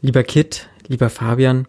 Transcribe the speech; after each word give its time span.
Lieber 0.00 0.22
Kit, 0.22 0.68
lieber 0.86 1.10
Fabian, 1.10 1.66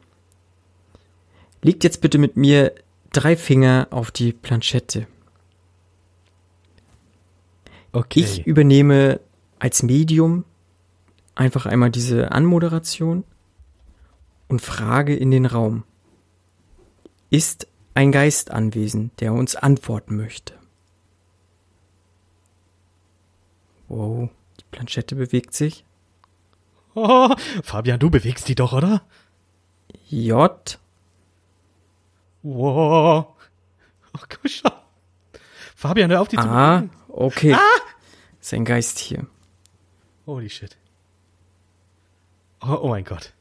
legt 1.61 1.83
jetzt 1.83 2.02
bitte 2.02 2.18
mit 2.18 2.37
mir 2.37 2.73
drei 3.11 3.35
Finger 3.35 3.87
auf 3.90 4.12
die 4.12 4.33
Planchette. 4.33 5.07
Okay. 7.92 8.20
Ich 8.20 8.46
übernehme 8.46 9.20
als 9.57 9.81
Medium 9.81 10.46
einfach 11.34 11.65
einmal 11.65 11.89
diese 11.89 12.31
Anmoderation 12.31 13.23
und 14.48 14.61
frage 14.61 15.16
in 15.16 15.32
den 15.32 15.48
Raum. 15.48 15.84
Ist 17.32 17.68
ein 17.96 18.11
Geist 18.11 18.52
anwesend, 18.52 19.20
der 19.21 19.34
uns 19.34 19.55
antworten 19.55 20.16
möchte? 20.16 20.54
Wow, 23.88 24.30
die 24.59 24.66
Planchette 24.70 25.16
bewegt 25.16 25.55
sich. 25.55 25.84
Oh, 26.95 27.33
Fabian, 27.63 27.99
du 27.99 28.09
bewegst 28.09 28.47
die 28.47 28.55
doch, 28.55 28.73
oder? 28.73 29.03
J. 30.09 30.80
Wow. 32.43 33.27
Oh, 34.13 34.20
komm 34.30 34.49
schon. 34.49 34.71
Fabian, 35.75 36.09
hör 36.11 36.21
auf, 36.21 36.27
die 36.27 36.38
zu 36.38 36.47
A. 36.47 36.77
bewegen. 36.77 36.91
Okay. 37.09 37.55
Ist 38.41 38.53
ein 38.53 38.66
Geist 38.66 38.99
hier. 38.99 39.27
Holy 40.25 40.49
shit. 40.49 40.77
Oh, 42.61 42.77
oh 42.81 42.88
mein 42.89 43.03
Gott. 43.03 43.33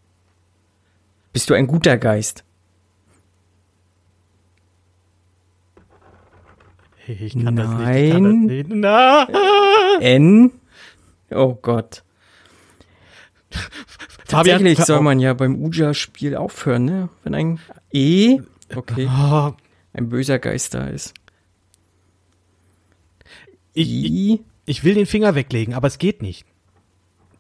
Bist 1.33 1.51
du 1.51 1.55
ein 1.55 1.67
guter 1.67 1.97
Geist? 1.99 2.45
Ich 7.07 7.33
kann 7.43 7.57
das 7.57 7.69
nicht. 7.71 7.89
Ich 7.89 8.13
kann 8.13 8.25
das 8.25 8.33
Nein. 8.33 8.41
nicht. 8.47 8.69
Na. 8.71 9.27
N. 10.01 10.53
Oh 11.31 11.55
Gott. 11.55 12.03
Tatsächlich 14.29 14.79
soll 14.79 14.99
auf. 14.99 15.03
man 15.05 15.21
ja 15.21 15.33
beim 15.35 15.57
Uja-Spiel 15.63 16.37
aufhören, 16.37 16.85
ne? 16.85 17.09
Wenn 17.25 17.35
ein 17.35 17.59
E, 17.93 18.41
okay, 18.75 19.09
Oh, 19.11 19.53
ein 19.95 20.09
böser 20.11 20.39
Geist 20.39 20.75
da 20.75 20.87
ist. 20.87 21.15
ich, 23.73 23.89
I, 23.89 24.41
ich 24.67 24.85
will 24.85 24.95
den 24.95 25.07
Finger 25.07 25.35
weglegen, 25.35 25.75
aber 25.75 25.87
es 25.89 25.99
geht 25.99 26.21
nicht. 26.23 26.45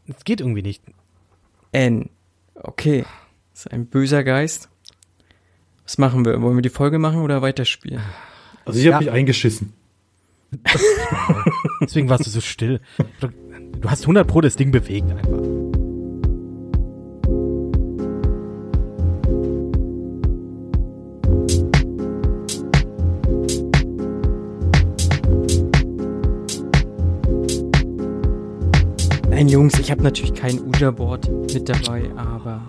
Es 0.06 0.24
geht 0.24 0.40
irgendwie 0.40 0.62
nicht. 0.62 0.82
N. 1.72 2.08
Okay. 2.54 3.04
Das 3.52 3.66
ist 3.66 3.72
ein 3.72 3.86
böser 3.86 4.24
Geist. 4.24 4.68
Was 5.84 5.98
machen 5.98 6.24
wir? 6.24 6.40
Wollen 6.40 6.56
wir 6.56 6.62
die 6.62 6.68
Folge 6.70 6.98
machen 6.98 7.20
oder 7.20 7.42
weiterspielen? 7.42 8.00
Also 8.64 8.78
ich 8.78 8.86
habe 8.86 9.04
Ja. 9.04 9.10
mich 9.10 9.18
eingeschissen. 9.18 9.72
Deswegen 11.82 12.08
warst 12.08 12.24
du 12.26 12.30
so 12.30 12.40
still. 12.40 12.80
Du, 13.20 13.28
du 13.28 13.90
hast 13.90 14.02
100 14.02 14.26
Pro 14.26 14.40
das 14.40 14.56
Ding 14.56 14.70
bewegt 14.70 15.10
einfach. 15.10 15.57
Nein, 29.48 29.54
Jungs, 29.54 29.78
ich 29.78 29.90
habe 29.90 30.02
natürlich 30.02 30.34
kein 30.34 30.60
Uja-Board 30.60 31.54
mit 31.54 31.70
dabei, 31.70 32.10
aber 32.16 32.68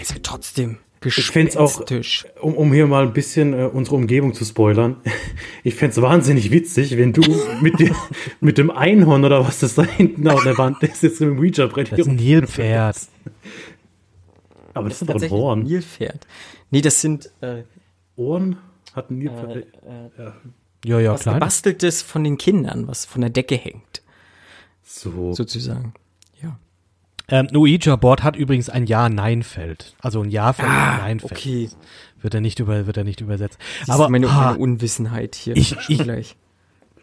es 0.00 0.14
wird 0.14 0.24
trotzdem 0.24 0.78
Ich 1.04 1.26
fänd's 1.26 1.58
auch- 1.58 1.80
gespenstisch. 1.80 2.24
Um, 2.40 2.54
um 2.54 2.72
hier 2.72 2.86
mal 2.86 3.02
ein 3.02 3.12
bisschen 3.12 3.52
äh, 3.52 3.64
unsere 3.70 3.96
Umgebung 3.96 4.32
zu 4.32 4.46
spoilern. 4.46 4.96
Ich 5.62 5.74
fänd's 5.74 6.00
wahnsinnig 6.00 6.50
witzig, 6.50 6.96
wenn 6.96 7.12
du 7.12 7.20
mit, 7.60 7.78
dir, 7.78 7.94
mit 8.40 8.56
dem 8.56 8.70
Einhorn 8.70 9.26
oder 9.26 9.46
was 9.46 9.58
das 9.60 9.74
da 9.74 9.82
hinten 9.82 10.26
auf 10.28 10.42
der 10.42 10.56
Wand 10.56 10.82
ist, 10.82 11.02
jetzt 11.02 11.20
mit 11.20 11.28
dem 11.28 11.38
Ouija-Brett 11.38 11.92
Das 11.92 11.98
ist 11.98 12.06
ein 12.08 12.16
Nilpferd. 12.16 12.96
Aber 14.72 14.88
das 14.88 15.02
ist 15.02 15.02
doch 15.02 15.08
ein 15.08 15.12
Tatsächlich 15.12 15.38
ein 15.38 15.42
Horn. 15.42 15.62
Nilpferd. 15.64 16.26
Nee, 16.70 16.80
das 16.80 17.02
sind 17.02 17.30
äh, 17.42 17.62
Ohren 18.16 18.56
hat 18.94 19.10
ein 19.10 19.18
Nilpferd. 19.18 19.66
Ja, 20.86 20.98
ja, 21.00 21.12
was 21.12 21.20
klar. 21.20 21.34
gebasteltes 21.34 22.00
von 22.00 22.24
den 22.24 22.38
Kindern, 22.38 22.86
was 22.88 23.04
von 23.04 23.20
der 23.20 23.28
Decke 23.30 23.56
hängt, 23.56 24.00
So. 24.84 25.32
sozusagen. 25.32 25.94
Ja. 26.42 26.58
Ähm, 27.28 27.48
ein 27.50 27.56
Ouija-Board 27.56 28.22
hat 28.22 28.36
übrigens 28.36 28.68
ein 28.68 28.86
Ja-Nein-Feld. 28.86 29.96
Also 30.00 30.22
ein 30.22 30.30
Ja-Feld 30.30 30.68
ein 30.68 30.98
Nein-Feld. 30.98 31.32
Ah, 31.32 31.36
okay. 31.36 31.68
Wird 32.20 32.34
er 32.34 32.40
nicht 32.40 32.60
über, 32.60 32.86
wird 32.86 32.96
er 32.96 33.04
nicht 33.04 33.20
übersetzt. 33.20 33.58
Das 33.80 33.90
Aber 33.90 34.04
ist 34.04 34.10
meine, 34.10 34.32
ha, 34.34 34.50
meine 34.52 34.58
Unwissenheit 34.58 35.34
hier. 35.34 35.56
Ich- 35.56 35.76
ich- 35.88 35.98
gleich. 35.98 36.36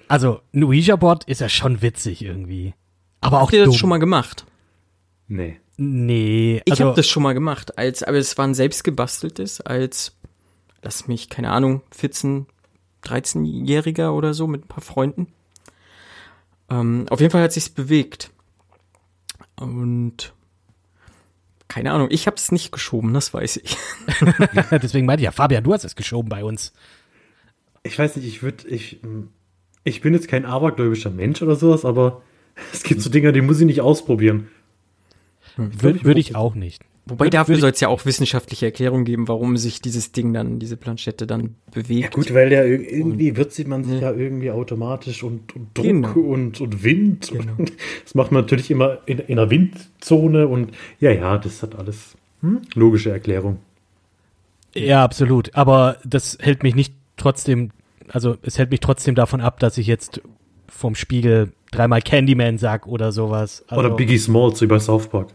also 0.07 0.41
ein 0.53 0.63
Ouija-Board 0.63 1.23
ist 1.25 1.41
ja 1.41 1.49
schon 1.49 1.81
witzig 1.81 2.23
irgendwie. 2.23 2.73
Aber 3.19 3.37
auch 3.37 3.43
Habt 3.43 3.53
ihr 3.53 3.63
dumm. 3.65 3.71
das 3.73 3.79
schon 3.79 3.89
mal 3.89 3.97
gemacht? 3.99 4.45
Nee. 5.27 5.59
Nee, 5.77 6.61
Ich 6.65 6.71
also, 6.73 6.85
habe 6.85 6.95
das 6.95 7.07
schon 7.07 7.23
mal 7.23 7.33
gemacht, 7.33 7.77
als, 7.79 8.03
aber 8.03 8.17
es 8.17 8.37
war 8.37 8.45
ein 8.45 8.53
selbstgebasteltes, 8.53 9.61
als, 9.61 10.15
lass 10.83 11.07
mich, 11.07 11.29
keine 11.29 11.49
Ahnung, 11.49 11.81
14, 11.91 12.45
13-Jähriger 13.03 14.11
oder 14.11 14.33
so 14.33 14.45
mit 14.47 14.65
ein 14.65 14.67
paar 14.67 14.83
Freunden. 14.83 15.27
Ähm, 16.71 17.05
auf 17.09 17.19
jeden 17.19 17.31
Fall 17.31 17.43
hat 17.43 17.51
sich's 17.51 17.69
bewegt. 17.69 18.31
Und 19.57 20.33
keine 21.67 21.91
Ahnung, 21.91 22.07
ich 22.11 22.27
habe 22.27 22.37
es 22.37 22.51
nicht 22.51 22.71
geschoben, 22.71 23.13
das 23.13 23.33
weiß 23.33 23.57
ich. 23.57 23.77
deswegen 24.71 25.05
meinte 25.05 25.21
ich 25.21 25.25
ja, 25.25 25.31
Fabian, 25.31 25.63
du 25.63 25.73
hast 25.73 25.83
es 25.83 25.95
geschoben 25.95 26.29
bei 26.29 26.43
uns. 26.43 26.73
Ich 27.83 27.97
weiß 27.97 28.15
nicht, 28.15 28.27
ich 28.27 28.41
würde, 28.41 28.67
ich, 28.67 28.99
hm, 29.01 29.29
ich 29.83 30.01
bin 30.01 30.13
jetzt 30.13 30.27
kein 30.27 30.45
abergläubischer 30.45 31.09
Mensch 31.09 31.41
oder 31.41 31.55
sowas, 31.55 31.85
aber 31.85 32.21
es 32.73 32.83
gibt 32.83 33.01
so 33.01 33.09
Dinge, 33.09 33.31
die 33.33 33.41
muss 33.41 33.59
ich 33.59 33.65
nicht 33.65 33.81
ausprobieren. 33.81 34.49
Würde 35.57 36.03
würd 36.03 36.17
ich 36.17 36.35
auch 36.35 36.55
nicht. 36.55 36.83
Wobei 37.07 37.25
Würd- 37.27 37.31
dafür 37.31 37.57
soll 37.57 37.71
es 37.71 37.79
ja 37.79 37.87
auch 37.87 38.05
wissenschaftliche 38.05 38.67
Erklärungen 38.67 39.05
geben, 39.05 39.27
warum 39.27 39.57
sich 39.57 39.81
dieses 39.81 40.11
Ding 40.11 40.33
dann, 40.33 40.59
diese 40.59 40.77
Planchette 40.77 41.25
dann 41.25 41.41
Ja 41.41 41.47
bewegt. 41.73 42.13
gut, 42.13 42.33
weil 42.33 42.49
der 42.49 42.65
ir- 42.67 42.87
irgendwie 42.87 43.35
wird 43.35 43.51
sieht 43.53 43.67
man 43.67 43.83
sich 43.83 43.99
ja 44.01 44.11
irgendwie 44.11 44.51
automatisch 44.51 45.23
und, 45.23 45.55
und 45.55 45.69
Druck 45.75 45.85
Genau. 45.85 46.13
und, 46.13 46.61
und 46.61 46.83
Wind. 46.83 47.31
Genau. 47.31 47.53
Und 47.57 47.73
das 48.03 48.13
macht 48.13 48.31
man 48.31 48.43
natürlich 48.43 48.69
immer 48.69 48.99
in, 49.07 49.17
in 49.17 49.39
einer 49.39 49.49
Windzone 49.49 50.47
und 50.47 50.71
ja, 50.99 51.11
ja, 51.11 51.37
das 51.39 51.63
hat 51.63 51.75
alles 51.75 52.15
hm? 52.41 52.61
logische 52.75 53.09
Erklärung. 53.11 53.57
Ja, 54.75 55.03
absolut. 55.03 55.53
Aber 55.55 55.97
das 56.05 56.37
hält 56.39 56.63
mich 56.63 56.75
nicht 56.75 56.93
trotzdem, 57.17 57.71
also 58.09 58.37
es 58.43 58.57
hält 58.57 58.71
mich 58.71 58.79
trotzdem 58.79 59.15
davon 59.15 59.41
ab, 59.41 59.59
dass 59.59 59.77
ich 59.77 59.87
jetzt 59.87 60.21
vom 60.69 60.95
Spiegel 60.95 61.51
dreimal 61.71 62.01
Candyman 62.01 62.57
sag 62.57 62.87
oder 62.87 63.11
sowas. 63.11 63.63
Also, 63.67 63.79
Oder 63.85 63.95
Biggie 63.95 64.17
Smalls 64.17 64.61
wie 64.61 64.67
bei 64.67 64.79
South 64.79 65.07
Park. 65.07 65.29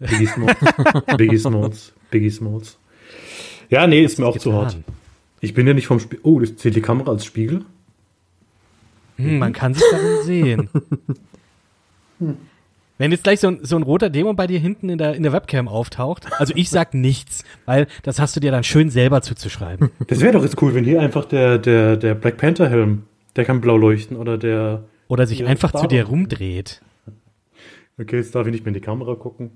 Biggie 0.00 0.26
Smalls. 0.26 0.56
Biggie 1.16 1.38
Smalls. 1.38 1.92
Biggie 2.10 2.30
Smalls. 2.30 2.78
Ja, 3.68 3.86
nee, 3.86 4.02
ist 4.02 4.18
mir 4.18 4.26
auch 4.26 4.38
zu 4.38 4.52
hart. 4.52 4.76
getan. 4.76 4.84
Ich 5.40 5.54
bin 5.54 5.66
ja 5.66 5.74
nicht 5.74 5.86
vom 5.86 6.00
Spiegel. 6.00 6.20
Oh, 6.24 6.40
das 6.40 6.56
zählt 6.56 6.74
die 6.76 6.82
Kamera 6.82 7.12
als 7.12 7.24
Spiegel. 7.24 7.64
Hm, 9.16 9.38
man 9.38 9.52
kann 9.52 9.74
sich 9.74 9.84
darin 9.90 10.24
sehen. 10.24 10.68
Wenn 12.98 13.12
jetzt 13.12 13.24
gleich 13.24 13.40
so 13.40 13.48
ein, 13.48 13.60
so 13.62 13.76
ein 13.76 13.82
roter 13.82 14.10
Dämon 14.10 14.36
bei 14.36 14.46
dir 14.46 14.58
hinten 14.58 14.90
in 14.90 14.98
der, 14.98 15.14
in 15.14 15.22
der 15.22 15.32
Webcam 15.32 15.68
auftaucht, 15.68 16.26
also 16.38 16.52
ich 16.54 16.68
sag 16.68 16.92
nichts, 16.92 17.44
weil 17.64 17.86
das 18.02 18.18
hast 18.20 18.36
du 18.36 18.40
dir 18.40 18.50
dann 18.50 18.62
schön 18.62 18.90
selber 18.90 19.22
zuzuschreiben. 19.22 19.90
Das 20.06 20.20
wäre 20.20 20.34
doch 20.34 20.42
jetzt 20.42 20.60
cool, 20.60 20.74
wenn 20.74 20.84
hier 20.84 21.00
einfach 21.00 21.24
der, 21.24 21.56
der, 21.56 21.96
der 21.96 22.14
Black 22.14 22.36
Panther 22.36 22.68
Helm, 22.68 23.04
der 23.36 23.46
kann 23.46 23.62
blau 23.62 23.78
leuchten 23.78 24.18
oder 24.18 24.36
der. 24.36 24.84
Oder 25.08 25.26
sich 25.26 25.46
einfach 25.46 25.72
zu 25.72 25.78
Star 25.78 25.88
dir 25.88 26.02
Wars. 26.02 26.10
rumdreht. 26.10 26.82
Okay, 27.98 28.16
jetzt 28.16 28.34
darf 28.34 28.46
ich 28.46 28.52
nicht 28.52 28.64
mehr 28.66 28.70
in 28.70 28.74
die 28.74 28.80
Kamera 28.80 29.14
gucken. 29.14 29.50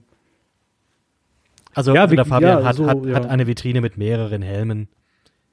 Also 1.74 1.94
Ja, 1.94 2.06
der 2.06 2.24
wie- 2.24 2.28
Fabian 2.28 2.60
ja, 2.60 2.64
hat, 2.64 2.76
so, 2.76 2.86
hat, 2.86 3.04
ja. 3.04 3.14
hat 3.14 3.26
eine 3.26 3.46
Vitrine 3.46 3.80
mit 3.80 3.96
mehreren 3.98 4.42
Helmen 4.42 4.88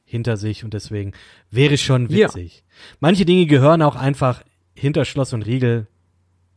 hinter 0.03 0.37
sich 0.37 0.63
und 0.63 0.73
deswegen 0.73 1.13
wäre 1.49 1.77
schon 1.77 2.07
Ja. 2.09 2.27
witzig. 2.27 2.63
Manche 2.99 3.25
Dinge 3.25 3.45
gehören 3.45 3.81
auch 3.81 3.95
einfach 3.95 4.43
hinter 4.73 5.05
Schloss 5.05 5.33
und 5.33 5.43
Riegel 5.43 5.87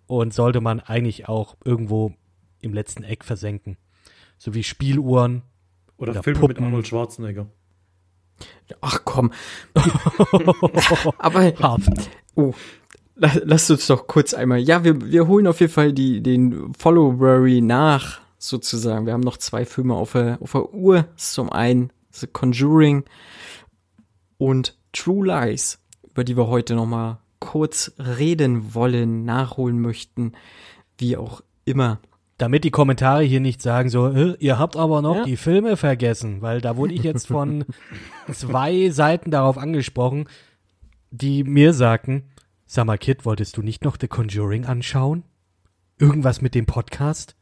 und 0.06 0.34
sollte 0.34 0.60
man 0.60 0.80
eigentlich 0.80 1.28
auch 1.28 1.56
irgendwo 1.64 2.12
im 2.60 2.74
letzten 2.74 3.04
Eck 3.04 3.24
versenken. 3.24 3.76
So 4.38 4.54
wie 4.54 4.62
Spieluhren. 4.64 5.42
Oder, 5.96 6.10
Oder 6.12 6.22
Filme 6.22 6.40
mit 6.40 6.48
Puppen. 6.56 6.64
Arnold 6.64 6.86
Schwarzenegger. 6.88 7.46
Ach 8.80 9.00
komm. 9.04 9.32
Aber 11.18 11.40
Hart. 11.60 11.82
Oh, 12.34 12.52
la- 13.14 13.30
lasst 13.44 13.70
uns 13.70 13.86
doch 13.86 14.06
kurz 14.06 14.34
einmal. 14.34 14.58
Ja, 14.58 14.82
wir, 14.84 15.00
wir 15.00 15.26
holen 15.28 15.46
auf 15.46 15.60
jeden 15.60 15.72
Fall 15.72 15.92
die, 15.92 16.20
den 16.22 16.72
Followery 16.74 17.60
nach, 17.60 18.20
sozusagen. 18.48 19.06
Wir 19.06 19.12
haben 19.12 19.20
noch 19.20 19.36
zwei 19.38 19.64
Filme 19.64 19.94
auf 19.94 20.12
der, 20.12 20.38
auf 20.40 20.52
der 20.52 20.72
Uhr. 20.74 21.06
Zum 21.16 21.50
einen 21.50 21.92
The 22.10 22.26
Conjuring 22.26 23.04
und 24.38 24.76
True 24.92 25.26
Lies, 25.26 25.80
über 26.04 26.24
die 26.24 26.36
wir 26.36 26.46
heute 26.46 26.74
noch 26.74 26.86
mal 26.86 27.18
kurz 27.40 27.92
reden 27.98 28.74
wollen, 28.74 29.24
nachholen 29.24 29.80
möchten, 29.80 30.32
wie 30.98 31.16
auch 31.16 31.42
immer. 31.64 31.98
Damit 32.38 32.64
die 32.64 32.70
Kommentare 32.70 33.22
hier 33.22 33.40
nicht 33.40 33.62
sagen 33.62 33.88
so, 33.90 34.08
"Äh, 34.08 34.36
ihr 34.40 34.58
habt 34.58 34.76
aber 34.76 35.02
noch 35.02 35.16
Ja. 35.18 35.24
die 35.24 35.36
Filme 35.36 35.76
vergessen, 35.76 36.42
weil 36.42 36.60
da 36.60 36.76
wurde 36.76 36.94
ich 36.94 37.02
jetzt 37.02 37.26
von 37.28 37.64
zwei 38.32 38.90
Seiten 38.90 39.30
darauf 39.30 39.56
angesprochen, 39.58 40.28
die 41.10 41.44
mir 41.44 41.72
sagten, 41.72 42.24
sag 42.66 42.86
mal 42.86 42.98
Kid, 42.98 43.24
wolltest 43.24 43.56
du 43.56 43.62
nicht 43.62 43.84
noch 43.84 43.96
The 44.00 44.08
Conjuring 44.08 44.64
anschauen? 44.64 45.22
Irgendwas 45.98 46.40
mit 46.40 46.54
dem 46.56 46.66
Podcast? 46.66 47.36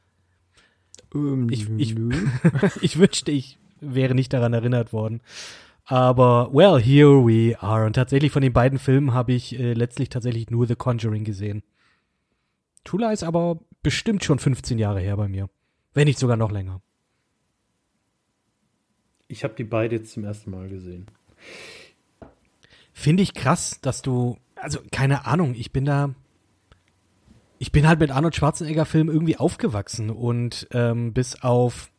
Ähm, 1.14 1.49
Ich, 1.50 1.69
ich, 1.76 1.97
ich 2.82 2.99
wünschte, 2.99 3.32
ich 3.32 3.59
wäre 3.81 4.14
nicht 4.14 4.32
daran 4.32 4.53
erinnert 4.53 4.93
worden. 4.93 5.20
Aber, 5.85 6.50
well, 6.53 6.81
here 6.81 7.26
we 7.26 7.61
are. 7.61 7.87
Und 7.87 7.94
tatsächlich 7.94 8.31
von 8.32 8.43
den 8.43 8.53
beiden 8.53 8.79
Filmen 8.79 9.12
habe 9.12 9.32
ich 9.32 9.59
äh, 9.59 9.73
letztlich 9.73 10.09
tatsächlich 10.09 10.50
nur 10.50 10.67
The 10.67 10.76
Conjuring 10.76 11.25
gesehen. 11.25 11.62
Tula 12.85 13.12
ist 13.12 13.25
aber 13.25 13.59
bestimmt 13.82 14.25
schon 14.25 14.38
15 14.38 14.79
Jahre 14.79 15.00
her 15.00 15.17
bei 15.17 15.29
mir. 15.29 15.49
Wenn 15.94 16.06
nicht 16.06 16.19
sogar 16.19 16.37
noch 16.37 16.50
länger. 16.50 16.81
Ich 19.29 19.44
habe 19.44 19.55
die 19.55 19.64
beide 19.64 19.97
jetzt 19.97 20.12
zum 20.12 20.25
ersten 20.25 20.50
Mal 20.50 20.69
gesehen. 20.69 21.06
Finde 22.93 23.23
ich 23.23 23.35
krass, 23.35 23.81
dass 23.81 24.03
du, 24.03 24.37
also 24.55 24.81
keine 24.91 25.26
Ahnung, 25.26 25.55
ich 25.55 25.73
bin 25.73 25.85
da, 25.85 26.14
ich 27.62 27.70
bin 27.70 27.87
halt 27.87 28.00
mit 28.00 28.11
Arnold 28.11 28.35
Schwarzenegger 28.35 28.85
Filmen 28.85 29.09
irgendwie 29.09 29.37
aufgewachsen 29.37 30.11
und 30.11 30.67
ähm, 30.73 31.12
bis 31.12 31.44
auf, 31.44 31.93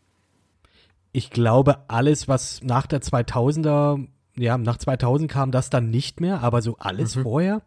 ich 1.14 1.30
glaube, 1.30 1.90
alles, 1.90 2.28
was 2.28 2.62
nach 2.64 2.86
der 2.86 3.02
2000er, 3.02 4.06
ja, 4.36 4.58
nach 4.58 4.76
2000 4.76 5.32
kam 5.32 5.52
das 5.52 5.70
dann 5.70 5.90
nicht 5.90 6.20
mehr, 6.20 6.42
aber 6.44 6.62
so 6.62 6.76
alles 6.80 7.16
vorher, 7.16 7.62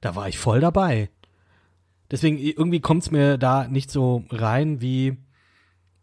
da 0.00 0.14
war 0.14 0.28
ich 0.28 0.38
voll 0.38 0.60
dabei. 0.60 1.10
Deswegen 2.08 2.38
irgendwie 2.38 2.78
kommt 2.78 3.02
es 3.02 3.10
mir 3.10 3.36
da 3.36 3.66
nicht 3.66 3.90
so 3.90 4.22
rein, 4.30 4.80
wie, 4.80 5.16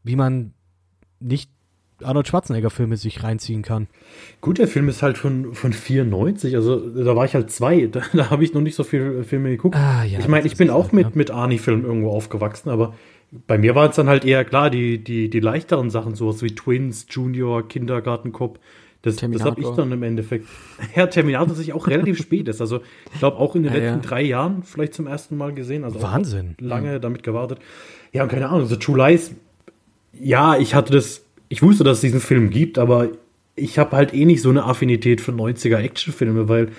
wie 0.04 0.18
man 0.18 0.54
nicht 1.22 1.50
Arnold 2.04 2.28
Schwarzenegger 2.28 2.70
Filme 2.70 2.98
sich 2.98 3.24
reinziehen 3.24 3.62
kann. 3.62 3.88
Gut, 4.42 4.58
der 4.60 4.68
Film 4.68 4.88
ist 4.90 5.02
halt 5.02 5.18
von, 5.18 5.54
von 5.54 5.74
94, 5.74 6.56
also 6.56 6.78
da 6.78 7.16
war 7.16 7.26
ich 7.26 7.34
halt 7.34 7.52
zwei, 7.52 7.88
da, 7.92 8.02
da 8.14 8.30
habe 8.30 8.44
ich 8.44 8.54
noch 8.54 8.62
nicht 8.62 8.76
so 8.76 8.84
viele 8.84 9.24
Filme 9.24 9.50
geguckt. 9.50 9.76
Ah, 9.76 10.04
ja, 10.04 10.20
ich 10.20 10.28
meine, 10.28 10.46
ich 10.46 10.58
bin 10.58 10.70
auch 10.70 10.86
halt, 10.86 10.94
mit, 10.94 11.06
ja. 11.06 11.12
mit 11.14 11.32
Arnie-Filmen 11.32 11.86
irgendwo 11.86 12.12
aufgewachsen, 12.12 12.70
aber 12.70 12.94
bei 13.48 13.58
mir 13.58 13.76
waren 13.76 13.90
es 13.90 13.96
dann 13.96 14.08
halt 14.08 14.24
eher 14.26 14.46
klar, 14.46 14.70
die, 14.70 15.04
die, 15.04 15.30
die 15.30 15.40
leichteren 15.40 15.90
Sachen, 15.90 16.16
sowas 16.16 16.42
wie 16.44 16.56
Twins, 16.56 17.08
Junior, 17.10 17.68
Kindergartenkopf. 17.68 18.60
Das, 19.02 19.16
das 19.18 19.24
habe 19.24 19.34
ich 19.36 19.42
Terminator. 19.42 19.76
dann 19.76 19.92
im 19.92 20.04
Endeffekt. 20.04 20.48
Ja, 20.96 21.08
Terminator 21.08 21.54
sich 21.56 21.74
auch 21.74 21.88
relativ 21.88 22.18
spät 22.18 22.48
ist. 22.48 22.62
Also 22.62 22.82
ich 23.14 23.20
glaube 23.20 23.38
auch 23.38 23.56
in 23.56 23.64
den 23.64 23.74
Ja, 23.74 23.80
letzten 23.80 24.02
ja. 24.02 24.08
drei 24.10 24.22
Jahren 24.22 24.64
vielleicht 24.64 24.94
zum 24.94 25.08
ersten 25.08 25.38
Mal 25.38 25.54
gesehen. 25.54 25.84
Also 25.84 26.02
Wahnsinn. 26.02 26.56
lange 26.60 27.00
damit 27.00 27.24
gewartet. 27.24 27.60
Ja, 28.12 28.24
und 28.24 28.30
keine 28.30 28.50
Ahnung, 28.50 28.66
so 28.66 28.76
True 28.76 28.98
Lies, 28.98 29.36
ja, 30.14 30.58
ich 30.58 30.74
hatte 30.74 30.94
das, 30.94 31.24
ich 31.50 31.62
wusste, 31.62 31.84
dass 31.84 31.98
es 31.98 32.02
diesen 32.02 32.20
Film 32.20 32.50
gibt, 32.50 32.78
aber 32.78 33.10
ich 33.56 33.80
habe 33.80 33.96
halt 33.96 34.14
eh 34.14 34.26
nicht 34.26 34.42
so 34.42 34.50
eine 34.50 34.66
Affinität 34.66 35.22
für 35.22 35.32
90er 35.32 35.78
Actionfilme, 35.78 36.48
weil 36.48 36.72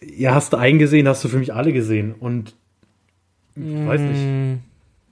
ja, 0.00 0.34
hast 0.34 0.52
du 0.52 0.56
einen 0.56 0.78
gesehen, 0.78 1.08
hast 1.08 1.24
du 1.24 1.28
für 1.28 1.38
mich 1.38 1.54
alle 1.54 1.72
gesehen 1.72 2.14
und 2.18 2.54
ich 3.54 3.86
weiß 3.86 4.00
nicht, 4.00 4.20
Mm, 4.20 4.60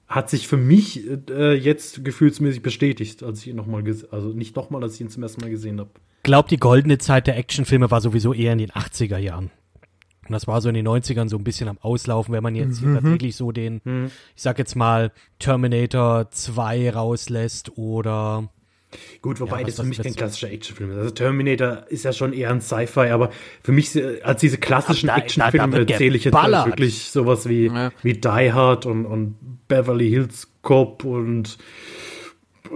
hat 0.09 0.29
sich 0.29 0.49
für 0.49 0.57
mich 0.57 1.07
äh, 1.31 1.55
jetzt 1.55 2.05
gefühlsmäßig 2.05 2.63
bestätigt, 2.63 3.23
als 3.23 3.41
ich 3.43 3.49
ihn 3.49 3.57
nochmal, 3.57 3.85
also 4.11 4.31
nicht 4.31 4.57
nochmal, 4.57 4.83
als 4.83 4.95
ich 4.95 5.03
ihn 5.03 5.09
zum 5.09 5.23
ersten 5.23 5.41
Mal 5.41 5.51
gesehen 5.51 5.79
habe. 5.79 5.91
glaub, 6.25 6.49
die 6.49 6.57
goldene 6.57 6.99
Zeit 6.99 7.29
der 7.29 7.37
Actionfilme 7.37 7.91
war 7.93 8.01
sowieso 8.01 8.35
eher 8.35 8.53
in 8.53 8.59
den 8.59 8.71
80er 8.71 9.19
Jahren. 9.19 9.53
Und 10.27 10.33
das 10.33 10.49
war 10.49 10.61
so 10.61 10.69
in 10.69 10.75
den 10.75 10.87
90ern 10.89 11.29
so 11.29 11.37
ein 11.37 11.45
bisschen 11.45 11.69
am 11.69 11.79
Auslaufen, 11.79 12.35
wenn 12.35 12.43
man 12.43 12.57
jetzt 12.57 12.81
hier 12.81 12.93
tatsächlich 12.95 13.37
so 13.37 13.53
den, 13.53 13.81
ich 14.37 14.43
sag 14.43 14.59
jetzt 14.59 14.75
mal, 14.75 15.13
Terminator 15.39 16.31
2 16.31 16.91
rauslässt 16.91 17.77
oder 17.79 18.49
Gut, 19.23 19.41
wobei 19.41 19.61
Ja, 19.61 19.67
das 19.67 19.77
für 19.77 19.85
mich 19.85 20.03
kein 20.03 20.15
klassischer 20.15 20.51
Actionfilm 20.51 20.91
ist. 20.93 20.99
Also 20.99 21.11
Terminator 21.11 21.85
ist 21.89 22.05
ja 22.05 22.13
schon 22.13 22.33
eher 22.33 22.51
ein 22.51 22.61
Sci-Fi, 22.61 23.11
aber 23.11 23.31
für 23.63 23.73
mich 23.73 23.95
äh, 23.95 24.21
als 24.23 24.41
diese 24.41 24.59
klassischen 24.59 25.09
Actionfilme 25.09 25.87
zähle 25.87 26.17
ich 26.17 26.25
jetzt 26.25 26.35
halt 26.35 26.67
wirklich 26.67 27.11
sowas 27.11 27.49
wie, 27.49 27.67
Ja. 27.67 27.93
wie 28.03 28.15
Die 28.15 28.53
Hard 28.53 28.87
und, 28.87 29.07
und 29.07 29.37
Beverly 29.69 30.11
Hills 30.11 30.49
Cop 30.63 31.05
und 31.05 31.57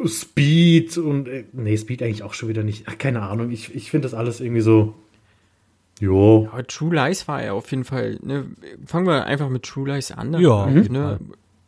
Speed 0.07 0.99
und 0.99 1.29
äh, 1.29 1.45
nee, 1.53 1.77
Speed 1.77 2.03
eigentlich 2.03 2.23
auch 2.23 2.35
schon 2.35 2.49
wieder 2.49 2.63
nicht. 2.63 2.85
Ach, 2.89 2.99
keine 2.99 3.23
Ahnung, 3.23 3.51
ich, 3.51 3.75
ich 3.75 3.91
finde 3.91 4.07
das 4.07 4.15
alles 4.15 4.41
irgendwie 4.41 4.61
so. 4.61 4.95
Jo. 6.01 6.49
Aber 6.51 6.67
True 6.67 6.95
Lies 6.95 7.29
war 7.29 7.43
ja 7.45 7.53
auf 7.53 7.71
jeden 7.71 7.85
Fall, 7.85 8.19
ne, 8.23 8.47
fangen 8.87 9.07
wir 9.07 9.25
einfach 9.27 9.49
mit 9.49 9.63
True 9.63 9.89
Lies 9.95 10.11
an. 10.11 10.33
Ja. 10.41 10.67
irgendwie, 10.69 10.91
ne, 10.91 11.21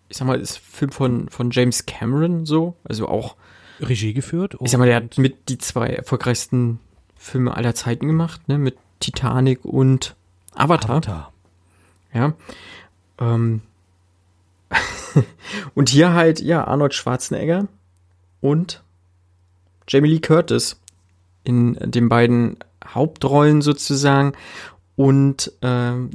ich 0.08 0.16
sag 0.16 0.26
mal, 0.26 0.40
ist 0.40 0.56
ein 0.56 0.62
Film 0.72 0.90
von, 0.92 1.28
von 1.28 1.50
James 1.50 1.86
Cameron 1.86 2.46
so, 2.46 2.74
also 2.84 3.06
auch, 3.08 3.36
Regie 3.80 4.14
geführt. 4.14 4.56
ich 4.60 4.70
sag 4.70 4.78
mal, 4.78 4.86
der 4.86 4.96
hat 4.96 5.18
mit 5.18 5.48
die 5.48 5.58
zwei 5.58 5.88
erfolgreichsten 5.88 6.80
Filme 7.16 7.56
aller 7.56 7.74
Zeiten 7.74 8.06
gemacht, 8.06 8.48
ne, 8.48 8.58
mit 8.58 8.76
Titanic 9.00 9.64
und 9.64 10.16
Avatar. 10.54 10.90
Avatar. 10.90 11.32
Ja. 12.12 12.34
Ähm. 13.18 13.62
und 15.74 15.88
hier 15.88 16.12
halt, 16.12 16.40
ja, 16.40 16.64
Arnold 16.64 16.94
Schwarzenegger 16.94 17.68
und 18.40 18.82
Jamie 19.88 20.08
Lee 20.08 20.20
Curtis 20.20 20.80
in 21.44 21.74
den 21.74 22.08
beiden 22.08 22.58
Hauptrollen 22.84 23.62
sozusagen. 23.62 24.32
Und 24.96 25.52
ähm, 25.62 26.10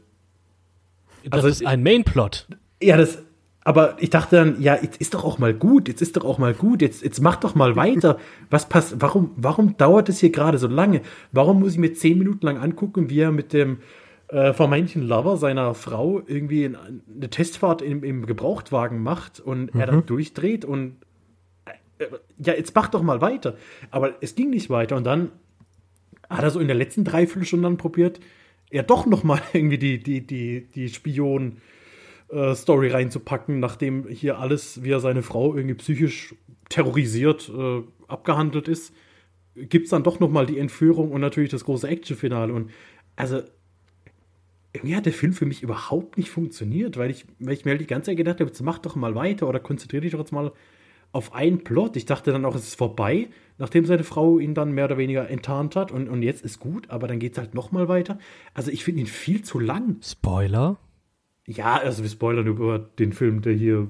Das 1.24 1.44
also, 1.44 1.48
ist 1.48 1.66
ein 1.66 1.82
Mainplot. 1.82 2.48
Ja, 2.82 2.96
das, 2.96 3.18
aber 3.64 3.96
ich 3.98 4.10
dachte 4.10 4.36
dann, 4.36 4.60
ja, 4.60 4.78
jetzt 4.80 5.00
ist 5.00 5.14
doch 5.14 5.24
auch 5.24 5.38
mal 5.38 5.54
gut, 5.54 5.88
jetzt 5.88 6.02
ist 6.02 6.16
doch 6.16 6.24
auch 6.24 6.36
mal 6.36 6.52
gut, 6.52 6.82
jetzt, 6.82 7.02
jetzt 7.02 7.20
mach 7.20 7.36
doch 7.36 7.54
mal 7.54 7.74
weiter. 7.76 8.18
Was 8.50 8.68
passt, 8.68 9.00
warum, 9.00 9.30
warum 9.36 9.78
dauert 9.78 10.10
es 10.10 10.20
hier 10.20 10.30
gerade 10.30 10.58
so 10.58 10.68
lange? 10.68 11.00
Warum 11.32 11.60
muss 11.60 11.72
ich 11.72 11.78
mir 11.78 11.94
zehn 11.94 12.18
Minuten 12.18 12.44
lang 12.44 12.58
angucken, 12.58 13.08
wie 13.08 13.20
er 13.20 13.32
mit 13.32 13.54
dem 13.54 13.78
äh, 14.28 14.52
vermeintlichen 14.52 15.08
Lover 15.08 15.38
seiner 15.38 15.74
Frau 15.74 16.22
irgendwie 16.26 16.66
eine 16.66 17.30
Testfahrt 17.30 17.80
im, 17.80 18.04
im 18.04 18.26
Gebrauchtwagen 18.26 19.02
macht 19.02 19.40
und 19.40 19.74
mhm. 19.74 19.80
er 19.80 19.86
dann 19.86 20.04
durchdreht 20.04 20.66
und 20.66 20.96
äh, 21.98 22.06
ja, 22.38 22.52
jetzt 22.52 22.74
mach 22.74 22.88
doch 22.88 23.02
mal 23.02 23.22
weiter. 23.22 23.56
Aber 23.90 24.14
es 24.20 24.34
ging 24.34 24.50
nicht 24.50 24.68
weiter 24.68 24.96
und 24.96 25.04
dann 25.04 25.32
hat 26.28 26.42
er 26.42 26.50
so 26.50 26.60
in 26.60 26.66
der 26.66 26.76
letzten 26.76 27.04
Dreiviertelstunde 27.04 27.66
dann 27.66 27.78
probiert, 27.78 28.20
er 28.70 28.82
doch 28.82 29.06
noch 29.06 29.24
mal 29.24 29.40
irgendwie 29.54 29.78
die, 29.78 30.02
die, 30.02 30.26
die, 30.26 30.66
die 30.74 30.88
Spion- 30.90 31.62
äh, 32.34 32.54
Story 32.54 32.90
reinzupacken, 32.90 33.60
nachdem 33.60 34.08
hier 34.08 34.38
alles, 34.38 34.82
wie 34.82 34.90
er 34.90 35.00
seine 35.00 35.22
Frau 35.22 35.54
irgendwie 35.54 35.76
psychisch 35.76 36.34
terrorisiert, 36.68 37.50
äh, 37.56 37.82
abgehandelt 38.08 38.68
ist, 38.68 38.92
gibt 39.54 39.84
es 39.84 39.90
dann 39.90 40.02
doch 40.02 40.18
noch 40.18 40.30
mal 40.30 40.46
die 40.46 40.58
Entführung 40.58 41.12
und 41.12 41.20
natürlich 41.20 41.50
das 41.50 41.64
große 41.64 41.86
Actionfinale. 41.86 42.52
Und 42.52 42.70
also 43.14 43.42
irgendwie 44.72 44.96
hat 44.96 45.06
der 45.06 45.12
Film 45.12 45.32
für 45.32 45.46
mich 45.46 45.62
überhaupt 45.62 46.18
nicht 46.18 46.30
funktioniert, 46.30 46.96
weil 46.96 47.10
ich, 47.10 47.24
weil 47.38 47.54
ich 47.54 47.64
mir 47.64 47.72
halt 47.72 47.80
die 47.80 47.86
ganze 47.86 48.10
Zeit 48.10 48.16
gedacht 48.16 48.40
habe, 48.40 48.50
jetzt 48.50 48.60
mach 48.62 48.78
doch 48.78 48.96
mal 48.96 49.14
weiter 49.14 49.48
oder 49.48 49.60
konzentriere 49.60 50.02
dich 50.02 50.12
doch 50.12 50.18
jetzt 50.18 50.32
mal 50.32 50.52
auf 51.12 51.32
einen 51.32 51.62
Plot. 51.62 51.96
Ich 51.96 52.06
dachte 52.06 52.32
dann 52.32 52.44
auch, 52.44 52.56
es 52.56 52.66
ist 52.66 52.74
vorbei, 52.74 53.28
nachdem 53.58 53.84
seine 53.86 54.02
Frau 54.02 54.40
ihn 54.40 54.54
dann 54.54 54.72
mehr 54.72 54.86
oder 54.86 54.98
weniger 54.98 55.30
enttarnt 55.30 55.76
hat 55.76 55.92
und, 55.92 56.08
und 56.08 56.24
jetzt 56.24 56.44
ist 56.44 56.58
gut, 56.58 56.90
aber 56.90 57.06
dann 57.06 57.20
geht 57.20 57.32
es 57.32 57.38
halt 57.38 57.54
noch 57.54 57.70
mal 57.70 57.86
weiter. 57.86 58.18
Also 58.52 58.72
ich 58.72 58.82
finde 58.82 59.02
ihn 59.02 59.06
viel 59.06 59.42
zu 59.42 59.60
lang. 59.60 59.98
Spoiler? 60.02 60.78
Ja, 61.46 61.76
also 61.76 62.02
wir 62.02 62.10
spoilern 62.10 62.46
über 62.46 62.78
den 62.78 63.12
Film, 63.12 63.42
der 63.42 63.52
hier 63.52 63.88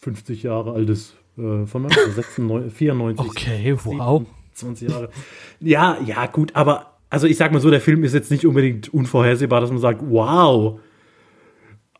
50 0.00 0.42
Jahre 0.42 0.72
alt 0.72 0.90
ist. 0.90 1.16
Äh, 1.36 1.66
von 1.66 1.86
1994. 1.86 3.26
Okay, 3.26 3.76
wow. 3.84 4.22
20 4.52 4.90
Jahre. 4.90 5.10
Ja, 5.60 5.98
ja, 6.04 6.26
gut, 6.26 6.54
aber 6.54 6.98
also 7.08 7.26
ich 7.26 7.36
sag 7.36 7.52
mal 7.52 7.60
so, 7.60 7.70
der 7.70 7.80
Film 7.80 8.04
ist 8.04 8.14
jetzt 8.14 8.30
nicht 8.30 8.46
unbedingt 8.46 8.92
unvorhersehbar, 8.92 9.60
dass 9.60 9.70
man 9.70 9.80
sagt, 9.80 10.02
wow, 10.08 10.80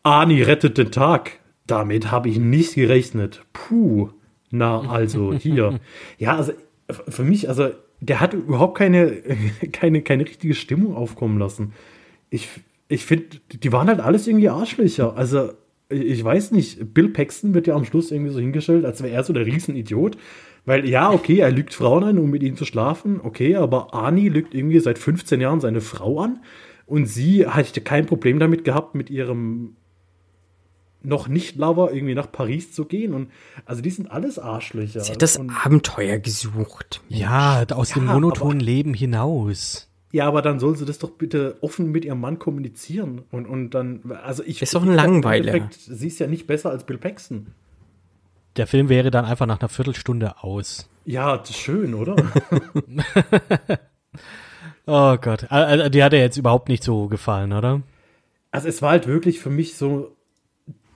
Ani 0.03 0.43
rettet 0.43 0.79
den 0.79 0.93
Tag. 0.93 1.41
Damit 1.67 2.11
habe 2.11 2.29
ich 2.29 2.39
nicht 2.39 2.75
gerechnet. 2.75 3.45
Puh. 3.53 4.11
Na, 4.51 4.81
also 4.81 5.33
hier. 5.33 5.79
ja, 6.19 6.37
also 6.37 6.53
für 6.89 7.23
mich, 7.23 7.49
also 7.49 7.71
der 8.01 8.21
hat 8.21 8.35
überhaupt 8.35 8.79
keine, 8.79 9.23
keine, 9.73 10.03
keine 10.03 10.25
richtige 10.25 10.55
Stimmung 10.55 10.95
aufkommen 10.97 11.39
lassen. 11.39 11.73
Ich, 12.31 12.49
ich 12.91 13.07
finde, 13.07 13.39
die 13.53 13.73
waren 13.73 13.89
halt 13.89 14.01
alles 14.01 14.27
irgendwie 14.27 14.49
Arschlöcher. 14.49 15.17
Also, 15.17 15.53
ich 15.89 16.23
weiß 16.23 16.51
nicht, 16.51 16.93
Bill 16.93 17.09
Paxton 17.09 17.55
wird 17.55 17.69
ja 17.69 17.75
am 17.75 17.85
Schluss 17.85 18.11
irgendwie 18.11 18.33
so 18.33 18.41
hingestellt, 18.41 18.85
als 18.85 19.03
wäre 19.03 19.15
er 19.15 19.23
so 19.23 19.33
der 19.33 19.47
Riesenidiot. 19.47 20.19
Weil, 20.67 20.89
ja, 20.89 21.11
okay, 21.11 21.39
er 21.39 21.53
lügt 21.53 21.73
Frauen 21.73 22.05
ein, 22.05 22.19
um 22.19 22.31
mit 22.31 22.43
ihnen 22.43 22.57
zu 22.57 22.65
schlafen, 22.65 23.21
okay, 23.23 23.57
aber 23.57 23.95
Arnie 23.95 24.29
lügt 24.29 24.55
irgendwie 24.55 24.81
seit 24.81 24.99
15 24.99 25.41
Jahren 25.41 25.61
seine 25.61 25.81
Frau 25.81 26.21
an 26.21 26.41
und 26.85 27.07
sie 27.07 27.47
hatte 27.47 27.81
kein 27.81 28.07
Problem 28.07 28.39
damit 28.39 28.65
gehabt, 28.65 28.95
mit 28.95 29.09
ihrem 29.09 29.77
noch 31.03 31.29
nicht 31.29 31.57
Lover 31.57 31.93
irgendwie 31.95 32.15
nach 32.15 32.31
Paris 32.31 32.73
zu 32.73 32.85
gehen 32.85 33.15
und 33.15 33.31
also 33.65 33.81
die 33.81 33.91
sind 33.91 34.11
alles 34.11 34.39
Arschlöcher. 34.39 35.01
Sie 35.01 35.13
hat 35.13 35.23
das 35.23 35.39
und, 35.39 35.51
Abenteuer 35.65 36.19
gesucht. 36.19 37.01
Ja, 37.09 37.65
aus 37.71 37.91
ja, 37.91 37.95
dem 37.95 38.07
monotonen 38.07 38.61
Leben 38.61 38.93
hinaus. 38.93 39.90
Ja, 40.13 40.27
aber 40.27 40.43
dann 40.43 40.59
soll 40.59 40.77
sie 40.77 40.85
das 40.85 40.99
doch 40.99 41.11
bitte 41.11 41.57
offen 41.61 41.91
mit 41.93 42.05
ihrem 42.05 42.21
Mann 42.21 42.39
kommunizieren. 42.39 43.23
Und, 43.31 43.47
und 43.47 43.71
dann, 43.71 44.13
also 44.25 44.43
ich. 44.45 44.61
Ist 44.61 44.75
doch 44.75 44.83
ein 44.83 44.93
Langweiler. 44.93 45.69
Sie 45.71 46.09
ist 46.09 46.19
ja 46.19 46.27
nicht 46.27 46.47
besser 46.47 46.71
als 46.71 46.85
Bill 46.85 46.99
Paxton. 46.99 47.49
Der 48.57 48.67
Film 48.67 48.89
wäre 48.89 49.13
dann 49.13 49.25
einfach 49.25 49.47
nach 49.47 49.61
einer 49.61 49.69
Viertelstunde 49.69 50.43
aus. 50.43 50.89
Ja, 51.05 51.37
das 51.37 51.51
ist 51.51 51.59
schön, 51.59 51.95
oder? 51.95 52.17
oh 54.87 55.17
Gott. 55.17 55.51
Also, 55.51 55.89
die 55.89 56.03
hat 56.03 56.13
ja 56.13 56.19
jetzt 56.19 56.37
überhaupt 56.37 56.69
nicht 56.69 56.83
so 56.83 57.07
gefallen, 57.07 57.53
oder? 57.53 57.83
Also 58.51 58.67
es 58.67 58.83
war 58.83 58.91
halt 58.91 59.07
wirklich 59.07 59.39
für 59.39 59.51
mich 59.51 59.77
so 59.77 60.17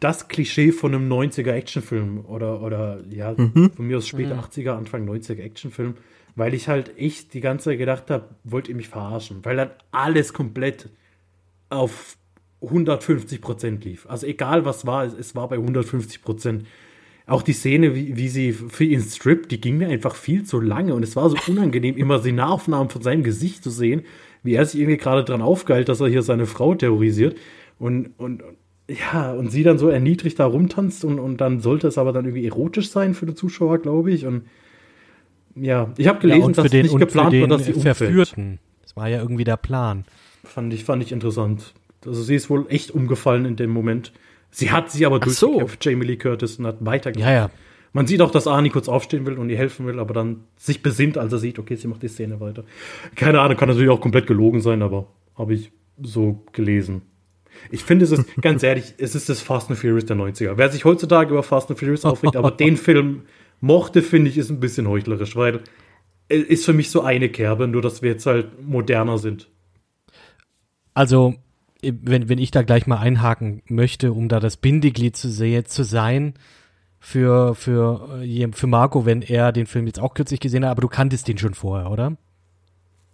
das 0.00 0.28
Klischee 0.28 0.72
von 0.72 0.94
einem 0.94 1.10
90er 1.10 1.52
Actionfilm 1.52 2.24
oder, 2.26 2.60
oder 2.60 3.00
ja, 3.10 3.32
mhm. 3.36 3.70
von 3.70 3.86
mir 3.86 3.98
aus 3.98 4.08
später 4.08 4.34
mhm. 4.34 4.40
80er, 4.40 4.72
Anfang 4.72 5.08
90er 5.08 5.40
Actionfilm 5.40 5.94
weil 6.36 6.54
ich 6.54 6.68
halt 6.68 6.98
echt 6.98 7.34
die 7.34 7.40
ganze 7.40 7.70
Zeit 7.70 7.78
gedacht 7.78 8.10
habe, 8.10 8.30
wollt 8.44 8.68
ihr 8.68 8.74
mich 8.74 8.88
verarschen? 8.88 9.44
Weil 9.44 9.56
dann 9.56 9.70
alles 9.92 10.32
komplett 10.32 10.90
auf 11.70 12.16
150 12.62 13.40
Prozent 13.40 13.84
lief. 13.84 14.06
Also 14.08 14.26
egal 14.26 14.64
was 14.64 14.86
war, 14.86 15.04
es, 15.04 15.34
war 15.34 15.48
bei 15.48 15.56
150 15.56 16.22
Prozent. 16.22 16.66
Auch 17.26 17.42
die 17.42 17.52
Szene, 17.52 17.94
wie, 17.94 18.16
wie 18.16 18.28
sie 18.28 18.52
für 18.52 18.84
ihn 18.84 19.00
strippt, 19.00 19.50
die 19.50 19.60
ging 19.60 19.78
mir 19.78 19.88
einfach 19.88 20.14
viel 20.14 20.44
zu 20.44 20.60
lange 20.60 20.94
und 20.94 21.02
es 21.02 21.16
war 21.16 21.30
so 21.30 21.36
unangenehm, 21.48 21.96
immer 21.96 22.18
die 22.18 22.32
Nahaufnahmen 22.32 22.90
von 22.90 23.00
seinem 23.00 23.22
Gesicht 23.22 23.64
zu 23.64 23.70
sehen, 23.70 24.02
wie 24.42 24.54
er 24.54 24.66
sich 24.66 24.78
irgendwie 24.78 24.98
gerade 24.98 25.24
dran 25.24 25.40
aufgeilt, 25.40 25.88
dass 25.88 26.00
er 26.00 26.08
hier 26.08 26.22
seine 26.22 26.44
Frau 26.44 26.74
terrorisiert 26.74 27.38
und, 27.78 28.10
und, 28.18 28.42
ja, 28.88 29.32
und 29.32 29.50
sie 29.50 29.62
dann 29.62 29.78
so 29.78 29.88
erniedrigt 29.88 30.38
da 30.38 30.44
rumtanzt 30.44 31.04
und, 31.04 31.18
und 31.18 31.40
dann 31.40 31.60
sollte 31.60 31.88
es 31.88 31.96
aber 31.96 32.12
dann 32.12 32.26
irgendwie 32.26 32.46
erotisch 32.46 32.90
sein 32.90 33.14
für 33.14 33.24
die 33.24 33.34
Zuschauer, 33.34 33.78
glaube 33.78 34.10
ich. 34.10 34.26
Und 34.26 34.42
ja, 35.56 35.92
ich 35.96 36.06
habe 36.08 36.20
gelesen, 36.20 36.54
ja, 36.54 36.62
dass 36.62 36.70
den, 36.70 36.82
nicht 36.82 36.98
geplant 36.98 37.40
war, 37.40 37.48
dass 37.48 37.64
sie 37.64 37.72
verführten. 37.72 38.58
Das 38.82 38.96
war 38.96 39.08
ja 39.08 39.20
irgendwie 39.20 39.44
der 39.44 39.56
Plan. 39.56 40.04
Fand 40.44 40.72
ich, 40.72 40.84
fand 40.84 41.02
ich 41.02 41.12
interessant. 41.12 41.74
Also 42.04 42.22
sie 42.22 42.34
ist 42.34 42.50
wohl 42.50 42.66
echt 42.68 42.90
umgefallen 42.90 43.44
in 43.44 43.56
dem 43.56 43.70
Moment. 43.70 44.12
Sie 44.50 44.70
hat 44.70 44.90
sie 44.90 45.06
aber 45.06 45.18
durchgekämpft, 45.20 45.82
so. 45.82 45.90
Jamie 45.90 46.06
Lee 46.06 46.16
Curtis, 46.16 46.58
und 46.58 46.66
hat 46.66 46.76
weitergemacht. 46.80 47.28
Ja, 47.28 47.34
ja. 47.34 47.50
Man 47.92 48.06
sieht 48.08 48.20
auch, 48.20 48.30
dass 48.30 48.46
Arnie 48.48 48.70
kurz 48.70 48.88
aufstehen 48.88 49.24
will 49.24 49.34
und 49.34 49.50
ihr 49.50 49.56
helfen 49.56 49.86
will, 49.86 50.00
aber 50.00 50.14
dann 50.14 50.44
sich 50.56 50.82
besinnt, 50.82 51.16
als 51.16 51.32
er 51.32 51.38
sieht, 51.38 51.60
okay, 51.60 51.76
sie 51.76 51.86
macht 51.86 52.02
die 52.02 52.08
Szene 52.08 52.40
weiter. 52.40 52.64
Keine 53.14 53.40
Ahnung, 53.40 53.56
kann 53.56 53.68
natürlich 53.68 53.90
auch 53.90 54.00
komplett 54.00 54.26
gelogen 54.26 54.60
sein, 54.60 54.82
aber 54.82 55.06
habe 55.36 55.54
ich 55.54 55.70
so 56.02 56.44
gelesen. 56.52 57.02
Ich 57.70 57.84
finde, 57.84 58.04
es 58.04 58.10
ist, 58.10 58.24
ganz 58.40 58.64
ehrlich, 58.64 58.94
es 58.98 59.14
ist 59.14 59.28
das 59.28 59.40
Fast 59.40 59.70
and 59.70 59.78
Furious 59.78 60.06
der 60.06 60.16
90er. 60.16 60.54
Wer 60.56 60.70
sich 60.70 60.84
heutzutage 60.84 61.30
über 61.30 61.44
Fast 61.44 61.70
and 61.70 61.78
Furious 61.78 62.04
aufregt, 62.04 62.34
aber 62.36 62.50
den 62.52 62.76
Film 62.76 63.22
mochte, 63.64 64.02
finde 64.02 64.30
ich, 64.30 64.36
ist 64.36 64.50
ein 64.50 64.60
bisschen 64.60 64.88
heuchlerisch, 64.88 65.36
weil 65.36 65.60
es 66.28 66.42
ist 66.44 66.64
für 66.64 66.72
mich 66.72 66.90
so 66.90 67.02
eine 67.02 67.28
Kerbe, 67.28 67.66
nur 67.66 67.82
dass 67.82 68.02
wir 68.02 68.10
jetzt 68.10 68.26
halt 68.26 68.62
moderner 68.66 69.18
sind. 69.18 69.48
Also, 70.92 71.34
wenn, 71.82 72.28
wenn 72.28 72.38
ich 72.38 72.50
da 72.50 72.62
gleich 72.62 72.86
mal 72.86 72.98
einhaken 72.98 73.62
möchte, 73.66 74.12
um 74.12 74.28
da 74.28 74.38
das 74.38 74.56
Bindeglied 74.56 75.16
zu, 75.16 75.28
zu 75.28 75.84
sein 75.84 76.34
für, 77.00 77.54
für, 77.54 78.22
äh, 78.22 78.48
für 78.52 78.66
Marco, 78.66 79.06
wenn 79.06 79.22
er 79.22 79.52
den 79.52 79.66
Film 79.66 79.86
jetzt 79.86 80.00
auch 80.00 80.14
kürzlich 80.14 80.40
gesehen 80.40 80.64
hat, 80.64 80.70
aber 80.70 80.82
du 80.82 80.88
kanntest 80.88 81.28
den 81.28 81.38
schon 81.38 81.54
vorher, 81.54 81.90
oder? 81.90 82.16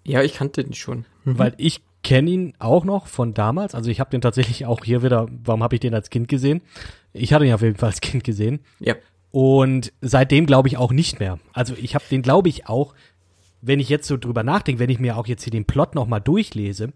Ja, 0.04 0.22
ich 0.22 0.34
kannte 0.34 0.64
den 0.64 0.74
schon. 0.74 1.04
Mhm. 1.24 1.38
Weil 1.38 1.54
ich 1.58 1.82
kenne 2.02 2.30
ihn 2.30 2.54
auch 2.58 2.84
noch 2.84 3.06
von 3.06 3.34
damals. 3.34 3.74
Also 3.74 3.90
ich 3.90 4.00
habe 4.00 4.10
den 4.10 4.20
tatsächlich 4.20 4.66
auch 4.66 4.84
hier 4.84 5.02
wieder, 5.02 5.28
warum 5.44 5.62
habe 5.62 5.76
ich 5.76 5.80
den 5.80 5.94
als 5.94 6.10
Kind 6.10 6.28
gesehen? 6.28 6.62
Ich 7.12 7.32
hatte 7.32 7.44
ihn 7.44 7.52
auf 7.52 7.62
jeden 7.62 7.76
Fall 7.76 7.90
als 7.90 8.00
Kind 8.00 8.24
gesehen. 8.24 8.60
Ja. 8.78 8.94
Und 9.30 9.92
seitdem 10.00 10.46
glaube 10.46 10.68
ich 10.68 10.76
auch 10.76 10.92
nicht 10.92 11.20
mehr. 11.20 11.38
Also 11.52 11.74
ich 11.74 11.94
habe 11.94 12.04
den, 12.10 12.22
glaube 12.22 12.48
ich, 12.48 12.68
auch, 12.68 12.94
wenn 13.62 13.80
ich 13.80 13.88
jetzt 13.88 14.08
so 14.08 14.16
drüber 14.16 14.42
nachdenke, 14.42 14.80
wenn 14.80 14.90
ich 14.90 14.98
mir 14.98 15.16
auch 15.16 15.26
jetzt 15.26 15.44
hier 15.44 15.52
den 15.52 15.66
Plot 15.66 15.94
nochmal 15.94 16.20
durchlese, 16.20 16.92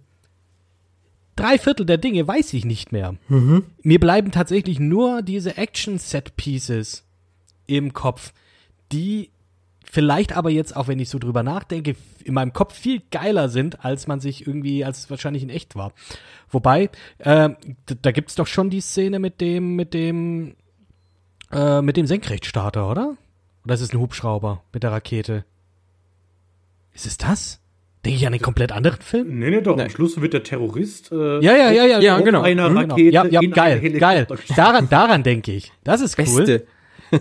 drei 1.36 1.58
Viertel 1.58 1.86
der 1.86 1.98
Dinge 1.98 2.26
weiß 2.26 2.52
ich 2.54 2.64
nicht 2.64 2.92
mehr. 2.92 3.14
Mhm. 3.28 3.64
Mir 3.82 4.00
bleiben 4.00 4.30
tatsächlich 4.30 4.80
nur 4.80 5.22
diese 5.22 5.56
Action-Set-Pieces 5.56 7.04
im 7.66 7.92
Kopf, 7.92 8.32
die 8.92 9.30
vielleicht 9.84 10.36
aber 10.36 10.50
jetzt, 10.50 10.74
auch 10.76 10.88
wenn 10.88 10.98
ich 10.98 11.08
so 11.08 11.18
drüber 11.18 11.42
nachdenke, 11.42 11.94
in 12.24 12.34
meinem 12.34 12.52
Kopf 12.52 12.74
viel 12.74 13.02
geiler 13.10 13.48
sind, 13.48 13.84
als 13.84 14.06
man 14.06 14.18
sich 14.18 14.46
irgendwie, 14.46 14.84
als 14.84 14.98
es 15.00 15.10
wahrscheinlich 15.10 15.42
in 15.42 15.50
echt 15.50 15.76
war. 15.76 15.92
Wobei, 16.50 16.90
äh, 17.18 17.50
da 18.02 18.10
gibt's 18.10 18.34
doch 18.34 18.46
schon 18.46 18.70
die 18.70 18.80
Szene 18.80 19.18
mit 19.18 19.40
dem, 19.40 19.76
mit 19.76 19.94
dem 19.94 20.56
äh, 21.52 21.82
mit 21.82 21.96
dem 21.96 22.06
Senkrechtstarter, 22.06 22.90
oder? 22.90 23.16
Oder 23.64 23.74
ist 23.74 23.80
es 23.80 23.92
ein 23.92 23.98
Hubschrauber 24.00 24.62
mit 24.72 24.82
der 24.82 24.92
Rakete? 24.92 25.44
Ist 26.92 27.06
es 27.06 27.16
das? 27.16 27.60
Denke 28.04 28.18
ich 28.18 28.26
an 28.26 28.34
einen 28.34 28.42
komplett 28.42 28.70
anderen 28.72 29.00
Film? 29.00 29.38
Nee, 29.38 29.50
nee, 29.50 29.60
doch. 29.62 29.78
Am 29.78 29.88
Schluss 29.88 30.20
wird 30.20 30.34
der 30.34 30.42
Terrorist. 30.42 31.10
Äh, 31.10 31.40
Ja, 31.40 31.56
ja, 31.56 31.70
ja, 31.70 31.84
ja, 31.86 32.00
Ja, 32.00 32.16
auf 32.18 32.24
genau. 32.24 32.42
einer 32.42 32.68
Hm, 32.68 32.76
Rakete 32.76 33.10
Ja, 33.10 33.24
ja, 33.24 33.40
in 33.40 33.50
geil, 33.50 33.78
einen 33.82 33.98
geil. 33.98 34.26
Daran, 34.56 34.88
daran 34.90 35.22
denke 35.22 35.52
ich. 35.52 35.72
Das 35.84 36.00
ist 36.02 36.18
cool. 36.18 36.24
Beste. 36.44 36.66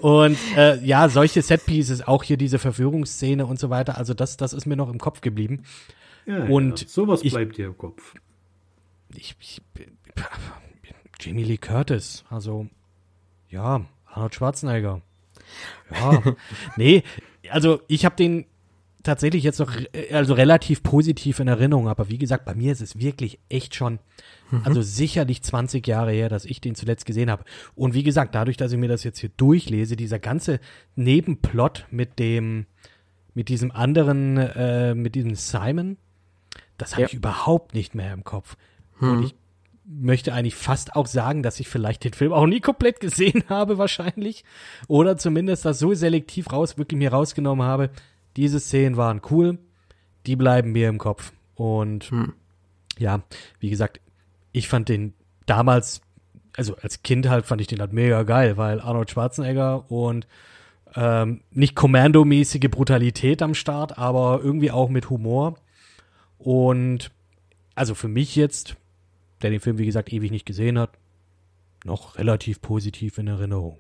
Und 0.02 0.38
äh, 0.58 0.84
ja, 0.84 1.08
solche 1.08 1.42
Setpieces, 1.42 2.06
auch 2.08 2.24
hier 2.24 2.36
diese 2.38 2.60
Verführungsszene 2.60 3.46
und 3.46 3.60
so 3.60 3.70
weiter, 3.70 3.98
also 3.98 4.14
das, 4.14 4.38
das 4.38 4.52
ist 4.54 4.66
mir 4.66 4.76
noch 4.76 4.90
im 4.92 4.98
Kopf 5.00 5.22
geblieben. 5.22 5.64
Ja, 6.26 6.46
Und 6.46 6.82
ja. 6.82 6.88
sowas 6.88 7.22
ich- 7.24 7.32
bleibt 7.34 7.58
dir 7.58 7.68
im 7.68 7.78
Kopf. 7.78 8.14
Ich, 9.16 9.36
ich, 9.40 9.62
Jamie 11.20 11.44
Lee 11.44 11.58
Curtis, 11.58 12.24
also 12.30 12.68
ja, 13.50 13.86
Arnold 14.14 14.36
Schwarzenegger. 14.36 15.02
Ja, 15.94 16.22
nee, 16.78 17.04
also 17.50 17.82
ich 17.88 18.06
habe 18.06 18.16
den 18.16 18.46
tatsächlich 19.04 19.44
jetzt 19.44 19.60
noch 19.60 19.72
also 20.12 20.34
relativ 20.34 20.82
positiv 20.82 21.40
in 21.42 21.50
Erinnerung, 21.50 21.90
aber 21.90 22.08
wie 22.10 22.18
gesagt, 22.18 22.46
bei 22.46 22.56
mir 22.56 22.72
ist 22.72 22.82
es 22.82 22.98
wirklich 23.00 23.38
echt 23.50 23.76
schon, 23.76 24.00
also 24.64 24.82
sicherlich 24.82 25.44
20 25.44 25.86
Jahre 25.86 26.12
her, 26.14 26.30
dass 26.30 26.46
ich 26.46 26.62
den 26.62 26.74
zuletzt 26.76 27.06
gesehen 27.06 27.30
habe. 27.30 27.44
Und 27.76 27.94
wie 27.94 28.04
gesagt, 28.04 28.34
dadurch, 28.34 28.56
dass 28.56 28.72
ich 28.72 28.78
mir 28.78 28.88
das 28.88 29.04
jetzt 29.04 29.20
hier 29.20 29.32
durchlese, 29.36 29.98
dieser 29.98 30.20
ganze 30.20 30.60
Nebenplot 30.96 31.86
mit 31.92 32.18
dem, 32.18 32.66
mit 33.34 33.50
diesem 33.50 33.72
anderen, 33.72 34.38
äh, 34.38 34.96
mit 34.96 35.16
diesem 35.16 35.36
Simon, 35.36 35.98
das 36.78 36.94
habe 36.94 37.02
Ja. 37.02 37.08
ich 37.10 37.14
überhaupt 37.14 37.74
nicht 37.74 37.96
mehr 37.96 38.14
im 38.14 38.24
Kopf. 38.24 38.56
Und 39.02 39.24
ich 39.24 39.36
möchte 39.86 40.34
eigentlich 40.34 40.56
fast 40.56 40.96
auch 40.96 41.08
sagen, 41.08 41.44
dass 41.44 41.60
ich 41.60 41.68
vielleicht 41.68 42.04
den 42.04 42.14
Film 42.14 42.32
auch 42.34 42.46
nie 42.46 42.62
komplett 42.62 43.00
gesehen 43.00 43.44
habe, 43.50 43.78
wahrscheinlich. 43.78 44.44
Oder 44.88 45.18
zumindest 45.18 45.66
das 45.66 45.80
so 45.80 45.94
selektiv 45.94 46.52
raus, 46.52 46.78
wirklich 46.78 46.98
mir 46.98 47.12
rausgenommen 47.12 47.66
habe. 47.66 47.90
Diese 48.36 48.60
Szenen 48.60 48.98
waren 48.98 49.22
cool, 49.30 49.60
die 50.26 50.36
bleiben 50.36 50.72
mir 50.72 50.90
im 50.90 50.98
Kopf. 50.98 51.34
Und 51.56 52.12
ja, 52.98 53.22
wie 53.60 53.70
gesagt, 53.70 54.00
ich 54.52 54.68
fand 54.68 54.90
den 54.90 55.14
damals, 55.46 56.02
also 56.56 56.76
als 56.78 57.04
Kind 57.04 57.30
halt, 57.30 57.46
fand 57.46 57.62
ich 57.62 57.68
den 57.68 57.80
halt 57.80 57.94
mega 57.94 58.24
geil, 58.24 58.58
weil 58.58 58.80
Arnold 58.80 59.12
Schwarzenegger 59.12 59.90
und 59.92 60.28
ähm, 60.96 61.42
nicht 61.52 61.76
kommandomäßige 61.76 62.70
Brutalität 62.70 63.42
am 63.42 63.56
Start, 63.56 63.98
aber 63.98 64.42
irgendwie 64.44 64.72
auch 64.72 64.90
mit 64.90 65.10
Humor. 65.10 65.56
Und 66.38 67.12
also 67.76 67.96
für 67.96 68.08
mich 68.08 68.36
jetzt, 68.36 68.76
der 69.44 69.52
den 69.52 69.60
Film, 69.60 69.78
wie 69.78 69.86
gesagt, 69.86 70.12
ewig 70.12 70.32
nicht 70.32 70.46
gesehen 70.46 70.80
hat, 70.80 70.92
noch 71.86 72.18
relativ 72.18 72.62
positiv 72.62 73.18
in 73.18 73.28
Erinnerung. 73.28 73.78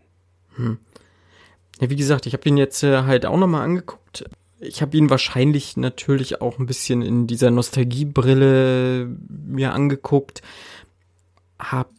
Ja, 1.79 1.89
wie 1.89 1.96
gesagt, 1.96 2.25
ich 2.25 2.34
habe 2.34 2.48
ihn 2.48 2.58
jetzt 2.58 2.84
äh, 2.84 3.03
halt 3.03 3.25
auch 3.25 3.38
nochmal 3.38 3.63
angeguckt. 3.63 4.25
Ich 4.60 4.82
habe 4.82 4.96
ihn 4.96 5.10
wahrscheinlich 5.10 5.75
natürlich 5.75 6.41
auch 6.41 6.60
ein 6.60 6.65
bisschen 6.65 7.01
in 7.01 7.27
dieser 7.27 7.51
Nostalgiebrille 7.51 9.10
mir 9.29 9.74
angeguckt. 9.74 10.41
Hab 11.60 11.89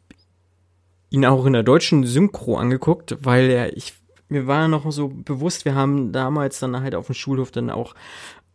ihn 1.10 1.26
auch 1.26 1.44
in 1.46 1.52
der 1.52 1.62
deutschen 1.62 2.04
Synchro 2.06 2.56
angeguckt, 2.56 3.16
weil 3.20 3.50
er, 3.50 3.76
ich, 3.76 3.94
mir 4.28 4.46
war 4.46 4.68
noch 4.68 4.90
so 4.90 5.08
bewusst, 5.08 5.64
wir 5.64 5.74
haben 5.74 6.12
damals 6.12 6.60
dann 6.60 6.80
halt 6.80 6.94
auf 6.94 7.06
dem 7.06 7.14
Schulhof 7.14 7.50
dann 7.50 7.70
auch 7.70 7.94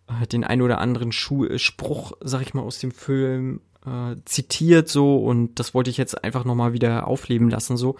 äh, 0.07 0.25
den 0.27 0.43
ein 0.43 0.61
oder 0.61 0.79
anderen 0.79 1.11
Schu 1.11 1.45
äh, 1.45 1.59
Spruch, 1.59 2.13
sag 2.21 2.41
ich 2.41 2.53
mal, 2.53 2.61
aus 2.61 2.79
dem 2.79 2.91
Film 2.91 3.61
äh, 3.85 4.15
zitiert 4.25 4.89
so 4.89 5.17
und 5.17 5.59
das 5.59 5.73
wollte 5.73 5.89
ich 5.89 5.97
jetzt 5.97 6.23
einfach 6.23 6.45
nochmal 6.45 6.73
wieder 6.73 7.07
aufleben 7.07 7.49
lassen 7.49 7.77
so. 7.77 7.95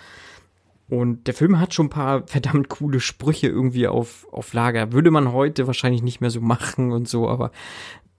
Und 0.89 1.27
der 1.27 1.36
Film 1.36 1.59
hat 1.59 1.74
schon 1.74 1.86
ein 1.88 1.91
paar 1.91 2.24
verdammt 2.27 2.69
coole 2.69 3.00
Sprüche 3.00 3.48
irgendwie 3.48 3.88
auf, 3.88 4.27
auf 4.31 4.53
Lager. 4.53 4.91
Würde 4.91 5.12
man 5.12 5.31
heute 5.31 5.67
wahrscheinlich 5.67 6.01
nicht 6.01 6.21
mehr 6.21 6.31
so 6.31 6.41
machen 6.41 6.91
und 6.91 7.07
so, 7.07 7.29
aber 7.29 7.51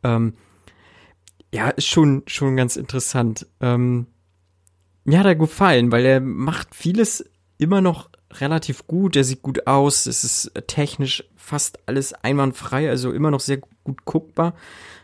ähm, 0.02 0.34
ja, 1.52 1.68
ist 1.70 1.88
schon, 1.88 2.22
schon 2.26 2.56
ganz 2.56 2.76
interessant. 2.76 3.46
Ähm, 3.60 4.06
mir 5.04 5.18
hat 5.18 5.26
er 5.26 5.34
gefallen, 5.34 5.90
weil 5.90 6.06
er 6.06 6.20
macht 6.20 6.74
vieles 6.74 7.24
immer 7.58 7.80
noch 7.80 8.08
relativ 8.34 8.86
gut. 8.86 9.16
Er 9.16 9.24
sieht 9.24 9.42
gut 9.42 9.66
aus. 9.66 10.06
Es 10.06 10.22
ist 10.22 10.52
technisch 10.68 11.24
fast 11.36 11.80
alles 11.86 12.12
einwandfrei, 12.12 12.88
also 12.88 13.10
immer 13.10 13.30
noch 13.30 13.40
sehr 13.40 13.58
gut 13.82 14.04
guckbar. 14.04 14.54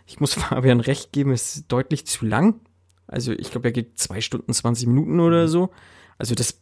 Ich 0.06 0.20
muss 0.20 0.34
Fabian 0.34 0.80
recht 0.80 1.12
geben, 1.12 1.32
es 1.32 1.56
ist 1.56 1.72
deutlich 1.72 2.06
zu 2.06 2.24
lang. 2.24 2.60
Also 3.06 3.32
ich 3.32 3.50
glaube, 3.50 3.68
er 3.68 3.72
geht 3.72 3.98
zwei 3.98 4.20
Stunden 4.20 4.52
20 4.52 4.88
Minuten 4.88 5.20
oder 5.20 5.48
so. 5.48 5.70
Also 6.18 6.34
das 6.34 6.60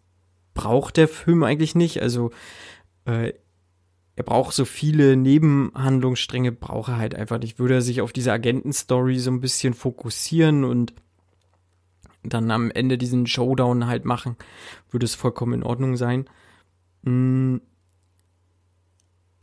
braucht 0.53 0.97
der 0.97 1.09
Film 1.09 1.43
eigentlich 1.43 1.75
nicht. 1.75 2.03
Also 2.03 2.31
äh, 3.05 3.33
er 4.17 4.25
braucht 4.25 4.55
so 4.55 4.65
viele 4.65 5.17
Nebenhandlungsstränge, 5.17 6.53
braucht 6.53 6.91
er 6.91 6.99
halt 6.99 7.15
einfach 7.15 7.39
nicht. 7.39 7.59
Würde 7.59 7.75
er 7.75 7.83
sich 7.83 8.01
auf 8.01 8.13
diese 8.13 8.33
Agentenstory 8.33 9.19
so 9.19 9.31
ein 9.31 9.41
bisschen 9.41 9.75
fokussieren 9.75 10.65
und 10.65 10.95
dann 12.23 12.51
am 12.51 12.71
Ende 12.71 12.97
diesen 12.97 13.27
Showdown 13.27 13.87
halt 13.87 14.05
machen, 14.05 14.37
würde 14.91 15.05
es 15.05 15.15
vollkommen 15.15 15.55
in 15.55 15.63
Ordnung 15.63 15.97
sein. 15.97 16.27
Mm. 17.03 17.59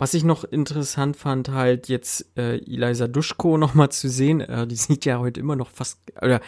Was 0.02 0.16
ich 0.16 0.24
noch 0.24 0.44
interessant 0.44 1.16
fand, 1.16 1.50
halt 1.50 1.88
jetzt 1.88 2.26
äh, 2.36 2.56
Eliza 2.58 3.08
Duschko 3.08 3.58
noch 3.60 3.76
mal 3.76 3.92
zu 3.92 4.10
sehen. 4.10 4.42
Äh, 4.42 4.66
die 4.66 4.76
sieht 4.76 5.06
ja 5.06 5.20
heute 5.20 5.40
immer 5.40 5.56
noch 5.56 5.70
fast, 5.70 6.00
oder 6.20 6.42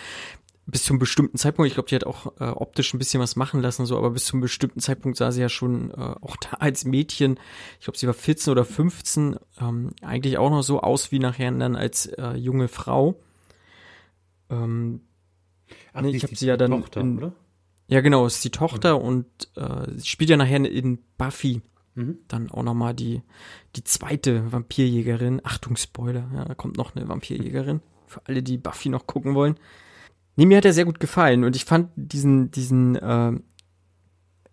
bis 0.65 0.83
zum 0.85 0.97
bestimmten 0.97 1.37
Zeitpunkt, 1.37 1.67
ich 1.67 1.75
glaube, 1.75 1.87
die 1.89 1.95
hat 1.95 2.05
auch 2.05 2.33
äh, 2.39 2.45
optisch 2.45 2.93
ein 2.93 2.97
bisschen 2.97 3.21
was 3.21 3.35
machen 3.35 3.61
lassen, 3.61 3.85
so, 3.85 3.95
aber 3.95 4.09
bis 4.09 4.25
zum 4.25 4.41
bestimmten 4.41 4.79
Zeitpunkt 4.79 5.17
sah 5.19 5.31
sie 5.31 5.41
ja 5.41 5.49
schon 5.49 5.91
äh, 5.91 5.95
auch 5.97 6.35
da 6.37 6.57
als 6.59 6.83
Mädchen, 6.85 7.37
ich 7.79 7.83
glaube, 7.85 7.97
sie 7.99 8.07
war 8.07 8.13
14 8.15 8.49
oder 8.51 8.65
15, 8.65 9.35
ähm, 9.61 9.91
eigentlich 10.01 10.37
auch 10.39 10.49
noch 10.49 10.63
so 10.63 10.81
aus 10.81 11.11
wie 11.11 11.19
nachher 11.19 11.51
dann 11.51 11.75
als 11.75 12.07
äh, 12.07 12.33
junge 12.35 12.69
Frau. 12.69 13.19
Ähm, 14.49 15.01
Ach, 15.93 16.01
Nee, 16.01 16.09
ich 16.09 16.15
ist 16.15 16.23
hab 16.23 16.29
die 16.31 16.35
sie 16.37 16.47
ja 16.47 16.57
dann 16.57 16.71
Tochter, 16.71 17.01
in- 17.01 17.17
oder? 17.17 17.33
ja, 17.87 18.01
genau, 18.01 18.25
ist 18.25 18.43
die 18.43 18.49
Tochter 18.49 18.99
und 19.01 19.27
äh, 19.55 19.91
sie 19.97 20.07
spielt 20.07 20.29
ja 20.29 20.37
nachher 20.37 20.65
in 20.65 20.97
Buffy 21.17 21.61
Mhm. 21.95 22.17
dann 22.27 22.49
auch 22.49 22.63
noch 22.63 22.73
mal 22.73 22.93
die, 22.93 23.21
die 23.75 23.83
zweite 23.83 24.51
Vampirjägerin. 24.51 25.41
Achtung, 25.43 25.75
Spoiler, 25.75 26.29
ja, 26.33 26.45
da 26.45 26.55
kommt 26.55 26.77
noch 26.77 26.95
eine 26.95 27.07
Vampirjägerin. 27.07 27.81
Für 28.07 28.21
alle, 28.25 28.41
die 28.43 28.57
Buffy 28.57 28.89
noch 28.89 29.05
gucken 29.07 29.35
wollen. 29.35 29.55
Nee, 30.35 30.45
mir 30.47 30.57
hat 30.57 30.65
er 30.65 30.73
sehr 30.73 30.85
gut 30.85 30.99
gefallen 30.99 31.43
und 31.43 31.55
ich 31.55 31.65
fand 31.65 31.89
diesen, 31.95 32.49
diesen 32.49 32.95
äh, 32.95 33.33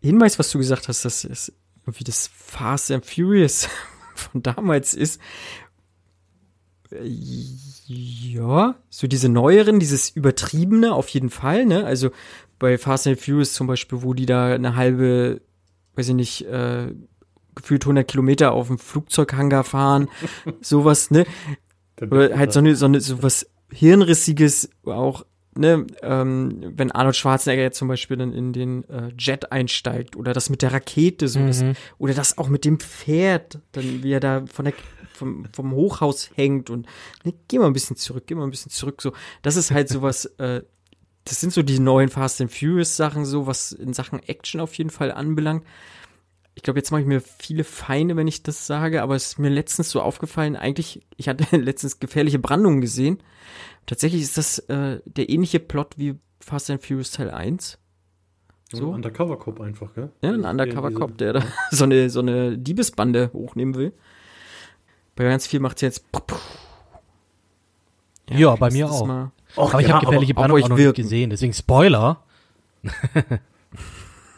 Hinweis, 0.03 0.39
was 0.39 0.51
du 0.51 0.59
gesagt 0.59 0.89
hast, 0.89 1.05
dass 1.05 1.25
es 1.25 1.53
irgendwie 1.87 2.05
das 2.05 2.29
Fast 2.33 2.91
and 2.91 3.07
Furious 3.07 3.69
von 4.15 4.43
damals 4.43 4.95
ist. 4.95 5.21
Äh, 6.91 7.07
Ja, 7.87 8.77
so 8.89 9.07
diese 9.07 9.29
neueren, 9.29 9.81
dieses 9.81 10.11
übertriebene 10.11 10.95
auf 10.95 11.09
jeden 11.09 11.31
Fall, 11.31 11.67
ne? 11.67 11.85
Also 11.85 12.11
bei 12.59 12.77
Fast 12.79 13.07
and 13.07 13.19
Furious 13.19 13.55
zum 13.55 13.67
Beispiel, 13.67 14.03
wo 14.03 14.15
die 14.15 14.27
da 14.27 14.53
eine 14.55 14.77
halbe, 14.77 15.41
weiß 15.97 16.09
ich 16.11 16.15
nicht, 16.15 16.47
äh, 16.47 16.95
gefühlt 17.61 17.85
100 17.85 18.07
Kilometer 18.07 18.53
auf 18.53 18.69
dem 18.69 18.79
Flugzeughangar 18.79 19.65
fahren, 19.65 20.09
sowas, 20.61 21.11
ne? 21.11 21.25
Oder 22.01 22.39
halt 22.39 22.53
so 22.53 22.61
eine, 22.61 22.77
so 22.77 22.87
eine, 22.87 23.01
so 23.01 23.23
was 23.23 23.47
Hirnrissiges 23.71 24.71
auch, 24.85 25.25
ne, 25.55 25.87
ähm, 26.03 26.73
wenn 26.77 26.93
Arnold 26.93 27.17
Schwarzenegger 27.17 27.63
jetzt 27.63 27.79
zum 27.79 27.89
Beispiel 27.89 28.17
dann 28.17 28.33
in 28.33 28.53
den 28.53 28.89
äh, 28.89 29.13
Jet 29.19 29.53
einsteigt 29.53 30.17
oder 30.17 30.33
das 30.33 30.51
mit 30.51 30.63
der 30.63 30.73
Rakete, 30.73 31.29
so 31.29 31.41
das, 31.41 31.63
oder 31.99 32.15
das 32.15 32.39
auch 32.39 32.49
mit 32.49 32.65
dem 32.65 32.81
Pferd, 32.81 33.59
dann 33.73 34.03
wie 34.03 34.13
er 34.13 34.21
da 34.21 34.45
von 34.47 34.65
der, 34.65 34.75
vom, 35.13 35.47
vom 35.53 35.73
Hochhaus 35.73 36.31
hängt 36.35 36.71
und 36.71 36.87
ne, 37.25 37.35
geh 37.49 37.59
mal 37.59 37.67
ein 37.67 37.73
bisschen 37.73 37.97
zurück, 37.97 38.25
geh 38.27 38.35
mal 38.35 38.45
ein 38.45 38.51
bisschen 38.51 38.73
zurück, 38.73 39.03
so. 39.03 39.13
Das 39.43 39.57
ist 39.57 39.71
halt 39.71 39.89
sowas, 39.89 40.25
äh, 40.39 40.63
das 41.25 41.41
sind 41.41 41.53
so 41.53 41.63
die 41.63 41.79
neuen 41.79 42.09
Fast 42.09 42.41
and 42.41 42.51
Furious 42.51 42.97
Sachen, 42.97 43.25
so 43.25 43.47
was 43.47 43.73
in 43.73 43.93
Sachen 43.93 44.21
Action 44.21 44.61
auf 44.61 44.75
jeden 44.75 44.91
Fall 44.91 45.13
anbelangt. 45.13 45.65
Ich 46.61 46.63
glaube, 46.63 46.79
jetzt 46.79 46.91
mache 46.91 47.01
ich 47.01 47.07
mir 47.07 47.23
viele 47.23 47.65
Feinde, 47.65 48.17
wenn 48.17 48.29
ich 48.29 48.43
das 48.43 48.67
sage, 48.67 49.01
aber 49.01 49.15
es 49.17 49.29
ist 49.29 49.39
mir 49.39 49.49
letztens 49.49 49.89
so 49.91 50.03
aufgefallen, 50.03 50.57
eigentlich, 50.57 51.01
ich 51.17 51.27
hatte 51.27 51.57
letztens 51.57 52.01
gefährliche 52.01 52.39
Brandungen 52.39 52.83
gesehen. 52.83 53.23
Tatsächlich 53.87 54.21
ist 54.21 54.37
das 54.37 54.59
äh, 54.69 55.01
der 55.07 55.31
ähnliche 55.31 55.59
Plot 55.59 55.95
wie 55.97 56.17
Fast 56.39 56.69
and 56.69 56.85
Furious 56.85 57.13
Teil 57.13 57.31
1. 57.31 57.79
So 58.73 58.77
So. 58.77 58.91
Undercover 58.91 59.39
Cop 59.39 59.59
einfach, 59.63 59.95
gell? 59.95 60.11
Ja, 60.21 60.33
ein 60.35 60.45
Undercover-Cop, 60.45 61.17
der 61.17 61.33
da 61.33 61.43
so 61.71 61.85
eine, 61.85 62.11
so 62.11 62.21
eine 62.21 62.59
Diebesbande 62.59 63.31
hochnehmen 63.33 63.75
will. 63.75 63.95
Bei 65.17 65.25
ganz 65.25 65.47
viel 65.47 65.61
macht 65.61 65.81
jetzt. 65.81 66.05
Ja, 68.29 68.55
bei 68.57 68.71
mir 68.71 68.91
auch. 68.91 69.07
mal- 69.07 69.33
Och, 69.57 69.73
Aber 69.73 69.81
ich 69.81 69.89
ja, 69.89 69.95
habe 69.95 70.05
gefährliche 70.05 70.35
auf 70.35 70.37
Brandung 70.37 70.59
euch 70.59 70.65
auch 70.65 70.69
noch 70.69 70.77
nicht 70.77 70.95
gesehen, 70.95 71.31
deswegen 71.31 71.55
Spoiler. 71.55 72.23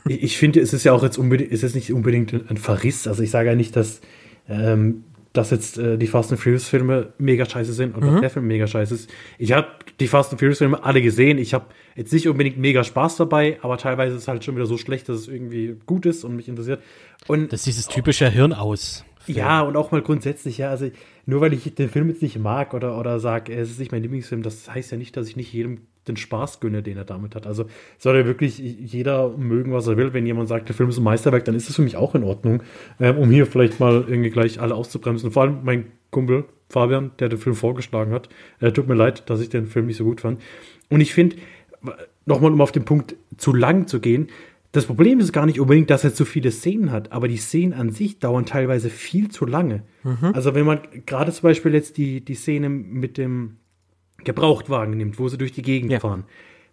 Ich, 0.07 0.37
finde, 0.37 0.61
es 0.61 0.73
ist 0.73 0.85
ja 0.85 0.93
auch 0.93 1.03
jetzt 1.03 1.19
unbedingt, 1.19 1.53
es 1.53 1.63
ist 1.63 1.75
nicht 1.75 1.93
unbedingt 1.93 2.33
ein 2.33 2.57
Verriss. 2.57 3.07
Also 3.07 3.23
ich 3.23 3.31
sage 3.31 3.49
ja 3.51 3.55
nicht, 3.55 3.77
dass, 3.77 4.01
ähm, 4.49 5.05
dass 5.33 5.51
jetzt 5.51 5.79
äh, 5.79 5.97
die 5.97 6.07
Fast 6.07 6.33
and 6.33 6.41
Furious 6.41 6.69
Filme 6.69 7.13
mega 7.19 7.45
scheiße 7.45 7.73
sind 7.73 7.95
und 7.95 8.05
dass 8.05 8.21
der 8.21 8.31
Film 8.31 8.47
mega 8.47 8.67
scheiße 8.67 8.95
ist. 8.95 9.11
Ich 9.39 9.53
habe 9.53 9.69
die 10.01 10.09
Fast 10.09 10.33
and 10.33 10.41
Furious 10.41 10.59
Filme 10.59 10.83
alle 10.83 11.03
gesehen. 11.03 11.39
Ich 11.39 11.55
habe 11.55 11.67
jetzt 11.95 12.13
nicht 12.13 12.29
unbedingt 12.29 12.59
mega 12.59 12.85
Spaß 12.85 13.17
dabei, 13.17 13.59
aber 13.63 13.79
teilweise 13.79 14.17
ist 14.17 14.23
es 14.23 14.29
halt 14.29 14.45
schon 14.45 14.57
wieder 14.57 14.67
so 14.67 14.77
schlecht, 14.77 15.09
dass 15.09 15.21
es 15.21 15.29
irgendwie 15.29 15.77
gut 15.87 16.07
ist 16.07 16.25
und 16.25 16.37
mich 16.37 16.49
interessiert. 16.49 16.83
Und 17.29 17.53
Das 17.53 17.61
ist 17.61 17.67
dieses 17.67 17.87
typische 17.87 18.29
Hirn 18.29 18.53
aus 18.53 19.05
Ja, 19.27 19.63
und 19.63 19.77
auch 19.77 19.91
mal 19.93 20.03
grundsätzlich, 20.03 20.59
ja, 20.59 20.71
also 20.71 20.91
nur 21.27 21.41
weil 21.41 21.53
ich 21.53 21.75
den 21.75 21.89
Film 21.89 22.09
jetzt 22.09 22.23
nicht 22.23 22.39
mag 22.39 22.75
oder, 22.75 22.99
oder 22.99 23.21
sage, 23.21 23.53
es 23.55 23.71
ist 23.71 23.79
nicht 23.79 23.93
mein 23.93 24.03
Lieblingsfilm, 24.03 24.43
das 24.43 24.73
heißt 24.73 24.93
ja 24.93 24.99
nicht, 24.99 25.17
dass 25.17 25.29
ich 25.29 25.37
nicht 25.37 25.53
jedem 25.53 25.83
den 26.09 26.17
Spaß 26.17 26.61
gönne, 26.61 26.83
den 26.83 26.97
er 26.97 27.05
damit 27.05 27.37
hat. 27.37 27.47
Also 27.47 27.67
soll 27.99 28.17
ja 28.17 28.27
wirklich 28.27 28.59
jeder 28.59 29.37
mögen, 29.37 29.73
was 29.73 29.87
er 29.87 29.97
will. 29.97 30.13
Wenn 30.13 30.27
jemand 30.27 30.49
sagt, 30.49 30.69
der 30.69 30.75
Film 30.75 30.89
ist 30.89 30.99
ein 30.99 31.05
Meisterwerk, 31.05 31.45
dann 31.45 31.55
ist 31.55 31.69
das 31.69 31.77
für 31.77 31.83
mich 31.83 31.97
auch 31.97 32.15
in 32.15 32.25
Ordnung, 32.25 32.63
ähm, 32.99 33.19
um 33.19 33.31
hier 33.31 33.47
vielleicht 33.47 33.79
mal 33.79 34.05
irgendwie 34.09 34.31
gleich 34.31 34.61
alle 34.61 34.75
auszubremsen. 34.75 35.31
Vor 35.31 35.43
allem 35.43 35.61
mein 35.63 35.93
Kumpel 36.11 36.45
Fabian, 36.69 37.13
der 37.19 37.29
den 37.29 37.39
Film 37.39 37.55
vorgeschlagen 37.55 38.13
hat. 38.13 38.29
Äh, 38.61 38.73
tut 38.73 38.89
mir 38.89 38.95
leid, 38.95 39.29
dass 39.31 39.41
ich 39.41 39.49
den 39.49 39.67
Film 39.67 39.87
nicht 39.87 39.97
so 39.97 40.05
gut 40.05 40.23
fand. 40.23 40.41
Und 40.89 41.01
ich 41.01 41.15
finde, 41.15 41.37
nochmal 42.27 42.53
um 42.53 42.61
auf 42.61 42.73
den 42.73 42.85
Punkt 42.85 43.15
zu 43.37 43.55
lang 43.55 43.87
zu 43.87 44.01
gehen, 44.01 44.29
das 44.73 44.87
Problem 44.87 45.21
ist 45.21 45.33
gar 45.33 45.47
nicht 45.47 45.61
unbedingt, 45.61 45.91
dass 45.91 46.03
er 46.03 46.15
zu 46.15 46.25
viele 46.25 46.51
Szenen 46.51 46.91
hat, 46.91 47.13
aber 47.13 47.29
die 47.29 47.37
Szenen 47.37 47.75
an 47.75 47.91
sich 47.91 48.19
dauern 48.19 48.47
teilweise 48.47 48.89
viel 48.89 49.31
zu 49.31 49.45
lange. 49.45 49.83
Mhm. 50.03 50.33
Also 50.33 50.55
wenn 50.55 50.65
man 50.65 50.81
gerade 51.07 51.31
zum 51.31 51.43
Beispiel 51.43 51.75
jetzt 51.75 51.99
die, 51.99 52.25
die 52.25 52.35
Szene 52.35 52.71
mit 52.71 53.19
dem 53.19 53.59
Gebrauchtwagen 54.25 54.97
nimmt, 54.97 55.19
wo 55.19 55.29
sie 55.29 55.37
durch 55.37 55.53
die 55.53 55.63
Gegend 55.63 55.93
ja. 55.93 56.01
fahren, 56.01 56.25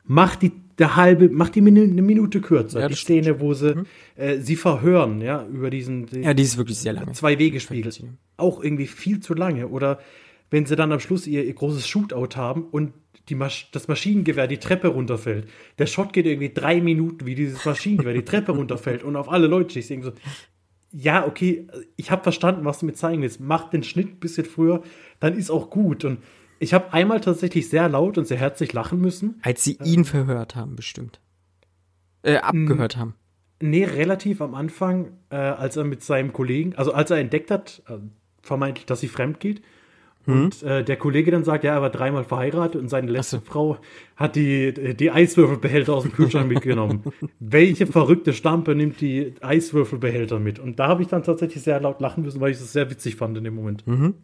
macht 0.05 0.41
die 0.41 0.51
der 0.79 0.95
halbe, 0.95 1.29
macht 1.29 1.55
die 1.55 1.61
Minu 1.61 1.83
eine 1.83 2.01
Minute 2.01 2.39
kürzer. 2.39 2.79
Ja, 2.79 2.87
die 2.87 2.95
Szene, 2.95 3.23
stimmt. 3.23 3.41
wo 3.41 3.53
sie 3.53 3.75
mhm. 3.75 3.85
äh, 4.15 4.39
sie 4.39 4.55
verhören, 4.55 5.19
ja, 5.19 5.45
über 5.45 5.69
diesen 5.69 6.07
Ja, 6.23 6.33
die 6.33 6.43
ist 6.43 6.57
wirklich 6.57 6.77
sehr 6.77 6.93
lange. 6.93 7.11
Zwei 7.11 7.37
Wegespiegel. 7.37 7.91
Auch 8.37 8.63
irgendwie 8.63 8.87
viel 8.87 9.19
zu 9.19 9.33
lange. 9.33 9.67
Oder 9.67 9.99
wenn 10.49 10.65
sie 10.65 10.77
dann 10.77 10.93
am 10.93 11.01
Schluss 11.01 11.27
ihr, 11.27 11.43
ihr 11.43 11.53
großes 11.53 11.85
Shootout 11.87 12.37
haben 12.37 12.63
und 12.63 12.93
Masch 13.35 13.69
das 13.71 13.87
Maschinengewehr 13.87 14.47
die 14.47 14.57
Treppe 14.57 14.89
runterfällt. 14.89 15.49
Der 15.77 15.85
Shot 15.85 16.13
geht 16.13 16.25
irgendwie 16.25 16.53
drei 16.53 16.81
Minuten, 16.81 17.25
wie 17.25 17.35
dieses 17.35 17.63
Maschinengewehr 17.65 18.13
die 18.13 18.25
Treppe 18.25 18.51
runterfällt 18.51 19.03
und 19.03 19.15
auf 19.15 19.29
alle 19.29 19.47
Leute 19.47 19.73
schießt. 19.73 20.03
so, 20.03 20.13
ja, 20.91 21.27
okay, 21.27 21.67
ich 21.95 22.11
habe 22.11 22.23
verstanden, 22.23 22.65
was 22.65 22.79
du 22.79 22.85
mir 22.85 22.93
zeigen 22.93 23.21
willst. 23.21 23.39
Mach 23.39 23.69
den 23.69 23.83
Schnitt 23.83 24.07
ein 24.07 24.19
bisschen 24.19 24.45
früher, 24.45 24.81
dann 25.19 25.37
ist 25.37 25.51
auch 25.51 25.69
gut. 25.69 26.03
Und 26.03 26.19
ich 26.59 26.73
habe 26.73 26.93
einmal 26.93 27.21
tatsächlich 27.21 27.69
sehr 27.69 27.87
laut 27.89 28.17
und 28.17 28.25
sehr 28.25 28.37
herzlich 28.37 28.73
lachen 28.73 28.99
müssen. 28.99 29.39
Als 29.43 29.63
sie 29.63 29.77
ihn 29.83 30.03
verhört 30.05 30.55
haben, 30.55 30.75
bestimmt. 30.75 31.19
Äh, 32.23 32.37
abgehört 32.37 32.97
haben. 32.97 33.15
Nee, 33.61 33.85
relativ 33.85 34.41
am 34.41 34.55
Anfang, 34.55 35.11
äh, 35.29 35.35
als 35.35 35.77
er 35.77 35.83
mit 35.83 36.03
seinem 36.03 36.33
Kollegen, 36.33 36.75
also 36.75 36.93
als 36.93 37.11
er 37.11 37.17
entdeckt 37.17 37.51
hat, 37.51 37.83
äh, 37.87 37.97
vermeintlich, 38.41 38.85
dass 38.85 39.01
sie 39.01 39.07
fremd 39.07 39.39
geht. 39.39 39.61
Und 40.31 40.63
äh, 40.63 40.83
der 40.83 40.97
Kollege 40.97 41.31
dann 41.31 41.43
sagt, 41.43 41.63
ja, 41.63 41.73
er 41.73 41.81
war 41.81 41.89
dreimal 41.89 42.23
verheiratet 42.23 42.81
und 42.81 42.89
seine 42.89 43.11
letzte 43.11 43.37
so. 43.37 43.41
Frau 43.43 43.77
hat 44.15 44.35
die, 44.35 44.95
die 44.95 45.11
Eiswürfelbehälter 45.11 45.93
aus 45.93 46.03
dem 46.03 46.11
Kühlschrank 46.11 46.47
mitgenommen. 46.53 47.03
Welche 47.39 47.87
verrückte 47.87 48.33
Stampe 48.33 48.75
nimmt 48.75 49.01
die 49.01 49.33
Eiswürfelbehälter 49.41 50.39
mit? 50.39 50.59
Und 50.59 50.79
da 50.79 50.87
habe 50.87 51.01
ich 51.01 51.07
dann 51.07 51.23
tatsächlich 51.23 51.63
sehr 51.63 51.79
laut 51.79 52.01
lachen 52.01 52.23
müssen, 52.23 52.41
weil 52.41 52.51
ich 52.51 52.57
es 52.57 52.73
sehr 52.73 52.89
witzig 52.89 53.15
fand 53.15 53.37
in 53.37 53.43
dem 53.43 53.55
Moment. 53.55 53.85
Mhm. 53.87 54.15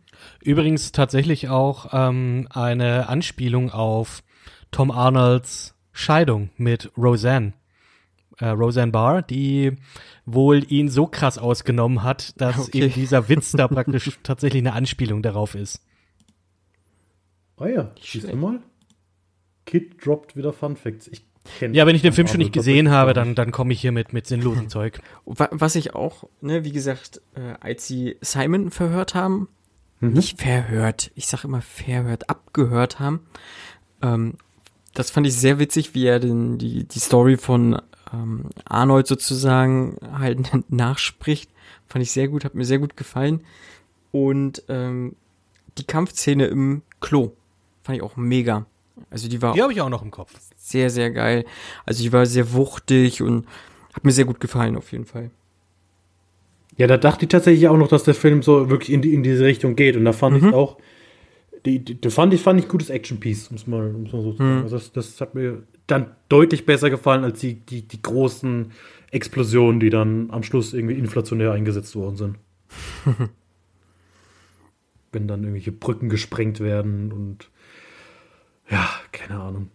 Übrigens 0.41 0.91
tatsächlich 0.91 1.49
auch 1.49 1.87
ähm, 1.93 2.47
eine 2.51 3.09
Anspielung 3.09 3.71
auf 3.71 4.23
Tom 4.71 4.91
Arnolds 4.91 5.75
Scheidung 5.91 6.49
mit 6.57 6.91
Roseanne. 6.97 7.53
Äh, 8.39 8.49
Roseanne 8.49 8.91
Barr, 8.91 9.21
die 9.21 9.77
wohl 10.25 10.69
ihn 10.69 10.89
so 10.89 11.07
krass 11.07 11.37
ausgenommen 11.37 12.03
hat, 12.03 12.39
dass 12.41 12.67
okay. 12.67 12.83
eben 12.83 12.93
dieser 12.93 13.29
Witz 13.29 13.53
da 13.53 13.67
praktisch 13.69 14.19
tatsächlich 14.23 14.61
eine 14.61 14.73
Anspielung 14.73 15.21
darauf 15.21 15.55
ist. 15.55 15.81
Ah 17.57 17.67
ja, 17.67 17.91
siehst 18.01 18.31
du 18.31 18.35
mal. 18.35 18.61
Kid 19.65 20.05
droppt 20.05 20.35
wieder 20.35 20.53
Fun 20.53 20.75
Facts. 20.75 21.07
Ich 21.07 21.25
ja, 21.61 21.85
wenn 21.85 21.95
ich 21.95 22.01
den 22.01 22.13
Film 22.13 22.27
schon 22.27 22.39
nicht 22.39 22.53
gesehen 22.53 22.89
habe, 22.89 23.13
dann, 23.13 23.35
dann 23.35 23.51
komme 23.51 23.73
ich 23.73 23.81
hier 23.81 23.91
mit, 23.91 24.13
mit 24.13 24.27
sinnlosem 24.27 24.69
Zeug. 24.69 24.99
Was 25.25 25.75
ich 25.75 25.93
auch, 25.93 26.27
ne, 26.41 26.63
wie 26.63 26.71
gesagt, 26.71 27.21
äh, 27.35 27.53
als 27.59 27.87
sie 27.87 28.17
Simon 28.21 28.71
verhört 28.71 29.15
haben, 29.15 29.47
mhm. 29.99 30.13
nicht 30.13 30.41
verhört, 30.41 31.11
ich 31.15 31.27
sag 31.27 31.43
immer 31.43 31.61
verhört, 31.61 32.29
abgehört 32.29 32.99
haben, 32.99 33.21
ähm, 34.01 34.35
das 34.93 35.11
fand 35.11 35.27
ich 35.27 35.35
sehr 35.35 35.59
witzig, 35.59 35.93
wie 35.93 36.05
er 36.05 36.19
den, 36.19 36.57
die, 36.57 36.85
die 36.85 36.99
Story 36.99 37.37
von 37.37 37.81
ähm, 38.13 38.49
Arnold 38.63 39.07
sozusagen 39.07 39.97
halt 40.17 40.39
nachspricht. 40.71 41.51
Fand 41.87 42.01
ich 42.01 42.11
sehr 42.11 42.27
gut, 42.27 42.43
hat 42.43 42.55
mir 42.55 42.65
sehr 42.65 42.79
gut 42.79 42.97
gefallen. 42.97 43.41
Und 44.11 44.63
ähm, 44.69 45.15
die 45.77 45.83
Kampfszene 45.83 46.47
im 46.47 46.81
Klo 47.01 47.33
Fand 47.85 47.97
ich 47.97 48.01
auch 48.01 48.17
mega. 48.17 48.65
Also 49.11 49.29
die 49.29 49.39
war. 49.43 49.53
Die 49.53 49.61
habe 49.61 49.71
ich 49.71 49.79
auch 49.79 49.89
noch 49.89 50.01
im 50.01 50.09
Kopf. 50.09 50.33
Sehr, 50.57 50.89
sehr 50.89 51.11
geil. 51.11 51.45
Also 51.85 52.01
die 52.01 52.11
war 52.11 52.25
sehr 52.25 52.51
wuchtig 52.53 53.21
und 53.21 53.45
hat 53.93 54.03
mir 54.03 54.11
sehr 54.11 54.25
gut 54.25 54.39
gefallen 54.39 54.75
auf 54.75 54.91
jeden 54.91 55.05
Fall. 55.05 55.29
Ja, 56.77 56.87
da 56.87 56.97
dachte 56.97 57.25
ich 57.25 57.29
tatsächlich 57.29 57.67
auch 57.67 57.77
noch, 57.77 57.87
dass 57.87 58.03
der 58.03 58.15
Film 58.15 58.41
so 58.41 58.71
wirklich 58.71 58.91
in, 58.91 59.03
die, 59.03 59.13
in 59.13 59.21
diese 59.21 59.45
Richtung 59.45 59.75
geht. 59.75 59.95
Und 59.97 60.05
da 60.05 60.13
fand 60.13 60.41
mhm. 60.41 60.49
ich 60.49 60.55
auch, 60.55 60.79
die, 61.63 61.77
die, 61.77 62.01
die, 62.01 62.09
fand 62.09 62.33
ich, 62.33 62.41
fand 62.41 62.59
ich 62.59 62.67
gutes 62.67 62.89
Action-Piece, 62.89 63.49
um 63.49 63.57
es 63.57 63.67
mal, 63.67 63.93
um's 63.93 64.11
mal 64.11 64.23
so 64.23 64.31
zu 64.31 64.37
sagen. 64.39 64.55
Mhm. 64.55 64.63
Also 64.63 64.77
das, 64.77 64.91
das 64.91 65.21
hat 65.21 65.35
mir 65.35 65.61
dann 65.85 66.15
deutlich 66.27 66.65
besser 66.65 66.89
gefallen 66.89 67.23
als 67.23 67.39
die, 67.39 67.53
die, 67.53 67.83
die 67.83 68.01
großen 68.01 68.71
Explosionen, 69.11 69.79
die 69.79 69.91
dann 69.91 70.31
am 70.31 70.41
Schluss 70.41 70.73
irgendwie 70.73 70.95
inflationär 70.95 71.51
eingesetzt 71.51 71.95
worden 71.95 72.15
sind. 72.15 72.37
Wenn 75.11 75.27
dann 75.27 75.41
irgendwelche 75.43 75.71
Brücken 75.71 76.09
gesprengt 76.09 76.59
werden 76.59 77.11
und 77.11 77.51
ja, 78.69 78.89
keine 79.11 79.39
Ahnung. 79.39 79.69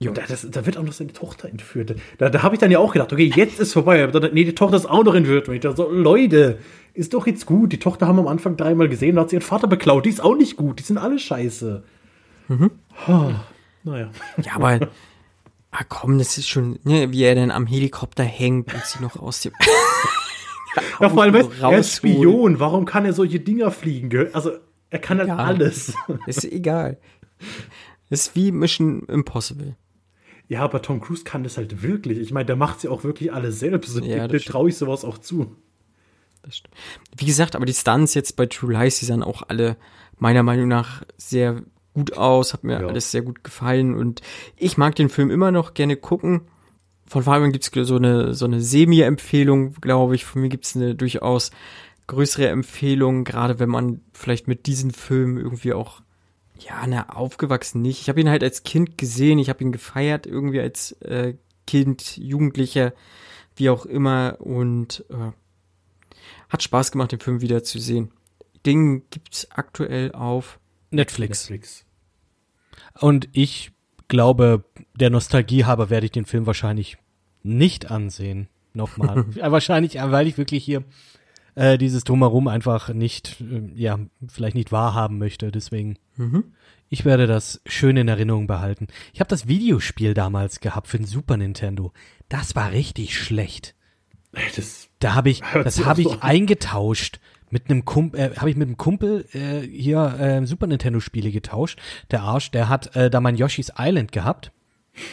Ja. 0.00 0.12
Da, 0.12 0.22
das, 0.28 0.46
da, 0.48 0.64
wird 0.64 0.78
auch 0.78 0.84
noch 0.84 0.92
seine 0.92 1.12
Tochter 1.12 1.48
entführt. 1.48 1.96
Da, 2.18 2.28
da 2.30 2.42
habe 2.42 2.54
ich 2.54 2.60
dann 2.60 2.70
ja 2.70 2.78
auch 2.78 2.92
gedacht, 2.92 3.12
okay, 3.12 3.32
jetzt 3.34 3.58
ist 3.58 3.72
vorbei. 3.72 4.04
Aber 4.04 4.20
dann, 4.20 4.32
nee, 4.32 4.44
die 4.44 4.54
Tochter 4.54 4.76
ist 4.76 4.86
auch 4.86 5.02
noch 5.02 5.14
entführt. 5.14 5.48
Und 5.48 5.56
ich 5.56 5.60
dachte 5.60 5.76
so, 5.76 5.90
Leute, 5.90 6.58
ist 6.94 7.14
doch 7.14 7.26
jetzt 7.26 7.46
gut. 7.46 7.72
Die 7.72 7.80
Tochter 7.80 8.06
haben 8.06 8.16
wir 8.16 8.22
am 8.22 8.28
Anfang 8.28 8.56
dreimal 8.56 8.88
gesehen, 8.88 9.16
da 9.16 9.22
hat 9.22 9.30
sie 9.30 9.36
ihren 9.36 9.42
Vater 9.42 9.66
beklaut. 9.66 10.06
Die 10.06 10.10
ist 10.10 10.22
auch 10.22 10.36
nicht 10.36 10.56
gut. 10.56 10.78
Die 10.78 10.84
sind 10.84 10.98
alle 10.98 11.18
scheiße. 11.18 11.82
Mhm. 12.46 12.70
Oh, 13.08 13.30
naja. 13.82 14.10
Ja, 14.44 14.52
aber 14.54 14.88
ah, 15.72 15.84
komm, 15.88 16.18
das 16.18 16.38
ist 16.38 16.48
schon, 16.48 16.78
ne, 16.84 17.10
wie 17.10 17.24
er 17.24 17.34
dann 17.34 17.50
am 17.50 17.66
Helikopter 17.66 18.22
hängt 18.24 18.72
und 18.72 18.84
sie 18.84 19.02
noch 19.02 19.16
aus 19.16 19.40
dem. 19.40 19.52
ja, 21.00 21.08
vor 21.08 21.22
allem, 21.22 21.34
er 21.34 21.78
ist 21.78 21.96
Spion. 21.96 22.60
Warum 22.60 22.84
kann 22.84 23.04
er 23.04 23.12
solche 23.12 23.40
Dinger 23.40 23.72
fliegen? 23.72 24.32
Also, 24.32 24.52
er 24.90 24.98
kann 25.00 25.18
halt 25.18 25.28
ja, 25.28 25.36
alles. 25.36 25.92
Ist 26.26 26.44
egal. 26.44 26.98
Ist 28.10 28.34
wie 28.34 28.52
Mission 28.52 29.02
Impossible. 29.04 29.76
Ja, 30.48 30.62
aber 30.62 30.80
Tom 30.80 31.00
Cruise 31.00 31.24
kann 31.24 31.44
das 31.44 31.58
halt 31.58 31.82
wirklich. 31.82 32.18
Ich 32.18 32.32
meine, 32.32 32.46
der 32.46 32.56
macht 32.56 32.80
sie 32.80 32.88
auch 32.88 33.04
wirklich 33.04 33.32
alle 33.32 33.52
selbst. 33.52 34.00
Ja, 34.02 34.26
dem 34.26 34.40
traue 34.40 34.70
ich 34.70 34.76
sowas 34.76 35.04
auch 35.04 35.18
zu. 35.18 35.56
Wie 37.16 37.26
gesagt, 37.26 37.54
aber 37.54 37.66
die 37.66 37.74
Stunts 37.74 38.14
jetzt 38.14 38.36
bei 38.36 38.46
True 38.46 38.72
Lies, 38.72 38.98
die 38.98 39.04
sahen 39.04 39.22
auch 39.22 39.42
alle 39.48 39.76
meiner 40.16 40.42
Meinung 40.42 40.68
nach 40.68 41.02
sehr 41.18 41.62
gut 41.92 42.16
aus, 42.16 42.54
hat 42.54 42.64
mir 42.64 42.80
ja. 42.80 42.86
alles 42.86 43.10
sehr 43.10 43.22
gut 43.22 43.44
gefallen 43.44 43.94
und 43.94 44.22
ich 44.56 44.78
mag 44.78 44.94
den 44.94 45.08
Film 45.08 45.30
immer 45.30 45.50
noch 45.50 45.74
gerne 45.74 45.96
gucken. 45.96 46.42
Von 47.06 47.22
Fabian 47.22 47.52
gibt's 47.52 47.70
so 47.74 47.96
eine, 47.96 48.34
so 48.34 48.44
eine 48.44 48.60
Semi-Empfehlung, 48.60 49.74
glaube 49.80 50.14
ich. 50.14 50.24
Von 50.24 50.42
mir 50.42 50.48
gibt's 50.48 50.76
eine 50.76 50.94
durchaus 50.94 51.50
größere 52.06 52.48
Empfehlung, 52.48 53.24
gerade 53.24 53.58
wenn 53.58 53.68
man 53.68 54.00
vielleicht 54.12 54.46
mit 54.46 54.66
diesen 54.66 54.90
Filmen 54.90 55.38
irgendwie 55.38 55.72
auch 55.72 56.02
ja, 56.58 56.86
na, 56.86 57.08
aufgewachsen 57.08 57.82
nicht. 57.82 58.00
Ich 58.00 58.08
habe 58.08 58.20
ihn 58.20 58.28
halt 58.28 58.42
als 58.42 58.62
Kind 58.62 58.98
gesehen, 58.98 59.38
ich 59.38 59.48
habe 59.48 59.62
ihn 59.62 59.72
gefeiert, 59.72 60.26
irgendwie 60.26 60.60
als 60.60 60.92
äh, 61.02 61.34
Kind, 61.66 62.16
Jugendlicher, 62.16 62.92
wie 63.56 63.70
auch 63.70 63.86
immer. 63.86 64.36
Und 64.40 65.04
äh, 65.10 65.32
hat 66.48 66.62
Spaß 66.62 66.92
gemacht, 66.92 67.12
den 67.12 67.20
Film 67.20 67.40
wieder 67.40 67.62
zu 67.62 67.78
sehen. 67.78 68.10
Ding 68.66 69.04
gibt's 69.10 69.50
aktuell 69.50 70.12
auf 70.12 70.58
Netflix. 70.90 71.50
Netflix. 71.50 71.84
Und 73.00 73.28
ich 73.32 73.72
glaube, 74.08 74.64
der 74.94 75.10
Nostalgie 75.10 75.64
habe 75.64 75.90
werde 75.90 76.06
ich 76.06 76.12
den 76.12 76.24
Film 76.24 76.46
wahrscheinlich 76.46 76.98
nicht 77.42 77.90
ansehen. 77.90 78.48
Nochmal. 78.74 79.24
wahrscheinlich, 79.40 79.94
weil 79.96 80.26
ich 80.26 80.38
wirklich 80.38 80.64
hier 80.64 80.84
äh, 81.58 81.76
dieses 81.76 82.04
Drumherum 82.04 82.46
einfach 82.46 82.94
nicht, 82.94 83.40
äh, 83.40 83.68
ja, 83.74 83.98
vielleicht 84.28 84.54
nicht 84.54 84.70
wahrhaben 84.70 85.18
möchte. 85.18 85.50
Deswegen, 85.50 85.96
mhm. 86.16 86.44
ich 86.88 87.04
werde 87.04 87.26
das 87.26 87.60
schön 87.66 87.96
in 87.96 88.06
Erinnerung 88.06 88.46
behalten. 88.46 88.86
Ich 89.12 89.18
habe 89.18 89.28
das 89.28 89.48
Videospiel 89.48 90.14
damals 90.14 90.60
gehabt 90.60 90.86
für 90.86 90.98
den 90.98 91.06
Super 91.06 91.36
Nintendo. 91.36 91.92
Das 92.28 92.54
war 92.54 92.70
richtig 92.70 93.18
schlecht. 93.18 93.74
Das, 94.54 94.88
da 95.00 95.14
habe 95.14 95.30
ich, 95.30 95.42
das 95.52 95.84
habe 95.84 96.02
ich 96.02 96.22
eingetauscht 96.22 97.18
mit 97.50 97.68
einem 97.68 97.84
Kumpel, 97.84 98.20
äh, 98.20 98.36
habe 98.36 98.50
ich 98.50 98.56
mit 98.56 98.68
einem 98.68 98.76
Kumpel 98.76 99.26
äh, 99.32 99.66
hier 99.66 100.16
äh, 100.20 100.46
Super 100.46 100.68
Nintendo 100.68 101.00
Spiele 101.00 101.32
getauscht. 101.32 101.80
Der 102.12 102.22
Arsch, 102.22 102.52
der 102.52 102.68
hat 102.68 102.94
äh, 102.94 103.10
da 103.10 103.20
mein 103.20 103.36
Yoshi's 103.36 103.72
Island 103.76 104.12
gehabt. 104.12 104.52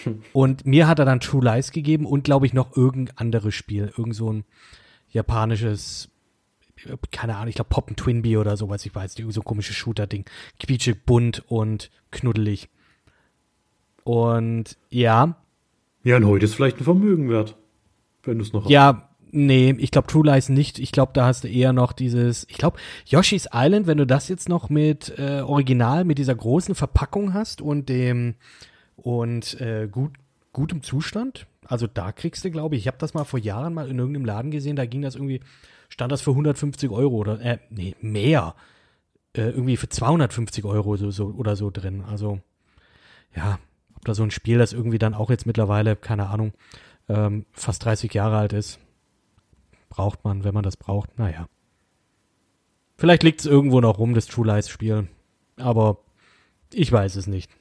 und 0.34 0.66
mir 0.68 0.88
hat 0.88 1.00
er 1.00 1.06
dann 1.06 1.20
True 1.20 1.44
Lies 1.44 1.72
gegeben 1.72 2.06
und 2.06 2.24
glaube 2.24 2.46
ich 2.46 2.54
noch 2.54 2.78
irgendein 2.78 3.18
anderes 3.18 3.56
Spiel, 3.56 3.92
irgend 3.98 4.16
so 4.16 4.32
ein 4.32 4.44
japanisches 5.10 6.10
keine 7.12 7.36
Ahnung, 7.36 7.50
ich 7.50 7.56
glaube 7.56 7.70
Poppen 7.70 7.96
Twinbee 7.96 8.38
oder 8.38 8.58
sowas, 8.58 8.86
ich 8.86 8.94
weiß 8.94 9.18
nicht, 9.18 9.34
so 9.34 9.42
ein 9.42 9.46
komisches 9.46 9.76
Shooter-Ding. 9.76 10.26
Quietschig, 10.60 11.06
bunt 11.06 11.44
und 11.48 11.92
knuddelig. 12.12 12.70
Und 14.04 14.78
ja. 14.90 15.38
Ja, 16.04 16.18
und 16.18 16.26
heute 16.26 16.46
ist 16.46 16.56
vielleicht 16.56 16.78
ein 16.80 16.84
Vermögen 16.84 17.30
wert. 17.30 17.56
Wenn 18.24 18.38
du 18.38 18.44
es 18.44 18.54
noch 18.54 18.64
hast. 18.64 18.72
Ja, 18.72 19.10
Nee, 19.38 19.76
ich 19.80 19.92
glaube 19.92 20.08
True 20.08 20.26
Lies 20.26 20.48
nicht. 20.48 20.80
Ich 20.80 20.94
glaube, 20.94 21.12
da 21.14 21.26
hast 21.26 21.44
du 21.44 21.50
eher 21.50 21.74
noch 21.74 21.92
dieses, 21.92 22.48
ich 22.50 22.58
glaube, 22.58 22.78
Yoshi's 23.06 23.50
Island, 23.54 23.86
wenn 23.86 23.98
du 23.98 24.08
das 24.08 24.30
jetzt 24.30 24.48
noch 24.48 24.70
mit 24.70 25.14
äh, 25.18 25.42
Original, 25.42 26.06
mit 26.06 26.20
dieser 26.20 26.36
großen 26.36 26.74
Verpackung 26.74 27.34
hast 27.34 27.62
und 27.62 27.90
dem 27.90 28.36
und 28.96 29.60
äh, 29.60 29.90
gut, 29.92 30.14
gutem 30.54 30.84
Zustand, 30.84 31.48
also 31.68 31.86
da 31.86 32.14
kriegst 32.14 32.46
du, 32.46 32.52
glaube 32.52 32.76
ich, 32.76 32.84
ich 32.84 32.88
habe 32.88 32.98
das 32.98 33.14
mal 33.14 33.26
vor 33.26 33.40
Jahren 33.40 33.74
mal 33.74 33.90
in 33.90 34.00
irgendeinem 34.00 34.24
Laden 34.24 34.52
gesehen, 34.52 34.78
da 34.78 34.86
ging 34.86 35.02
das 35.02 35.16
irgendwie, 35.16 35.42
stand 35.90 36.12
das 36.12 36.22
für 36.22 36.32
150 36.32 36.90
Euro 36.90 37.16
oder, 37.16 37.40
äh, 37.42 37.60
nee, 37.70 37.96
mehr. 38.02 38.56
Äh, 39.34 39.50
irgendwie 39.50 39.78
für 39.78 39.90
250 39.90 40.66
Euro 40.66 40.96
so, 40.98 41.12
so, 41.12 41.28
oder 41.28 41.56
so 41.56 41.70
drin. 41.70 42.04
Also, 42.10 42.40
ja, 43.36 43.60
ob 43.96 44.06
da 44.06 44.14
so 44.14 44.24
ein 44.24 44.32
Spiel, 44.32 44.58
das 44.58 44.74
irgendwie 44.74 45.00
dann 45.00 45.14
auch 45.14 45.30
jetzt 45.30 45.46
mittlerweile, 45.46 45.96
keine 45.96 46.28
Ahnung, 46.28 46.54
ähm, 47.10 47.46
fast 47.52 47.84
30 47.86 48.14
Jahre 48.14 48.38
alt 48.38 48.54
ist, 48.54 48.80
braucht 49.90 50.24
man, 50.24 50.44
wenn 50.44 50.54
man 50.54 50.64
das 50.64 50.78
braucht, 50.78 51.18
naja. 51.18 51.48
Vielleicht 52.98 53.24
liegt 53.24 53.42
es 53.42 53.46
irgendwo 53.46 53.82
noch 53.82 53.98
rum, 53.98 54.14
das 54.14 54.26
True 54.28 54.48
Lies 54.48 54.70
Spiel. 54.70 55.08
Aber 55.58 56.00
ich 56.74 56.92
weiß 56.92 57.16
es 57.16 57.28
nicht. 57.28 57.52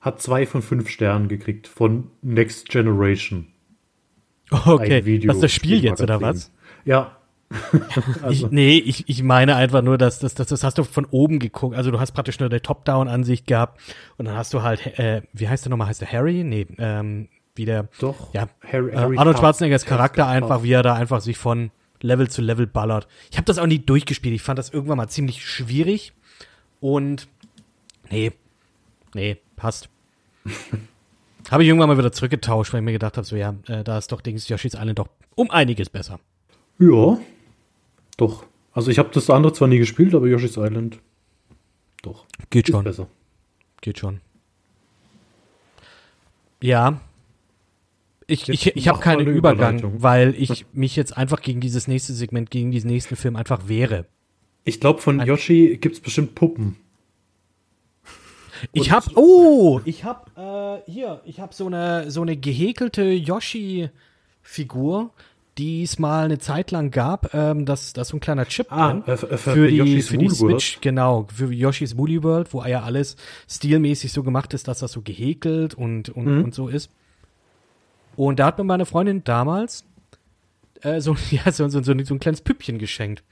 Hat 0.00 0.20
zwei 0.20 0.46
von 0.46 0.62
fünf 0.62 0.88
Sternen 0.88 1.28
gekriegt 1.28 1.68
von 1.68 2.10
Next 2.22 2.68
Generation. 2.68 3.48
Okay, 4.66 5.06
Video 5.06 5.28
das 5.28 5.36
ist 5.36 5.42
das 5.44 5.52
Spiel 5.52 5.82
jetzt, 5.82 6.02
oder 6.02 6.20
was? 6.20 6.52
Ja. 6.84 7.16
also. 8.22 8.46
ich, 8.46 8.50
nee, 8.50 8.78
ich, 8.78 9.08
ich 9.08 9.22
meine 9.22 9.56
einfach 9.56 9.82
nur, 9.82 9.98
dass 9.98 10.18
das, 10.18 10.34
das, 10.34 10.48
das 10.48 10.64
hast 10.64 10.78
du 10.78 10.84
von 10.84 11.04
oben 11.06 11.38
geguckt. 11.38 11.76
Also 11.76 11.90
du 11.90 12.00
hast 12.00 12.12
praktisch 12.12 12.40
nur 12.40 12.48
eine 12.48 12.62
Top-Down-Ansicht 12.62 13.46
gehabt 13.46 13.80
und 14.16 14.24
dann 14.24 14.36
hast 14.36 14.54
du 14.54 14.62
halt, 14.62 14.98
äh, 14.98 15.22
wie 15.32 15.48
heißt 15.48 15.64
der 15.64 15.70
nochmal? 15.70 15.88
Heißt 15.88 16.00
der 16.00 16.10
Harry? 16.10 16.44
Nee, 16.44 16.66
ähm, 16.78 17.28
wie 17.54 17.66
der, 17.66 17.88
Doch, 17.98 18.32
ja, 18.32 18.48
Harry, 18.62 18.92
Harry 18.92 19.16
äh, 19.16 19.18
Arnold 19.18 19.38
Schwarzeneggers 19.38 19.84
Charakter 19.84 20.26
einfach, 20.26 20.62
wie 20.62 20.72
er 20.72 20.82
da 20.82 20.94
einfach 20.94 21.20
sich 21.20 21.36
von 21.36 21.70
Level 22.00 22.28
zu 22.28 22.40
Level 22.40 22.66
ballert. 22.66 23.06
Ich 23.30 23.36
habe 23.36 23.44
das 23.44 23.58
auch 23.58 23.66
nie 23.66 23.78
durchgespielt. 23.78 24.34
Ich 24.34 24.42
fand 24.42 24.58
das 24.58 24.70
irgendwann 24.70 24.96
mal 24.96 25.08
ziemlich 25.08 25.44
schwierig 25.44 26.12
und 26.80 27.28
nee, 28.10 28.32
nee, 29.14 29.36
passt. 29.56 29.90
habe 31.50 31.62
ich 31.62 31.68
irgendwann 31.68 31.88
mal 31.88 31.98
wieder 31.98 32.12
zurückgetauscht, 32.12 32.72
weil 32.72 32.80
ich 32.80 32.84
mir 32.84 32.92
gedacht 32.92 33.16
habe, 33.16 33.26
so 33.26 33.36
ja, 33.36 33.54
äh, 33.68 33.84
da 33.84 33.98
ist 33.98 34.10
doch 34.10 34.20
Dings 34.20 34.48
Yoshi's 34.48 34.74
Island 34.74 34.98
doch 34.98 35.08
um 35.34 35.50
einiges 35.50 35.90
besser. 35.90 36.18
Ja, 36.78 37.18
doch. 38.16 38.46
Also 38.72 38.90
ich 38.90 38.98
habe 38.98 39.10
das 39.12 39.28
andere 39.30 39.52
zwar 39.52 39.68
nie 39.68 39.78
gespielt, 39.78 40.14
aber 40.14 40.26
Yoshi's 40.26 40.56
Island 40.56 40.98
doch. 42.02 42.26
Geht 42.50 42.68
schon. 42.68 42.84
Besser. 42.84 43.06
Geht 43.80 43.98
schon. 43.98 44.20
Ja, 46.60 47.00
ich, 48.32 48.48
ich, 48.48 48.74
ich 48.76 48.88
habe 48.88 48.98
keinen 49.00 49.26
Übergang, 49.26 50.02
weil 50.02 50.34
ich 50.36 50.64
mich 50.72 50.96
jetzt 50.96 51.16
einfach 51.16 51.42
gegen 51.42 51.60
dieses 51.60 51.86
nächste 51.88 52.14
Segment, 52.14 52.50
gegen 52.50 52.70
diesen 52.70 52.88
nächsten 52.88 53.16
Film 53.16 53.36
einfach 53.36 53.68
wehre. 53.68 54.06
Ich 54.64 54.80
glaube, 54.80 55.02
von 55.02 55.20
Yoshi 55.20 55.76
gibt 55.80 55.96
es 55.96 56.00
bestimmt 56.00 56.34
Puppen. 56.34 56.76
Ich 58.72 58.92
habe, 58.92 59.10
oh, 59.16 59.80
ich 59.84 60.04
habe 60.04 60.82
äh, 60.86 60.90
hier, 60.90 61.20
ich 61.24 61.40
habe 61.40 61.52
so 61.52 61.66
eine 61.66 62.10
so 62.12 62.22
eine 62.22 62.36
gehäkelte 62.36 63.02
Yoshi-Figur, 63.02 63.90
die 65.58 65.82
es 65.82 65.98
mal 65.98 66.24
eine 66.24 66.38
Zeit 66.38 66.70
lang 66.70 66.90
gab. 66.90 67.34
Ähm, 67.34 67.66
das, 67.66 67.92
das 67.92 68.08
ist 68.08 68.10
so 68.10 68.16
ein 68.16 68.20
kleiner 68.20 68.46
Chip 68.46 68.66
ah, 68.70 68.92
drin 68.92 69.02
äh, 69.06 69.16
für, 69.16 69.68
die, 69.68 69.76
Yoshi's 69.76 70.08
für 70.08 70.18
die 70.18 70.28
Switch, 70.28 70.74
World. 70.74 70.82
genau, 70.82 71.26
für 71.32 71.52
Yoshi's 71.52 71.96
Woolly 71.96 72.22
World, 72.22 72.52
wo 72.52 72.64
ja 72.64 72.82
alles 72.82 73.16
stilmäßig 73.48 74.12
so 74.12 74.22
gemacht 74.22 74.54
ist, 74.54 74.68
dass 74.68 74.78
das 74.78 74.92
so 74.92 75.02
gehäkelt 75.02 75.74
und 75.74 76.08
und, 76.10 76.26
mhm. 76.26 76.44
und 76.44 76.54
so 76.54 76.68
ist. 76.68 76.90
Und 78.16 78.38
da 78.38 78.46
hat 78.46 78.58
mir 78.58 78.64
meine 78.64 78.86
Freundin 78.86 79.24
damals 79.24 79.84
äh, 80.82 81.00
so, 81.00 81.16
ja, 81.30 81.50
so, 81.50 81.68
so, 81.68 81.82
so, 81.82 81.94
so 82.04 82.14
ein 82.14 82.20
kleines 82.20 82.40
Püppchen 82.40 82.78
geschenkt. 82.78 83.22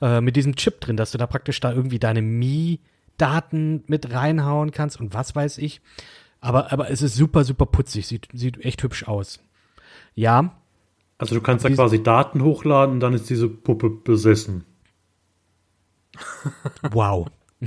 Äh, 0.00 0.20
mit 0.20 0.36
diesem 0.36 0.56
Chip 0.56 0.80
drin, 0.80 0.96
dass 0.96 1.12
du 1.12 1.18
da 1.18 1.26
praktisch 1.26 1.60
da 1.60 1.72
irgendwie 1.72 1.98
deine 1.98 2.22
Mi-Daten 2.22 3.84
mit 3.86 4.12
reinhauen 4.12 4.70
kannst 4.70 5.00
und 5.00 5.14
was 5.14 5.34
weiß 5.34 5.58
ich. 5.58 5.80
Aber, 6.40 6.72
aber 6.72 6.90
es 6.90 7.02
ist 7.02 7.14
super, 7.14 7.44
super 7.44 7.66
putzig. 7.66 8.06
Sieht, 8.06 8.28
sieht 8.32 8.64
echt 8.64 8.82
hübsch 8.82 9.04
aus. 9.04 9.40
Ja. 10.14 10.54
Also 11.18 11.34
du 11.34 11.40
kannst 11.40 11.64
da 11.64 11.70
quasi 11.70 12.02
Daten 12.02 12.42
hochladen, 12.42 13.00
dann 13.00 13.14
ist 13.14 13.30
diese 13.30 13.48
Puppe 13.48 13.90
besessen. 13.90 14.64
Wow. 16.90 17.28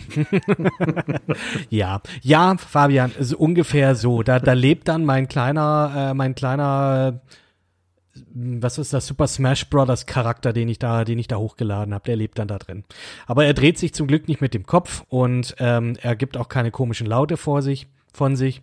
ja, 1.69 2.01
ja, 2.21 2.57
Fabian, 2.57 3.11
ist 3.17 3.33
ungefähr 3.33 3.95
so. 3.95 4.21
Da, 4.21 4.39
da 4.39 4.53
lebt 4.53 4.87
dann 4.87 5.03
mein 5.03 5.27
kleiner, 5.27 6.11
äh, 6.11 6.13
mein 6.13 6.35
kleiner, 6.35 7.19
äh, 7.25 8.21
was 8.33 8.77
ist 8.77 8.93
das, 8.93 9.07
Super 9.07 9.27
Smash 9.27 9.69
Brothers 9.69 10.05
Charakter, 10.05 10.53
den 10.53 10.69
ich 10.69 10.77
da, 10.77 11.05
den 11.05 11.17
ich 11.17 11.27
da 11.27 11.37
hochgeladen 11.37 11.93
habe. 11.93 12.05
Der 12.05 12.15
lebt 12.15 12.37
dann 12.37 12.47
da 12.47 12.59
drin. 12.59 12.83
Aber 13.25 13.45
er 13.45 13.53
dreht 13.55 13.79
sich 13.79 13.93
zum 13.93 14.07
Glück 14.07 14.27
nicht 14.27 14.41
mit 14.41 14.53
dem 14.53 14.65
Kopf 14.65 15.03
und 15.09 15.55
ähm, 15.57 15.97
er 16.01 16.15
gibt 16.15 16.37
auch 16.37 16.49
keine 16.49 16.69
komischen 16.69 17.07
Laute 17.07 17.37
vor 17.37 17.61
sich, 17.63 17.87
von 18.13 18.35
sich. 18.35 18.61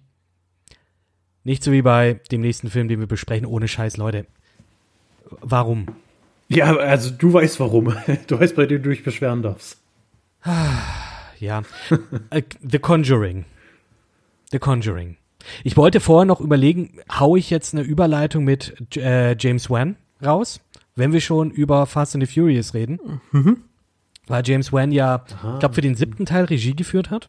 Nicht 1.42 1.62
so 1.62 1.72
wie 1.72 1.82
bei 1.82 2.14
dem 2.30 2.40
nächsten 2.40 2.70
Film, 2.70 2.88
den 2.88 3.00
wir 3.00 3.06
besprechen, 3.06 3.46
ohne 3.46 3.68
Scheiß, 3.68 3.96
Leute. 3.96 4.26
Warum? 5.40 5.86
Ja, 6.48 6.76
also 6.76 7.10
du 7.10 7.32
weißt 7.32 7.60
warum. 7.60 7.94
Du 8.26 8.38
weißt, 8.38 8.54
bei 8.56 8.66
dem 8.66 8.82
du 8.82 8.90
dich 8.90 9.02
beschweren 9.02 9.42
darfst. 9.42 9.78
ja. 11.40 11.62
Äh, 12.30 12.42
The 12.62 12.78
Conjuring. 12.78 13.44
The 14.52 14.58
Conjuring. 14.58 15.16
Ich 15.64 15.76
wollte 15.76 16.00
vorher 16.00 16.24
noch 16.24 16.40
überlegen, 16.40 16.98
hau 17.12 17.36
ich 17.36 17.50
jetzt 17.50 17.74
eine 17.74 17.82
Überleitung 17.82 18.44
mit 18.44 18.96
äh, 18.96 19.36
James 19.38 19.70
Wan 19.70 19.96
raus, 20.24 20.60
wenn 20.94 21.12
wir 21.12 21.20
schon 21.20 21.50
über 21.50 21.86
Fast 21.86 22.14
and 22.14 22.26
the 22.26 22.32
Furious 22.32 22.74
reden. 22.74 23.20
Mhm. 23.32 23.58
Weil 24.26 24.42
James 24.44 24.72
Wan 24.72 24.90
ja, 24.90 25.24
ich 25.28 25.58
glaube, 25.60 25.74
für 25.74 25.80
den 25.80 25.94
siebten 25.94 26.26
Teil 26.26 26.44
Regie 26.46 26.74
geführt 26.74 27.10
hat. 27.10 27.28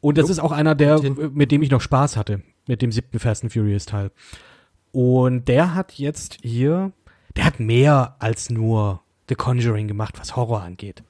Und 0.00 0.18
das 0.18 0.28
ist 0.28 0.38
auch 0.38 0.52
einer, 0.52 0.74
der, 0.74 1.00
mit 1.32 1.50
dem 1.50 1.62
ich 1.62 1.70
noch 1.70 1.80
Spaß 1.80 2.16
hatte, 2.16 2.42
mit 2.66 2.82
dem 2.82 2.92
siebten 2.92 3.18
Fast 3.18 3.42
and 3.42 3.52
Furious 3.52 3.86
Teil. 3.86 4.10
Und 4.94 5.48
der 5.48 5.74
hat 5.74 5.94
jetzt 5.94 6.38
hier, 6.42 6.92
der 7.34 7.46
hat 7.46 7.58
mehr 7.58 8.14
als 8.20 8.48
nur 8.48 9.02
The 9.28 9.34
Conjuring 9.34 9.88
gemacht, 9.88 10.20
was 10.20 10.36
Horror 10.36 10.62
angeht. 10.62 11.02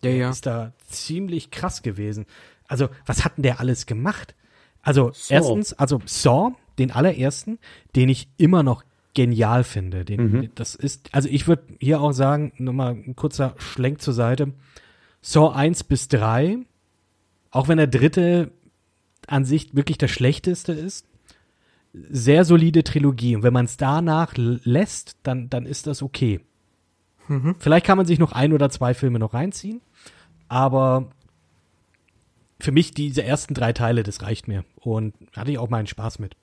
Ja, 0.00 0.10
ja. 0.10 0.30
Ist 0.30 0.46
da 0.46 0.74
ziemlich 0.86 1.50
krass 1.50 1.82
gewesen. 1.82 2.26
Also, 2.68 2.88
was 3.04 3.24
hat 3.24 3.36
denn 3.36 3.42
der 3.42 3.58
alles 3.58 3.86
gemacht? 3.86 4.36
Also, 4.80 5.10
Saw. 5.12 5.34
erstens, 5.34 5.72
also 5.72 6.00
Saw, 6.06 6.52
den 6.78 6.92
allerersten, 6.92 7.58
den 7.96 8.10
ich 8.10 8.28
immer 8.36 8.62
noch 8.62 8.84
genial 9.12 9.64
finde. 9.64 10.04
Den, 10.04 10.30
mhm. 10.30 10.50
Das 10.54 10.76
ist, 10.76 11.12
also 11.12 11.28
ich 11.28 11.48
würde 11.48 11.64
hier 11.80 12.00
auch 12.00 12.12
sagen, 12.12 12.52
nochmal 12.58 12.92
ein 12.92 13.16
kurzer 13.16 13.56
Schlenk 13.58 14.00
zur 14.00 14.14
Seite. 14.14 14.52
Saw 15.20 15.52
1 15.52 15.82
bis 15.82 16.06
3, 16.06 16.58
auch 17.50 17.66
wenn 17.66 17.78
der 17.78 17.88
dritte 17.88 18.52
an 19.26 19.44
sich 19.44 19.74
wirklich 19.74 19.98
der 19.98 20.06
schlechteste 20.06 20.72
ist, 20.72 21.06
sehr 21.92 22.44
solide 22.44 22.84
Trilogie. 22.84 23.36
Und 23.36 23.42
wenn 23.42 23.52
man 23.52 23.66
es 23.66 23.76
danach 23.76 24.34
lässt, 24.36 25.16
dann, 25.22 25.50
dann 25.50 25.66
ist 25.66 25.86
das 25.86 26.02
okay. 26.02 26.40
Mhm. 27.28 27.56
Vielleicht 27.58 27.86
kann 27.86 27.98
man 27.98 28.06
sich 28.06 28.18
noch 28.18 28.32
ein 28.32 28.52
oder 28.52 28.70
zwei 28.70 28.94
Filme 28.94 29.18
noch 29.18 29.34
reinziehen. 29.34 29.80
Aber 30.48 31.10
für 32.62 32.70
mich 32.70 32.92
diese 32.92 33.24
ersten 33.24 33.54
drei 33.54 33.72
Teile, 33.72 34.04
das 34.04 34.22
reicht 34.22 34.46
mir. 34.46 34.64
Und 34.76 35.14
hatte 35.36 35.50
ich 35.50 35.58
auch 35.58 35.68
meinen 35.68 35.88
Spaß 35.88 36.20
mit. 36.20 36.36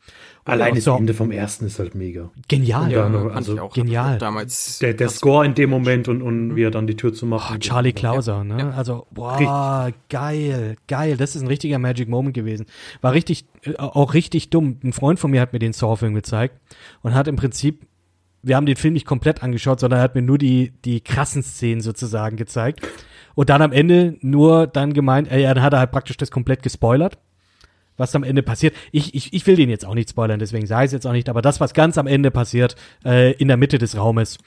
Und 0.43 0.51
Allein 0.51 0.75
das 0.75 0.83
so, 0.83 0.95
Ende 0.95 1.13
vom 1.13 1.31
ersten 1.31 1.65
ist 1.65 1.79
halt 1.79 1.95
mega. 1.95 2.29
Genial. 2.49 2.91
Ja, 2.91 3.07
noch, 3.07 3.33
also 3.33 3.59
auch 3.59 3.73
genial. 3.73 4.17
Damals 4.17 4.79
der, 4.79 4.93
der 4.93 5.07
Score 5.09 5.45
in 5.45 5.55
dem 5.55 5.69
Moment 5.69 6.09
und, 6.09 6.21
und 6.21 6.49
mhm. 6.49 6.55
wie 6.57 6.63
er 6.63 6.71
dann 6.71 6.87
die 6.87 6.97
Tür 6.97 7.13
zu 7.13 7.25
machen. 7.25 7.55
Oh, 7.55 7.59
Charlie 7.59 7.93
Klauser, 7.93 8.43
ne? 8.43 8.59
Ja. 8.59 8.69
Also, 8.71 9.07
boah, 9.11 9.85
richtig. 9.85 9.99
geil, 10.09 10.75
geil. 10.87 11.15
Das 11.15 11.37
ist 11.37 11.41
ein 11.41 11.47
richtiger 11.47 11.79
Magic 11.79 12.09
Moment 12.09 12.33
gewesen. 12.33 12.65
War 12.99 13.13
richtig, 13.13 13.45
äh, 13.63 13.75
auch 13.77 14.13
richtig 14.13 14.49
dumm. 14.49 14.77
Ein 14.83 14.91
Freund 14.91 15.19
von 15.19 15.31
mir 15.31 15.39
hat 15.39 15.53
mir 15.53 15.59
den 15.59 15.71
Saw-Film 15.71 16.15
gezeigt 16.15 16.59
und 17.01 17.13
hat 17.13 17.29
im 17.29 17.37
Prinzip 17.37 17.87
wir 18.41 18.55
haben 18.55 18.65
den 18.65 18.77
Film 18.77 18.93
nicht 18.93 19.05
komplett 19.05 19.43
angeschaut, 19.43 19.81
sondern 19.81 19.99
er 19.99 20.03
hat 20.03 20.15
mir 20.15 20.21
nur 20.21 20.37
die, 20.37 20.71
die 20.85 21.01
krassen 21.01 21.43
Szenen 21.43 21.81
sozusagen 21.81 22.37
gezeigt. 22.37 22.87
Und 23.39 23.49
dann 23.49 23.61
am 23.61 23.71
Ende 23.71 24.17
nur 24.19 24.67
dann 24.67 24.91
gemeint, 24.91 25.31
äh, 25.31 25.39
ja, 25.39 25.53
dann 25.53 25.63
hat 25.63 25.71
er 25.71 25.79
halt 25.79 25.91
praktisch 25.91 26.17
das 26.17 26.29
komplett 26.29 26.61
gespoilert, 26.61 27.17
was 27.95 28.13
am 28.13 28.23
Ende 28.23 28.43
passiert. 28.43 28.75
Ich, 28.91 29.15
ich, 29.15 29.31
ich 29.31 29.47
will 29.47 29.55
den 29.55 29.69
jetzt 29.69 29.85
auch 29.85 29.95
nicht 29.95 30.09
spoilern, 30.09 30.39
deswegen 30.39 30.67
sage 30.67 30.83
ich 30.83 30.87
es 30.87 30.91
jetzt 30.91 31.07
auch 31.07 31.13
nicht, 31.13 31.29
aber 31.29 31.41
das, 31.41 31.61
was 31.61 31.73
ganz 31.73 31.97
am 31.97 32.05
Ende 32.05 32.31
passiert, 32.31 32.75
äh, 33.05 33.31
in 33.35 33.47
der 33.47 33.55
Mitte 33.55 33.77
des 33.77 33.95
Raumes, 33.95 34.39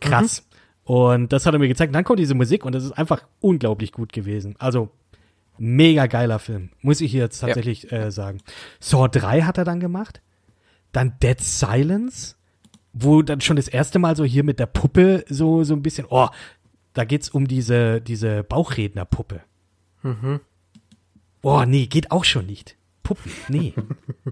krass. 0.00 0.42
Mhm. 0.42 0.92
Und 0.92 1.32
das 1.32 1.46
hat 1.46 1.54
er 1.54 1.60
mir 1.60 1.68
gezeigt. 1.68 1.94
dann 1.94 2.02
kommt 2.02 2.18
diese 2.18 2.34
Musik 2.34 2.64
und 2.64 2.74
das 2.74 2.82
ist 2.82 2.98
einfach 2.98 3.22
unglaublich 3.38 3.92
gut 3.92 4.12
gewesen. 4.12 4.56
Also 4.58 4.90
mega 5.56 6.08
geiler 6.08 6.40
Film, 6.40 6.70
muss 6.80 7.00
ich 7.00 7.12
hier 7.12 7.22
jetzt 7.22 7.38
tatsächlich 7.38 7.92
ja. 7.92 8.06
äh, 8.06 8.10
sagen. 8.10 8.38
Saw 8.80 9.06
3 9.06 9.42
hat 9.42 9.56
er 9.56 9.64
dann 9.64 9.78
gemacht. 9.78 10.20
Dann 10.90 11.14
Dead 11.22 11.40
Silence, 11.40 12.34
wo 12.92 13.22
dann 13.22 13.40
schon 13.40 13.54
das 13.54 13.68
erste 13.68 14.00
Mal 14.00 14.16
so 14.16 14.24
hier 14.24 14.42
mit 14.42 14.58
der 14.58 14.66
Puppe 14.66 15.24
so, 15.28 15.62
so 15.62 15.74
ein 15.74 15.82
bisschen, 15.82 16.08
oh, 16.10 16.26
da 16.96 17.04
geht's 17.04 17.28
um 17.28 17.46
diese, 17.46 18.00
diese 18.00 18.42
Bauchrednerpuppe. 18.42 19.42
Mhm. 20.02 20.40
Boah, 21.42 21.66
nee, 21.66 21.86
geht 21.86 22.10
auch 22.10 22.24
schon 22.24 22.46
nicht. 22.46 22.76
Puppen, 23.02 23.30
nee. 23.48 23.74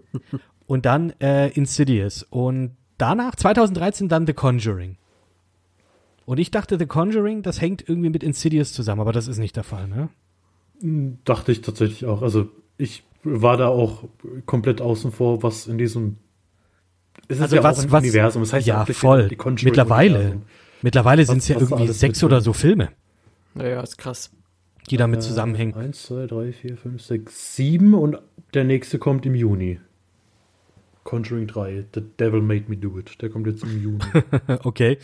und 0.67 0.87
dann 0.87 1.11
äh, 1.21 1.51
Insidious. 1.51 2.23
Und 2.23 2.77
danach, 2.97 3.35
2013, 3.37 4.09
dann 4.09 4.27
The 4.27 4.33
Conjuring. 4.33 4.97
Und 6.25 6.39
ich 6.39 6.51
dachte, 6.51 6.79
The 6.79 6.87
Conjuring, 6.87 7.43
das 7.43 7.61
hängt 7.61 7.87
irgendwie 7.87 8.09
mit 8.09 8.25
Insidious 8.25 8.73
zusammen, 8.73 9.03
aber 9.03 9.13
das 9.13 9.29
ist 9.29 9.39
nicht 9.39 9.57
der 9.57 9.65
Fall, 9.65 9.87
ne? 9.87 10.09
Dachte 11.25 11.53
ich 11.53 11.61
tatsächlich 11.61 12.07
auch. 12.07 12.23
Also 12.23 12.49
ich 12.79 13.05
war 13.23 13.59
da 13.59 13.69
auch 13.69 14.05
komplett 14.47 14.81
außen 14.81 15.13
vor, 15.13 15.43
was 15.43 15.67
in 15.67 15.77
diesem 15.77 16.17
es 17.29 17.37
ist 17.37 17.43
also 17.43 17.57
ja 17.57 17.63
was, 17.63 17.79
auch 17.79 17.83
ein 17.85 17.93
was, 17.93 18.03
Universum. 18.03 18.43
Das 18.43 18.53
heißt 18.53 18.67
ja, 18.67 18.85
voll. 18.87 19.31
Mittlerweile, 19.63 20.41
mittlerweile 20.85 21.25
sind 21.25 21.39
es 21.39 21.49
ja 21.49 21.59
irgendwie 21.59 21.89
sechs 21.89 22.23
oder 22.23 22.41
so 22.41 22.53
Filme. 22.53 22.91
Naja, 23.55 23.81
ist 23.81 23.97
krass. 23.97 24.31
Die 24.91 24.99
damit 24.99 25.21
äh, 25.21 25.23
zusammenhängen. 25.23 25.75
Eins, 25.75 26.05
zwei, 26.05 26.27
drei, 26.27 26.53
vier, 26.53 26.77
fünf, 26.77 27.03
sechs, 27.03 27.57
sieben 27.57 27.95
und 27.95 28.19
der 28.53 28.65
nächste 28.65 28.99
kommt 28.99 29.25
im 29.25 29.35
Juni. 29.35 29.81
Conjuring 31.03 31.47
3, 31.47 31.87
The 31.95 32.03
Devil 32.19 32.43
Made 32.43 32.65
Me 32.69 32.77
Do 32.77 32.99
It. 32.99 33.21
Der 33.21 33.31
kommt 33.31 33.47
jetzt 33.47 33.63
im 33.63 33.83
Juni. 33.83 34.05
okay. 34.63 34.99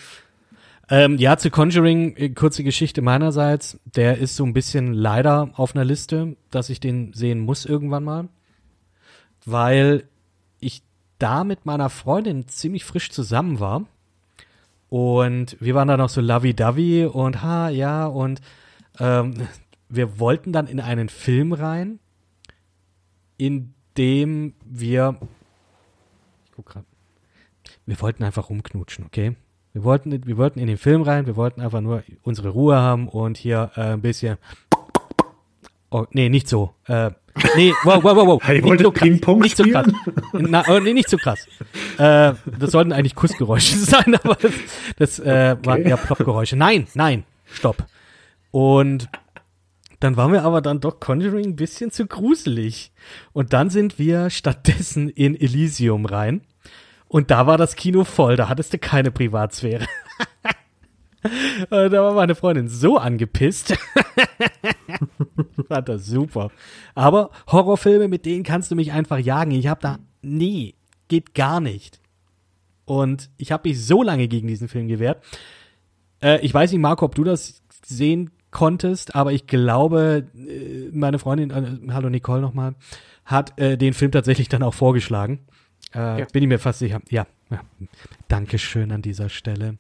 Ähm, 0.88 1.18
ja, 1.18 1.36
zu 1.36 1.50
Conjuring, 1.50 2.16
äh, 2.16 2.30
kurze 2.30 2.62
Geschichte 2.62 3.00
meinerseits. 3.00 3.78
Der 3.84 4.18
ist 4.18 4.36
so 4.36 4.44
ein 4.44 4.52
bisschen 4.52 4.92
leider 4.92 5.50
auf 5.54 5.74
einer 5.74 5.84
Liste, 5.84 6.36
dass 6.50 6.68
ich 6.68 6.80
den 6.80 7.12
sehen 7.12 7.40
muss 7.40 7.64
irgendwann 7.64 8.04
mal. 8.04 8.28
Weil 9.46 10.04
ich 10.58 10.82
da 11.18 11.44
mit 11.44 11.64
meiner 11.64 11.90
Freundin 11.90 12.48
ziemlich 12.48 12.84
frisch 12.84 13.10
zusammen 13.10 13.60
war. 13.60 13.86
Und 14.90 15.56
wir 15.60 15.74
waren 15.76 15.88
da 15.88 15.96
noch 15.96 16.08
so 16.08 16.20
lovey-dovey 16.20 17.06
und 17.06 17.42
ha, 17.42 17.68
ja, 17.68 18.06
und 18.06 18.40
ähm, 18.98 19.34
wir 19.88 20.18
wollten 20.18 20.52
dann 20.52 20.66
in 20.66 20.80
einen 20.80 21.08
Film 21.08 21.52
rein, 21.52 22.00
in 23.38 23.72
dem 23.96 24.54
wir. 24.64 25.16
Ich 26.44 26.52
guck 26.52 26.66
grad. 26.66 26.84
Wir 27.86 28.00
wollten 28.00 28.24
einfach 28.24 28.50
rumknutschen, 28.50 29.06
okay? 29.06 29.36
Wir 29.72 29.84
wollten, 29.84 30.26
wir 30.26 30.36
wollten 30.36 30.58
in 30.58 30.66
den 30.66 30.76
Film 30.76 31.02
rein, 31.02 31.26
wir 31.26 31.36
wollten 31.36 31.60
einfach 31.60 31.80
nur 31.80 32.02
unsere 32.22 32.48
Ruhe 32.48 32.76
haben 32.76 33.08
und 33.08 33.36
hier 33.36 33.70
äh, 33.76 33.92
ein 33.92 34.00
bisschen. 34.00 34.38
Oh, 35.90 36.06
nee, 36.10 36.28
nicht 36.28 36.48
so. 36.48 36.74
Äh, 36.86 37.12
nee, 37.56 37.72
wow, 37.84 38.02
wow, 38.02 38.16
wow, 38.16 38.26
wow. 38.26 38.42
Hey, 38.44 38.60
nicht, 38.60 38.80
so 38.80 38.90
krass, 38.90 39.08
nicht 39.08 39.56
so 39.56 39.64
krass. 39.64 39.86
Na, 40.32 40.64
oh, 40.68 40.80
nee, 40.80 40.92
nicht 40.92 41.08
so 41.08 41.16
krass. 41.16 41.46
Äh, 41.98 42.34
das 42.58 42.70
sollten 42.70 42.92
eigentlich 42.92 43.14
Kussgeräusche 43.14 43.76
sein, 43.78 44.14
aber 44.22 44.36
das, 44.36 44.52
das 44.96 45.18
äh, 45.18 45.56
okay. 45.56 45.66
waren 45.66 45.82
eher 45.82 45.96
Ploppgeräusche. 45.96 46.56
Nein, 46.56 46.86
nein, 46.94 47.24
stopp. 47.46 47.84
Und 48.50 49.08
dann 50.00 50.16
waren 50.16 50.32
wir 50.32 50.42
aber 50.44 50.62
dann 50.62 50.80
doch 50.80 50.98
Conjuring 50.98 51.44
ein 51.44 51.56
bisschen 51.56 51.90
zu 51.90 52.06
gruselig. 52.06 52.92
Und 53.32 53.52
dann 53.52 53.70
sind 53.70 53.98
wir 53.98 54.30
stattdessen 54.30 55.08
in 55.10 55.38
Elysium 55.38 56.06
rein. 56.06 56.40
Und 57.06 57.30
da 57.30 57.46
war 57.46 57.58
das 57.58 57.76
Kino 57.76 58.04
voll, 58.04 58.36
da 58.36 58.48
hattest 58.48 58.72
du 58.72 58.78
keine 58.78 59.10
Privatsphäre. 59.10 59.86
da 61.70 61.92
war 61.92 62.14
meine 62.14 62.34
Freundin 62.34 62.68
so 62.68 62.98
angepisst. 62.98 63.76
Fand 65.68 65.88
das 65.88 66.06
super. 66.06 66.50
Aber 66.94 67.30
Horrorfilme, 67.48 68.08
mit 68.08 68.26
denen 68.26 68.42
kannst 68.42 68.70
du 68.70 68.76
mich 68.76 68.92
einfach 68.92 69.18
jagen. 69.18 69.52
Ich 69.52 69.66
hab 69.66 69.80
da, 69.80 69.98
nee, 70.22 70.74
geht 71.08 71.34
gar 71.34 71.60
nicht. 71.60 72.00
Und 72.84 73.30
ich 73.36 73.52
habe 73.52 73.68
mich 73.68 73.84
so 73.84 74.02
lange 74.02 74.28
gegen 74.28 74.48
diesen 74.48 74.68
Film 74.68 74.88
gewehrt. 74.88 75.22
Äh, 76.22 76.40
ich 76.40 76.52
weiß 76.52 76.72
nicht, 76.72 76.80
Marco, 76.80 77.04
ob 77.04 77.14
du 77.14 77.24
das 77.24 77.62
sehen 77.84 78.30
konntest, 78.50 79.14
aber 79.14 79.32
ich 79.32 79.46
glaube, 79.46 80.26
äh, 80.34 80.90
meine 80.92 81.18
Freundin, 81.18 81.50
äh, 81.50 81.92
hallo 81.92 82.10
Nicole 82.10 82.40
nochmal, 82.40 82.74
hat 83.24 83.58
äh, 83.60 83.76
den 83.76 83.94
Film 83.94 84.10
tatsächlich 84.10 84.48
dann 84.48 84.62
auch 84.62 84.74
vorgeschlagen. 84.74 85.40
Äh, 85.94 86.20
ja. 86.20 86.26
Bin 86.32 86.42
ich 86.42 86.48
mir 86.48 86.58
fast 86.58 86.80
sicher. 86.80 87.00
Ja, 87.10 87.26
ja. 87.50 87.60
Dankeschön 88.28 88.90
an 88.92 89.02
dieser 89.02 89.28
Stelle. 89.28 89.78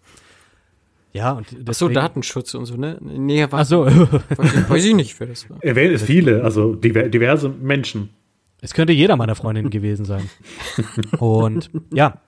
Ja, 1.12 1.32
und 1.32 1.46
deswegen, 1.50 1.70
Ach 1.70 1.74
so, 1.74 1.88
Datenschutz 1.88 2.54
und 2.54 2.66
so, 2.66 2.76
ne? 2.76 2.98
Nee, 3.00 3.46
Ach 3.50 3.64
so. 3.64 3.86
weiß 3.86 4.84
ich 4.84 4.94
nicht, 4.94 5.18
wer 5.18 5.26
das 5.26 5.50
war. 5.50 5.58
Er 5.60 5.74
wählt 5.74 6.00
viele, 6.00 6.44
also 6.44 6.74
diverse 6.74 7.48
Menschen. 7.48 8.10
Es 8.60 8.74
könnte 8.74 8.92
jeder 8.92 9.16
meiner 9.16 9.34
Freundinnen 9.34 9.70
gewesen 9.70 10.04
sein. 10.04 10.30
Und 11.18 11.70
ja, 11.92 12.20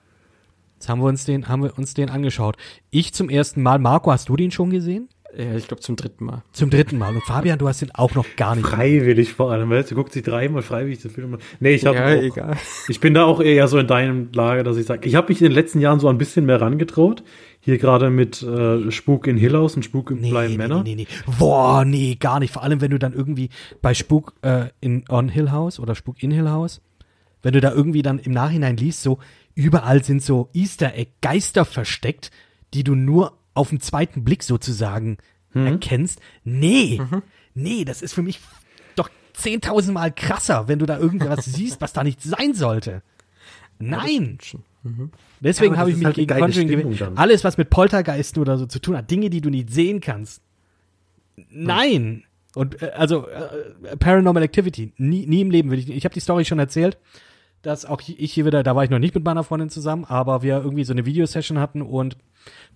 jetzt 0.75 0.89
haben 0.89 0.99
wir 0.99 1.07
uns 1.07 1.25
den, 1.25 1.47
haben 1.47 1.63
wir 1.63 1.77
uns 1.77 1.93
den 1.93 2.09
angeschaut. 2.09 2.57
Ich 2.89 3.13
zum 3.13 3.29
ersten 3.29 3.61
Mal. 3.61 3.79
Marco, 3.79 4.11
hast 4.11 4.29
du 4.29 4.35
den 4.35 4.51
schon 4.51 4.69
gesehen? 4.69 5.07
Ja, 5.35 5.55
ich 5.55 5.67
glaube 5.67 5.81
zum 5.81 5.95
dritten 5.95 6.25
Mal. 6.25 6.43
Zum 6.51 6.69
dritten 6.69 6.97
Mal. 6.99 7.15
Und 7.15 7.23
Fabian, 7.23 7.57
du 7.57 7.67
hast 7.67 7.81
den 7.81 7.89
auch 7.91 8.13
noch 8.13 8.25
gar 8.35 8.55
nicht. 8.55 8.67
Freiwillig 8.67 9.33
vor 9.33 9.51
allem, 9.51 9.69
weißt 9.69 9.89
du, 9.91 9.95
guckt 9.95 10.13
sich 10.13 10.21
dreimal 10.21 10.61
freiwillig 10.61 11.01
den 11.01 11.09
Film 11.09 11.33
an. 11.33 11.39
Nee, 11.59 11.73
ich 11.73 11.85
habe 11.85 11.97
ja, 11.97 12.21
egal. 12.21 12.55
Ich 12.87 12.99
bin 12.99 13.15
da 13.15 13.25
auch 13.25 13.41
eher 13.41 13.67
so 13.67 13.79
in 13.79 13.87
deinem 13.87 14.29
Lager, 14.33 14.63
dass 14.63 14.77
ich 14.77 14.85
sage, 14.85 15.07
ich 15.07 15.15
habe 15.15 15.29
mich 15.29 15.41
in 15.41 15.45
den 15.45 15.53
letzten 15.53 15.79
Jahren 15.79 15.99
so 15.99 16.07
ein 16.07 16.19
bisschen 16.19 16.45
mehr 16.45 16.61
rangetraut. 16.61 17.23
Hier 17.59 17.77
gerade 17.77 18.09
mit 18.09 18.43
äh, 18.43 18.91
Spuk 18.91 19.25
in 19.25 19.37
Hill 19.37 19.53
House 19.53 19.75
und 19.75 19.83
Spuk 19.83 20.11
in 20.11 20.19
nee, 20.19 20.29
Bly 20.29 20.49
nee, 20.49 20.57
Manor. 20.57 20.83
Nee, 20.83 20.95
nee, 20.95 21.07
nee. 21.09 21.33
Boah, 21.39 21.83
nee, 21.83 22.15
gar 22.19 22.39
nicht. 22.39 22.53
Vor 22.53 22.61
allem, 22.61 22.81
wenn 22.81 22.91
du 22.91 22.99
dann 22.99 23.13
irgendwie 23.13 23.49
bei 23.81 23.93
Spuk 23.93 24.33
äh, 24.41 24.65
in 24.81 25.05
On 25.09 25.29
Hill 25.29 25.51
House 25.51 25.79
oder 25.79 25.95
Spuk 25.95 26.21
in 26.21 26.29
Hill 26.29 26.49
House, 26.49 26.81
wenn 27.41 27.53
du 27.53 27.61
da 27.61 27.71
irgendwie 27.71 28.03
dann 28.03 28.19
im 28.19 28.33
Nachhinein 28.33 28.77
liest, 28.77 29.01
so 29.01 29.17
überall 29.55 30.03
sind 30.03 30.21
so 30.21 30.49
Easter 30.53 30.93
Egg 30.95 31.11
Geister 31.21 31.65
versteckt, 31.65 32.31
die 32.73 32.83
du 32.83 32.95
nur 32.95 33.37
auf 33.53 33.69
den 33.69 33.79
zweiten 33.79 34.23
Blick 34.23 34.43
sozusagen 34.43 35.17
mhm. 35.53 35.67
erkennst. 35.67 36.19
Nee, 36.43 36.99
mhm. 36.99 37.23
nee, 37.53 37.85
das 37.85 38.01
ist 38.01 38.13
für 38.13 38.21
mich 38.21 38.39
doch 38.95 39.09
zehntausendmal 39.33 40.11
krasser, 40.11 40.67
wenn 40.67 40.79
du 40.79 40.85
da 40.85 40.97
irgendwas 40.97 41.45
siehst, 41.53 41.81
was 41.81 41.93
da 41.93 42.03
nicht 42.03 42.21
sein 42.21 42.53
sollte. 42.53 43.01
Nein. 43.79 44.37
Mhm. 44.83 45.11
Deswegen 45.39 45.73
ja, 45.73 45.79
habe 45.79 45.91
ich 45.91 45.97
mich 45.97 46.05
halt 46.05 46.15
gegen 46.15 46.33
Conjuring 46.33 46.67
gewählt. 46.67 47.11
Alles, 47.15 47.43
was 47.43 47.57
mit 47.57 47.69
Poltergeisten 47.69 48.39
oder 48.39 48.57
so 48.57 48.65
zu 48.65 48.79
tun 48.79 48.95
hat, 48.97 49.09
Dinge, 49.09 49.29
die 49.29 49.41
du 49.41 49.49
nicht 49.49 49.71
sehen 49.71 49.99
kannst. 49.99 50.41
Nein. 51.49 52.23
Und 52.55 52.81
äh, 52.81 52.91
also 52.95 53.27
äh, 53.27 53.97
Paranormal 53.97 54.43
Activity, 54.43 54.93
nie, 54.97 55.25
nie 55.25 55.41
im 55.41 55.51
Leben 55.51 55.69
würde 55.69 55.81
ich. 55.81 55.89
Ich 55.89 56.05
habe 56.05 56.13
die 56.13 56.19
Story 56.19 56.45
schon 56.45 56.59
erzählt 56.59 56.97
dass 57.63 57.85
auch 57.85 58.01
ich 58.05 58.33
hier 58.33 58.45
wieder, 58.45 58.61
da 58.61 58.75
war 58.75 58.83
ich 58.83 58.89
noch 58.89 58.99
nicht 58.99 59.15
mit 59.15 59.23
meiner 59.23 59.43
Freundin 59.43 59.69
zusammen, 59.69 60.05
aber 60.05 60.43
wir 60.43 60.57
irgendwie 60.57 60.83
so 60.83 60.93
eine 60.93 61.05
Videosession 61.05 61.59
hatten 61.59 61.81
und 61.81 62.17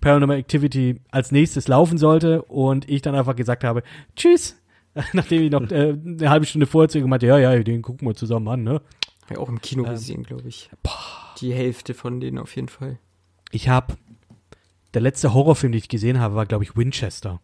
Paranormal 0.01 0.37
Activity 0.37 1.01
als 1.11 1.31
nächstes 1.31 1.67
laufen 1.67 1.97
sollte 1.97 2.43
und 2.43 2.89
ich 2.89 3.01
dann 3.01 3.15
einfach 3.15 3.35
gesagt 3.35 3.63
habe, 3.63 3.83
tschüss, 4.15 4.57
nachdem 5.13 5.43
ich 5.43 5.51
noch 5.51 5.69
äh, 5.71 5.97
eine 6.03 6.29
halbe 6.29 6.45
Stunde 6.45 6.67
vorher 6.67 6.89
zu 6.89 6.99
ihr 6.99 7.03
gemeint 7.03 7.23
ja, 7.23 7.37
ja, 7.37 7.57
den 7.63 7.81
gucken 7.81 8.07
wir 8.07 8.15
zusammen 8.15 8.47
an, 8.47 8.63
ne? 8.63 8.81
Ja, 9.29 9.37
auch 9.37 9.49
im 9.49 9.61
Kino 9.61 9.83
ähm, 9.85 9.91
gesehen, 9.91 10.23
glaube 10.23 10.47
ich. 10.47 10.69
Boah. 10.83 11.35
Die 11.39 11.53
Hälfte 11.53 11.93
von 11.93 12.19
denen 12.19 12.37
auf 12.37 12.55
jeden 12.55 12.69
Fall. 12.69 12.97
Ich 13.51 13.69
habe, 13.69 13.95
der 14.93 15.01
letzte 15.01 15.33
Horrorfilm, 15.33 15.71
den 15.71 15.79
ich 15.79 15.89
gesehen 15.89 16.19
habe, 16.19 16.35
war, 16.35 16.45
glaube 16.45 16.63
ich, 16.63 16.75
Winchester. 16.75 17.41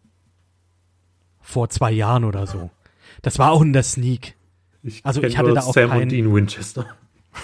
Vor 1.40 1.68
zwei 1.68 1.92
Jahren 1.92 2.24
oder 2.24 2.46
so. 2.46 2.70
Das 3.22 3.38
war 3.38 3.52
auch 3.52 3.60
in 3.60 3.72
der 3.72 3.82
Sneak. 3.82 4.34
Ich 4.82 5.04
also 5.04 5.22
ich 5.22 5.38
hatte 5.38 5.52
da 5.52 5.60
auch 5.60 5.74
Sam 5.74 5.90
keinen, 5.90 6.08
Dean 6.08 6.34
Winchester 6.34 6.86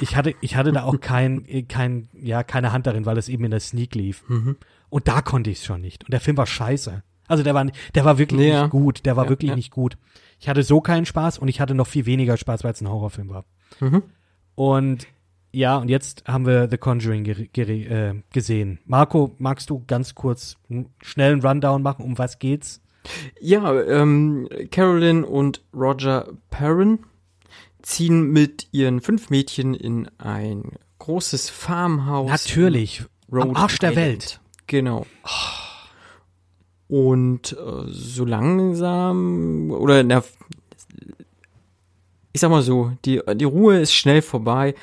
ich 0.00 0.16
hatte, 0.16 0.35
ich 0.40 0.57
hatte 0.57 0.72
da 0.72 0.85
auch 0.85 1.00
kein, 1.00 1.66
kein, 1.68 2.09
ja, 2.12 2.42
keine 2.42 2.72
Hand 2.72 2.87
darin, 2.87 3.07
weil 3.07 3.18
es 3.18 3.29
eben 3.29 3.44
in 3.44 3.50
der 3.50 3.61
Sneak 3.61 3.94
lief. 3.94 4.24
Mhm. 4.29 4.57
Und 4.88 5.09
da 5.09 5.22
konnte 5.22 5.50
ich 5.50 5.59
es 5.59 5.64
schon 5.64 5.81
nicht. 5.81 6.05
Und 6.05 6.12
der 6.12 6.20
Film 6.20 6.37
war 6.37 6.46
scheiße. 6.46 7.03
Also 7.29 7.42
der 7.42 7.55
war, 7.55 7.66
der 7.94 8.05
war 8.05 8.18
wirklich 8.18 8.48
ja. 8.48 8.62
nicht 8.62 8.70
gut. 8.70 9.07
Der 9.07 9.16
war 9.16 9.24
ja, 9.24 9.31
wirklich 9.31 9.50
ja. 9.50 9.57
nicht 9.57 9.70
gut. 9.70 9.96
Ich 10.40 10.48
hatte 10.48 10.62
so 10.62 10.81
keinen 10.81 11.07
Spaß 11.07 11.38
und 11.38 11.48
ich 11.48 11.61
hatte 11.61 11.74
noch 11.74 11.87
viel 11.87 12.07
weniger 12.07 12.37
Spaß, 12.37 12.64
weil 12.64 12.72
es 12.72 12.81
ein 12.81 12.88
Horrorfilm 12.88 13.29
war. 13.29 13.44
Mhm. 13.79 14.03
Und 14.55 15.07
ja, 15.53 15.79
und 15.79 15.88
jetzt 15.88 16.24
haben 16.26 16.46
wir 16.46 16.68
The 16.70 16.79
Conjuring 16.79 17.24
äh, 17.26 18.14
gesehen. 18.33 18.79
Marco, 18.85 19.35
magst 19.38 19.70
du 19.70 19.83
ganz 19.87 20.14
kurz 20.14 20.57
einen 20.68 20.90
schnellen 21.03 21.40
Rundown 21.40 21.83
machen? 21.83 22.05
Um 22.05 22.18
was 22.18 22.38
geht's? 22.38 22.81
Ja, 23.40 23.81
ähm, 23.83 24.48
Carolyn 24.70 25.24
und 25.24 25.62
Roger 25.74 26.29
Perrin 26.50 27.00
ziehen 27.83 28.31
mit 28.31 28.69
ihren 28.73 29.01
fünf 29.01 29.31
Mädchen 29.31 29.75
in 29.75 30.09
ein 30.19 30.73
großes 30.99 31.51
Farmhaus. 31.51 32.29
Natürlich. 32.29 33.05
Road 33.33 33.43
Am 33.43 33.57
Arsch 33.57 33.79
der 33.79 33.97
Welt. 33.97 34.40
Genau. 34.66 35.07
Und 36.88 37.53
äh, 37.53 37.85
so 37.88 38.25
langsam, 38.25 39.71
oder 39.71 40.02
na, 40.02 40.25
ich 42.33 42.40
sag 42.40 42.50
mal 42.50 42.63
so, 42.63 42.92
die, 43.04 43.21
die 43.35 43.44
Ruhe 43.44 43.81
ist 43.81 43.92
schnell 43.92 44.23
vorbei, 44.23 44.75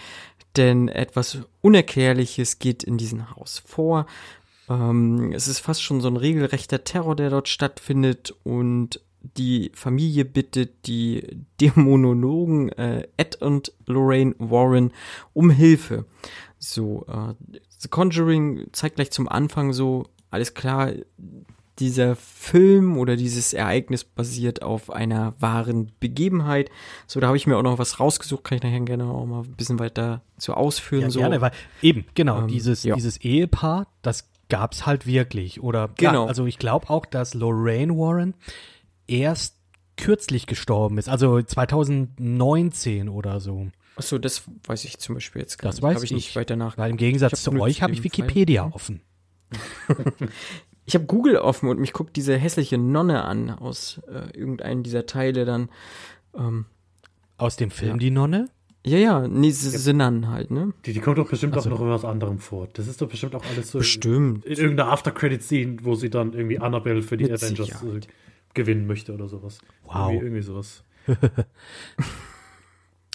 denn 0.56 0.88
etwas 0.88 1.40
Unerklärliches 1.62 2.60
geht 2.60 2.84
in 2.84 2.98
diesem 2.98 3.36
Haus 3.36 3.62
vor. 3.66 4.06
Ähm, 4.70 5.32
es 5.34 5.48
ist 5.48 5.60
fast 5.60 5.82
schon 5.82 6.02
so 6.02 6.08
ein 6.08 6.18
regelrechter 6.18 6.84
Terror, 6.84 7.16
der 7.16 7.30
dort 7.30 7.48
stattfindet 7.48 8.34
und 8.44 9.02
die 9.36 9.72
Familie 9.74 10.26
bittet 10.26 10.88
die 10.88 11.46
Dämonologen 11.62 12.70
äh, 12.70 13.08
Ed 13.18 13.42
und 13.42 13.74
Lorraine 13.86 14.36
Warren 14.40 14.92
um 15.34 15.50
Hilfe. 15.50 16.06
So, 16.60 17.06
äh, 17.08 17.34
The 17.80 17.90
Conjuring 17.90 18.68
zeigt 18.72 18.96
gleich 18.96 19.12
zum 19.12 19.28
Anfang 19.28 19.74
so, 19.74 20.08
alles 20.32 20.54
klar, 20.54 20.92
dieser 21.80 22.16
Film 22.16 22.98
oder 22.98 23.16
dieses 23.16 23.54
Ereignis 23.54 24.04
basiert 24.04 24.64
auf 24.64 24.90
einer 24.90 25.36
wahren 25.40 25.92
Begebenheit. 26.00 26.72
So, 27.06 27.20
da 27.20 27.28
habe 27.28 27.38
ich 27.38 27.46
mir 27.46 27.58
auch 27.58 27.64
noch 27.64 27.78
was 27.78 28.00
rausgesucht, 28.00 28.44
kann 28.44 28.58
ich 28.58 28.64
nachher 28.64 28.80
gerne 28.82 29.06
auch 29.06 29.26
mal 29.26 29.44
ein 29.44 29.56
bisschen 29.56 29.78
weiter 29.78 30.22
zu 30.38 30.56
ausführen. 30.56 31.04
Ja, 31.04 31.10
so. 31.12 31.20
gerne, 31.20 31.42
weil 31.42 31.52
eben, 31.82 32.06
genau, 32.16 32.40
Ähm, 32.40 32.48
dieses, 32.48 32.84
ja. 32.84 32.96
dieses 32.96 33.18
Ehepaar, 33.18 33.88
das 34.02 34.30
gab's 34.50 34.86
halt 34.86 35.06
wirklich. 35.06 35.62
Oder 35.62 35.90
Genau. 35.98 36.24
Ja, 36.24 36.30
also 36.30 36.46
ich 36.46 36.58
glaube 36.58 36.90
auch, 36.90 37.06
dass 37.06 37.34
Lorraine 37.34 37.96
Warren 37.96 38.34
erst 39.08 39.56
kürzlich 39.98 40.46
gestorben 40.48 40.98
ist, 40.98 41.10
also 41.10 41.42
2019 41.42 43.10
oder 43.10 43.40
so. 43.40 43.68
Achso, 43.96 44.18
das 44.20 44.44
weiß 44.66 44.84
ich 44.86 45.00
zum 45.00 45.16
Beispiel 45.16 45.42
jetzt 45.42 45.58
gar 45.58 45.70
Das 45.70 45.78
nicht. 45.78 45.84
weiß 45.84 45.96
Habe 45.96 46.06
ich 46.06 46.12
ich. 46.12 46.16
nicht 46.18 46.36
weiter 46.36 46.56
nach. 46.56 46.78
Weil 46.78 46.92
im 46.92 46.98
Gegensatz 46.98 47.42
zu 47.42 47.52
euch 47.60 47.82
habe 47.82 47.94
ich 47.94 48.02
den 48.02 48.12
Fall. 48.12 48.20
Wikipedia 48.28 48.70
offen. 48.72 49.02
Ich 50.86 50.96
habe 50.96 51.06
Google 51.06 51.38
offen 51.38 51.68
und 51.70 51.80
mich 51.80 51.94
guckt 51.94 52.16
diese 52.16 52.38
hässliche 52.38 52.78
Nonne 52.78 53.24
an 53.24 53.50
aus 53.50 54.00
äh, 54.08 54.38
irgendeinem 54.38 54.84
dieser 54.84 55.06
Teile 55.06 55.46
dann. 55.46 55.70
Ähm, 56.36 56.66
Aus 57.38 57.56
dem 57.58 57.72
Film 57.72 57.92
Ja. 57.94 57.98
Die 57.98 58.12
Nonne? 58.12 58.50
ja, 58.86 58.98
ja, 58.98 59.28
nee, 59.28 59.50
Sinan 59.52 60.30
halt, 60.30 60.50
ne? 60.52 60.74
Die, 60.86 60.94
die 60.94 61.00
kommt 61.02 61.18
doch 61.18 61.30
bestimmt 61.30 61.56
Ach 61.58 61.62
so. 61.64 61.70
auch 61.70 61.74
noch 61.74 61.82
in 61.82 61.90
was 61.90 62.06
anderem 62.06 62.40
vor. 62.40 62.68
Das 62.72 62.88
ist 62.88 63.02
doch 63.02 63.10
bestimmt 63.10 63.36
auch 63.36 63.44
alles 63.46 63.72
so 63.72 63.80
Bestimmt. 63.80 64.46
in 64.46 64.58
irgendeiner 64.58 64.90
After-Credit-Scene, 64.92 65.78
wo 65.82 65.96
sie 65.96 66.10
dann 66.10 66.32
irgendwie 66.34 66.60
Annabelle 66.60 67.02
für 67.02 67.18
die 67.18 67.26
Mit 67.26 67.34
Avengers 67.34 67.68
Sicherheit. 67.68 68.08
Gewinnen 68.58 68.86
möchte 68.88 69.14
oder 69.14 69.30
sowas. 69.30 69.60
Wow. 69.86 70.12
Irgendwie, 70.12 70.26
irgendwie 70.26 70.42
sowas. 70.42 70.84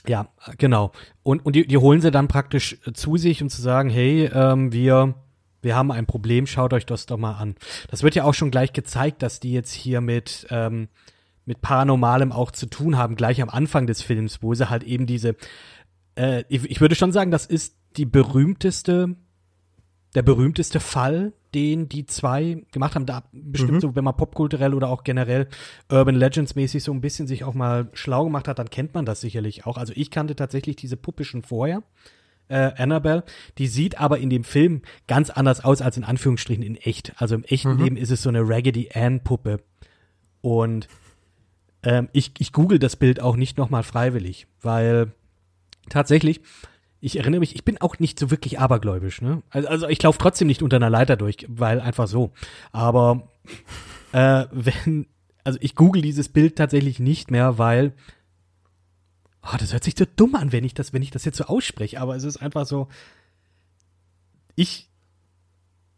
Ja, 0.06 0.28
genau. 0.58 0.92
Und, 1.22 1.46
und 1.46 1.54
die, 1.54 1.66
die 1.66 1.78
holen 1.78 2.00
sie 2.00 2.10
dann 2.10 2.26
praktisch 2.26 2.78
zu 2.92 3.16
sich, 3.16 3.42
um 3.42 3.48
zu 3.48 3.62
sagen, 3.62 3.88
hey, 3.88 4.28
ähm, 4.34 4.72
wir, 4.72 5.14
wir 5.60 5.76
haben 5.76 5.92
ein 5.92 6.06
Problem, 6.06 6.46
schaut 6.46 6.72
euch 6.72 6.86
das 6.86 7.06
doch 7.06 7.18
mal 7.18 7.34
an. 7.34 7.54
Das 7.88 8.02
wird 8.02 8.14
ja 8.14 8.24
auch 8.24 8.34
schon 8.34 8.50
gleich 8.50 8.72
gezeigt, 8.72 9.22
dass 9.22 9.38
die 9.38 9.52
jetzt 9.52 9.72
hier 9.72 10.00
mit, 10.00 10.46
ähm, 10.50 10.88
mit 11.44 11.60
Paranormalem 11.60 12.32
auch 12.32 12.50
zu 12.50 12.66
tun 12.66 12.98
haben, 12.98 13.14
gleich 13.14 13.40
am 13.40 13.48
Anfang 13.48 13.86
des 13.86 14.02
Films, 14.02 14.42
wo 14.42 14.54
sie 14.54 14.68
halt 14.68 14.82
eben 14.82 15.06
diese, 15.06 15.36
äh, 16.16 16.42
ich, 16.48 16.68
ich 16.68 16.80
würde 16.80 16.96
schon 16.96 17.12
sagen, 17.12 17.30
das 17.30 17.46
ist 17.46 17.76
die 17.96 18.06
berühmteste, 18.06 19.14
der 20.16 20.22
berühmteste 20.22 20.80
Fall, 20.80 21.32
den 21.54 21.88
die 21.88 22.06
zwei 22.06 22.62
gemacht 22.72 22.94
haben. 22.94 23.06
Da 23.06 23.24
bestimmt 23.32 23.72
Mhm. 23.74 23.80
so, 23.80 23.94
wenn 23.96 24.04
man 24.04 24.16
popkulturell 24.16 24.74
oder 24.74 24.88
auch 24.88 25.04
generell 25.04 25.48
Urban 25.90 26.14
Legends 26.14 26.54
mäßig 26.54 26.82
so 26.82 26.92
ein 26.92 27.00
bisschen 27.00 27.26
sich 27.26 27.44
auch 27.44 27.54
mal 27.54 27.88
schlau 27.92 28.24
gemacht 28.24 28.48
hat, 28.48 28.58
dann 28.58 28.70
kennt 28.70 28.94
man 28.94 29.04
das 29.04 29.20
sicherlich 29.20 29.66
auch. 29.66 29.76
Also 29.78 29.92
ich 29.96 30.10
kannte 30.10 30.34
tatsächlich 30.36 30.76
diese 30.76 30.96
Puppe 30.96 31.24
schon 31.24 31.42
vorher. 31.42 31.82
Äh, 32.48 32.72
Annabelle, 32.76 33.24
die 33.58 33.66
sieht 33.66 33.98
aber 33.98 34.18
in 34.18 34.28
dem 34.28 34.44
Film 34.44 34.82
ganz 35.06 35.30
anders 35.30 35.64
aus 35.64 35.80
als 35.80 35.96
in 35.96 36.04
Anführungsstrichen 36.04 36.62
in 36.62 36.76
echt. 36.76 37.12
Also 37.20 37.34
im 37.34 37.44
echten 37.44 37.74
Mhm. 37.76 37.82
Leben 37.82 37.96
ist 37.96 38.10
es 38.10 38.22
so 38.22 38.28
eine 38.28 38.46
Raggedy 38.46 38.90
Ann 38.94 39.20
Puppe. 39.24 39.60
Und 40.40 40.88
ähm, 41.82 42.08
ich, 42.12 42.32
ich 42.38 42.52
google 42.52 42.78
das 42.78 42.96
Bild 42.96 43.20
auch 43.20 43.36
nicht 43.36 43.58
nochmal 43.58 43.82
freiwillig, 43.82 44.46
weil 44.60 45.12
tatsächlich, 45.88 46.40
ich 47.04 47.18
erinnere 47.18 47.40
mich, 47.40 47.56
ich 47.56 47.64
bin 47.64 47.80
auch 47.80 47.98
nicht 47.98 48.16
so 48.18 48.30
wirklich 48.30 48.60
abergläubisch, 48.60 49.20
ne? 49.20 49.42
Also, 49.50 49.68
also 49.68 49.88
ich 49.88 50.00
laufe 50.00 50.18
trotzdem 50.18 50.46
nicht 50.46 50.62
unter 50.62 50.76
einer 50.76 50.88
Leiter 50.88 51.16
durch, 51.16 51.44
weil 51.48 51.80
einfach 51.80 52.06
so. 52.06 52.30
Aber 52.70 53.28
äh, 54.12 54.46
wenn, 54.52 55.06
also 55.42 55.58
ich 55.60 55.74
google 55.74 56.00
dieses 56.00 56.28
Bild 56.28 56.54
tatsächlich 56.54 57.00
nicht 57.00 57.32
mehr, 57.32 57.58
weil 57.58 57.92
oh, 59.42 59.56
das 59.58 59.72
hört 59.72 59.82
sich 59.82 59.94
so 59.98 60.04
dumm 60.04 60.36
an, 60.36 60.52
wenn 60.52 60.62
ich 60.62 60.74
das, 60.74 60.92
wenn 60.92 61.02
ich 61.02 61.10
das 61.10 61.24
jetzt 61.24 61.38
so 61.38 61.44
ausspreche, 61.44 62.00
aber 62.00 62.14
es 62.14 62.22
ist 62.22 62.36
einfach 62.36 62.66
so, 62.66 62.86
ich, 64.54 64.88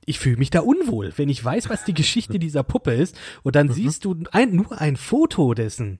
ich 0.07 0.19
fühle 0.19 0.39
mich 0.39 0.49
da 0.49 0.61
unwohl, 0.61 1.13
wenn 1.17 1.29
ich 1.29 1.45
weiß, 1.45 1.69
was 1.69 1.85
die 1.85 1.93
Geschichte 1.93 2.39
dieser 2.39 2.63
Puppe 2.63 2.95
ist 2.95 3.15
und 3.43 3.57
dann 3.57 3.71
siehst 3.71 4.07
du 4.07 4.25
ein, 4.33 4.57
nur 4.57 4.81
ein 4.81 4.97
Foto 4.97 5.53
dessen. 5.53 5.99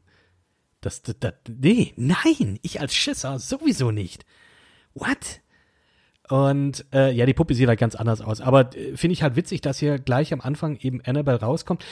Das, 0.81 1.03
das, 1.03 1.17
das, 1.21 1.35
nee, 1.49 1.93
nein, 1.97 2.59
ich 2.63 2.81
als 2.81 2.95
Schisser 2.95 3.39
sowieso 3.39 3.91
nicht. 3.91 4.25
What? 4.95 5.41
Und 6.29 6.87
äh, 6.93 7.13
ja, 7.13 7.27
die 7.27 7.35
Puppe 7.35 7.55
sieht 7.55 7.69
halt 7.69 7.79
ganz 7.79 7.95
anders 7.95 8.21
aus. 8.21 8.41
Aber 8.41 8.75
äh, 8.75 8.97
finde 8.97 9.13
ich 9.13 9.23
halt 9.23 9.37
witzig, 9.37 9.61
dass 9.61 9.79
hier 9.79 9.99
gleich 9.99 10.33
am 10.33 10.41
Anfang 10.41 10.77
eben 10.77 11.03
Annabelle 11.03 11.41
rauskommt. 11.41 11.85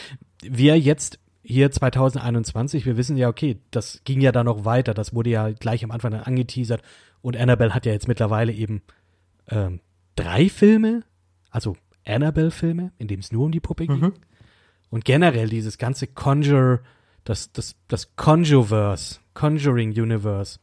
Wir 0.42 0.78
jetzt 0.78 1.18
hier 1.42 1.70
2021, 1.70 2.86
wir 2.86 2.96
wissen 2.96 3.16
ja, 3.16 3.28
okay, 3.28 3.58
das 3.70 4.00
ging 4.04 4.20
ja 4.20 4.32
dann 4.32 4.46
noch 4.46 4.64
weiter. 4.64 4.94
Das 4.94 5.14
wurde 5.14 5.30
ja 5.30 5.50
gleich 5.50 5.84
am 5.84 5.90
Anfang 5.90 6.12
dann 6.12 6.22
angeteasert. 6.22 6.82
Und 7.20 7.36
Annabelle 7.36 7.74
hat 7.74 7.84
ja 7.84 7.92
jetzt 7.92 8.08
mittlerweile 8.08 8.52
eben 8.52 8.82
ähm, 9.48 9.80
drei 10.16 10.48
Filme, 10.48 11.02
also 11.50 11.76
Annabelle-Filme, 12.06 12.92
in 12.98 13.08
dem 13.08 13.20
es 13.20 13.32
nur 13.32 13.44
um 13.44 13.52
die 13.52 13.60
Puppe 13.60 13.86
ging. 13.86 14.00
Mhm. 14.00 14.12
Und 14.90 15.04
generell 15.04 15.48
dieses 15.48 15.78
ganze 15.78 16.06
Conjure, 16.06 16.80
das, 17.24 17.52
das, 17.52 17.76
das 17.88 18.16
Conjureverse, 18.16 19.20
Conjuring 19.34 19.90
Universe, 19.90 20.58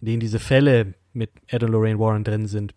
in 0.00 0.06
dem 0.06 0.20
diese 0.20 0.38
Fälle 0.38 0.94
mit 1.12 1.30
Ed 1.46 1.62
und 1.62 1.72
Lorraine 1.72 1.98
Warren 1.98 2.24
drin 2.24 2.46
sind, 2.46 2.74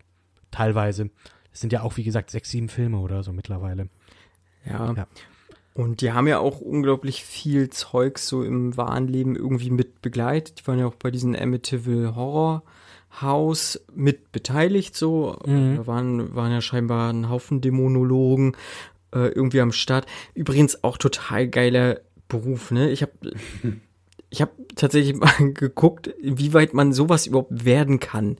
teilweise. 0.50 1.10
Das 1.50 1.60
sind 1.60 1.72
ja 1.72 1.82
auch, 1.82 1.96
wie 1.96 2.04
gesagt, 2.04 2.30
sechs, 2.30 2.50
sieben 2.50 2.68
Filme 2.68 2.98
oder 2.98 3.22
so 3.22 3.32
mittlerweile. 3.32 3.88
Ja. 4.64 4.92
Ja. 4.94 5.06
Und 5.74 6.02
die 6.02 6.12
haben 6.12 6.28
ja 6.28 6.38
auch 6.38 6.60
unglaublich 6.60 7.24
viel 7.24 7.70
Zeug 7.70 8.18
so 8.18 8.42
im 8.42 8.76
wahren 8.76 9.08
Leben 9.08 9.36
irgendwie 9.36 9.70
mit 9.70 10.02
begleitet. 10.02 10.60
Die 10.60 10.66
waren 10.66 10.78
ja 10.78 10.86
auch 10.86 10.94
bei 10.94 11.10
diesem 11.10 11.34
Amityville 11.34 12.14
Horror 12.14 12.62
Haus 13.20 13.80
mit 13.94 14.32
beteiligt 14.32 14.96
so. 14.96 15.38
Mhm. 15.46 15.76
Da 15.76 15.86
waren, 15.86 16.34
waren 16.34 16.52
ja 16.52 16.60
scheinbar 16.60 17.12
ein 17.12 17.28
Haufen 17.28 17.60
Dämonologen 17.60 18.56
äh, 19.14 19.28
irgendwie 19.28 19.60
am 19.60 19.72
Start. 19.72 20.06
Übrigens 20.34 20.82
auch 20.84 20.96
total 20.96 21.48
geiler 21.48 22.00
Beruf, 22.28 22.70
ne? 22.70 22.90
Ich 22.90 23.02
habe 23.02 23.12
ich 24.32 24.40
habe 24.40 24.52
tatsächlich 24.74 25.14
mal 25.16 25.52
geguckt, 25.52 26.08
inwieweit 26.08 26.74
man 26.74 26.92
sowas 26.92 27.26
überhaupt 27.26 27.64
werden 27.64 28.00
kann. 28.00 28.38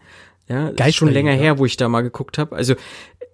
Ja, 0.48 0.68
ist 0.68 0.96
schon 0.96 1.12
länger 1.12 1.32
her, 1.32 1.58
wo 1.58 1.66
ich 1.66 1.76
da 1.76 1.88
mal 1.88 2.00
geguckt 2.00 2.36
habe. 2.36 2.56
Also 2.56 2.74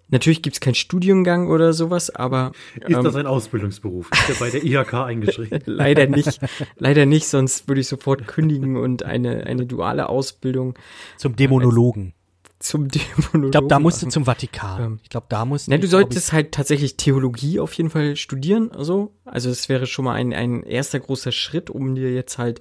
natürlich 0.08 0.42
gibt's 0.42 0.60
keinen 0.60 0.74
Studiengang 0.74 1.48
oder 1.48 1.72
sowas, 1.72 2.10
aber 2.14 2.52
Ist 2.76 2.90
ähm, 2.90 3.02
das 3.02 3.16
ein 3.16 3.26
Ausbildungsberuf? 3.26 4.10
Ist 4.12 4.28
der 4.28 4.34
bei 4.34 4.50
der 4.50 4.64
IHK 4.64 4.94
eingeschrieben? 4.94 5.60
leider 5.66 6.06
nicht, 6.06 6.38
leider 6.76 7.06
nicht, 7.06 7.26
sonst 7.26 7.66
würde 7.66 7.80
ich 7.80 7.88
sofort 7.88 8.26
kündigen 8.26 8.76
und 8.76 9.04
eine 9.04 9.46
eine 9.46 9.66
duale 9.66 10.08
Ausbildung 10.08 10.74
Zum 11.16 11.34
Dämonologen. 11.34 12.12
Zum 12.58 12.88
Dämonologen. 12.88 13.44
Ich 13.44 13.50
glaube, 13.52 13.68
da 13.68 13.78
musst 13.78 14.02
du 14.02 14.08
zum 14.08 14.24
Vatikan. 14.24 14.82
Ähm, 14.82 15.00
ich 15.02 15.10
glaube, 15.10 15.26
da 15.28 15.44
musst 15.44 15.68
Ne, 15.68 15.78
du 15.78 15.86
solltest 15.86 16.32
halt 16.32 16.52
tatsächlich 16.52 16.96
Theologie 16.96 17.60
auf 17.60 17.72
jeden 17.74 17.90
Fall 17.90 18.16
studieren, 18.16 18.70
so. 18.78 19.14
Also 19.24 19.50
es 19.50 19.68
wäre 19.68 19.86
schon 19.86 20.04
mal 20.04 20.14
ein, 20.14 20.32
ein 20.32 20.62
erster 20.62 21.00
großer 21.00 21.32
Schritt, 21.32 21.70
um 21.70 21.94
dir 21.94 22.12
jetzt 22.12 22.38
halt 22.38 22.60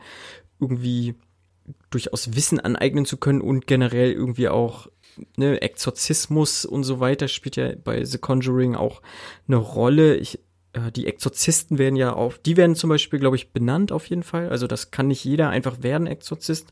irgendwie 0.59 1.15
durchaus 1.89 2.35
Wissen 2.35 2.59
aneignen 2.59 3.05
zu 3.05 3.17
können 3.17 3.41
und 3.41 3.67
generell 3.67 4.11
irgendwie 4.11 4.49
auch 4.49 4.87
ne, 5.35 5.61
Exorzismus 5.61 6.65
und 6.65 6.83
so 6.83 6.99
weiter 6.99 7.27
spielt 7.27 7.55
ja 7.55 7.73
bei 7.75 8.03
The 8.03 8.17
Conjuring 8.17 8.75
auch 8.75 9.01
eine 9.47 9.57
Rolle. 9.57 10.15
Ich, 10.15 10.39
äh, 10.73 10.91
die 10.91 11.07
Exorzisten 11.07 11.77
werden 11.77 11.95
ja 11.95 12.13
auch, 12.13 12.37
die 12.37 12.57
werden 12.57 12.75
zum 12.75 12.89
Beispiel, 12.89 13.19
glaube 13.19 13.35
ich, 13.35 13.51
benannt 13.51 13.91
auf 13.91 14.05
jeden 14.07 14.23
Fall. 14.23 14.49
Also 14.49 14.67
das 14.67 14.91
kann 14.91 15.07
nicht 15.07 15.23
jeder 15.23 15.49
einfach 15.49 15.83
werden, 15.83 16.07
Exorzist. 16.07 16.71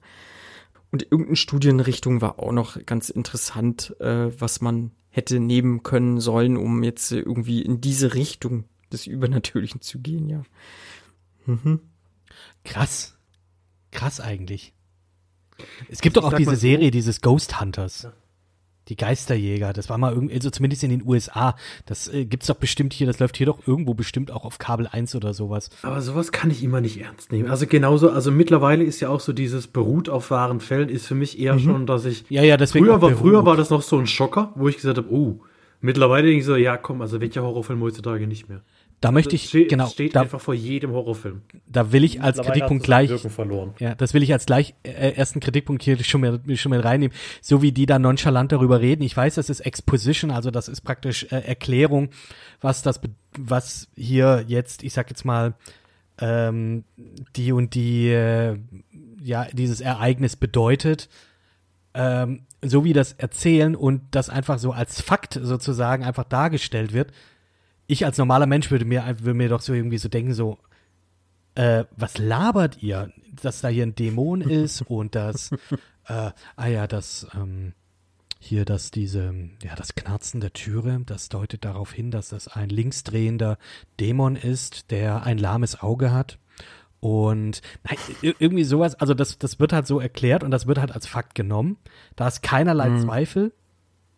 Und 0.91 1.03
irgendeine 1.03 1.35
Studienrichtung 1.35 2.21
war 2.21 2.39
auch 2.39 2.51
noch 2.51 2.83
ganz 2.85 3.09
interessant, 3.09 3.95
äh, 3.99 4.39
was 4.39 4.61
man 4.61 4.91
hätte 5.09 5.39
nehmen 5.39 5.83
können 5.83 6.19
sollen, 6.19 6.57
um 6.57 6.83
jetzt 6.83 7.11
irgendwie 7.11 7.61
in 7.61 7.81
diese 7.81 8.13
Richtung 8.13 8.65
des 8.91 9.07
Übernatürlichen 9.07 9.81
zu 9.81 9.99
gehen, 9.99 10.29
ja. 10.29 10.43
Mhm. 11.45 11.79
Krass. 12.63 13.17
Krass 13.91 14.19
eigentlich. 14.19 14.73
Es 15.89 16.01
gibt 16.01 16.17
doch 16.17 16.25
auch 16.25 16.33
diese 16.33 16.55
Serie, 16.55 16.91
dieses 16.91 17.21
Ghost 17.21 17.61
Hunters. 17.61 18.09
Die 18.87 18.95
Geisterjäger, 18.95 19.73
das 19.73 19.89
war 19.89 19.97
mal 19.97 20.13
irgendwie, 20.13 20.35
also 20.35 20.49
zumindest 20.49 20.83
in 20.83 20.91
den 20.91 21.05
USA. 21.05 21.55
Das 21.85 22.07
äh, 22.07 22.25
gibt's 22.25 22.47
doch 22.47 22.55
bestimmt 22.55 22.93
hier, 22.93 23.07
das 23.07 23.19
läuft 23.19 23.37
hier 23.37 23.47
doch 23.47 23.67
irgendwo 23.67 23.93
bestimmt 23.93 24.31
auch 24.31 24.45
auf 24.45 24.59
Kabel 24.59 24.87
1 24.87 25.15
oder 25.15 25.33
sowas. 25.33 25.69
Aber 25.81 26.01
sowas 26.01 26.31
kann 26.31 26.51
ich 26.51 26.63
immer 26.63 26.81
nicht 26.81 27.01
ernst 27.01 27.31
nehmen. 27.31 27.49
Also 27.49 27.65
genauso, 27.65 28.11
also 28.11 28.31
mittlerweile 28.31 28.83
ist 28.83 28.99
ja 28.99 29.09
auch 29.09 29.19
so 29.19 29.33
dieses 29.33 29.67
beruht 29.67 30.09
auf 30.09 30.29
wahren 30.29 30.59
Fällen, 30.59 30.89
ist 30.89 31.07
für 31.07 31.15
mich 31.15 31.39
eher 31.39 31.57
schon, 31.59 31.85
dass 31.85 32.05
ich. 32.05 32.25
Ja, 32.29 32.43
ja, 32.43 32.57
deswegen. 32.57 32.85
Früher 32.85 33.01
war, 33.01 33.11
früher 33.11 33.45
war 33.45 33.57
das 33.57 33.69
noch 33.69 33.81
so 33.81 33.97
ein 33.97 34.07
Schocker, 34.07 34.51
wo 34.55 34.67
ich 34.67 34.75
gesagt 34.75 34.97
habe, 34.97 35.11
oh, 35.11 35.39
mittlerweile 35.81 36.27
denke 36.27 36.39
ich 36.39 36.45
so, 36.45 36.55
ja 36.55 36.77
komm, 36.77 37.01
also 37.01 37.21
welcher 37.21 37.41
Horrorfilm 37.41 37.81
heutzutage 37.81 38.27
nicht 38.27 38.49
mehr. 38.49 38.61
Da 39.05 39.11
möchte 39.11 39.35
Das 39.35 39.43
ich, 39.43 39.49
steht, 39.49 39.69
genau, 39.69 39.87
steht 39.87 40.15
da, 40.15 40.21
einfach 40.21 40.41
vor 40.41 40.53
jedem 40.53 40.91
Horrorfilm. 40.91 41.43
da 41.67 41.91
will 41.91 42.03
ich 42.03 42.21
als 42.21 42.39
Kritikpunkt 42.39 42.83
gleich, 42.83 43.09
das 43.09 43.23
Wirken 43.23 43.33
verloren. 43.33 43.73
ja, 43.79 43.93
das 43.93 44.13
will 44.13 44.23
ich 44.23 44.33
als 44.33 44.45
gleich 44.45 44.73
äh, 44.83 45.11
ersten 45.11 45.39
Kritikpunkt 45.39 45.83
hier 45.83 46.03
schon 46.03 46.21
mal, 46.21 46.39
schon 46.55 46.71
mal 46.71 46.79
reinnehmen, 46.79 47.15
so 47.41 47.61
wie 47.61 47.71
die 47.71 47.85
da 47.85 47.99
nonchalant 47.99 48.51
darüber 48.51 48.81
reden. 48.81 49.03
Ich 49.03 49.15
weiß, 49.15 49.35
das 49.35 49.49
ist 49.49 49.59
Exposition, 49.59 50.31
also 50.31 50.49
das 50.49 50.67
ist 50.67 50.81
praktisch 50.81 51.23
äh, 51.31 51.37
Erklärung, 51.37 52.09
was 52.61 52.81
das, 52.81 52.99
was 53.37 53.87
hier 53.95 54.43
jetzt, 54.47 54.83
ich 54.83 54.93
sag 54.93 55.09
jetzt 55.09 55.23
mal, 55.23 55.53
ähm, 56.19 56.83
die 57.35 57.51
und 57.51 57.75
die, 57.75 58.09
äh, 58.09 58.57
ja, 59.21 59.47
dieses 59.53 59.81
Ereignis 59.81 60.35
bedeutet. 60.35 61.09
Ähm, 61.93 62.41
so 62.61 62.83
wie 62.83 62.93
das 62.93 63.13
erzählen 63.13 63.75
und 63.75 64.01
das 64.11 64.29
einfach 64.29 64.57
so 64.59 64.71
als 64.71 64.99
Fakt 65.01 65.39
sozusagen 65.41 66.03
einfach 66.03 66.23
dargestellt 66.23 66.93
wird, 66.93 67.11
ich 67.87 68.05
als 68.05 68.17
normaler 68.17 68.45
Mensch 68.47 68.71
würde 68.71 68.85
mir, 68.85 69.03
würde 69.19 69.33
mir 69.33 69.49
doch 69.49 69.61
so 69.61 69.73
irgendwie 69.73 69.97
so 69.97 70.09
denken, 70.09 70.33
so, 70.33 70.57
äh, 71.55 71.85
was 71.95 72.17
labert 72.17 72.81
ihr? 72.81 73.11
Dass 73.41 73.61
da 73.61 73.67
hier 73.67 73.85
ein 73.85 73.95
Dämon 73.95 74.41
ist 74.49 74.81
und 74.83 75.15
dass, 75.15 75.51
äh, 76.07 76.31
ah 76.55 76.67
ja, 76.67 76.87
das, 76.87 77.27
ähm, 77.35 77.73
hier, 78.39 78.65
dass 78.65 78.91
diese, 78.91 79.33
ja, 79.63 79.75
das 79.75 79.95
Knarzen 79.95 80.39
der 80.39 80.53
Türe, 80.53 81.01
das 81.05 81.29
deutet 81.29 81.65
darauf 81.65 81.91
hin, 81.91 82.11
dass 82.11 82.29
das 82.29 82.47
ein 82.47 82.69
linksdrehender 82.69 83.57
Dämon 83.99 84.35
ist, 84.35 84.91
der 84.91 85.23
ein 85.23 85.37
lahmes 85.37 85.81
Auge 85.81 86.11
hat. 86.11 86.37
Und 86.99 87.61
nein, 87.83 87.97
irgendwie 88.39 88.63
sowas, 88.63 88.95
also 88.95 89.13
das, 89.13 89.37
das 89.37 89.59
wird 89.59 89.73
halt 89.73 89.87
so 89.87 89.99
erklärt 89.99 90.43
und 90.43 90.51
das 90.51 90.67
wird 90.67 90.79
halt 90.79 90.91
als 90.91 91.07
Fakt 91.07 91.35
genommen. 91.35 91.77
Da 92.15 92.27
ist 92.27 92.41
keinerlei 92.41 92.89
mhm. 92.89 93.01
Zweifel. 93.01 93.53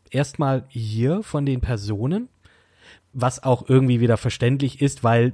Erstmal 0.09 0.65
hier 0.69 1.21
von 1.23 1.45
den 1.45 1.59
Personen, 1.59 2.29
was 3.19 3.41
auch 3.41 3.67
irgendwie 3.67 3.99
wieder 3.99 4.15
verständlich 4.15 4.79
ist, 4.79 5.03
weil 5.03 5.33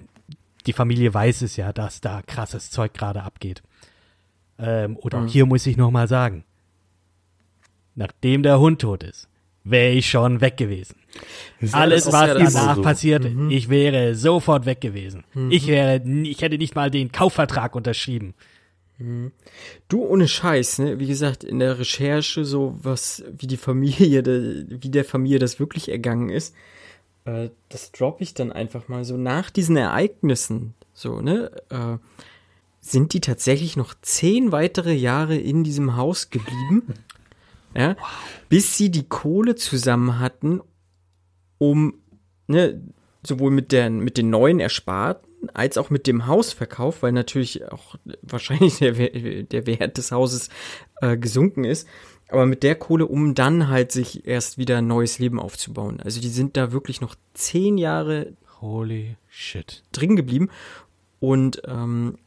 die 0.66 0.74
Familie 0.74 1.14
weiß 1.14 1.42
es 1.42 1.58
ja, 1.58 1.74
dass 1.74 2.00
da 2.00 2.22
krasses 2.22 2.72
Zeug 2.72 2.94
gerade 2.94 3.24
abgeht. 3.24 3.62
Ähm, 4.58 4.96
und 4.96 5.14
auch 5.14 5.22
mhm. 5.22 5.28
hier 5.28 5.46
muss 5.46 5.68
ich 5.68 5.76
nochmal 5.76 6.08
sagen, 6.08 6.46
nachdem 7.96 8.42
der 8.42 8.60
Hund 8.60 8.80
tot 8.80 9.04
ist, 9.04 9.28
wäre 9.66 9.92
ich 9.92 10.10
schon 10.10 10.40
weg 10.40 10.56
gewesen. 10.56 10.96
Alles, 11.74 12.08
was 12.08 12.28
ja 12.28 12.34
danach 12.36 12.76
so. 12.78 12.82
passiert, 12.82 13.26
mhm. 13.26 13.50
ich 13.50 13.68
wäre 13.68 14.16
sofort 14.16 14.66
weg 14.66 14.80
gewesen. 14.80 15.26
Mhm. 15.34 15.52
Ich 15.52 15.68
wäre, 15.68 16.02
ich 16.24 16.42
hätte 16.42 16.58
nicht 16.58 16.76
mal 16.76 16.90
den 16.90 17.12
Kaufvertrag 17.12 17.76
unterschrieben. 17.76 18.34
Mhm. 18.98 19.34
Du 19.90 20.06
ohne 20.06 20.30
Scheiß, 20.30 20.80
ne? 20.80 21.00
Wie 21.00 21.08
gesagt, 21.08 21.44
in 21.44 21.60
der 21.60 21.80
Recherche 21.80 22.46
so 22.46 22.78
was, 22.82 23.26
wie 23.38 23.48
die 23.48 23.58
Familie, 23.58 24.24
wie 24.70 24.90
der 24.90 25.04
Familie 25.04 25.40
das 25.40 25.60
wirklich 25.60 25.90
ergangen 25.90 26.30
ist, 26.30 26.56
äh, 27.26 27.50
das 27.70 27.92
droppe 27.92 28.24
ich 28.24 28.34
dann 28.34 28.52
einfach 28.52 28.88
mal 28.88 29.06
so 29.06 29.18
nach 29.18 29.50
diesen 29.50 29.78
Ereignissen, 29.78 30.74
so, 30.94 31.22
ne? 31.22 31.52
Äh, 31.70 31.98
sind 32.80 33.14
die 33.14 33.22
tatsächlich 33.22 33.78
noch 33.78 33.94
zehn 34.02 34.52
weitere 34.52 34.94
Jahre 34.94 35.38
in 35.38 35.64
diesem 35.64 35.96
Haus 35.96 36.30
geblieben? 36.30 36.94
ja, 37.76 37.96
wow. 37.98 38.08
bis 38.50 38.78
sie 38.78 38.92
die 38.92 39.08
Kohle 39.08 39.56
zusammen 39.56 40.20
hatten, 40.20 40.62
um 41.58 41.96
ne, 42.48 42.82
sowohl 43.26 43.52
mit, 43.52 43.72
der, 43.72 43.90
mit 43.90 44.18
den 44.18 44.30
neuen 44.30 44.60
Ersparten 44.60 45.50
als 45.54 45.78
auch 45.78 45.90
mit 45.90 46.08
dem 46.08 46.28
Hausverkauf, 46.28 47.04
weil 47.04 47.12
natürlich 47.12 47.70
auch 47.72 47.96
wahrscheinlich 48.22 48.78
der, 48.80 48.94
der 48.94 49.66
Wert 49.66 49.98
des 49.98 50.12
Hauses 50.12 50.50
äh, 51.02 51.18
gesunken 51.18 51.64
ist, 51.64 51.88
aber 52.34 52.46
mit 52.46 52.64
der 52.64 52.76
Kohle, 52.76 53.06
um 53.06 53.36
dann 53.36 53.68
halt 53.70 53.92
sich 53.92 54.28
erst 54.28 54.58
wieder 54.58 54.80
ein 54.80 54.88
neues 54.88 55.20
Leben 55.20 55.40
aufzubauen. 55.40 56.00
Also 56.04 56.20
die 56.20 56.30
sind 56.30 56.58
da 56.58 56.72
wirklich 56.72 57.00
noch 57.00 57.16
zehn 57.34 57.78
Jahre 57.78 58.34
Holy 58.62 59.16
shit. 59.30 59.84
drin 59.92 60.16
geblieben. 60.16 60.50
Und 61.20 61.62
ähm, 61.66 62.18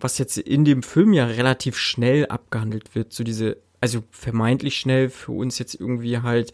was 0.00 0.18
jetzt 0.18 0.38
in 0.38 0.64
dem 0.64 0.82
Film 0.82 1.12
ja 1.12 1.26
relativ 1.26 1.76
schnell 1.76 2.26
abgehandelt 2.26 2.94
wird, 2.94 3.12
so 3.12 3.24
diese, 3.24 3.56
also 3.80 4.02
vermeintlich 4.10 4.76
schnell 4.76 5.08
für 5.08 5.32
uns 5.32 5.58
jetzt 5.58 5.74
irgendwie 5.74 6.18
halt, 6.18 6.52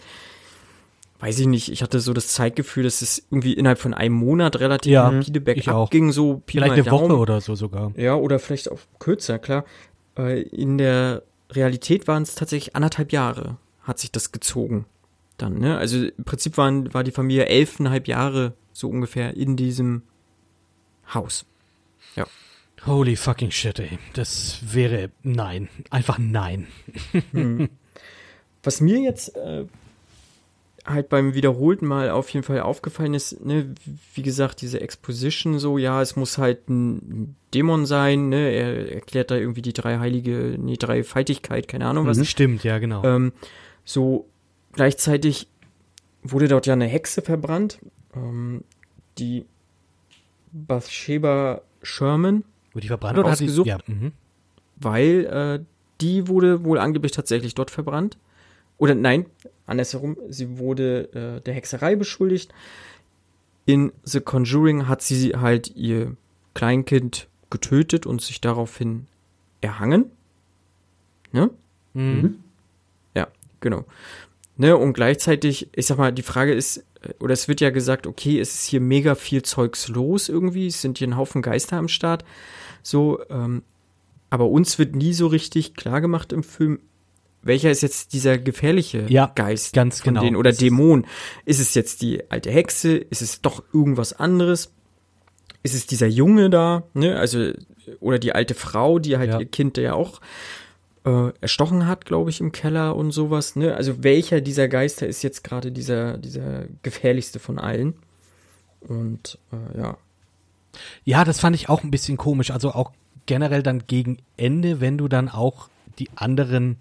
weiß 1.20 1.38
ich 1.38 1.46
nicht, 1.46 1.70
ich 1.70 1.82
hatte 1.82 2.00
so 2.00 2.12
das 2.12 2.28
Zeitgefühl, 2.28 2.84
dass 2.84 3.02
es 3.02 3.22
irgendwie 3.30 3.52
innerhalb 3.52 3.78
von 3.78 3.94
einem 3.94 4.14
Monat 4.14 4.60
relativ 4.60 4.92
ja, 4.92 5.08
rapide 5.08 5.40
bergab 5.40 5.90
ging, 5.90 6.10
so 6.10 6.42
Vielleicht 6.46 6.72
eine 6.72 6.82
Daumen. 6.84 7.10
Woche 7.10 7.18
oder 7.18 7.40
so 7.40 7.54
sogar. 7.54 7.92
Ja, 7.96 8.14
oder 8.14 8.38
vielleicht 8.38 8.70
auch 8.70 8.80
kürzer, 8.98 9.38
klar. 9.38 9.64
Äh, 10.16 10.42
in 10.42 10.78
der 10.78 11.22
Realität 11.50 12.08
waren 12.08 12.22
es 12.22 12.34
tatsächlich 12.34 12.74
anderthalb 12.74 13.12
Jahre, 13.12 13.56
hat 13.82 13.98
sich 13.98 14.10
das 14.10 14.32
gezogen. 14.32 14.86
Dann, 15.36 15.58
ne? 15.58 15.76
Also 15.78 16.04
im 16.04 16.24
Prinzip 16.24 16.56
waren, 16.56 16.92
war 16.94 17.04
die 17.04 17.10
Familie 17.10 17.46
elfeinhalb 17.46 18.06
Jahre 18.06 18.54
so 18.72 18.88
ungefähr 18.88 19.36
in 19.36 19.56
diesem 19.56 20.02
Haus. 21.12 21.44
Ja. 22.16 22.26
Holy 22.86 23.16
fucking 23.16 23.50
shit, 23.50 23.78
ey. 23.78 23.98
Das 24.12 24.60
wäre 24.62 25.10
nein. 25.22 25.68
Einfach 25.90 26.18
nein. 26.18 26.68
Hm. 27.32 27.68
Was 28.62 28.80
mir 28.80 29.00
jetzt 29.00 29.34
äh, 29.36 29.66
halt 30.84 31.08
beim 31.08 31.34
wiederholten 31.34 31.86
Mal 31.86 32.10
auf 32.10 32.28
jeden 32.30 32.44
Fall 32.44 32.60
aufgefallen 32.60 33.14
ist, 33.14 33.44
ne, 33.44 33.74
wie 34.14 34.22
gesagt, 34.22 34.60
diese 34.60 34.80
Exposition 34.80 35.58
so, 35.58 35.78
ja, 35.78 36.02
es 36.02 36.14
muss 36.14 36.36
halt 36.36 36.68
ein 36.68 37.36
Dämon 37.54 37.86
sein, 37.86 38.28
ne, 38.28 38.50
er 38.50 38.92
erklärt 38.92 39.30
da 39.30 39.36
irgendwie 39.36 39.62
die 39.62 39.72
drei 39.72 39.98
heilige, 39.98 40.56
nee, 40.58 40.76
drei 40.76 41.02
Faltigkeit, 41.02 41.68
keine 41.68 41.86
Ahnung 41.86 42.06
was. 42.06 42.18
Mhm, 42.18 42.24
stimmt, 42.24 42.64
ja, 42.64 42.78
genau. 42.78 43.02
Ähm, 43.04 43.32
so, 43.84 44.26
gleichzeitig 44.72 45.48
wurde 46.22 46.48
dort 46.48 46.66
ja 46.66 46.74
eine 46.74 46.86
Hexe 46.86 47.22
verbrannt, 47.22 47.78
ähm, 48.14 48.62
die 49.18 49.46
Bathsheba 50.52 51.62
Sherman. 51.82 52.44
Wurde 52.72 52.82
die 52.82 52.88
verbrannt 52.88 53.18
oder 53.18 53.30
ausgesucht, 53.30 53.70
hat 53.70 53.88
die, 53.88 53.92
ja, 53.92 53.98
mhm. 53.98 54.12
Weil, 54.76 55.24
äh, 55.24 55.64
die 56.00 56.28
wurde 56.28 56.64
wohl 56.64 56.78
angeblich 56.78 57.12
tatsächlich 57.12 57.54
dort 57.54 57.70
verbrannt. 57.70 58.18
Oder 58.76 58.94
nein, 58.94 59.26
andersherum, 59.66 60.16
sie 60.28 60.58
wurde 60.58 61.12
äh, 61.12 61.40
der 61.42 61.54
Hexerei 61.54 61.96
beschuldigt. 61.96 62.52
In 63.66 63.92
The 64.02 64.20
Conjuring 64.20 64.88
hat 64.88 65.02
sie 65.02 65.34
halt 65.36 65.74
ihr 65.74 66.16
Kleinkind 66.54 67.28
getötet 67.50 68.06
und 68.06 68.20
sich 68.20 68.40
daraufhin 68.40 69.06
erhangen. 69.60 70.10
Ne? 71.32 71.50
Mhm. 71.94 72.40
Ja, 73.14 73.28
genau. 73.60 73.84
Ne, 74.56 74.76
und 74.76 74.92
gleichzeitig, 74.92 75.68
ich 75.74 75.86
sag 75.86 75.98
mal, 75.98 76.12
die 76.12 76.22
Frage 76.22 76.52
ist, 76.52 76.84
äh, 77.02 77.12
oder 77.18 77.32
es 77.32 77.48
wird 77.48 77.60
ja 77.60 77.70
gesagt, 77.70 78.06
okay, 78.06 78.38
es 78.38 78.54
ist 78.54 78.66
hier 78.66 78.80
mega 78.80 79.14
viel 79.14 79.42
Zeugs 79.42 79.88
los 79.88 80.28
irgendwie, 80.28 80.68
es 80.68 80.80
sind 80.80 80.98
hier 80.98 81.08
ein 81.08 81.16
Haufen 81.16 81.42
Geister 81.42 81.76
am 81.76 81.88
Start. 81.88 82.24
So, 82.82 83.20
ähm, 83.30 83.62
aber 84.30 84.48
uns 84.48 84.78
wird 84.78 84.94
nie 84.94 85.12
so 85.12 85.26
richtig 85.26 85.74
klar 85.74 86.00
gemacht 86.00 86.32
im 86.32 86.42
Film, 86.42 86.80
welcher 87.44 87.70
ist 87.70 87.82
jetzt 87.82 88.12
dieser 88.12 88.38
gefährliche 88.38 89.06
ja, 89.08 89.30
Geist 89.34 89.74
ganz 89.74 90.00
von 90.00 90.14
genau. 90.14 90.24
denen 90.24 90.36
oder 90.36 90.52
Dämon? 90.52 91.06
Ist 91.44 91.60
es 91.60 91.74
jetzt 91.74 92.02
die 92.02 92.30
alte 92.30 92.50
Hexe? 92.50 92.96
Ist 92.96 93.22
es 93.22 93.42
doch 93.42 93.62
irgendwas 93.72 94.12
anderes? 94.12 94.72
Ist 95.62 95.74
es 95.74 95.86
dieser 95.86 96.06
Junge 96.06 96.50
da, 96.50 96.84
ne? 96.94 97.18
Also 97.18 97.52
oder 98.00 98.18
die 98.18 98.34
alte 98.34 98.54
Frau, 98.54 98.98
die 98.98 99.18
halt 99.18 99.30
ja. 99.30 99.40
ihr 99.40 99.46
Kind 99.46 99.76
ja 99.76 99.94
auch 99.94 100.20
äh, 101.04 101.32
erstochen 101.40 101.86
hat, 101.86 102.06
glaube 102.06 102.30
ich, 102.30 102.40
im 102.40 102.52
Keller 102.52 102.96
und 102.96 103.12
sowas, 103.12 103.56
ne? 103.56 103.74
Also 103.74 104.02
welcher 104.02 104.40
dieser 104.40 104.68
Geister 104.68 105.06
ist 105.06 105.22
jetzt 105.22 105.44
gerade 105.44 105.70
dieser 105.70 106.16
dieser 106.18 106.64
gefährlichste 106.82 107.38
von 107.38 107.58
allen? 107.58 107.94
Und 108.80 109.38
äh, 109.52 109.78
ja. 109.78 109.96
Ja, 111.04 111.24
das 111.24 111.40
fand 111.40 111.56
ich 111.56 111.68
auch 111.68 111.84
ein 111.84 111.90
bisschen 111.90 112.16
komisch. 112.16 112.50
Also 112.50 112.72
auch 112.72 112.92
generell 113.26 113.62
dann 113.62 113.86
gegen 113.86 114.18
Ende, 114.36 114.80
wenn 114.80 114.98
du 114.98 115.08
dann 115.08 115.28
auch 115.28 115.68
die 115.98 116.10
anderen 116.16 116.76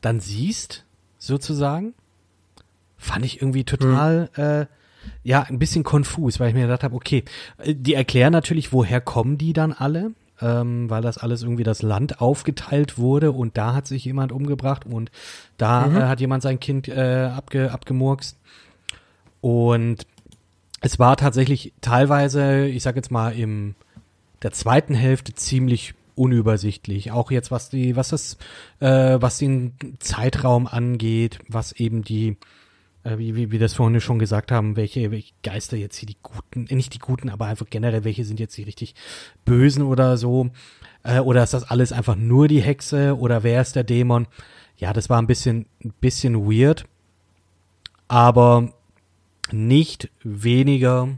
dann 0.00 0.20
siehst, 0.20 0.84
sozusagen, 1.18 1.94
fand 2.96 3.24
ich 3.24 3.40
irgendwie 3.40 3.64
total, 3.64 4.30
hm. 4.34 4.44
äh, 4.44 4.66
ja, 5.22 5.42
ein 5.42 5.58
bisschen 5.58 5.84
konfus, 5.84 6.40
weil 6.40 6.48
ich 6.48 6.54
mir 6.54 6.62
gedacht 6.62 6.84
habe, 6.84 6.94
okay, 6.94 7.24
äh, 7.58 7.74
die 7.74 7.94
erklären 7.94 8.32
natürlich, 8.32 8.72
woher 8.72 9.00
kommen 9.00 9.38
die 9.38 9.52
dann 9.52 9.72
alle, 9.72 10.12
ähm, 10.40 10.88
weil 10.90 11.02
das 11.02 11.18
alles 11.18 11.42
irgendwie 11.42 11.64
das 11.64 11.82
Land 11.82 12.20
aufgeteilt 12.20 12.98
wurde 12.98 13.32
und 13.32 13.56
da 13.56 13.74
hat 13.74 13.86
sich 13.86 14.04
jemand 14.04 14.32
umgebracht 14.32 14.86
und 14.86 15.10
da 15.56 15.86
mhm. 15.86 15.96
äh, 15.96 16.02
hat 16.02 16.20
jemand 16.20 16.42
sein 16.42 16.60
Kind 16.60 16.88
äh, 16.88 17.30
abge, 17.34 17.72
abgemurkst. 17.72 18.36
Und 19.40 20.06
es 20.80 20.98
war 20.98 21.16
tatsächlich 21.16 21.72
teilweise, 21.80 22.66
ich 22.66 22.82
sag 22.82 22.96
jetzt 22.96 23.10
mal, 23.10 23.30
im 23.30 23.74
der 24.42 24.52
zweiten 24.52 24.94
Hälfte 24.94 25.34
ziemlich 25.34 25.94
unübersichtlich. 26.18 27.12
Auch 27.12 27.30
jetzt, 27.30 27.50
was 27.50 27.70
die, 27.70 27.96
was 27.96 28.08
das, 28.08 28.36
äh, 28.80 29.18
was 29.20 29.38
den 29.38 29.74
Zeitraum 30.00 30.66
angeht, 30.66 31.38
was 31.48 31.72
eben 31.72 32.02
die, 32.02 32.36
äh, 33.04 33.18
wie, 33.18 33.36
wie 33.36 33.50
wir 33.50 33.58
das 33.58 33.74
vorhin 33.74 34.00
schon 34.00 34.18
gesagt 34.18 34.52
haben, 34.52 34.76
welche, 34.76 35.10
welche 35.10 35.32
Geister 35.42 35.76
jetzt 35.76 35.96
hier 35.96 36.08
die 36.08 36.16
guten, 36.22 36.66
äh, 36.66 36.74
nicht 36.74 36.94
die 36.94 36.98
guten, 36.98 37.28
aber 37.28 37.46
einfach 37.46 37.66
generell, 37.70 38.04
welche 38.04 38.24
sind 38.24 38.40
jetzt 38.40 38.56
die 38.56 38.64
richtig 38.64 38.94
bösen 39.44 39.82
oder 39.82 40.16
so. 40.16 40.50
Äh, 41.02 41.20
oder 41.20 41.42
ist 41.42 41.54
das 41.54 41.64
alles 41.70 41.92
einfach 41.92 42.16
nur 42.16 42.48
die 42.48 42.62
Hexe 42.62 43.16
oder 43.16 43.42
wer 43.42 43.62
ist 43.62 43.76
der 43.76 43.84
Dämon? 43.84 44.26
Ja, 44.76 44.92
das 44.92 45.08
war 45.08 45.20
ein 45.20 45.26
bisschen, 45.26 45.66
ein 45.84 45.92
bisschen 46.00 46.50
weird. 46.50 46.84
Aber 48.06 48.72
nicht 49.52 50.10
weniger 50.22 51.08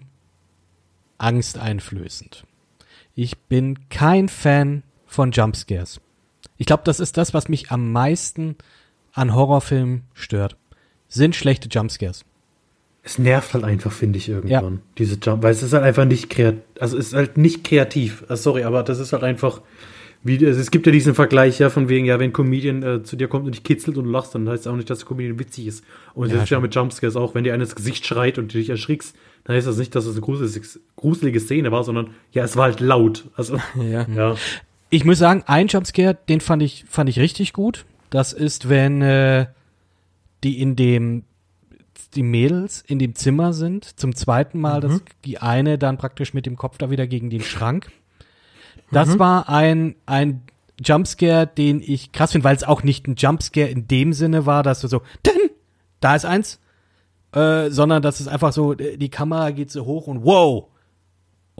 angsteinflößend. 1.18 2.44
Ich 3.14 3.38
bin 3.38 3.88
kein 3.88 4.28
Fan 4.28 4.82
von 5.11 5.32
Jumpscares. 5.32 6.00
Ich 6.56 6.66
glaube, 6.66 6.82
das 6.84 7.00
ist 7.00 7.16
das, 7.16 7.34
was 7.34 7.48
mich 7.48 7.70
am 7.70 7.92
meisten 7.92 8.56
an 9.12 9.34
Horrorfilmen 9.34 10.02
stört. 10.14 10.56
Sind 11.08 11.34
schlechte 11.34 11.68
Jumpscares. 11.68 12.24
Es 13.02 13.18
nervt 13.18 13.54
halt 13.54 13.64
einfach, 13.64 13.92
finde 13.92 14.18
ich, 14.18 14.28
irgendwann. 14.28 14.74
Ja. 14.74 14.80
Diese 14.98 15.18
Jump, 15.20 15.42
weil 15.42 15.52
es 15.52 15.62
ist 15.62 15.72
halt 15.72 15.82
einfach 15.84 16.04
nicht 16.04 16.30
kreativ. 16.30 16.62
Also 16.78 16.96
es 16.96 17.08
ist 17.08 17.14
halt 17.14 17.38
nicht 17.38 17.64
kreativ. 17.64 18.24
Ah, 18.28 18.36
sorry, 18.36 18.62
aber 18.62 18.82
das 18.82 18.98
ist 18.98 19.12
halt 19.12 19.24
einfach. 19.24 19.62
Wie, 20.22 20.46
also 20.46 20.61
es 20.61 20.70
gibt 20.70 20.84
ja 20.84 20.92
diesen 20.92 21.14
Vergleich 21.14 21.58
ja 21.58 21.70
von 21.70 21.88
wegen, 21.88 22.04
ja, 22.04 22.18
wenn 22.18 22.28
ein 22.28 22.32
Comedian 22.34 22.82
äh, 22.82 23.02
zu 23.02 23.16
dir 23.16 23.26
kommt 23.26 23.46
und 23.46 23.54
dich 23.54 23.64
kitzelt 23.64 23.96
und 23.96 24.04
lachst, 24.04 24.34
dann 24.34 24.46
heißt 24.46 24.61
es 24.61 24.66
auch 24.66 24.76
nicht, 24.76 24.90
dass 24.90 24.98
der 24.98 25.08
Comedian 25.08 25.38
witzig 25.38 25.66
ist. 25.66 25.84
Und 26.12 26.28
ja, 26.28 26.34
das 26.34 26.44
ist 26.44 26.50
ja 26.50 26.61
mit 26.61 26.74
Jumpscares 26.74 27.16
auch, 27.16 27.34
wenn 27.34 27.42
dir 27.42 27.54
einer 27.54 27.64
ins 27.64 27.74
Gesicht 27.74 28.06
schreit 28.06 28.38
und 28.38 28.52
du 28.52 28.58
dich 28.58 28.68
erschrickst, 28.68 29.16
dann 29.44 29.56
heißt 29.56 29.66
das 29.66 29.78
nicht, 29.78 29.94
dass 29.94 30.04
es 30.04 30.12
eine 30.12 30.20
gruselige, 30.20 30.61
gruselige 30.94 31.40
Szene 31.40 31.72
war, 31.72 31.84
sondern 31.84 32.11
ja, 32.32 32.44
es 32.44 32.54
war 32.54 32.64
halt 32.64 32.80
laut. 32.80 33.24
Also, 33.34 33.56
Ja. 33.76 34.06
ja. 34.14 34.36
Ich 34.91 35.05
muss 35.05 35.18
sagen, 35.18 35.45
ein 35.47 35.68
Jumpscare, 35.68 36.18
den 36.28 36.41
fand 36.41 36.62
ich, 36.62 36.84
fand 36.88 37.09
ich 37.09 37.18
richtig 37.18 37.53
gut. 37.53 37.86
Das 38.11 38.32
ist, 38.32 38.68
wenn 38.68 39.03
äh, 39.03 39.47
die 40.43 40.61
in 40.61 40.76
dem 40.76 41.24
die 42.14 42.22
Mädels 42.24 42.82
in 42.86 42.99
dem 42.99 43.14
Zimmer 43.14 43.53
sind, 43.53 43.84
zum 43.99 44.16
zweiten 44.16 44.59
Mal, 44.61 44.80
dass 44.80 45.01
die 45.24 45.38
eine 45.38 45.78
dann 45.78 45.97
praktisch 45.97 46.34
mit 46.34 46.45
dem 46.45 46.57
Kopf 46.57 46.76
da 46.76 46.91
wieder 46.91 47.07
gegen 47.07 47.30
den 47.30 47.43
Schrank. 47.43 47.93
Das 48.91 49.18
war 49.20 49.49
ein, 49.49 49.95
ein 50.07 50.43
Jumpscare, 50.84 51.47
den 51.47 51.80
ich 51.80 52.12
krass 52.12 52.32
finde, 52.32 52.45
weil 52.45 52.57
es 52.57 52.64
auch 52.64 52.82
nicht 52.82 53.07
ein 53.07 53.14
Jumpscare 53.16 53.68
in 53.68 53.86
dem 53.86 54.12
Sinne 54.12 54.47
war, 54.47 54.62
dass 54.62 54.80
du 54.80 54.88
so, 54.88 55.03
denn, 55.24 55.51
da 56.01 56.16
ist 56.16 56.24
eins, 56.24 56.59
äh, 57.32 57.70
sondern 57.70 58.03
dass 58.03 58.18
es 58.18 58.26
einfach 58.26 58.53
so, 58.53 58.74
die 58.74 59.11
Kamera 59.11 59.51
geht 59.51 59.70
so 59.70 59.84
hoch 59.84 60.07
und 60.07 60.24
wow, 60.24 60.66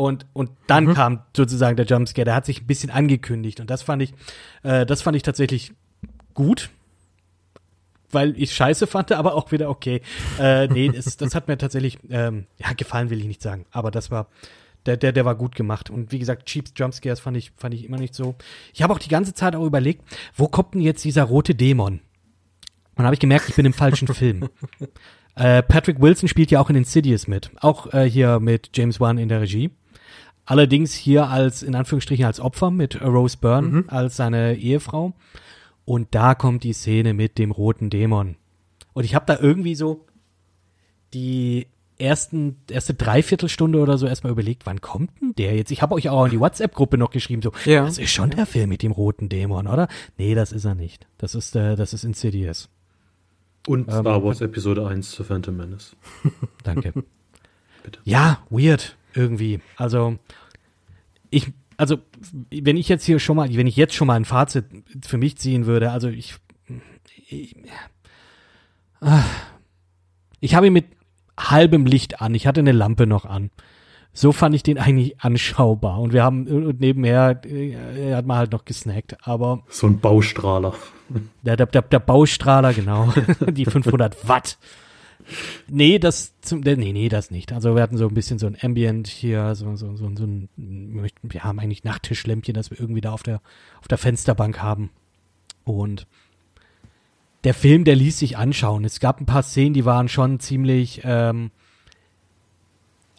und, 0.01 0.25
und 0.33 0.51
dann 0.67 0.95
kam 0.95 1.21
sozusagen 1.37 1.77
der 1.77 1.85
Jumpscare. 1.85 2.25
Der 2.25 2.35
hat 2.35 2.47
sich 2.47 2.63
ein 2.63 2.67
bisschen 2.67 2.89
angekündigt. 2.89 3.61
Und 3.61 3.69
das 3.69 3.83
fand 3.83 4.01
ich, 4.01 4.15
äh, 4.63 4.87
das 4.87 5.03
fand 5.03 5.15
ich 5.15 5.23
tatsächlich 5.23 5.75
gut. 6.33 6.71
Weil 8.11 8.35
ich 8.41 8.55
scheiße 8.55 8.87
fand, 8.87 9.13
aber 9.13 9.35
auch 9.35 9.53
wieder 9.53 9.69
okay. 9.69 10.01
Äh, 10.39 10.69
nee, 10.69 10.91
es, 10.97 11.19
das 11.19 11.35
hat 11.35 11.49
mir 11.49 11.59
tatsächlich, 11.59 11.99
ähm, 12.09 12.47
ja, 12.57 12.73
gefallen 12.73 13.11
will 13.11 13.21
ich 13.21 13.27
nicht 13.27 13.43
sagen. 13.43 13.67
Aber 13.73 13.91
das 13.91 14.11
war, 14.11 14.29
der, 14.87 14.97
der, 14.97 15.13
der 15.13 15.27
war 15.27 15.35
gut 15.35 15.55
gemacht. 15.55 15.91
Und 15.91 16.13
wie 16.13 16.19
gesagt, 16.19 16.47
Cheap 16.47 16.71
Jumpscares 16.75 17.21
fand 17.21 17.37
ich, 17.37 17.53
fand 17.59 17.75
ich 17.75 17.85
immer 17.85 17.99
nicht 17.99 18.15
so. 18.15 18.37
Ich 18.73 18.83
habe 18.83 18.95
auch 18.95 18.99
die 18.99 19.11
ganze 19.11 19.35
Zeit 19.35 19.55
auch 19.55 19.67
überlegt, 19.67 20.03
wo 20.35 20.49
kommt 20.49 20.73
denn 20.73 20.81
jetzt 20.81 21.05
dieser 21.05 21.25
rote 21.25 21.55
Dämon? 21.55 21.93
Und 21.93 22.01
dann 22.97 23.05
habe 23.05 23.15
ich 23.15 23.21
gemerkt, 23.21 23.51
ich 23.51 23.55
bin 23.55 23.67
im 23.67 23.75
falschen 23.75 24.09
Film. 24.15 24.49
Äh, 25.35 25.63
Patrick 25.63 26.01
Wilson 26.01 26.27
spielt 26.29 26.51
ja 26.51 26.59
auch 26.59 26.71
in 26.71 26.77
Insidious 26.77 27.29
mit. 27.29 27.51
Auch 27.61 27.93
äh, 27.93 28.09
hier 28.09 28.41
mit 28.41 28.71
James 28.73 28.99
Wan 28.99 29.19
in 29.19 29.29
der 29.29 29.43
Regie. 29.43 29.71
Allerdings 30.51 30.93
hier 30.95 31.29
als, 31.29 31.63
in 31.63 31.77
Anführungsstrichen, 31.77 32.25
als 32.25 32.41
Opfer 32.41 32.73
mit 32.73 33.01
Rose 33.01 33.37
Byrne 33.41 33.85
als 33.87 34.17
seine 34.17 34.57
Ehefrau. 34.57 35.13
Und 35.85 36.09
da 36.11 36.35
kommt 36.35 36.65
die 36.65 36.73
Szene 36.73 37.15
mit 37.15 37.39
dem 37.39 37.53
roten 37.53 37.89
Dämon. 37.89 38.35
Und 38.93 39.05
ich 39.05 39.15
habe 39.15 39.27
da 39.27 39.39
irgendwie 39.39 39.77
so 39.77 40.05
die 41.15 41.69
ersten, 41.99 42.57
erste 42.69 42.95
Dreiviertelstunde 42.95 43.79
oder 43.79 43.97
so 43.97 44.09
erstmal 44.09 44.33
überlegt, 44.33 44.67
wann 44.67 44.81
kommt 44.81 45.11
denn 45.21 45.35
der 45.37 45.55
jetzt? 45.55 45.71
Ich 45.71 45.83
habe 45.83 45.95
euch 45.95 46.09
auch 46.09 46.25
in 46.25 46.33
die 46.33 46.41
WhatsApp-Gruppe 46.41 46.99
noch 46.99 47.11
geschrieben, 47.13 47.43
so, 47.43 47.53
Ja. 47.65 47.85
das 47.85 47.99
ist 47.99 48.11
schon 48.11 48.31
der 48.31 48.45
Film 48.47 48.71
mit 48.71 48.83
dem 48.83 48.91
roten 48.91 49.29
Dämon, 49.29 49.69
oder? 49.69 49.87
Nee, 50.19 50.35
das 50.35 50.51
ist 50.51 50.65
er 50.65 50.75
nicht. 50.75 51.07
Das 51.19 51.37
ist, 51.37 51.55
äh, 51.55 51.77
das 51.77 51.93
ist 51.95 52.03
Insidious. 52.03 52.69
Und 53.69 53.87
Ähm, 53.89 54.01
Star 54.01 54.25
Wars 54.25 54.41
Episode 54.41 54.85
1 54.85 55.13
zu 55.13 55.23
Phantom 55.23 55.57
Menace. 55.57 55.95
Danke. 56.65 56.93
Bitte. 57.85 58.01
Ja, 58.03 58.41
weird 58.51 58.97
irgendwie. 59.15 59.61
Also 59.77 60.19
ich, 61.31 61.53
also 61.77 61.99
wenn 62.51 62.77
ich 62.77 62.89
jetzt 62.89 63.05
hier 63.05 63.19
schon 63.19 63.37
mal, 63.37 63.55
wenn 63.55 63.67
ich 63.67 63.77
jetzt 63.77 63.95
schon 63.95 64.07
mal 64.07 64.15
ein 64.15 64.25
Fazit 64.25 64.67
für 65.03 65.19
mich 65.19 65.39
ziehen 65.39 65.67
würde, 65.67 65.91
also 65.91 66.09
ich, 66.09 66.35
ich, 67.29 67.57
ah, 69.01 69.23
ich 70.41 70.55
habe 70.55 70.67
ihn 70.67 70.73
mit 70.73 70.87
halbem 71.39 71.87
Licht 71.87 72.21
an. 72.21 72.35
Ich 72.35 72.47
hatte 72.47 72.61
eine 72.61 72.73
Lampe 72.73 73.07
noch 73.07 73.25
an. 73.25 73.51
So 74.13 74.33
fand 74.33 74.55
ich 74.55 74.63
den 74.63 74.79
eigentlich 74.79 75.21
anschaubar. 75.21 76.01
Und 76.01 76.13
wir 76.13 76.25
haben 76.25 76.47
und 76.49 76.81
nebenher 76.81 77.41
äh, 77.45 78.15
hat 78.15 78.27
man 78.27 78.39
halt 78.39 78.53
noch 78.53 78.65
gesnackt. 78.65 79.17
Aber 79.27 79.63
So 79.69 79.87
ein 79.87 80.01
Baustrahler. 80.01 80.75
der, 81.43 81.57
der, 81.57 81.67
der, 81.67 81.83
der 81.83 82.01
Baustrahler, 82.01 82.75
genau. 82.75 83.13
Die 83.51 83.65
500 83.67 84.29
Watt. 84.29 84.59
Nee, 85.69 85.99
das, 85.99 86.35
zum, 86.41 86.61
nee, 86.61 86.75
nee, 86.75 87.09
das 87.09 87.31
nicht. 87.31 87.53
Also 87.53 87.75
wir 87.75 87.83
hatten 87.83 87.97
so 87.97 88.09
ein 88.09 88.15
bisschen 88.15 88.39
so 88.39 88.47
ein 88.47 88.57
Ambient 88.61 89.09
hier, 89.09 89.55
so, 89.55 89.77
so, 89.77 89.97
so, 89.97 90.11
so 90.15 90.25
ein, 90.25 90.49
wir 91.23 91.45
haben 91.45 91.59
eigentlich 91.59 91.85
Nachttischlämpchen, 91.85 92.55
das 92.55 92.71
wir 92.71 92.81
irgendwie 92.81 93.01
da 93.01 93.13
auf 93.13 93.23
der, 93.23 93.41
auf 93.81 93.89
der 93.89 93.99
Fensterbank 93.99 94.61
haben. 94.61 94.91
Und 95.65 96.07
der 97.45 97.55
Film, 97.55 97.85
der 97.85 97.97
ließ 97.97 98.19
sich 98.19 98.37
anschauen. 98.37 98.85
Es 98.85 99.01
gab 99.01 99.21
ein 99.21 99.27
paar 99.27 99.43
Szenen, 99.43 99.75
die 99.75 99.85
waren 99.85 100.09
schon 100.09 100.41
ziemlich 100.41 101.03
ähm, 101.05 101.51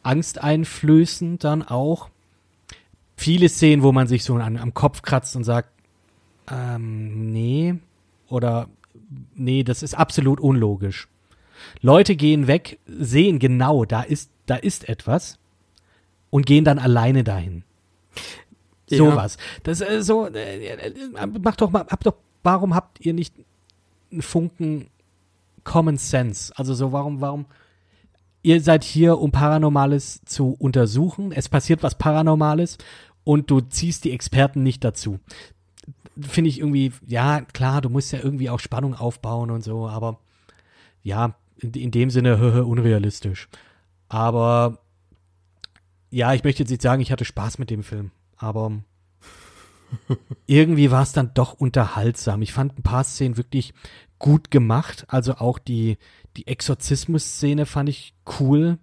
angsteinflößend 0.03 1.43
dann 1.43 1.63
auch. 1.63 2.09
Viele 3.15 3.49
Szenen, 3.49 3.83
wo 3.83 3.91
man 3.91 4.07
sich 4.07 4.23
so 4.23 4.35
an, 4.35 4.57
am 4.57 4.73
Kopf 4.73 5.01
kratzt 5.01 5.35
und 5.35 5.43
sagt, 5.43 5.69
ähm, 6.49 7.31
nee, 7.31 7.75
oder 8.27 8.67
nee, 9.35 9.63
das 9.63 9.83
ist 9.83 9.93
absolut 9.95 10.39
unlogisch. 10.39 11.07
Leute 11.81 12.15
gehen 12.15 12.47
weg, 12.47 12.79
sehen 12.85 13.39
genau, 13.39 13.85
da 13.85 14.01
ist, 14.01 14.31
da 14.45 14.55
ist 14.55 14.87
etwas 14.89 15.39
und 16.29 16.45
gehen 16.45 16.65
dann 16.65 16.79
alleine 16.79 17.23
dahin. 17.23 17.63
Ja. 18.89 18.97
Sowas. 18.97 19.37
Das 19.63 19.81
ist 19.81 20.05
so, 20.05 20.27
äh, 20.27 20.65
äh, 20.65 21.27
macht 21.41 21.61
doch 21.61 21.71
mal, 21.71 21.85
habt 21.89 22.05
doch, 22.05 22.15
warum 22.43 22.75
habt 22.75 23.05
ihr 23.05 23.13
nicht 23.13 23.33
einen 24.11 24.21
Funken 24.21 24.87
Common 25.63 25.97
Sense? 25.97 26.51
Also 26.57 26.73
so, 26.73 26.91
warum, 26.91 27.21
warum, 27.21 27.45
ihr 28.43 28.61
seid 28.61 28.83
hier, 28.83 29.19
um 29.19 29.31
Paranormales 29.31 30.21
zu 30.25 30.55
untersuchen, 30.59 31.31
es 31.31 31.49
passiert 31.49 31.83
was 31.83 31.97
Paranormales 31.97 32.77
und 33.23 33.49
du 33.49 33.61
ziehst 33.61 34.03
die 34.03 34.11
Experten 34.11 34.63
nicht 34.63 34.83
dazu. 34.83 35.19
Finde 36.19 36.49
ich 36.49 36.59
irgendwie, 36.59 36.91
ja, 37.07 37.41
klar, 37.41 37.81
du 37.81 37.89
musst 37.89 38.11
ja 38.11 38.19
irgendwie 38.21 38.49
auch 38.49 38.59
Spannung 38.59 38.95
aufbauen 38.95 39.51
und 39.51 39.63
so, 39.63 39.87
aber 39.87 40.19
ja, 41.03 41.35
in, 41.61 41.71
in 41.73 41.91
dem 41.91 42.09
Sinne 42.09 42.65
unrealistisch. 42.65 43.47
Aber 44.09 44.79
ja, 46.09 46.33
ich 46.33 46.43
möchte 46.43 46.63
jetzt 46.63 46.69
nicht 46.69 46.81
sagen, 46.81 47.01
ich 47.01 47.11
hatte 47.11 47.25
Spaß 47.25 47.57
mit 47.57 47.69
dem 47.69 47.83
Film, 47.83 48.11
aber 48.35 48.71
irgendwie 50.45 50.91
war 50.91 51.03
es 51.03 51.13
dann 51.13 51.33
doch 51.33 51.53
unterhaltsam. 51.53 52.41
Ich 52.41 52.53
fand 52.53 52.77
ein 52.77 52.83
paar 52.83 53.03
Szenen 53.03 53.37
wirklich 53.37 53.73
gut 54.19 54.51
gemacht. 54.51 55.05
Also 55.07 55.35
auch 55.35 55.59
die, 55.59 55.97
die 56.37 56.47
Exorzismus-Szene 56.47 57.65
fand 57.65 57.89
ich 57.89 58.13
cool. 58.39 58.77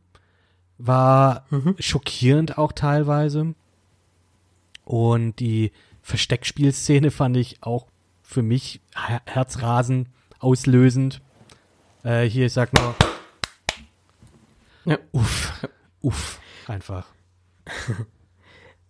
War 0.79 1.47
schockierend 1.79 2.59
auch 2.59 2.72
teilweise. 2.72 3.55
Und 4.85 5.39
die 5.41 5.72
Versteckspielszene 6.03 7.11
fand 7.11 7.37
ich 7.37 7.62
auch 7.62 7.87
für 8.22 8.43
mich 8.43 8.81
her 8.95 9.22
herzrasen 9.26 10.09
auslösend. 10.39 11.20
Äh, 12.05 12.24
hier, 12.24 12.46
ich 12.46 12.53
sag 12.53 12.72
mal, 12.72 12.94
Ja. 14.84 14.99
uff, 15.12 15.53
uff, 16.01 16.38
einfach. 16.66 17.07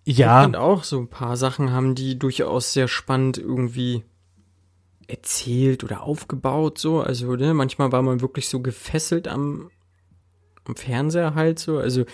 Ich 0.04 0.16
ja, 0.16 0.40
fand 0.40 0.56
auch 0.56 0.84
so 0.84 0.98
ein 1.00 1.08
paar 1.10 1.36
Sachen 1.36 1.70
haben 1.70 1.94
die 1.94 2.18
durchaus 2.18 2.72
sehr 2.72 2.88
spannend 2.88 3.36
irgendwie 3.36 4.04
erzählt 5.06 5.84
oder 5.84 6.02
aufgebaut 6.02 6.78
so. 6.78 7.02
Also 7.02 7.36
ne, 7.36 7.52
manchmal 7.52 7.92
war 7.92 8.00
man 8.00 8.22
wirklich 8.22 8.48
so 8.48 8.60
gefesselt 8.60 9.28
am, 9.28 9.70
am 10.64 10.76
Fernseher 10.76 11.34
halt 11.34 11.58
so. 11.58 11.76
Also 11.76 12.06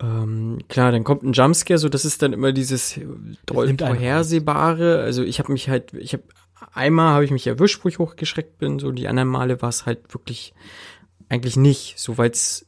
ähm, 0.00 0.58
klar, 0.68 0.90
dann 0.90 1.04
kommt 1.04 1.22
ein 1.22 1.32
Jumpscare, 1.32 1.78
so 1.78 1.88
das 1.88 2.04
ist 2.04 2.22
dann 2.22 2.32
immer 2.32 2.50
dieses 2.50 2.98
doll 3.46 3.66
nimmt 3.68 3.84
einen 3.84 3.94
vorhersehbare. 3.94 4.98
Also 5.02 5.22
ich 5.22 5.38
habe 5.38 5.52
mich 5.52 5.68
halt, 5.68 5.94
ich 5.94 6.14
habe 6.14 6.24
einmal 6.72 7.14
habe 7.14 7.24
ich 7.24 7.30
mich 7.30 7.46
erwischt, 7.46 7.84
wo 7.84 7.88
ich 7.88 7.98
hochgeschreckt 7.98 8.58
bin. 8.58 8.78
So 8.78 8.92
die 8.92 9.08
anderen 9.08 9.28
Male 9.28 9.62
war 9.62 9.68
es 9.68 9.86
halt 9.86 10.12
wirklich 10.14 10.54
eigentlich 11.28 11.56
nicht, 11.56 11.98
so 11.98 12.18
weil 12.18 12.30
es 12.30 12.66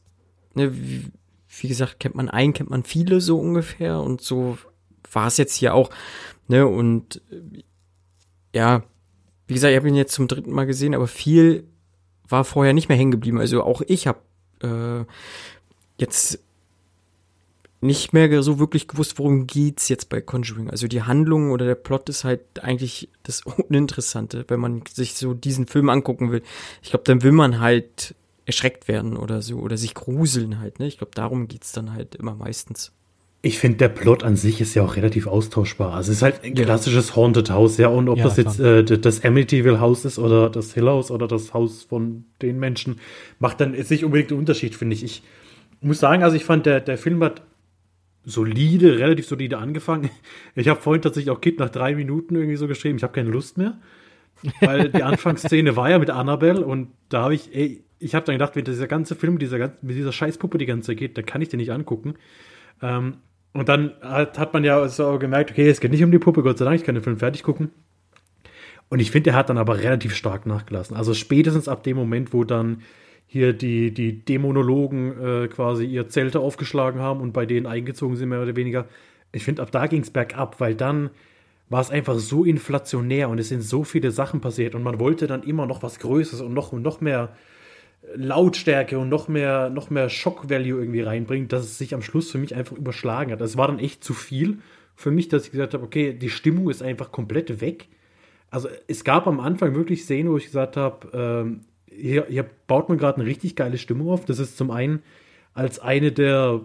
ne, 0.55 0.75
wie, 0.75 1.11
wie 1.59 1.67
gesagt, 1.67 1.99
kennt 1.99 2.15
man 2.15 2.29
einen, 2.29 2.53
kennt 2.53 2.69
man 2.69 2.83
viele 2.83 3.21
so 3.21 3.39
ungefähr 3.39 3.99
und 3.99 4.21
so 4.21 4.57
war 5.11 5.27
es 5.27 5.37
jetzt 5.37 5.55
hier 5.55 5.73
auch, 5.73 5.89
ne, 6.47 6.67
und 6.67 7.21
äh, 7.31 7.63
ja, 8.55 8.83
wie 9.47 9.53
gesagt, 9.53 9.71
ich 9.71 9.77
habe 9.77 9.87
ihn 9.87 9.95
jetzt 9.95 10.13
zum 10.13 10.27
dritten 10.27 10.51
Mal 10.51 10.65
gesehen, 10.65 10.95
aber 10.95 11.07
viel 11.07 11.67
war 12.27 12.43
vorher 12.43 12.73
nicht 12.73 12.89
mehr 12.89 12.97
hängen 12.97 13.11
geblieben. 13.11 13.37
Also 13.37 13.61
auch 13.63 13.81
ich 13.85 14.07
habe 14.07 14.19
äh, 14.61 15.05
jetzt 15.99 16.39
nicht 17.81 18.13
mehr 18.13 18.41
so 18.41 18.59
wirklich 18.59 18.87
gewusst, 18.87 19.19
worum 19.19 19.47
geht's 19.47 19.89
jetzt 19.89 20.09
bei 20.09 20.21
Conjuring. 20.21 20.69
Also 20.69 20.87
die 20.87 21.03
Handlung 21.03 21.51
oder 21.51 21.65
der 21.65 21.75
Plot 21.75 22.09
ist 22.09 22.23
halt 22.23 22.41
eigentlich 22.63 23.09
das 23.23 23.41
Uninteressante, 23.69 24.45
wenn 24.47 24.59
man 24.59 24.83
sich 24.91 25.15
so 25.15 25.33
diesen 25.33 25.67
Film 25.67 25.89
angucken 25.89 26.31
will. 26.31 26.41
Ich 26.81 26.89
glaube, 26.89 27.03
dann 27.05 27.23
will 27.23 27.31
man 27.31 27.59
halt 27.59 28.15
erschreckt 28.45 28.87
werden 28.87 29.17
oder 29.17 29.41
so 29.41 29.57
oder 29.57 29.77
sich 29.77 29.93
gruseln 29.93 30.59
halt. 30.59 30.79
Ne? 30.79 30.87
Ich 30.87 30.97
glaube, 30.97 31.11
darum 31.15 31.47
geht's 31.47 31.71
dann 31.71 31.93
halt 31.93 32.15
immer 32.15 32.35
meistens. 32.35 32.91
Ich 33.41 33.59
finde, 33.59 33.77
der 33.77 33.89
Plot 33.89 34.23
an 34.23 34.37
sich 34.37 34.59
ist 34.59 34.73
ja 34.73 34.83
auch 34.83 34.95
relativ 34.95 35.27
austauschbar. 35.27 35.93
Also 35.93 36.11
es 36.11 36.17
ist 36.17 36.23
halt 36.23 36.43
ein 36.43 36.55
klassisches 36.55 37.15
Haunted 37.15 37.51
House, 37.51 37.77
ja. 37.77 37.89
Und 37.89 38.09
ob 38.09 38.17
Ja, 38.17 38.23
das 38.23 38.37
jetzt 38.37 38.59
äh, 38.59 38.83
das 38.83 39.23
Amityville 39.23 39.79
House 39.79 40.03
ist 40.03 40.17
oder 40.17 40.49
das 40.49 40.73
Hill 40.73 40.87
House 40.87 41.11
oder 41.11 41.27
das 41.27 41.53
Haus 41.53 41.83
von 41.83 42.25
den 42.41 42.57
Menschen, 42.57 42.99
macht 43.37 43.61
dann 43.61 43.75
jetzt 43.75 43.91
nicht 43.91 44.03
unbedingt 44.03 44.31
einen 44.31 44.39
Unterschied, 44.39 44.73
finde 44.73 44.95
ich. 44.95 45.03
Ich 45.03 45.23
muss 45.81 45.99
sagen, 45.99 46.23
also 46.23 46.35
ich 46.35 46.43
fand, 46.43 46.65
der, 46.65 46.79
der 46.79 46.97
Film 46.97 47.23
hat 47.23 47.43
solide, 48.25 48.97
relativ 48.99 49.27
solide 49.27 49.57
angefangen. 49.57 50.09
Ich 50.55 50.67
habe 50.67 50.81
vorhin 50.81 51.01
tatsächlich 51.01 51.31
auch 51.31 51.41
Kid 51.41 51.59
nach 51.59 51.69
drei 51.69 51.95
Minuten 51.95 52.35
irgendwie 52.35 52.55
so 52.55 52.67
geschrieben, 52.67 52.97
ich 52.97 53.03
habe 53.03 53.13
keine 53.13 53.29
Lust 53.29 53.57
mehr. 53.57 53.79
Weil 54.61 54.89
die 54.89 55.03
Anfangsszene 55.03 55.75
war 55.75 55.89
ja 55.89 55.99
mit 55.99 56.09
Annabelle 56.09 56.65
und 56.65 56.89
da 57.09 57.23
habe 57.23 57.35
ich, 57.35 57.55
ey, 57.55 57.83
ich 57.99 58.15
habe 58.15 58.25
dann 58.25 58.35
gedacht, 58.35 58.55
wenn 58.55 58.65
dieser 58.65 58.87
ganze 58.87 59.15
Film 59.15 59.33
mit 59.33 59.41
dieser, 59.41 59.57
mit 59.81 59.95
dieser 59.95 60.11
Scheißpuppe 60.11 60.57
die 60.57 60.65
ganze 60.65 60.87
Zeit 60.87 60.97
geht, 60.97 61.17
dann 61.17 61.25
kann 61.25 61.41
ich 61.41 61.49
den 61.49 61.59
nicht 61.59 61.71
angucken. 61.71 62.15
Ähm, 62.81 63.17
und 63.53 63.69
dann 63.69 63.93
hat, 64.01 64.37
hat 64.37 64.53
man 64.53 64.63
ja 64.65 64.85
so 64.89 65.17
gemerkt, 65.17 65.51
okay, 65.51 65.69
es 65.69 65.79
geht 65.79 65.91
nicht 65.91 66.03
um 66.03 66.11
die 66.11 66.19
Puppe, 66.19 66.43
Gott 66.43 66.57
sei 66.57 66.65
Dank, 66.65 66.75
ich 66.75 66.83
kann 66.83 66.95
den 66.95 67.03
Film 67.03 67.17
fertig 67.17 67.43
gucken. 67.43 67.71
Und 68.89 68.99
ich 68.99 69.11
finde, 69.11 69.31
er 69.31 69.35
hat 69.35 69.49
dann 69.49 69.57
aber 69.57 69.77
relativ 69.77 70.13
stark 70.13 70.45
nachgelassen. 70.45 70.95
Also 70.95 71.13
spätestens 71.13 71.67
ab 71.67 71.83
dem 71.83 71.97
Moment, 71.97 72.33
wo 72.33 72.43
dann 72.43 72.81
hier 73.27 73.53
die, 73.53 73.93
die 73.93 74.23
Dämonologen 74.23 75.43
äh, 75.43 75.47
quasi 75.47 75.85
ihr 75.85 76.07
Zelte 76.09 76.39
aufgeschlagen 76.39 77.01
haben 77.01 77.21
und 77.21 77.33
bei 77.33 77.45
denen 77.45 77.65
eingezogen 77.65 78.15
sind, 78.15 78.29
mehr 78.29 78.41
oder 78.41 78.55
weniger. 78.55 78.87
Ich 79.31 79.43
finde, 79.43 79.61
ab 79.61 79.71
da 79.71 79.87
ging 79.87 80.01
es 80.01 80.11
bergab, 80.11 80.59
weil 80.59 80.75
dann 80.75 81.09
war 81.69 81.81
es 81.81 81.89
einfach 81.89 82.17
so 82.19 82.43
inflationär 82.43 83.29
und 83.29 83.39
es 83.39 83.49
sind 83.49 83.61
so 83.61 83.83
viele 83.83 84.11
Sachen 84.11 84.39
passiert 84.39 84.75
und 84.75 84.83
man 84.83 84.99
wollte 84.99 85.27
dann 85.27 85.43
immer 85.43 85.65
noch 85.65 85.81
was 85.83 85.99
Größeres 85.99 86.41
und 86.41 86.53
noch, 86.53 86.71
noch 86.73 87.01
mehr 87.01 87.35
Lautstärke 88.15 88.99
und 88.99 89.09
noch 89.09 89.27
mehr, 89.27 89.69
noch 89.69 89.89
mehr 89.89 90.09
Shock-Value 90.09 90.79
irgendwie 90.79 91.01
reinbringt, 91.01 91.51
dass 91.51 91.63
es 91.63 91.77
sich 91.77 91.95
am 91.95 92.03
Schluss 92.03 92.31
für 92.31 92.37
mich 92.37 92.55
einfach 92.55 92.77
überschlagen 92.77 93.31
hat. 93.31 93.41
Es 93.41 93.57
war 93.57 93.67
dann 93.67 93.79
echt 93.79 94.03
zu 94.03 94.13
viel 94.13 94.59
für 94.95 95.11
mich, 95.11 95.27
dass 95.27 95.45
ich 95.45 95.51
gesagt 95.51 95.73
habe, 95.73 95.83
okay, 95.83 96.13
die 96.13 96.29
Stimmung 96.29 96.69
ist 96.69 96.83
einfach 96.83 97.11
komplett 97.11 97.61
weg. 97.61 97.87
Also 98.49 98.69
es 98.87 99.03
gab 99.03 99.27
am 99.27 99.39
Anfang 99.39 99.75
wirklich 99.75 100.03
Szenen, 100.03 100.29
wo 100.29 100.37
ich 100.37 100.45
gesagt 100.45 100.77
habe, 100.77 101.09
ähm, 101.13 101.61
hier, 101.97 102.25
hier 102.27 102.45
baut 102.67 102.89
man 102.89 102.97
gerade 102.97 103.19
eine 103.19 103.25
richtig 103.25 103.55
geile 103.55 103.77
Stimmung 103.77 104.09
auf. 104.09 104.25
Das 104.25 104.39
ist 104.39 104.57
zum 104.57 104.71
einen 104.71 105.01
als 105.53 105.79
eine 105.79 106.11
der 106.11 106.61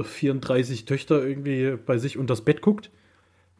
34 0.00 0.84
Töchter 0.84 1.24
irgendwie 1.24 1.76
bei 1.84 1.98
sich 1.98 2.18
unter 2.18 2.32
das 2.32 2.42
Bett 2.42 2.62
guckt, 2.62 2.90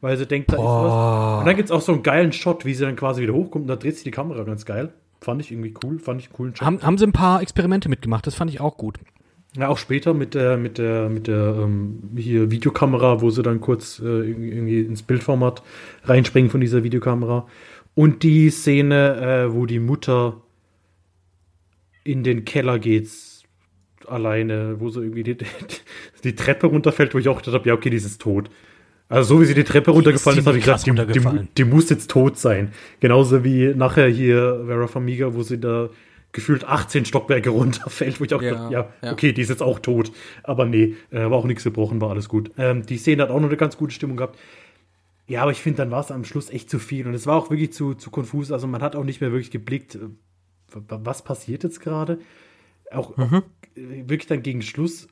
weil 0.01 0.16
sie 0.16 0.26
denkt, 0.26 0.53
da 0.53 0.57
Boah. 0.57 0.62
ist 0.64 0.84
was. 0.84 1.40
Und 1.40 1.47
dann 1.47 1.57
gibt 1.57 1.68
es 1.68 1.72
auch 1.72 1.80
so 1.80 1.92
einen 1.92 2.03
geilen 2.03 2.32
Shot, 2.32 2.64
wie 2.64 2.74
sie 2.74 2.84
dann 2.84 2.97
quasi 2.97 3.22
wieder 3.22 3.34
hochkommt 3.34 3.64
und 3.64 3.68
da 3.68 3.76
dreht 3.76 3.95
sich 3.95 4.05
die 4.05 4.11
Kamera 4.11 4.42
ganz 4.45 4.64
geil. 4.64 4.92
Fand 5.20 5.40
ich 5.40 5.51
irgendwie 5.51 5.74
cool, 5.84 5.99
fand 5.99 6.20
ich 6.20 6.28
einen 6.28 6.36
coolen 6.36 6.57
Shot. 6.57 6.66
Haben, 6.66 6.82
haben 6.82 6.99
sie 6.99 7.07
ein 7.07 7.12
paar 7.12 7.40
Experimente 7.40 7.88
mitgemacht, 7.88 8.26
das 8.26 8.34
fand 8.34 8.51
ich 8.51 8.61
auch 8.61 8.76
gut. 8.76 8.99
Ja, 9.57 9.68
auch 9.68 9.78
später 9.78 10.14
mit 10.14 10.34
der, 10.34 10.57
mit 10.57 10.78
der, 10.78 11.09
mit 11.09 11.28
der 11.28 11.55
ähm, 11.57 12.11
hier 12.16 12.51
Videokamera, 12.51 13.20
wo 13.20 13.30
sie 13.30 13.42
dann 13.42 13.61
kurz 13.61 14.01
äh, 14.01 14.05
irgendwie 14.05 14.80
ins 14.80 15.03
Bildformat 15.03 15.62
reinspringen 16.05 16.51
von 16.51 16.61
dieser 16.61 16.82
Videokamera. 16.82 17.47
Und 17.95 18.24
die 18.24 18.51
Szene, 18.51 19.47
äh, 19.47 19.55
wo 19.55 19.66
die 19.66 19.78
Mutter 19.78 20.42
in 22.05 22.22
den 22.22 22.44
Keller 22.44 22.78
geht, 22.78 23.09
alleine, 24.07 24.76
wo 24.78 24.90
so 24.90 25.00
irgendwie 25.00 25.22
die, 25.22 25.36
die, 26.24 26.34
Treppe 26.34 26.66
runterfällt, 26.66 27.14
wo 27.14 27.18
ich 27.18 27.28
auch 27.28 27.38
gedacht 27.38 27.55
habe, 27.55 27.68
ja, 27.68 27.74
okay, 27.74 27.90
die 27.90 27.96
ist 27.96 28.20
tot. 28.20 28.50
Also 29.09 29.34
so 29.34 29.40
wie 29.40 29.46
sie 29.46 29.55
die 29.55 29.64
Treppe 29.64 29.90
runtergefallen 29.90 30.38
ist, 30.38 30.46
habe 30.46 30.59
ich 30.59 30.64
gedacht, 30.64 30.86
die, 30.86 30.92
die, 30.92 31.48
die, 31.59 31.64
muss 31.64 31.90
jetzt 31.90 32.11
tot 32.11 32.38
sein. 32.38 32.72
Genauso 33.00 33.44
wie 33.44 33.74
nachher 33.74 34.09
hier 34.09 34.64
Vera 34.66 34.86
Famiga, 34.86 35.34
wo 35.34 35.42
sie 35.42 35.59
da 35.59 35.90
gefühlt 36.32 36.64
18 36.64 37.05
Stockwerke 37.05 37.50
runterfällt, 37.50 38.20
wo 38.20 38.24
ich 38.24 38.34
auch 38.34 38.42
ja, 38.42 38.50
gedacht, 38.50 38.70
ja, 38.70 38.92
ja, 39.02 39.12
okay, 39.12 39.32
die 39.32 39.42
ist 39.42 39.50
jetzt 39.50 39.62
auch 39.62 39.78
tot. 39.78 40.11
Aber 40.42 40.64
nee, 40.64 40.96
äh, 41.11 41.30
war 41.30 41.32
auch 41.32 41.44
nichts 41.44 41.64
gebrochen, 41.64 42.00
war 42.00 42.11
alles 42.11 42.28
gut. 42.28 42.50
Ähm, 42.59 42.84
die 42.84 42.98
Szene 42.98 43.22
hat 43.22 43.30
auch 43.30 43.40
noch 43.40 43.48
eine 43.48 43.57
ganz 43.57 43.76
gute 43.76 43.94
Stimmung 43.94 44.16
gehabt. 44.16 44.38
Ja, 45.26 45.42
aber 45.42 45.52
ich 45.52 45.61
finde, 45.61 45.78
dann 45.78 45.90
war 45.90 46.00
es 46.00 46.11
am 46.11 46.24
Schluss 46.24 46.50
echt 46.50 46.68
zu 46.68 46.78
viel. 46.78 47.07
Und 47.07 47.14
es 47.14 47.26
war 47.26 47.36
auch 47.36 47.50
wirklich 47.50 47.72
zu, 47.72 47.94
zu 47.94 48.11
konfus. 48.11 48.52
Also 48.52 48.66
man 48.66 48.82
hat 48.82 48.96
auch 48.96 49.05
nicht 49.05 49.20
mehr 49.20 49.32
wirklich 49.32 49.50
geblickt, 49.50 49.98
was 50.88 51.22
passiert 51.24 51.64
jetzt 51.64 51.80
gerade? 51.80 52.18
Auch, 52.90 53.16
mhm. 53.16 53.24
auch, 53.24 53.42
wirklich 53.76 54.26
dann 54.26 54.42
gegen 54.42 54.62
Schluss. 54.62 55.08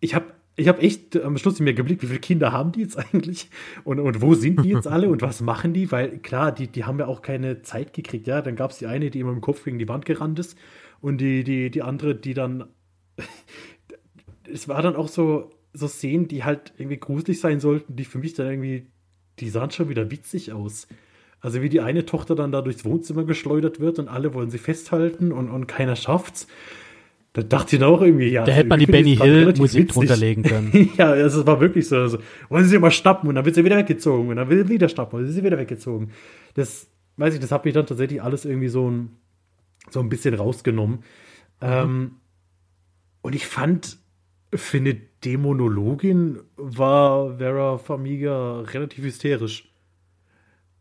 Ich 0.00 0.14
habe 0.14 0.32
ich 0.54 0.68
hab 0.68 0.82
echt 0.82 1.16
am 1.20 1.38
Schluss 1.38 1.60
mir 1.60 1.72
geblickt, 1.72 2.02
wie 2.02 2.06
viele 2.06 2.18
Kinder 2.20 2.52
haben 2.52 2.72
die 2.72 2.80
jetzt 2.80 2.98
eigentlich? 3.14 3.48
Und, 3.84 4.00
und 4.00 4.20
wo 4.20 4.34
sind 4.34 4.64
die 4.64 4.70
jetzt 4.70 4.86
alle 4.86 5.08
und 5.08 5.22
was 5.22 5.40
machen 5.40 5.72
die? 5.72 5.90
Weil 5.90 6.18
klar, 6.18 6.52
die, 6.52 6.68
die 6.68 6.84
haben 6.84 6.98
ja 6.98 7.06
auch 7.06 7.22
keine 7.22 7.62
Zeit 7.62 7.92
gekriegt. 7.92 8.26
Ja, 8.26 8.42
dann 8.42 8.56
gab 8.56 8.70
es 8.70 8.78
die 8.78 8.86
eine, 8.86 9.10
die 9.10 9.20
immer 9.20 9.32
im 9.32 9.40
Kopf 9.40 9.64
gegen 9.64 9.78
die 9.78 9.88
Wand 9.88 10.04
gerannt 10.04 10.38
ist 10.38 10.56
und 11.00 11.18
die, 11.20 11.44
die, 11.44 11.70
die 11.70 11.82
andere, 11.82 12.14
die 12.14 12.34
dann. 12.34 12.68
es 14.52 14.68
war 14.68 14.82
dann 14.82 14.96
auch 14.96 15.08
so, 15.08 15.50
so 15.72 15.88
Szenen, 15.88 16.28
die 16.28 16.44
halt 16.44 16.74
irgendwie 16.76 16.98
gruselig 16.98 17.40
sein 17.40 17.60
sollten, 17.60 17.96
die 17.96 18.04
für 18.04 18.18
mich 18.18 18.34
dann 18.34 18.48
irgendwie, 18.48 18.86
die 19.38 19.48
sahen 19.48 19.70
schon 19.70 19.88
wieder 19.88 20.10
witzig 20.10 20.52
aus. 20.52 20.86
Also 21.42 21.60
wie 21.60 21.68
die 21.68 21.80
eine 21.80 22.06
Tochter 22.06 22.36
dann 22.36 22.52
da 22.52 22.62
durchs 22.62 22.84
Wohnzimmer 22.84 23.24
geschleudert 23.24 23.80
wird 23.80 23.98
und 23.98 24.08
alle 24.08 24.32
wollen 24.32 24.50
sie 24.50 24.58
festhalten 24.58 25.32
und, 25.32 25.50
und 25.50 25.66
keiner 25.66 25.96
schafft's. 25.96 26.46
Da 27.32 27.42
dachte 27.42 27.74
ich 27.74 27.80
dann 27.80 27.88
auch 27.88 28.00
irgendwie, 28.00 28.28
ja. 28.28 28.44
Da 28.44 28.52
hätte 28.52 28.68
man 28.68 28.78
die 28.78 28.86
Benny 28.86 29.16
Hill 29.16 29.52
Musik 29.56 29.88
drunter 29.88 30.16
legen 30.16 30.44
können. 30.44 30.90
ja, 30.96 31.16
es 31.16 31.44
war 31.44 31.60
wirklich 31.60 31.88
so. 31.88 31.96
Also, 31.96 32.18
wollen 32.48 32.66
sie 32.66 32.76
immer 32.76 32.92
schnappen 32.92 33.28
und 33.28 33.34
dann 33.34 33.44
wird 33.44 33.56
sie 33.56 33.64
wieder 33.64 33.76
weggezogen 33.78 34.28
und 34.28 34.36
dann 34.36 34.50
will 34.50 34.64
sie 34.64 34.68
wieder 34.68 34.88
schnappen 34.88 35.16
und 35.16 35.22
dann 35.22 35.30
ist 35.30 35.34
sie 35.34 35.42
wieder 35.44 35.58
weggezogen. 35.58 36.12
Das, 36.54 36.86
weiß 37.16 37.34
ich, 37.34 37.40
das 37.40 37.50
hat 37.50 37.64
mich 37.64 37.74
dann 37.74 37.86
tatsächlich 37.86 38.22
alles 38.22 38.44
irgendwie 38.44 38.68
so 38.68 38.88
ein, 38.88 39.16
so 39.90 39.98
ein 40.00 40.08
bisschen 40.08 40.34
rausgenommen. 40.34 40.98
Mhm. 40.98 41.02
Ähm, 41.62 42.10
und 43.22 43.34
ich 43.34 43.46
fand, 43.46 43.98
für 44.54 44.76
eine 44.76 44.94
Dämonologin 45.24 46.38
war 46.56 47.38
Vera 47.38 47.78
Famiga 47.78 48.60
relativ 48.60 49.04
hysterisch. 49.04 49.71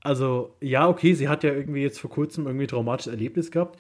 Also, 0.04 0.56
ja, 0.62 0.90
okay, 0.90 1.14
sie 1.14 1.30
hat 1.30 1.44
ja 1.44 1.54
irgendwie 1.54 1.82
jetzt 1.82 2.00
vor 2.00 2.10
kurzem 2.10 2.48
irgendwie 2.48 2.66
ein 2.66 2.70
traumatisches 2.70 3.14
Erlebnis 3.14 3.52
gehabt, 3.52 3.80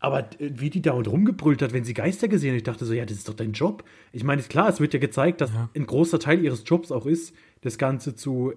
aber 0.00 0.28
wie 0.38 0.68
die 0.68 0.82
da 0.82 0.92
und 0.92 1.08
rumgebrüllt 1.08 1.62
hat, 1.62 1.72
wenn 1.72 1.84
sie 1.84 1.94
Geister 1.94 2.28
gesehen 2.28 2.50
hat, 2.50 2.58
ich 2.58 2.62
dachte 2.62 2.84
so, 2.84 2.92
ja, 2.92 3.06
das 3.06 3.16
ist 3.16 3.28
doch 3.28 3.34
dein 3.34 3.52
Job. 3.52 3.82
Ich 4.12 4.22
meine, 4.22 4.40
ist 4.40 4.50
klar, 4.50 4.68
es 4.68 4.80
wird 4.80 4.92
ja 4.92 5.00
gezeigt, 5.00 5.40
dass 5.40 5.52
ja. 5.52 5.70
ein 5.74 5.86
großer 5.86 6.18
Teil 6.18 6.44
ihres 6.44 6.64
Jobs 6.66 6.92
auch 6.92 7.06
ist, 7.06 7.34
das 7.62 7.78
Ganze 7.78 8.14
zu 8.14 8.52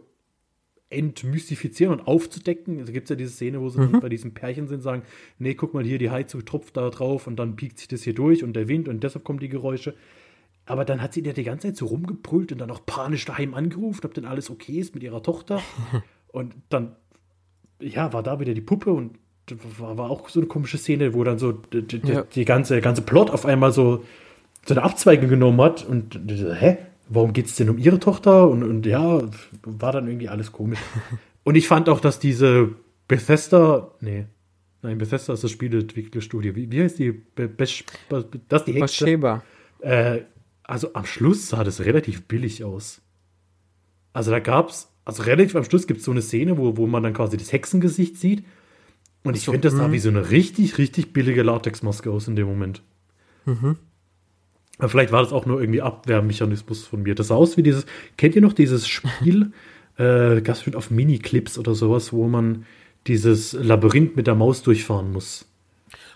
entmystifizieren 0.89 1.93
und 1.93 2.07
aufzudecken. 2.07 2.80
Also 2.80 2.91
gibt 2.91 3.05
es 3.05 3.09
ja 3.09 3.16
diese 3.16 3.32
Szene, 3.32 3.61
wo 3.61 3.70
sie 3.70 3.80
mhm. 3.80 3.99
bei 4.01 4.09
diesem 4.09 4.34
Pärchen 4.34 4.68
sind, 4.68 4.82
sagen, 4.82 5.03
nee, 5.39 5.55
guck 5.55 5.74
mal 5.74 5.86
hier, 5.86 5.97
die 5.97 6.09
Heizung 6.09 6.43
tropft 6.45 6.76
da 6.76 6.89
drauf 6.89 7.28
und 7.28 7.38
dann 7.38 7.55
biegt 7.55 7.80
sich 7.80 7.88
das 7.88 8.03
hier 8.03 8.13
durch 8.13 8.43
und 8.43 8.53
der 8.55 8.68
Wind 8.68 8.88
und 8.88 9.03
deshalb 9.03 9.24
kommen 9.24 9.39
die 9.39 9.49
Geräusche. 9.49 9.95
Aber 10.66 10.84
dann 10.84 11.01
hat 11.01 11.13
sie 11.13 11.24
ja 11.24 11.32
die 11.32 11.43
ganze 11.43 11.68
Zeit 11.68 11.78
so 11.78 11.86
rumgebrüllt 11.86 12.51
und 12.51 12.57
dann 12.59 12.72
auch 12.72 12.86
panisch 12.86 13.26
daheim 13.26 13.53
angerufen, 13.53 14.01
ob 14.03 14.13
denn 14.13 14.26
alles 14.26 14.49
okay 14.49 14.80
ist 14.80 14.95
mit 14.95 15.03
ihrer 15.03 15.24
Tochter. 15.24 15.61
und 16.28 16.55
dann 16.70 16.95
ja, 17.80 18.13
war 18.13 18.23
da 18.23 18.39
wieder 18.39 18.53
die 18.53 18.61
Puppe 18.61 18.91
und 18.91 19.17
war, 19.78 19.97
war 19.97 20.09
auch 20.09 20.30
so 20.30 20.39
eine 20.39 20.47
komische 20.47 20.78
Szene, 20.78 21.13
wo 21.13 21.23
dann 21.23 21.38
so 21.38 21.51
die, 21.51 21.84
die, 21.84 22.11
ja. 22.11 22.23
die 22.23 22.45
ganze, 22.45 22.82
ganze 22.82 23.01
Plot 23.01 23.30
auf 23.30 23.45
einmal 23.45 23.71
so, 23.71 24.03
so 24.65 24.73
eine 24.73 24.84
Abzweigung 24.84 25.30
genommen 25.30 25.61
hat 25.61 25.86
und 25.86 26.19
hä? 26.28 26.78
Warum 27.07 27.34
geht 27.34 27.45
es 27.45 27.55
denn 27.55 27.69
um 27.69 27.78
ihre 27.78 27.99
Tochter? 27.99 28.47
Und, 28.49 28.63
und 28.63 28.86
ja, 28.88 29.21
war 29.61 29.91
dann 29.91 30.07
irgendwie 30.07 30.28
alles 30.30 30.51
komisch. 30.51 30.80
und 31.43 31.55
ich 31.55 31.67
fand 31.67 31.88
auch, 31.88 31.99
dass 31.99 32.17
diese 32.17 32.69
Bethesda, 33.07 33.91
nee, 34.01 34.26
nein, 34.82 34.97
Bethesda 34.97 35.34
ist 35.34 35.43
das 35.43 35.51
Spieleentwicklerstudio. 35.51 36.55
Wie, 36.55 36.71
wie 36.71 36.82
heißt 36.82 36.97
die? 36.97 37.11
Be, 37.11 37.47
Be, 37.47 37.65
das 38.49 38.61
ist 38.61 38.67
die 38.67 38.73
Hexe. 38.73 39.41
Äh, 39.82 40.21
also 40.63 40.93
am 40.93 41.05
Schluss 41.05 41.49
sah 41.49 41.63
das 41.63 41.82
relativ 41.82 42.23
billig 42.23 42.63
aus. 42.63 43.01
Also 44.13 44.32
da 44.32 44.39
gab 44.39 44.69
es 44.69 44.89
also 45.06 45.24
relativ 45.24 45.56
am 45.56 45.64
Schluss 45.64 45.88
gibt 45.88 45.99
es 45.99 46.06
so 46.06 46.12
eine 46.12 46.22
Szene, 46.22 46.58
wo, 46.58 46.78
wo 46.78 46.88
man 46.88 47.03
dann 47.03 47.14
quasi 47.14 47.38
das 47.38 47.53
Hexengesicht 47.53 48.18
sieht. 48.18 48.43
Und 49.24 49.36
ich 49.36 49.43
so, 49.43 49.51
finde, 49.51 49.70
das 49.70 49.78
sah 49.78 49.88
mhm. 49.88 49.91
wie 49.93 49.99
so 49.99 50.10
eine 50.10 50.32
richtig, 50.32 50.78
richtig 50.78 51.14
billige 51.14 51.43
Latexmaske 51.43 52.12
aus 52.12 52.28
in 52.28 52.36
dem 52.36 52.47
Moment. 52.47 52.82
Mhm. 53.45 53.78
Aber 54.78 54.89
vielleicht 54.89 55.12
war 55.12 55.24
das 55.24 55.32
auch 55.32 55.45
nur 55.45 55.62
irgendwie 55.62 55.82
Abwehrmechanismus 55.82 56.86
von 56.86 57.03
mir. 57.03 57.16
Das 57.16 57.30
sah 57.30 57.36
aus 57.36 57.56
wie 57.56 57.64
dieses, 57.64 57.86
kennt 58.18 58.36
ihr 58.36 58.41
noch 58.41 58.53
dieses 58.53 58.88
Spiel, 58.88 59.51
äh, 59.97 60.41
gab 60.41 60.58
auf 60.76 60.91
Mini-Clips 60.91 61.58
oder 61.58 61.76
sowas, 61.76 62.12
wo 62.12 62.28
man 62.28 62.66
dieses 63.08 63.53
Labyrinth 63.53 64.16
mit 64.16 64.28
der 64.28 64.36
Maus 64.36 64.64
durchfahren 64.64 65.12
muss. 65.12 65.45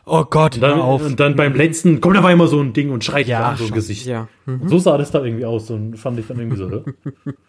Oh 0.05 0.25
Gott, 0.25 0.55
und 0.55 0.61
dann, 0.61 0.79
auf. 0.79 1.05
Und 1.05 1.19
dann 1.19 1.35
beim 1.35 1.53
letzten 1.53 2.01
kommt 2.01 2.15
da 2.15 2.31
immer 2.31 2.47
so 2.47 2.59
ein 2.59 2.73
Ding 2.73 2.89
und 2.89 3.03
schreit 3.03 3.27
ja, 3.27 3.55
so 3.55 3.65
ein 3.65 3.71
Gesicht. 3.71 4.07
Ja. 4.07 4.27
Mhm. 4.47 4.67
So 4.67 4.79
sah 4.79 4.97
das 4.97 5.11
da 5.11 5.23
irgendwie 5.23 5.45
aus 5.45 5.69
und 5.69 5.97
fand 5.97 6.17
ich 6.19 6.25
dann 6.27 6.39
irgendwie 6.39 6.57
so. 6.57 6.83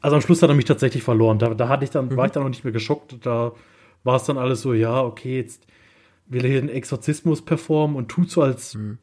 Also 0.00 0.16
am 0.16 0.22
Schluss 0.22 0.42
hat 0.42 0.50
er 0.50 0.56
mich 0.56 0.64
tatsächlich 0.64 1.02
verloren. 1.02 1.38
Da, 1.38 1.54
da 1.54 1.68
hatte 1.68 1.84
ich 1.84 1.90
dann, 1.90 2.06
mhm. 2.06 2.16
war 2.16 2.26
ich 2.26 2.32
dann 2.32 2.42
noch 2.42 2.50
nicht 2.50 2.64
mehr 2.64 2.72
geschockt. 2.72 3.16
Da 3.24 3.52
war 4.04 4.16
es 4.16 4.24
dann 4.24 4.38
alles 4.38 4.62
so, 4.62 4.72
ja, 4.74 5.02
okay, 5.02 5.36
jetzt 5.36 5.66
will 6.26 6.44
er 6.44 6.50
hier 6.50 6.58
einen 6.60 6.68
Exorzismus 6.68 7.42
performen 7.42 7.96
und 7.96 8.08
tut 8.08 8.30
so 8.30 8.42
als. 8.42 8.74
Mhm. 8.74 8.98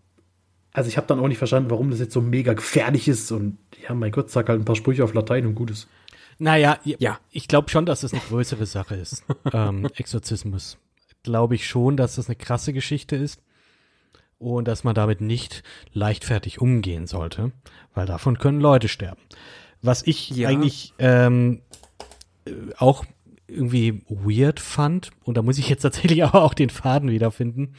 Also 0.72 0.90
ich 0.90 0.98
habe 0.98 1.08
dann 1.08 1.20
auch 1.20 1.28
nicht 1.30 1.38
verstanden, 1.38 1.70
warum 1.70 1.90
das 1.90 2.00
jetzt 2.00 2.14
so 2.14 2.20
mega 2.20 2.54
gefährlich 2.54 3.08
ist 3.08 3.32
und 3.32 3.58
ja, 3.82 3.94
mein 3.94 4.12
Gott, 4.12 4.30
sag 4.30 4.50
halt 4.50 4.60
ein 4.60 4.66
paar 4.66 4.76
Sprüche 4.76 5.06
auf 5.06 5.14
Latein 5.14 5.46
und 5.46 5.56
gut 5.56 5.72
ist. 5.72 5.88
Naja, 6.38 6.80
ja, 6.84 7.18
ich 7.32 7.48
glaube 7.48 7.70
schon, 7.70 7.86
dass 7.86 8.02
das 8.02 8.12
eine 8.12 8.22
größere 8.28 8.66
Sache 8.66 8.96
ist. 8.96 9.24
ähm, 9.54 9.88
Exorzismus. 9.96 10.78
Glaube 11.24 11.56
ich 11.56 11.66
schon, 11.66 11.96
dass 11.96 12.16
das 12.16 12.28
eine 12.28 12.36
krasse 12.36 12.74
Geschichte 12.74 13.16
ist 13.16 13.42
und 14.38 14.68
dass 14.68 14.84
man 14.84 14.96
damit 14.96 15.22
nicht 15.22 15.64
leichtfertig 15.94 16.60
umgehen 16.60 17.08
sollte, 17.08 17.54
weil 17.94 18.06
davon 18.06 18.38
können 18.38 18.60
Leute 18.60 18.90
sterben. 18.90 19.22
Was 19.86 20.06
ich 20.06 20.30
ja. 20.32 20.50
eigentlich 20.50 20.94
ähm, 21.00 21.62
auch 22.78 23.06
irgendwie 23.48 24.02
weird 24.10 24.60
fand, 24.60 25.12
und 25.24 25.38
da 25.38 25.42
muss 25.42 25.58
ich 25.58 25.70
jetzt 25.70 25.84
tatsächlich 25.84 26.24
aber 26.26 26.44
auch 26.44 26.54
den 26.54 26.70
Faden 26.70 27.12
wiederfinden, 27.12 27.76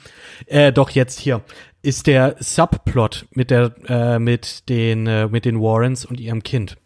äh, 0.47 0.73
doch 0.73 0.91
jetzt 0.91 1.19
hier, 1.19 1.43
ist 1.83 2.07
der 2.07 2.37
Subplot 2.39 3.27
mit 3.33 3.51
der, 3.51 3.75
äh, 3.89 4.19
mit 4.19 4.69
den, 4.69 5.07
äh, 5.07 5.29
mit 5.29 5.45
den 5.45 5.61
Warrens 5.61 6.05
und 6.05 6.21
ihrem 6.21 6.43
Kind. 6.43 6.77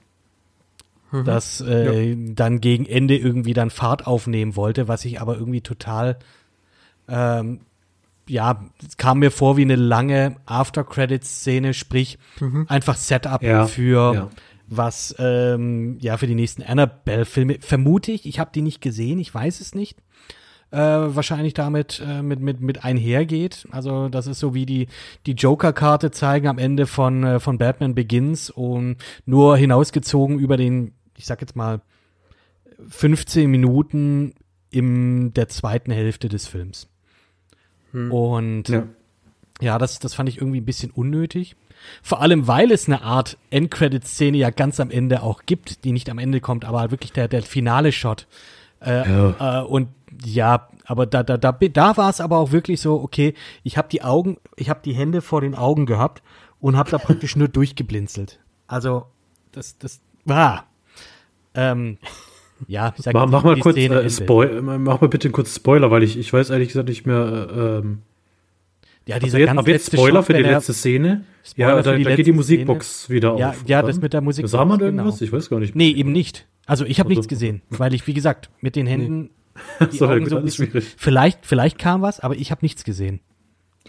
Mhm. 1.12 1.24
Das 1.24 1.60
äh, 1.60 2.10
ja. 2.10 2.16
dann 2.34 2.60
gegen 2.60 2.86
Ende 2.86 3.16
irgendwie 3.16 3.52
dann 3.52 3.70
Fahrt 3.70 4.06
aufnehmen 4.06 4.56
wollte, 4.56 4.88
was 4.88 5.04
ich 5.04 5.20
aber 5.20 5.36
irgendwie 5.36 5.60
total 5.60 6.18
ähm, 7.08 7.60
ja, 8.28 8.64
es 8.86 8.96
kam 8.96 9.18
mir 9.18 9.32
vor 9.32 9.56
wie 9.56 9.62
eine 9.62 9.74
lange 9.74 10.36
After-Credits-Szene, 10.46 11.74
sprich 11.74 12.16
einfach 12.68 12.94
Setup 12.94 13.42
Ja, 13.42 13.66
für 13.66 14.14
ja. 14.14 14.30
Was, 14.70 15.14
ähm, 15.18 15.98
ja, 16.00 16.16
für 16.16 16.28
die 16.28 16.34
nächsten 16.34 16.62
Annabelle-Filme. 16.62 17.58
Vermute 17.60 18.12
ich, 18.12 18.24
ich 18.24 18.38
habe 18.38 18.52
die 18.54 18.62
nicht 18.62 18.80
gesehen, 18.80 19.18
ich 19.18 19.34
weiß 19.34 19.60
es 19.60 19.74
nicht. 19.74 19.98
Äh, 20.70 20.78
wahrscheinlich 20.78 21.52
damit 21.54 22.00
äh, 22.06 22.22
mit, 22.22 22.38
mit, 22.38 22.60
mit 22.60 22.84
einhergeht. 22.84 23.66
Also 23.72 24.08
das 24.08 24.28
ist 24.28 24.38
so 24.38 24.54
wie 24.54 24.66
die, 24.66 24.86
die 25.26 25.32
Joker-Karte 25.32 26.12
zeigen 26.12 26.46
am 26.46 26.58
Ende 26.58 26.86
von, 26.86 27.24
äh, 27.24 27.40
von 27.40 27.58
Batman 27.58 27.96
Begins 27.96 28.50
und 28.50 28.96
nur 29.26 29.56
hinausgezogen 29.56 30.38
über 30.38 30.56
den, 30.56 30.92
ich 31.18 31.26
sag 31.26 31.40
jetzt 31.40 31.56
mal, 31.56 31.80
15 32.88 33.50
Minuten 33.50 34.34
in 34.70 35.34
der 35.34 35.48
zweiten 35.48 35.90
Hälfte 35.90 36.28
des 36.28 36.46
Films. 36.46 36.88
Und 37.92 38.68
Ja. 38.68 38.86
ja, 39.60 39.78
das, 39.78 39.98
das 39.98 40.14
fand 40.14 40.28
ich 40.28 40.36
irgendwie 40.38 40.60
ein 40.60 40.64
bisschen 40.64 40.92
unnötig. 40.92 41.56
Vor 42.02 42.20
allem, 42.20 42.46
weil 42.46 42.70
es 42.72 42.86
eine 42.86 43.02
Art 43.02 43.36
Endcredit-Szene 43.50 44.36
ja 44.36 44.50
ganz 44.50 44.80
am 44.80 44.90
Ende 44.90 45.22
auch 45.22 45.42
gibt, 45.46 45.84
die 45.84 45.92
nicht 45.92 46.08
am 46.10 46.18
Ende 46.18 46.40
kommt, 46.40 46.64
aber 46.64 46.90
wirklich 46.90 47.12
der, 47.12 47.28
der 47.28 47.42
finale 47.42 47.92
Shot. 47.92 48.26
Äh, 48.80 49.02
äh, 49.02 49.62
und 49.62 49.88
ja, 50.24 50.68
aber 50.86 51.06
da, 51.06 51.22
da, 51.22 51.36
da, 51.36 51.52
da 51.52 51.96
war 51.96 52.10
es 52.10 52.20
aber 52.20 52.38
auch 52.38 52.52
wirklich 52.52 52.80
so, 52.80 53.00
okay, 53.00 53.34
ich 53.62 53.76
habe 53.76 53.88
die 53.88 54.02
Augen, 54.02 54.38
ich 54.56 54.70
habe 54.70 54.80
die 54.84 54.92
Hände 54.94 55.20
vor 55.20 55.40
den 55.40 55.54
Augen 55.54 55.86
gehabt 55.86 56.22
und 56.60 56.76
habe 56.76 56.90
da 56.90 56.98
praktisch 56.98 57.36
nur 57.36 57.48
durchgeblinzelt. 57.48 58.40
Also, 58.66 59.06
das, 59.52 59.78
das 59.78 60.00
war. 60.24 60.64
Ähm, 61.54 61.98
ja, 62.68 62.92
ich 62.96 63.04
sag, 63.04 63.14
Mach, 63.14 63.24
die- 63.26 63.30
mach 63.32 63.42
mal 63.44 63.58
kurz 63.58 63.76
äh. 63.76 64.10
Spoil, 64.10 64.62
mach 64.62 65.00
mal 65.00 65.08
bitte 65.08 65.28
einen 65.28 65.32
kurzen 65.32 65.54
Spoiler, 65.56 65.90
weil 65.90 66.02
ich, 66.02 66.18
ich 66.18 66.32
weiß 66.32 66.50
ehrlich 66.50 66.68
gesagt 66.68 66.88
nicht 66.88 67.06
mehr. 67.06 67.48
Äh, 67.50 67.78
ähm, 67.78 68.02
Ja, 69.06 69.14
also 69.16 69.24
dieser 69.26 69.38
jetzt, 69.38 69.46
ganz 69.48 69.58
jetzt 69.66 69.66
letzte 69.68 69.96
Spoiler 69.96 70.14
Shot, 70.20 70.26
für 70.26 70.32
die 70.34 70.42
letzte 70.42 70.72
Szene. 70.74 71.24
Spoiler 71.42 71.68
ja, 71.76 71.82
da, 71.82 71.96
die 71.96 72.04
da 72.04 72.14
geht 72.16 72.26
die 72.26 72.32
Musikbox 72.32 73.10
wieder 73.10 73.36
Ja, 73.38 73.50
auf. 73.50 73.64
ja, 73.66 73.82
das 73.82 74.00
mit 74.00 74.12
der 74.12 74.20
Musikbox, 74.20 74.52
Sah 74.52 74.64
man 74.64 74.78
genau. 74.78 75.02
irgendwas? 75.02 75.20
Ich 75.20 75.32
weiß 75.32 75.48
gar 75.50 75.58
nicht. 75.58 75.74
Nee, 75.74 75.90
eben 75.90 76.12
nicht. 76.12 76.46
Also 76.66 76.84
ich 76.84 77.00
habe 77.00 77.08
Also- 77.08 77.18
nichts 77.20 77.28
gesehen, 77.28 77.62
weil 77.70 77.94
ich, 77.94 78.06
wie 78.06 78.14
gesagt, 78.14 78.50
mit 78.60 78.76
den 78.76 78.86
Händen 78.86 79.30
die 79.92 79.96
So, 79.96 80.06
Augen 80.06 80.26
so 80.28 80.46
schwierig. 80.48 80.94
vielleicht, 80.96 81.44
vielleicht 81.46 81.78
kam 81.78 82.02
was, 82.02 82.20
aber 82.20 82.36
ich 82.36 82.50
habe 82.50 82.60
nichts 82.62 82.84
gesehen. 82.84 83.20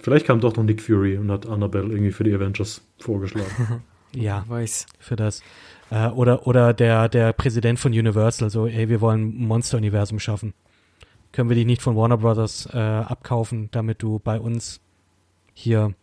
Vielleicht 0.02 0.26
kam 0.26 0.40
doch 0.40 0.56
noch 0.56 0.64
Nick 0.64 0.82
Fury 0.82 1.18
und 1.18 1.30
hat 1.30 1.46
Annabelle 1.46 1.90
irgendwie 1.90 2.12
für 2.12 2.24
die 2.24 2.34
Avengers 2.34 2.82
vorgeschlagen. 3.00 3.84
Ja, 4.14 4.44
Weiß. 4.50 4.88
für 5.00 5.16
das. 5.16 5.42
Äh, 5.90 6.08
oder 6.10 6.46
oder 6.46 6.74
der, 6.74 7.08
der 7.08 7.32
Präsident 7.32 7.80
von 7.80 7.94
Universal, 7.94 8.50
so, 8.50 8.68
ey, 8.68 8.90
wir 8.90 9.00
wollen 9.00 9.42
ein 9.42 9.48
Monster-Universum 9.48 10.20
schaffen. 10.20 10.54
Können 11.32 11.48
wir 11.48 11.56
dich 11.56 11.66
nicht 11.66 11.82
von 11.82 11.96
Warner 11.96 12.18
Brothers 12.18 12.68
äh, 12.74 12.78
abkaufen, 12.78 13.70
damit 13.72 14.04
du 14.04 14.20
bei 14.20 14.38
uns 14.38 14.82
hier 15.54 15.94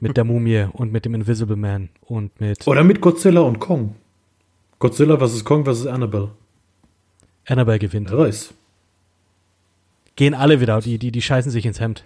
mit 0.00 0.16
der 0.16 0.24
Mumie 0.24 0.66
und 0.72 0.92
mit 0.92 1.04
dem 1.04 1.14
Invisible 1.14 1.56
Man 1.56 1.88
und 2.02 2.40
mit 2.40 2.66
Oder 2.66 2.84
mit 2.84 3.00
Godzilla 3.00 3.40
und 3.40 3.58
Kong. 3.60 3.96
Godzilla 4.78 5.18
vs. 5.18 5.44
Kong 5.44 5.64
vs. 5.64 5.86
Annabelle. 5.86 6.30
Annabelle 7.46 7.78
gewinnt. 7.78 8.10
Wer 8.10 8.18
weiß. 8.18 8.54
Gehen 10.16 10.34
alle 10.34 10.60
wieder, 10.60 10.80
die, 10.80 10.98
die, 10.98 11.12
die 11.12 11.22
scheißen 11.22 11.50
sich 11.50 11.66
ins 11.66 11.80
Hemd. 11.80 12.04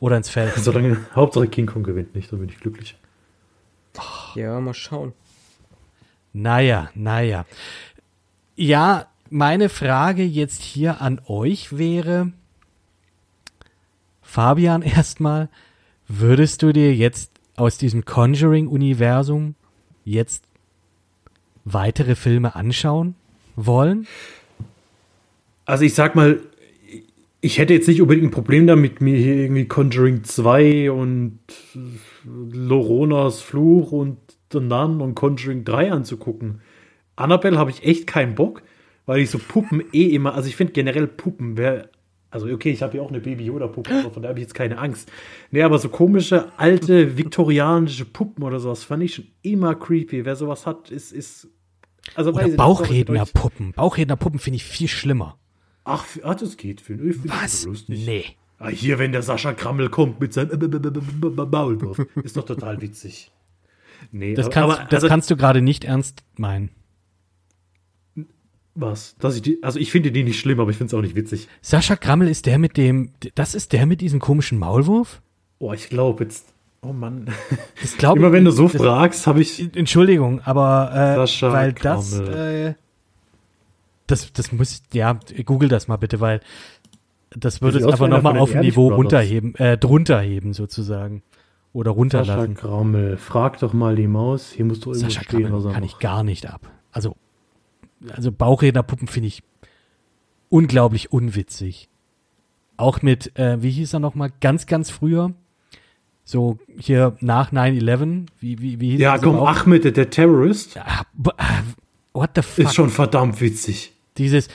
Oder 0.00 0.16
ins 0.16 0.30
Fell. 0.30 0.52
Solange 0.56 0.98
Hauptsache 1.14 1.48
King 1.48 1.66
Kong 1.66 1.82
gewinnt 1.82 2.14
nicht, 2.14 2.32
dann 2.32 2.40
bin 2.40 2.48
ich 2.48 2.58
glücklich. 2.58 2.96
Ja, 4.34 4.60
mal 4.60 4.74
schauen. 4.74 5.12
Naja, 6.32 6.90
naja. 6.94 7.44
Ja, 8.56 9.06
meine 9.30 9.68
Frage 9.68 10.24
jetzt 10.24 10.62
hier 10.62 11.00
an 11.00 11.20
euch 11.26 11.76
wäre, 11.76 12.32
Fabian 14.22 14.82
erstmal, 14.82 15.48
würdest 16.10 16.62
du 16.62 16.72
dir 16.72 16.94
jetzt 16.94 17.30
aus 17.56 17.78
diesem 17.78 18.04
Conjuring-Universum 18.04 19.54
jetzt 20.04 20.44
weitere 21.64 22.16
Filme 22.16 22.54
anschauen 22.54 23.14
wollen? 23.54 24.06
Also 25.66 25.84
ich 25.84 25.94
sag 25.94 26.16
mal, 26.16 26.40
ich 27.40 27.58
hätte 27.58 27.74
jetzt 27.74 27.86
nicht 27.86 28.02
unbedingt 28.02 28.28
ein 28.28 28.32
Problem 28.32 28.66
damit, 28.66 29.00
mir 29.00 29.16
hier 29.16 29.36
irgendwie 29.36 29.68
Conjuring 29.68 30.24
2 30.24 30.90
und 30.90 31.38
Loronas 32.24 33.40
Fluch 33.40 33.92
und 33.92 34.18
The 34.52 34.60
Nun 34.60 35.00
und 35.00 35.14
Conjuring 35.14 35.64
3 35.64 35.92
anzugucken. 35.92 36.60
Annabelle 37.14 37.58
habe 37.58 37.70
ich 37.70 37.84
echt 37.84 38.06
keinen 38.06 38.34
Bock, 38.34 38.62
weil 39.06 39.20
ich 39.20 39.30
so 39.30 39.38
Puppen 39.38 39.82
eh 39.92 40.08
immer, 40.08 40.34
also 40.34 40.48
ich 40.48 40.56
finde 40.56 40.72
generell 40.72 41.06
Puppen, 41.06 41.56
wer, 41.56 41.88
also 42.30 42.46
okay, 42.46 42.70
ich 42.70 42.82
habe 42.82 42.96
ja 42.96 43.02
auch 43.02 43.08
eine 43.08 43.20
Baby 43.20 43.44
Yoda 43.44 43.66
Puppe, 43.66 43.92
aber 43.92 44.10
von 44.10 44.22
der 44.22 44.30
habe 44.30 44.38
ich 44.38 44.44
jetzt 44.44 44.54
keine 44.54 44.78
Angst. 44.78 45.10
Nee, 45.50 45.62
aber 45.62 45.78
so 45.78 45.88
komische, 45.88 46.52
alte, 46.56 47.16
viktorianische 47.18 48.04
Puppen 48.04 48.44
oder 48.44 48.60
sowas 48.60 48.84
fand 48.84 49.02
ich 49.02 49.14
schon 49.16 49.26
immer 49.42 49.74
creepy. 49.74 50.24
Wer 50.24 50.36
sowas 50.36 50.66
hat, 50.66 50.90
ist, 50.90 51.12
ist, 51.12 51.48
also 52.14 52.32
Oder 52.32 52.48
Bauchrednerpuppen. 52.48 53.72
Bauchrednerpuppen 53.72 54.38
finde 54.38 54.56
ich 54.56 54.64
viel 54.64 54.88
schlimmer. 54.88 55.38
Ach, 55.84 56.04
das 56.22 56.56
geht 56.56 56.80
für 56.80 56.96
das 56.96 57.16
Was? 57.24 57.62
so 57.62 57.70
lustig. 57.70 58.06
Nee. 58.06 58.24
Ah, 58.58 58.68
hier, 58.68 58.98
wenn 58.98 59.12
der 59.12 59.22
Sascha 59.22 59.54
Krammel 59.54 59.88
kommt 59.88 60.20
mit 60.20 60.34
seinem 60.34 60.70
Maulwurf, 61.50 61.98
ist 62.22 62.36
doch 62.36 62.44
total 62.44 62.80
witzig. 62.82 63.32
Nee, 64.12 64.34
Das 64.34 64.46
aber, 64.46 64.54
kannst, 64.54 64.78
aber 64.78 64.84
das 64.84 64.94
also, 64.94 65.08
kannst 65.08 65.30
du 65.30 65.36
gerade 65.36 65.62
nicht 65.62 65.84
ernst 65.84 66.22
meinen. 66.36 66.70
Was? 68.74 69.16
Dass 69.18 69.36
ich 69.36 69.42
die, 69.42 69.62
also 69.62 69.78
ich 69.78 69.90
finde 69.90 70.12
die 70.12 70.22
nicht 70.22 70.38
schlimm, 70.38 70.60
aber 70.60 70.70
ich 70.70 70.76
finde 70.76 70.94
es 70.94 70.98
auch 70.98 71.02
nicht 71.02 71.16
witzig. 71.16 71.48
Sascha 71.60 71.96
Krammel 71.96 72.28
ist 72.28 72.46
der 72.46 72.58
mit 72.58 72.76
dem, 72.76 73.10
das 73.34 73.54
ist 73.54 73.72
der 73.72 73.86
mit 73.86 74.00
diesem 74.00 74.20
komischen 74.20 74.58
Maulwurf? 74.58 75.20
Oh, 75.58 75.72
ich 75.72 75.88
glaube 75.88 76.24
jetzt, 76.24 76.52
oh 76.82 76.92
Mann. 76.92 77.28
Das 77.80 77.96
glaube 77.96 78.18
Immer 78.18 78.32
wenn 78.32 78.44
du 78.44 78.50
so 78.50 78.68
das, 78.68 78.80
fragst, 78.80 79.26
habe 79.26 79.40
ich, 79.40 79.76
Entschuldigung, 79.76 80.40
aber 80.42 80.90
äh, 80.92 81.14
Sascha 81.16 81.52
weil 81.52 81.72
das, 81.72 82.18
Krammel. 82.18 82.66
äh, 82.68 82.74
das, 84.06 84.32
das 84.32 84.52
muss, 84.52 84.82
ja, 84.92 85.18
google 85.44 85.68
das 85.68 85.88
mal 85.88 85.96
bitte, 85.96 86.20
weil 86.20 86.40
das 87.30 87.62
würde 87.62 87.78
es 87.78 87.86
einfach 87.86 88.08
nochmal 88.08 88.38
auf 88.38 88.54
ein 88.54 88.60
Niveau 88.60 88.88
runterheben, 88.88 89.54
äh, 89.56 89.78
drunter 89.78 90.20
heben 90.20 90.52
sozusagen. 90.52 91.22
Oder 91.72 91.90
Sascha 91.90 91.98
runterlassen. 91.98 92.54
Krammel, 92.54 93.16
frag 93.16 93.60
doch 93.60 93.72
mal 93.72 93.94
die 93.94 94.08
Maus, 94.08 94.50
hier 94.50 94.64
musst 94.64 94.84
du 94.84 94.90
irgendwo 94.90 95.08
Sascha 95.08 95.22
stehen. 95.22 95.42
Krammel 95.46 95.62
kann 95.62 95.72
macht. 95.72 95.84
ich 95.84 95.98
gar 96.00 96.24
nicht 96.24 96.50
ab. 96.50 96.68
Also, 96.90 97.14
also 98.08 98.32
Bauchrednerpuppen 98.32 99.08
finde 99.08 99.28
ich 99.28 99.42
unglaublich 100.48 101.12
unwitzig. 101.12 101.88
Auch 102.76 103.02
mit, 103.02 103.38
äh, 103.38 103.62
wie 103.62 103.70
hieß 103.70 103.92
er 103.94 104.00
nochmal, 104.00 104.32
ganz, 104.40 104.66
ganz 104.66 104.90
früher, 104.90 105.32
so 106.24 106.58
hier 106.78 107.16
nach 107.20 107.52
9-11, 107.52 108.26
wie, 108.40 108.60
wie, 108.60 108.80
wie 108.80 108.90
hieß 108.92 109.00
Ja, 109.00 109.18
komm, 109.18 109.36
Ahmed, 109.40 109.84
der, 109.84 109.92
der 109.92 110.10
Terrorist, 110.10 110.76
Ah, 110.78 111.02
ah, 111.36 111.62
What 112.12 112.30
the 112.36 112.42
fuck? 112.42 112.64
ist 112.64 112.74
schon 112.74 112.90
verdammt 112.90 113.40
witzig. 113.40 113.92
Dieses 114.18 114.48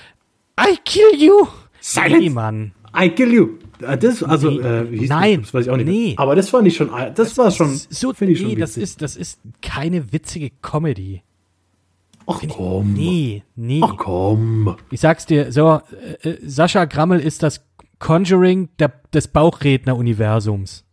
I 0.59 0.77
kill 0.83 1.15
you! 1.17 1.47
Silence! 1.79 2.19
Nee, 2.19 2.29
Mann. 2.29 2.71
I 2.97 3.09
kill 3.09 3.31
you. 3.33 3.49
Ah, 3.85 3.95
Das, 3.95 4.23
also, 4.23 4.49
Nee. 4.49 4.59
äh, 4.59 5.07
Nein. 5.07 5.41
Das, 5.41 5.51
das 5.51 5.53
weiß 5.53 5.65
ich 5.65 5.71
auch 5.71 5.77
nicht. 5.77 5.87
Nee. 5.87 6.13
Aber 6.17 6.35
das 6.35 6.49
fand 6.49 6.67
ich 6.67 6.75
schon, 6.75 6.89
das, 7.13 7.37
war 7.37 7.51
schon, 7.51 7.75
So, 7.89 8.13
finde 8.13 8.33
ich 8.33 8.41
nee, 8.41 8.51
schon 8.51 8.59
das 8.59 8.71
witzig. 8.71 8.83
ist, 8.83 9.01
das 9.01 9.15
ist 9.17 9.39
keine 9.61 10.11
witzige 10.11 10.49
Comedy. 10.61 11.21
Ach 12.27 12.41
komm. 12.49 12.93
Nee, 12.93 13.43
nee. 13.55 13.81
Ach 13.83 13.95
komm. 13.97 14.75
Ich 14.89 14.99
sag's 14.99 15.25
dir, 15.25 15.51
so, 15.51 15.81
äh, 16.23 16.29
äh, 16.29 16.37
Sascha 16.43 16.85
Grammel 16.85 17.19
ist 17.19 17.43
das 17.43 17.65
Conjuring 17.99 18.69
der, 18.79 18.93
des 19.13 19.27
Bauchredner-Universums. 19.27 20.83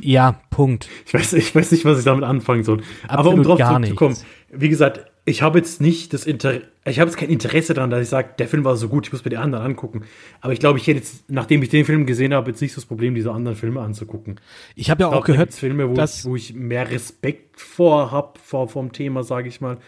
Ja, 0.00 0.40
Punkt. 0.50 0.88
Ich 1.06 1.14
weiß, 1.14 1.32
ich 1.34 1.54
weiß 1.54 1.72
nicht, 1.72 1.84
was 1.84 1.98
ich 1.98 2.04
damit 2.04 2.24
anfangen 2.24 2.64
soll. 2.64 2.82
Aber 3.08 3.30
um 3.30 3.40
Absolut 3.40 3.46
drauf 3.46 3.68
zurückzukommen, 3.68 4.10
nichts. 4.14 4.26
wie 4.50 4.68
gesagt, 4.68 5.09
ich 5.24 5.42
habe 5.42 5.58
jetzt 5.58 5.80
nicht 5.80 6.12
das 6.12 6.26
Interesse, 6.26 6.62
ich 6.84 6.98
habe 6.98 7.10
jetzt 7.10 7.18
kein 7.18 7.28
Interesse 7.28 7.74
daran, 7.74 7.90
dass 7.90 8.02
ich 8.02 8.08
sage, 8.08 8.30
der 8.38 8.48
Film 8.48 8.64
war 8.64 8.76
so 8.76 8.88
gut, 8.88 9.06
ich 9.06 9.12
muss 9.12 9.24
mir 9.24 9.30
die 9.30 9.36
anderen 9.36 9.64
angucken. 9.64 10.02
Aber 10.40 10.52
ich 10.52 10.60
glaube, 10.60 10.78
ich 10.78 10.86
hätte 10.86 10.98
jetzt, 10.98 11.30
nachdem 11.30 11.62
ich 11.62 11.68
den 11.68 11.84
Film 11.84 12.06
gesehen 12.06 12.32
habe, 12.34 12.50
jetzt 12.50 12.60
nicht 12.62 12.72
so 12.72 12.80
das 12.80 12.86
Problem, 12.86 13.14
diese 13.14 13.30
anderen 13.30 13.56
Filme 13.56 13.80
anzugucken. 13.80 14.40
Ich 14.74 14.90
habe 14.90 15.02
ja 15.02 15.08
Ich 15.08 15.10
auch 15.10 15.12
glaub, 15.18 15.26
da 15.26 15.32
gehört, 15.32 15.48
gibt's 15.50 15.58
Filme, 15.60 15.88
wo, 15.88 16.00
ich, 16.02 16.24
wo 16.24 16.36
ich 16.36 16.54
mehr 16.54 16.90
Respekt 16.90 17.60
vor 17.60 18.10
habe, 18.10 18.38
vor 18.42 18.68
vom 18.68 18.92
Thema, 18.92 19.22
sage 19.22 19.48
ich 19.48 19.60
mal. 19.60 19.78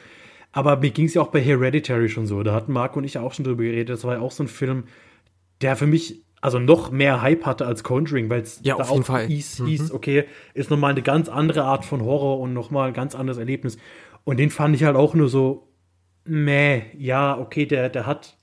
Aber 0.52 0.76
mir 0.76 0.90
ging 0.90 1.06
es 1.06 1.14
ja 1.14 1.22
auch 1.22 1.28
bei 1.28 1.40
Hereditary 1.40 2.10
schon 2.10 2.26
so. 2.26 2.42
Da 2.42 2.52
hatten 2.52 2.72
Marco 2.72 2.98
und 2.98 3.04
ich 3.04 3.16
auch 3.18 3.32
schon 3.32 3.44
drüber 3.46 3.62
geredet. 3.62 3.88
Das 3.88 4.04
war 4.04 4.14
ja 4.16 4.20
auch 4.20 4.32
so 4.32 4.44
ein 4.44 4.48
Film, 4.48 4.84
der 5.62 5.76
für 5.76 5.86
mich 5.86 6.22
also 6.42 6.58
noch 6.58 6.90
mehr 6.90 7.22
Hype 7.22 7.46
hatte 7.46 7.66
als 7.66 7.84
Conjuring, 7.84 8.28
weil 8.28 8.42
es 8.42 8.60
Ja, 8.64 8.74
da 8.76 8.82
auf 8.82 8.90
jeden 8.90 9.02
auch 9.02 9.06
Fall. 9.06 9.26
hieß, 9.28 9.60
Mhm. 9.60 9.66
hieß, 9.68 9.92
okay, 9.92 10.24
ist 10.54 10.70
nochmal 10.70 10.90
eine 10.90 11.00
ganz 11.02 11.28
andere 11.28 11.62
Art 11.62 11.84
von 11.84 12.02
Horror 12.02 12.40
und 12.40 12.52
nochmal 12.52 12.88
ein 12.88 12.94
ganz 12.94 13.14
anderes 13.14 13.38
Erlebnis. 13.38 13.78
Und 14.24 14.38
den 14.38 14.50
fand 14.50 14.74
ich 14.76 14.84
halt 14.84 14.96
auch 14.96 15.14
nur 15.14 15.28
so, 15.28 15.68
meh, 16.24 16.82
ja, 16.96 17.38
okay, 17.38 17.66
der, 17.66 17.88
der 17.88 18.06
hat 18.06 18.36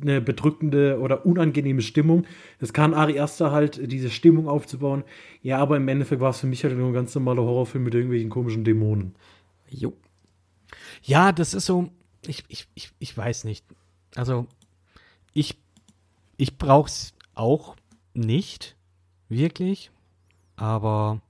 eine 0.00 0.20
bedrückende 0.20 0.98
oder 1.00 1.26
unangenehme 1.26 1.82
Stimmung. 1.82 2.26
Das 2.58 2.72
kann 2.72 2.94
Ari 2.94 3.18
Aster 3.18 3.50
halt, 3.50 3.90
diese 3.92 4.10
Stimmung 4.10 4.48
aufzubauen. 4.48 5.04
Ja, 5.42 5.58
aber 5.58 5.76
im 5.76 5.88
Endeffekt 5.88 6.20
war 6.20 6.30
es 6.30 6.40
für 6.40 6.46
mich 6.46 6.64
halt 6.64 6.76
nur 6.76 6.88
ein 6.88 6.94
ganz 6.94 7.14
normaler 7.14 7.42
Horrorfilm 7.42 7.84
mit 7.84 7.94
irgendwelchen 7.94 8.30
komischen 8.30 8.64
Dämonen. 8.64 9.14
Jo. 9.68 9.92
ja, 11.02 11.32
das 11.32 11.54
ist 11.54 11.66
so, 11.66 11.90
ich, 12.26 12.44
ich, 12.48 12.68
ich, 12.74 12.92
ich 12.98 13.16
weiß 13.16 13.44
nicht. 13.44 13.64
Also, 14.14 14.46
ich, 15.32 15.58
ich 16.36 16.56
brauch's 16.58 17.14
auch 17.34 17.76
nicht 18.14 18.76
wirklich, 19.28 19.90
aber 20.56 21.20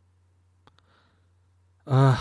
äh, 1.86 2.12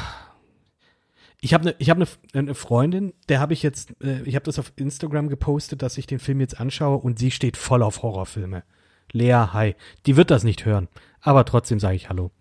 ich 1.44 1.54
habe 1.54 1.64
eine 1.64 1.76
ich 1.78 1.90
habe 1.90 2.00
eine 2.34 2.40
eine 2.40 2.56
Freundin, 2.56 3.14
der 3.28 3.42
habe 3.42 3.52
ich 3.52 3.64
jetzt 3.64 3.94
äh, 4.02 4.22
ich 4.24 4.36
habe 4.36 4.46
das 4.46 4.60
auf 4.60 4.72
Instagram 4.78 5.28
gepostet, 5.28 5.82
dass 5.82 5.98
ich 5.98 6.08
den 6.08 6.20
Film 6.20 6.40
jetzt 6.40 6.60
anschaue 6.60 6.98
und 6.98 7.20
sie 7.20 7.32
steht 7.32 7.58
voll 7.58 7.84
auf 7.84 8.02
Horrorfilme. 8.02 8.64
Lea, 9.12 9.48
hi. 9.52 9.76
Die 10.06 10.16
wird 10.16 10.32
das 10.32 10.44
nicht 10.46 10.64
hören, 10.66 10.88
aber 11.22 11.44
trotzdem 11.44 11.80
sage 11.82 11.96
ich 11.98 12.08
hallo. 12.10 12.32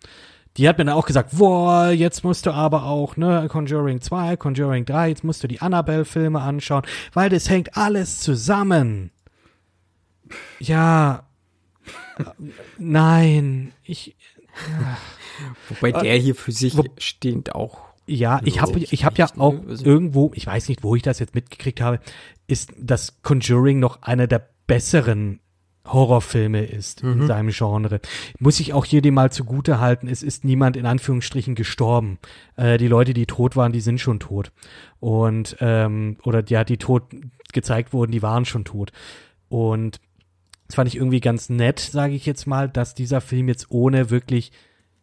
Die 0.57 0.69
hat 0.69 0.79
mir 0.79 0.85
dann 0.85 0.95
auch 0.95 1.07
gesagt, 1.07 1.37
boah, 1.37 1.89
jetzt 1.91 2.23
musst 2.25 2.47
du 2.47 2.53
aber 2.53 2.85
auch, 2.85 3.17
ne, 3.17 3.49
Conjuring 3.51 4.03
2, 4.03 4.37
Conjuring 4.37 4.85
3, 4.85 5.09
jetzt 5.09 5.25
musst 5.25 5.43
du 5.43 5.49
die 5.49 5.61
Annabelle-Filme 5.63 6.41
anschauen, 6.41 6.83
weil 7.15 7.31
das 7.31 7.49
hängt 7.49 7.77
alles 7.77 8.21
zusammen. 8.21 9.11
Ja, 10.61 11.27
äh, 12.19 12.25
nein, 12.79 13.73
ich, 13.83 14.15
Wobei 15.71 15.93
der 15.93 16.17
hier 16.17 16.35
für 16.35 16.53
sich 16.53 16.77
wo- 16.77 16.85
stehend 16.99 17.55
auch. 17.55 17.81
Ja, 18.07 18.41
ich 18.45 18.61
habe 18.61 18.79
ich 18.79 19.05
hab 19.05 19.19
ja 19.19 19.29
auch 19.39 19.55
irgendwo, 19.85 20.33
ich 20.35 20.47
weiß 20.47 20.69
nicht, 20.69 20.83
wo 20.83 20.97
ich 20.97 21.03
das 21.03 21.19
jetzt 21.19 21.35
mitgekriegt 21.35 21.81
habe, 21.81 22.01
ist, 22.47 22.73
dass 22.79 23.23
Conjuring 23.23 23.79
noch 23.79 24.03
einer 24.03 24.27
der 24.27 24.49
besseren 24.67 25.41
Horrorfilme 25.87 26.65
ist 26.65 27.03
Mhm. 27.03 27.23
in 27.23 27.27
seinem 27.27 27.51
Genre. 27.51 28.01
Muss 28.39 28.61
ich 28.61 28.73
auch 28.73 28.85
hier 28.85 29.03
dem 29.03 29.15
mal 29.15 29.33
zugute 29.33 29.81
halten, 29.81 30.07
es 30.09 30.23
ist 30.23 30.45
niemand 30.45 30.77
in 30.77 30.87
Anführungsstrichen 30.87 31.55
gestorben. 31.55 32.19
Äh, 32.57 32.79
die 32.79 32.87
Leute, 32.89 33.15
die 33.15 33.27
tot 33.27 33.57
waren, 33.57 33.73
die 33.73 33.81
sind 33.81 34.01
schon 34.01 34.21
tot. 34.21 34.53
Und, 35.01 35.57
ähm, 35.61 36.19
oder 36.23 36.45
ja, 36.47 36.63
die 36.65 36.77
tot 36.79 37.05
gezeigt 37.53 37.93
wurden, 37.93 38.13
die 38.13 38.23
waren 38.23 38.45
schon 38.45 38.65
tot. 38.65 38.93
Und 39.49 40.01
das 40.69 40.77
fand 40.77 40.89
ich 40.89 40.97
irgendwie 40.97 41.21
ganz 41.21 41.49
nett, 41.51 41.81
sage 41.81 42.15
ich 42.15 42.27
jetzt 42.27 42.47
mal, 42.47 42.69
dass 42.69 42.95
dieser 42.95 43.21
Film 43.21 43.49
jetzt 43.49 43.71
ohne 43.71 44.09
wirklich 44.11 44.53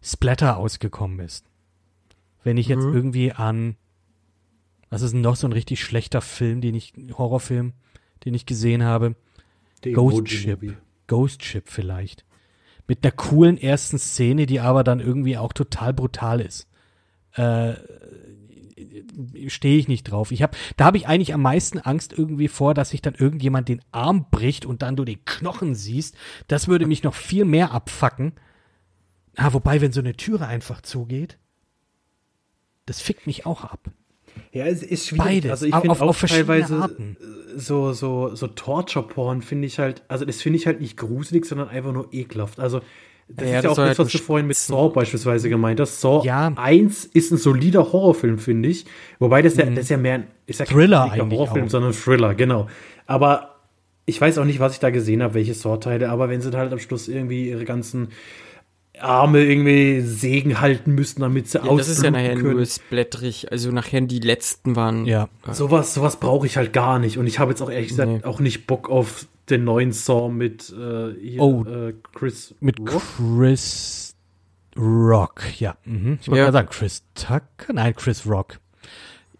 Splatter 0.01 0.57
ausgekommen 0.57 1.19
ist. 1.19 1.45
Wenn 2.49 2.57
ich 2.57 2.67
jetzt 2.67 2.83
Mhm. 2.83 2.95
irgendwie 2.95 3.31
an, 3.31 3.75
was 4.89 5.03
ist 5.03 5.13
denn 5.13 5.21
noch 5.21 5.35
so 5.35 5.45
ein 5.47 5.53
richtig 5.53 5.83
schlechter 5.83 6.19
Film, 6.19 6.61
den 6.61 6.73
ich, 6.73 6.93
Horrorfilm, 7.13 7.73
den 8.25 8.33
ich 8.33 8.47
gesehen 8.47 8.83
habe? 8.83 9.15
Der 9.83 9.91
Ghost 9.93 10.27
Ship. 10.29 10.59
Ghost 11.05 11.43
Ship 11.45 11.63
vielleicht. 11.67 12.25
Mit 12.87 13.03
einer 13.03 13.11
coolen 13.11 13.59
ersten 13.59 13.99
Szene, 13.99 14.47
die 14.47 14.61
aber 14.61 14.83
dann 14.83 14.99
irgendwie 14.99 15.37
auch 15.37 15.53
total 15.53 15.93
brutal 15.93 16.41
ist. 16.41 16.67
Äh, 17.33 17.75
stehe 19.45 19.77
ich 19.77 19.87
nicht 19.87 20.05
drauf. 20.05 20.31
Ich 20.31 20.41
hab, 20.41 20.55
da 20.75 20.85
habe 20.85 20.97
ich 20.97 21.07
eigentlich 21.07 21.35
am 21.35 21.43
meisten 21.43 21.77
Angst 21.77 22.17
irgendwie 22.17 22.47
vor, 22.47 22.73
dass 22.73 22.89
sich 22.89 23.03
dann 23.03 23.13
irgendjemand 23.13 23.69
den 23.69 23.81
Arm 23.91 24.25
bricht 24.31 24.65
und 24.65 24.81
dann 24.81 24.95
du 24.95 25.05
den 25.05 25.23
Knochen 25.23 25.75
siehst. 25.75 26.15
Das 26.47 26.67
würde 26.67 26.87
mich 26.87 27.03
noch 27.03 27.13
viel 27.13 27.45
mehr 27.45 27.73
abfacken. 27.73 28.31
Ah, 29.35 29.53
wobei, 29.53 29.81
wenn 29.81 29.91
so 29.91 29.99
eine 29.99 30.15
Türe 30.15 30.47
einfach 30.47 30.81
zugeht, 30.81 31.37
das 32.89 33.01
fickt 33.01 33.27
mich 33.27 33.45
auch 33.45 33.63
ab. 33.63 33.79
Ja, 34.51 34.65
es 34.65 34.81
ist 34.83 35.07
schwierig. 35.07 35.25
Beides, 35.25 35.51
Also 35.51 35.65
ich 35.67 35.75
finde 35.75 36.01
auch 36.01 36.15
teilweise 36.15 36.75
Arten. 36.77 37.17
äh, 37.19 37.59
so, 37.59 37.93
so, 37.93 38.33
so 38.35 38.47
Torture-Porn 38.47 39.41
finde 39.41 39.67
ich 39.67 39.79
halt, 39.79 40.01
also 40.07 40.25
das 40.25 40.41
finde 40.41 40.57
ich 40.57 40.65
halt 40.65 40.81
nicht 40.81 40.97
gruselig, 40.97 41.45
sondern 41.45 41.69
einfach 41.69 41.91
nur 41.93 42.07
ekelhaft. 42.13 42.59
Also 42.59 42.79
das 43.27 43.37
Ja, 43.37 43.45
ist 43.45 43.51
ja 43.51 43.61
das 43.61 43.71
auch 43.71 43.75
das, 43.75 43.85
halt 43.89 43.99
was 43.99 44.07
du 44.11 44.17
nur 44.17 44.25
vorhin 44.25 44.47
mit. 44.47 44.57
Saw 44.57 44.89
beispielsweise 44.89 45.49
gemeint 45.49 45.79
hast. 45.79 46.01
Saw 46.01 46.25
Ja. 46.25 46.51
1 46.55 47.05
ist 47.05 47.31
ein 47.31 47.37
solider 47.37 47.91
Horrorfilm, 47.91 48.39
finde 48.39 48.69
ich. 48.69 48.85
Wobei 49.19 49.41
das 49.43 49.55
ja, 49.55 49.65
das 49.65 49.79
ist 49.83 49.89
ja 49.89 49.97
mehr 49.97 50.15
ein, 50.15 50.27
Mhm. 50.47 50.53
Thriller 50.65 51.11
eigentlich 51.11 51.39
Horrorfilm, 51.39 51.65
auch. 51.65 51.69
sondern 51.69 51.93
Thriller, 51.93 52.33
genau. 52.33 52.67
Aber 53.05 53.55
ich 54.07 54.19
weiß 54.19 54.39
auch 54.39 54.45
nicht, 54.45 54.59
was 54.59 54.73
ich 54.73 54.79
da 54.79 54.89
gesehen 54.89 55.21
habe, 55.21 55.35
welche 55.35 55.53
Saw-Teile, 55.53 56.09
aber 56.09 56.29
wenn 56.29 56.41
sie 56.41 56.51
halt 56.57 56.73
am 56.73 56.79
Schluss 56.79 57.07
irgendwie 57.07 57.49
ihre 57.49 57.65
ganzen 57.65 58.07
Arme 59.01 59.43
irgendwie 59.43 60.01
Segen 60.01 60.59
halten 60.61 60.93
müssen, 60.95 61.21
damit 61.21 61.47
sie 61.49 61.59
Ja, 61.59 61.75
das 61.75 61.87
ist 61.87 62.03
ja 62.03 62.11
nachher 62.11 62.35
können. 62.35 62.53
nur 62.55 62.65
splättrig. 62.65 63.51
Also 63.51 63.71
nachher 63.71 64.01
die 64.01 64.19
letzten 64.19 64.75
waren. 64.75 65.05
Ja. 65.05 65.29
Sowas, 65.51 65.93
sowas 65.93 66.19
brauche 66.19 66.45
ich 66.47 66.57
halt 66.57 66.73
gar 66.73 66.99
nicht. 66.99 67.17
Und 67.17 67.27
ich 67.27 67.39
habe 67.39 67.51
jetzt 67.51 67.61
auch 67.61 67.69
ehrlich 67.71 67.89
gesagt 67.89 68.09
Nee. 68.09 68.23
auch 68.23 68.39
nicht 68.39 68.67
Bock 68.67 68.89
auf 68.89 69.27
den 69.49 69.63
neuen 69.63 69.91
Saw 69.91 70.29
mit 70.29 70.69
äh, 70.69 71.13
hier, 71.19 71.41
Oh. 71.41 71.63
äh, 71.65 71.93
Chris 72.13 72.53
Mit 72.59 72.79
Rock. 72.79 73.01
Chris 73.17 74.15
Rock, 74.77 75.43
ja. 75.59 75.75
Mhm. 75.85 76.19
Ich 76.21 76.27
wollte 76.27 76.39
Ja. 76.39 76.45
gerade 76.45 76.53
sagen, 76.53 76.69
Chris 76.69 77.03
Tucker? 77.15 77.73
Nein, 77.73 77.95
Chris 77.95 78.25
Rock. 78.27 78.59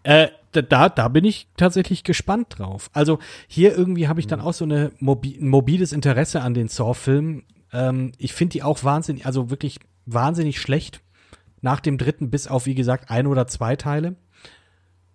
Äh, 0.02 0.28
da- 0.52 0.62
da, 0.62 0.88
da 0.88 1.08
bin 1.08 1.24
ich 1.24 1.46
tatsächlich 1.56 2.02
gespannt 2.02 2.58
drauf. 2.58 2.90
Also 2.92 3.18
hier 3.46 3.76
irgendwie 3.76 4.08
habe 4.08 4.18
ich 4.18 4.26
dann 4.26 4.40
auch 4.40 4.52
so 4.52 4.64
eine 4.64 4.90
mobi 4.98 5.38
ein 5.40 5.48
mobiles 5.48 5.92
Interesse 5.92 6.40
an 6.42 6.54
den 6.54 6.66
Saw-Filmen. 6.68 7.44
Ähm, 7.72 8.12
ich 8.18 8.32
finde 8.32 8.52
die 8.52 8.62
auch 8.62 8.84
wahnsinnig, 8.84 9.26
also 9.26 9.50
wirklich 9.50 9.80
wahnsinnig 10.06 10.60
schlecht. 10.60 11.00
Nach 11.62 11.80
dem 11.80 11.98
dritten 11.98 12.30
bis 12.30 12.46
auf, 12.46 12.66
wie 12.66 12.74
gesagt, 12.74 13.10
ein 13.10 13.26
oder 13.26 13.46
zwei 13.46 13.76
Teile. 13.76 14.16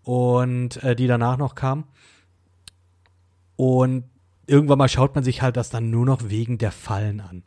Und 0.03 0.83
äh, 0.83 0.95
die 0.95 1.07
danach 1.07 1.37
noch 1.37 1.55
kamen. 1.55 1.85
Und 3.55 4.03
irgendwann 4.47 4.77
mal 4.77 4.89
schaut 4.89 5.15
man 5.15 5.23
sich 5.23 5.41
halt 5.41 5.57
das 5.57 5.69
dann 5.69 5.89
nur 5.89 6.05
noch 6.05 6.29
wegen 6.29 6.57
der 6.57 6.71
Fallen 6.71 7.19
an 7.19 7.43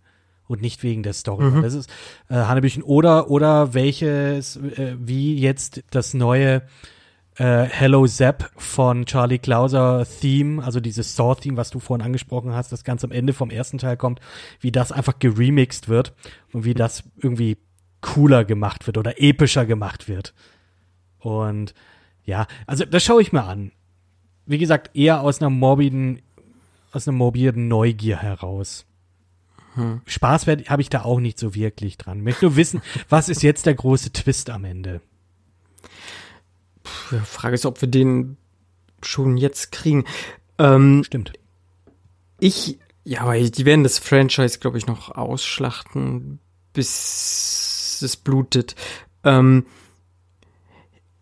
und 0.48 0.62
nicht 0.62 0.82
wegen 0.82 1.02
der 1.02 1.12
Story. 1.12 1.44
Das 1.62 1.74
ist 1.74 1.90
äh, 2.28 2.34
Hannebüchen 2.34 2.82
oder 2.82 3.30
oder 3.30 3.74
welches 3.74 4.56
äh, 4.56 4.96
wie 4.98 5.38
jetzt 5.38 5.84
das 5.90 6.14
neue 6.14 6.62
äh, 7.38 7.64
Hello 7.64 8.06
Zap 8.06 8.50
von 8.56 9.06
Charlie 9.06 9.38
Klauser 9.38 10.06
Theme, 10.20 10.62
also 10.62 10.80
dieses 10.80 11.14
Saw 11.14 11.34
Theme, 11.40 11.56
was 11.56 11.70
du 11.70 11.78
vorhin 11.78 12.04
angesprochen 12.04 12.52
hast, 12.52 12.72
das 12.72 12.84
ganz 12.84 13.04
am 13.04 13.12
Ende 13.12 13.32
vom 13.32 13.50
ersten 13.50 13.78
Teil 13.78 13.96
kommt, 13.96 14.20
wie 14.60 14.72
das 14.72 14.92
einfach 14.92 15.18
geremixed 15.18 15.88
wird 15.88 16.14
und 16.52 16.64
wie 16.64 16.74
das 16.74 17.04
irgendwie 17.16 17.56
cooler 18.00 18.44
gemacht 18.44 18.86
wird 18.86 18.98
oder 18.98 19.20
epischer 19.20 19.66
gemacht 19.66 20.08
wird. 20.08 20.34
Und 21.18 21.74
ja, 22.24 22.46
also 22.66 22.84
das 22.84 23.04
schaue 23.04 23.22
ich 23.22 23.32
mir 23.32 23.44
an. 23.44 23.72
Wie 24.46 24.58
gesagt, 24.58 24.96
eher 24.96 25.20
aus 25.20 25.40
einer 25.40 25.50
morbiden, 25.50 26.22
aus 26.92 27.06
einer 27.06 27.16
morbiden 27.16 27.68
Neugier 27.68 28.18
heraus. 28.18 28.84
Spaß 30.06 30.46
habe 30.46 30.82
ich 30.82 30.90
da 30.90 31.02
auch 31.02 31.20
nicht 31.20 31.38
so 31.38 31.54
wirklich 31.54 31.98
dran. 31.98 32.18
Ich 32.18 32.24
möchte 32.24 32.46
nur 32.46 32.56
wissen, 32.56 32.82
was 33.08 33.28
ist 33.28 33.42
jetzt 33.42 33.66
der 33.66 33.74
große 33.74 34.12
Twist 34.12 34.50
am 34.50 34.64
Ende? 34.64 35.00
Frage 37.24 37.54
ist, 37.54 37.66
ob 37.66 37.80
wir 37.80 37.88
den 37.88 38.36
schon 39.02 39.36
jetzt 39.36 39.72
kriegen. 39.72 40.04
Ähm, 40.58 41.04
Stimmt. 41.04 41.32
ich, 42.40 42.78
ja, 43.04 43.20
aber 43.22 43.38
die 43.38 43.64
werden 43.64 43.84
das 43.84 43.98
Franchise, 43.98 44.58
glaube 44.58 44.78
ich, 44.78 44.86
noch 44.86 45.14
ausschlachten, 45.14 46.40
bis 46.72 48.00
es 48.02 48.16
blutet. 48.16 48.74
Ähm, 49.24 49.66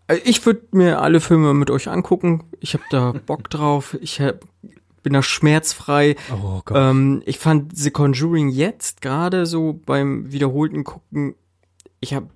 äh, 0.08 0.16
ich 0.24 0.44
würde 0.46 0.62
mir 0.72 1.00
alle 1.00 1.20
Filme 1.20 1.54
mit 1.54 1.70
euch 1.70 1.88
angucken. 1.88 2.44
Ich 2.60 2.74
habe 2.74 2.84
da 2.90 3.12
Bock 3.26 3.50
drauf. 3.50 3.96
Ich 4.00 4.20
hab, 4.20 4.40
bin 5.02 5.12
da 5.12 5.22
schmerzfrei. 5.22 6.16
Oh 6.32 6.62
Gott. 6.64 6.76
Ähm, 6.76 7.22
ich 7.26 7.38
fand 7.38 7.76
The 7.76 7.90
Conjuring 7.90 8.48
jetzt 8.48 9.00
gerade 9.00 9.46
so 9.46 9.80
beim 9.84 10.32
wiederholten 10.32 10.84
Gucken, 10.84 11.34
ich 12.00 12.14
habe 12.14 12.28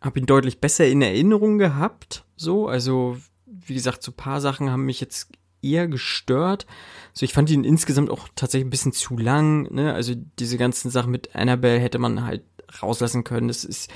hab 0.00 0.16
ihn 0.16 0.26
deutlich 0.26 0.60
besser 0.60 0.86
in 0.86 1.02
Erinnerung 1.02 1.58
gehabt. 1.58 2.24
So, 2.38 2.68
also 2.68 3.16
wie 3.46 3.74
gesagt, 3.74 4.02
so 4.02 4.12
paar 4.12 4.40
Sachen 4.40 4.70
haben 4.70 4.84
mich 4.84 5.00
jetzt 5.00 5.30
eher 5.62 5.88
gestört. 5.88 6.66
So, 7.12 7.24
ich 7.24 7.32
fand 7.32 7.50
ihn 7.50 7.64
insgesamt 7.64 8.10
auch 8.10 8.28
tatsächlich 8.34 8.66
ein 8.66 8.70
bisschen 8.70 8.92
zu 8.92 9.16
lang. 9.16 9.72
Ne? 9.74 9.92
Also 9.92 10.14
diese 10.38 10.56
ganzen 10.56 10.90
Sachen 10.90 11.10
mit 11.10 11.34
Annabelle 11.34 11.80
hätte 11.80 11.98
man 11.98 12.24
halt 12.24 12.44
rauslassen 12.82 13.24
können. 13.24 13.48
Das 13.48 13.64
ist 13.64 13.90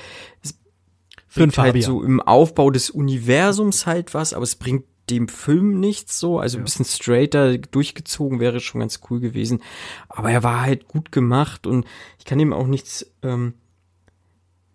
einen 0.44 1.50
bringt 1.50 1.58
halt 1.58 1.68
Fabian. 1.68 1.84
so 1.84 2.02
im 2.02 2.20
Aufbau 2.20 2.70
des 2.70 2.90
Universums 2.90 3.86
halt 3.86 4.14
was, 4.14 4.34
aber 4.34 4.42
es 4.42 4.56
bringt 4.56 4.84
dem 5.10 5.28
Film 5.28 5.80
nichts 5.80 6.18
so. 6.18 6.38
Also 6.38 6.58
ein 6.58 6.64
bisschen 6.64 6.84
straighter 6.84 7.58
durchgezogen 7.58 8.40
wäre 8.40 8.60
schon 8.60 8.80
ganz 8.80 9.00
cool 9.10 9.20
gewesen. 9.20 9.62
Aber 10.08 10.30
er 10.30 10.42
war 10.42 10.62
halt 10.62 10.88
gut 10.88 11.12
gemacht 11.12 11.66
und 11.66 11.86
ich 12.18 12.24
kann 12.24 12.40
ihm 12.40 12.52
auch 12.52 12.66
nichts, 12.66 13.10
ähm, 13.22 13.54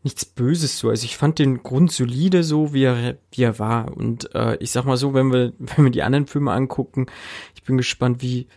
nichts 0.03 0.25
Böses 0.25 0.79
so. 0.79 0.89
Also 0.89 1.05
ich 1.05 1.17
fand 1.17 1.39
den 1.39 1.63
grundsolide 1.63 2.43
so, 2.43 2.73
wie 2.73 2.83
er, 2.83 3.17
wie 3.31 3.43
er 3.43 3.59
war. 3.59 3.95
Und 3.95 4.33
äh, 4.35 4.57
ich 4.57 4.71
sag 4.71 4.85
mal 4.85 4.97
so, 4.97 5.13
wenn 5.13 5.31
wir, 5.31 5.53
wenn 5.59 5.85
wir 5.85 5.91
die 5.91 6.03
anderen 6.03 6.27
Filme 6.27 6.51
angucken, 6.51 7.07
ich 7.55 7.63
bin 7.63 7.77
gespannt, 7.77 8.21
wie, 8.21 8.47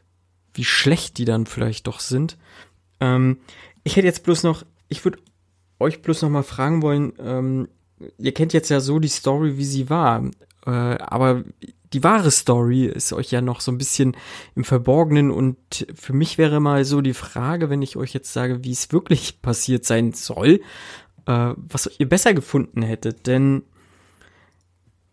wie 0.55 0.65
schlecht 0.65 1.19
die 1.19 1.25
dann 1.25 1.47
vielleicht 1.47 1.87
doch 1.87 2.01
sind. 2.01 2.37
Ähm, 3.01 3.39
ich 3.85 3.97
hätte 3.97 4.07
jetzt 4.07 4.25
bloß 4.25 4.43
noch, 4.43 4.65
ich 4.89 5.05
würde 5.05 5.19
euch 5.79 6.03
bloß 6.03 6.23
noch 6.23 6.31
mal 6.31 6.43
fragen 6.43 6.83
wollen, 6.83 7.13
ähm, 7.19 7.69
ihr 8.19 8.33
kennt 8.33 8.53
jetzt 8.53 8.69
ja 8.69 8.81
so 8.81 8.99
die 8.99 9.09
Story, 9.09 9.57
wie 9.57 9.65
sie 9.65 9.91
war, 9.91 10.25
äh, 10.67 10.71
aber 10.71 11.45
die 11.93 12.05
wahre 12.05 12.31
Story 12.31 12.85
ist 12.87 13.13
euch 13.13 13.31
ja 13.31 13.41
noch 13.41 13.61
so 13.61 13.73
ein 13.73 13.79
bisschen 13.79 14.17
im 14.55 14.65
Verborgenen 14.65 15.31
und 15.31 15.87
für 15.95 16.13
mich 16.13 16.39
wäre 16.39 16.61
mal 16.61 16.85
so 16.85 17.01
die 17.01 17.15
Frage, 17.15 17.69
wenn 17.69 17.83
ich 17.83 17.97
euch 17.97 18.15
jetzt 18.15 18.33
sage, 18.33 18.63
wie 18.63 18.73
es 18.73 18.93
wirklich 18.93 19.43
passiert 19.43 19.85
sein 19.85 20.13
soll, 20.13 20.61
äh, 21.31 21.55
was 21.57 21.89
ihr 21.99 22.09
besser 22.09 22.35
gefunden 22.35 22.83
hättet, 22.83 23.29
denn 23.29 23.63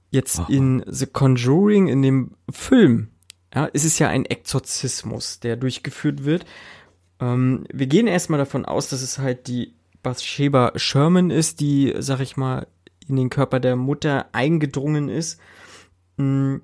jetzt 0.09 0.39
Aha. 0.39 0.47
in 0.49 0.83
The 0.87 1.05
Conjuring, 1.05 1.87
in 1.87 2.01
dem 2.01 2.31
Film, 2.49 3.09
ja, 3.53 3.65
ist 3.65 3.85
es 3.85 3.99
ja 3.99 4.09
ein 4.09 4.25
Exorzismus, 4.25 5.39
der 5.39 5.55
durchgeführt 5.55 6.25
wird 6.25 6.45
Ähm, 7.19 7.65
wir 7.73 7.87
gehen 7.87 8.05
erstmal 8.05 8.37
davon 8.37 8.65
aus, 8.65 8.89
dass 8.89 9.01
es 9.01 9.17
halt 9.17 9.47
die 9.47 9.73
Bathsheba 10.03 10.73
Sherman 10.75 11.31
ist, 11.31 11.59
die, 11.59 11.95
sag 11.97 12.19
ich 12.19 12.37
mal, 12.37 12.67
in 13.07 13.15
den 13.15 13.31
Körper 13.31 13.59
der 13.59 13.75
Mutter 13.75 14.27
eingedrungen 14.33 15.09
ist. 15.09 15.39
Mm, 16.17 16.57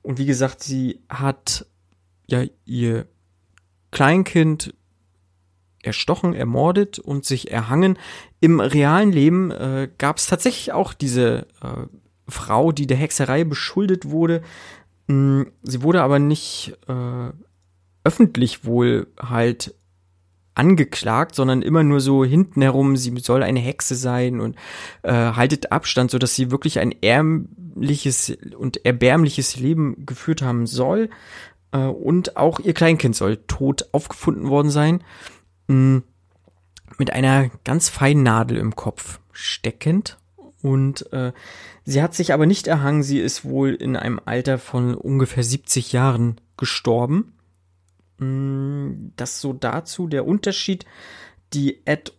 und 0.00 0.18
wie 0.18 0.24
gesagt, 0.24 0.62
sie 0.62 1.00
hat 1.10 1.66
ja 2.28 2.44
ihr 2.64 3.06
Kleinkind 3.90 4.72
erstochen, 5.82 6.34
ermordet 6.34 6.98
und 6.98 7.24
sich 7.24 7.50
erhangen. 7.50 7.98
Im 8.40 8.60
realen 8.60 9.12
Leben 9.12 9.50
äh, 9.50 9.88
gab 9.98 10.18
es 10.18 10.26
tatsächlich 10.26 10.72
auch 10.72 10.92
diese 10.92 11.46
äh, 11.62 11.86
Frau, 12.28 12.72
die 12.72 12.86
der 12.86 12.96
Hexerei 12.96 13.44
beschuldet 13.44 14.10
wurde. 14.10 14.42
Mm, 15.06 15.42
sie 15.62 15.82
wurde 15.82 16.02
aber 16.02 16.18
nicht 16.18 16.76
äh, 16.88 17.30
öffentlich 18.04 18.64
wohl 18.64 19.08
halt 19.18 19.74
angeklagt, 20.54 21.34
sondern 21.34 21.62
immer 21.62 21.82
nur 21.82 22.00
so 22.00 22.24
hinten 22.24 22.60
herum, 22.60 22.96
sie 22.96 23.16
soll 23.18 23.42
eine 23.42 23.60
Hexe 23.60 23.94
sein 23.94 24.40
und 24.40 24.56
äh, 25.02 25.12
haltet 25.12 25.72
Abstand, 25.72 26.10
so 26.10 26.18
dass 26.18 26.34
sie 26.34 26.50
wirklich 26.50 26.78
ein 26.80 26.92
ärmliches 27.02 28.36
und 28.58 28.84
erbärmliches 28.84 29.56
Leben 29.56 30.04
geführt 30.06 30.42
haben 30.42 30.66
soll. 30.66 31.08
Äh, 31.72 31.78
und 31.78 32.36
auch 32.36 32.60
ihr 32.60 32.74
Kleinkind 32.74 33.16
soll 33.16 33.38
tot 33.46 33.88
aufgefunden 33.92 34.48
worden 34.48 34.70
sein, 34.70 35.02
mh, 35.70 35.98
mm, 35.98 36.02
mit 36.98 37.12
einer 37.12 37.50
ganz 37.64 37.88
feinen 37.88 38.22
Nadel 38.22 38.58
im 38.58 38.76
Kopf 38.76 39.20
steckend. 39.32 40.18
Und 40.62 41.10
äh, 41.12 41.32
sie 41.84 42.02
hat 42.02 42.14
sich 42.14 42.34
aber 42.34 42.44
nicht 42.44 42.66
erhangen, 42.66 43.02
sie 43.02 43.18
ist 43.18 43.44
wohl 43.44 43.74
in 43.74 43.96
einem 43.96 44.20
Alter 44.24 44.58
von 44.58 44.94
ungefähr 44.94 45.42
70 45.42 45.92
Jahren 45.92 46.40
gestorben. 46.58 47.32
Mm, 48.18 49.12
das 49.16 49.40
so 49.40 49.54
dazu 49.54 50.06
der 50.06 50.26
Unterschied. 50.26 50.84
Die 51.54 51.84
Ed 51.86 52.12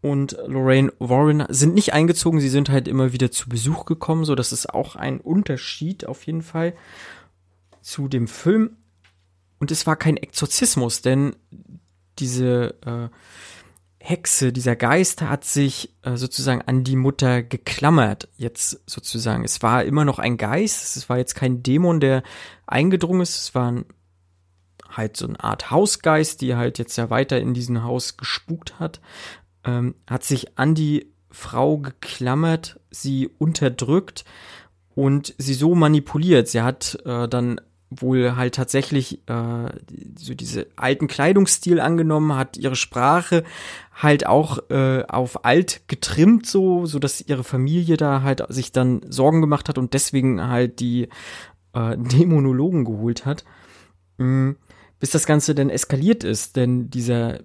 und 0.00 0.36
Lorraine 0.46 0.92
Warren 0.98 1.44
sind 1.48 1.74
nicht 1.74 1.92
eingezogen, 1.92 2.40
sie 2.40 2.48
sind 2.48 2.68
halt 2.70 2.88
immer 2.88 3.12
wieder 3.12 3.30
zu 3.30 3.48
Besuch 3.48 3.84
gekommen, 3.84 4.24
so 4.24 4.34
das 4.34 4.52
ist 4.52 4.68
auch 4.68 4.96
ein 4.96 5.20
Unterschied 5.20 6.06
auf 6.06 6.26
jeden 6.26 6.42
Fall 6.42 6.74
zu 7.80 8.08
dem 8.08 8.28
Film. 8.28 8.76
Und 9.60 9.70
es 9.70 9.86
war 9.86 9.96
kein 9.96 10.16
Exorzismus, 10.16 11.00
denn 11.00 11.36
diese 12.18 12.74
äh, 12.84 13.08
Hexe, 13.98 14.52
dieser 14.52 14.76
Geist 14.76 15.22
hat 15.22 15.44
sich 15.44 15.94
äh, 16.02 16.16
sozusagen 16.16 16.60
an 16.62 16.84
die 16.84 16.96
Mutter 16.96 17.42
geklammert, 17.42 18.28
jetzt 18.36 18.82
sozusagen. 18.86 19.44
Es 19.44 19.62
war 19.62 19.84
immer 19.84 20.04
noch 20.04 20.18
ein 20.18 20.36
Geist, 20.36 20.96
es 20.96 21.08
war 21.08 21.16
jetzt 21.16 21.34
kein 21.34 21.62
Dämon, 21.62 22.00
der 22.00 22.22
eingedrungen 22.66 23.22
ist, 23.22 23.36
es 23.36 23.54
war 23.54 23.72
ein 23.72 23.86
halt 24.96 25.16
so 25.16 25.26
eine 25.26 25.42
Art 25.42 25.70
Hausgeist, 25.70 26.40
die 26.40 26.54
halt 26.54 26.78
jetzt 26.78 26.96
ja 26.96 27.10
weiter 27.10 27.40
in 27.40 27.54
diesem 27.54 27.82
Haus 27.82 28.16
gespukt 28.16 28.78
hat, 28.78 29.00
ähm, 29.64 29.94
hat 30.08 30.24
sich 30.24 30.58
an 30.58 30.74
die 30.74 31.12
Frau 31.30 31.78
geklammert, 31.78 32.78
sie 32.90 33.28
unterdrückt 33.38 34.24
und 34.94 35.34
sie 35.38 35.54
so 35.54 35.74
manipuliert. 35.74 36.48
Sie 36.48 36.62
hat 36.62 36.98
äh, 37.04 37.28
dann 37.28 37.60
wohl 37.90 38.36
halt 38.36 38.54
tatsächlich 38.54 39.20
äh, 39.28 39.68
so 40.16 40.34
diese 40.34 40.66
alten 40.76 41.06
Kleidungsstil 41.06 41.80
angenommen, 41.80 42.34
hat 42.34 42.56
ihre 42.56 42.76
Sprache 42.76 43.44
halt 43.92 44.26
auch 44.26 44.58
äh, 44.70 45.04
auf 45.08 45.44
alt 45.44 45.82
getrimmt, 45.86 46.46
so, 46.46 46.86
so 46.86 46.98
dass 46.98 47.20
ihre 47.20 47.44
Familie 47.44 47.96
da 47.96 48.22
halt 48.22 48.44
sich 48.48 48.72
dann 48.72 49.02
Sorgen 49.08 49.40
gemacht 49.40 49.68
hat 49.68 49.78
und 49.78 49.94
deswegen 49.94 50.48
halt 50.48 50.80
die 50.80 51.08
äh, 51.72 51.96
Dämonologen 51.96 52.84
geholt 52.84 53.26
hat. 53.26 53.44
Mhm 54.18 54.56
bis 55.04 55.10
das 55.10 55.26
Ganze 55.26 55.54
dann 55.54 55.68
eskaliert 55.68 56.24
ist. 56.24 56.56
Denn 56.56 56.88
dieser, 56.88 57.40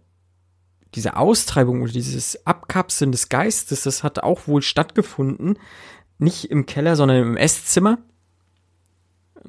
diese 0.96 1.18
Austreibung 1.18 1.82
oder 1.82 1.92
dieses 1.92 2.46
Abkapseln 2.48 3.12
des 3.12 3.28
Geistes, 3.28 3.84
das 3.84 4.02
hat 4.02 4.20
auch 4.20 4.48
wohl 4.48 4.62
stattgefunden. 4.62 5.60
Nicht 6.20 6.52
im 6.52 6.66
Keller, 6.66 6.96
sondern 6.96 7.18
im 7.18 7.36
Esszimmer. 7.36 7.98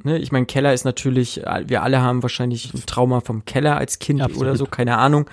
Ne, 0.03 0.19
ich 0.19 0.33
meine, 0.33 0.47
Keller 0.47 0.73
ist 0.73 0.85
natürlich, 0.85 1.43
wir 1.67 1.83
alle 1.83 2.01
haben 2.01 2.23
wahrscheinlich 2.23 2.73
ein 2.73 2.87
Trauma 2.87 3.21
vom 3.21 3.45
Keller 3.45 3.77
als 3.77 3.99
Kind 3.99 4.21
Absolut. 4.21 4.43
oder 4.43 4.57
so, 4.57 4.67
keine 4.67 4.99
Ahnung. 4.99 5.29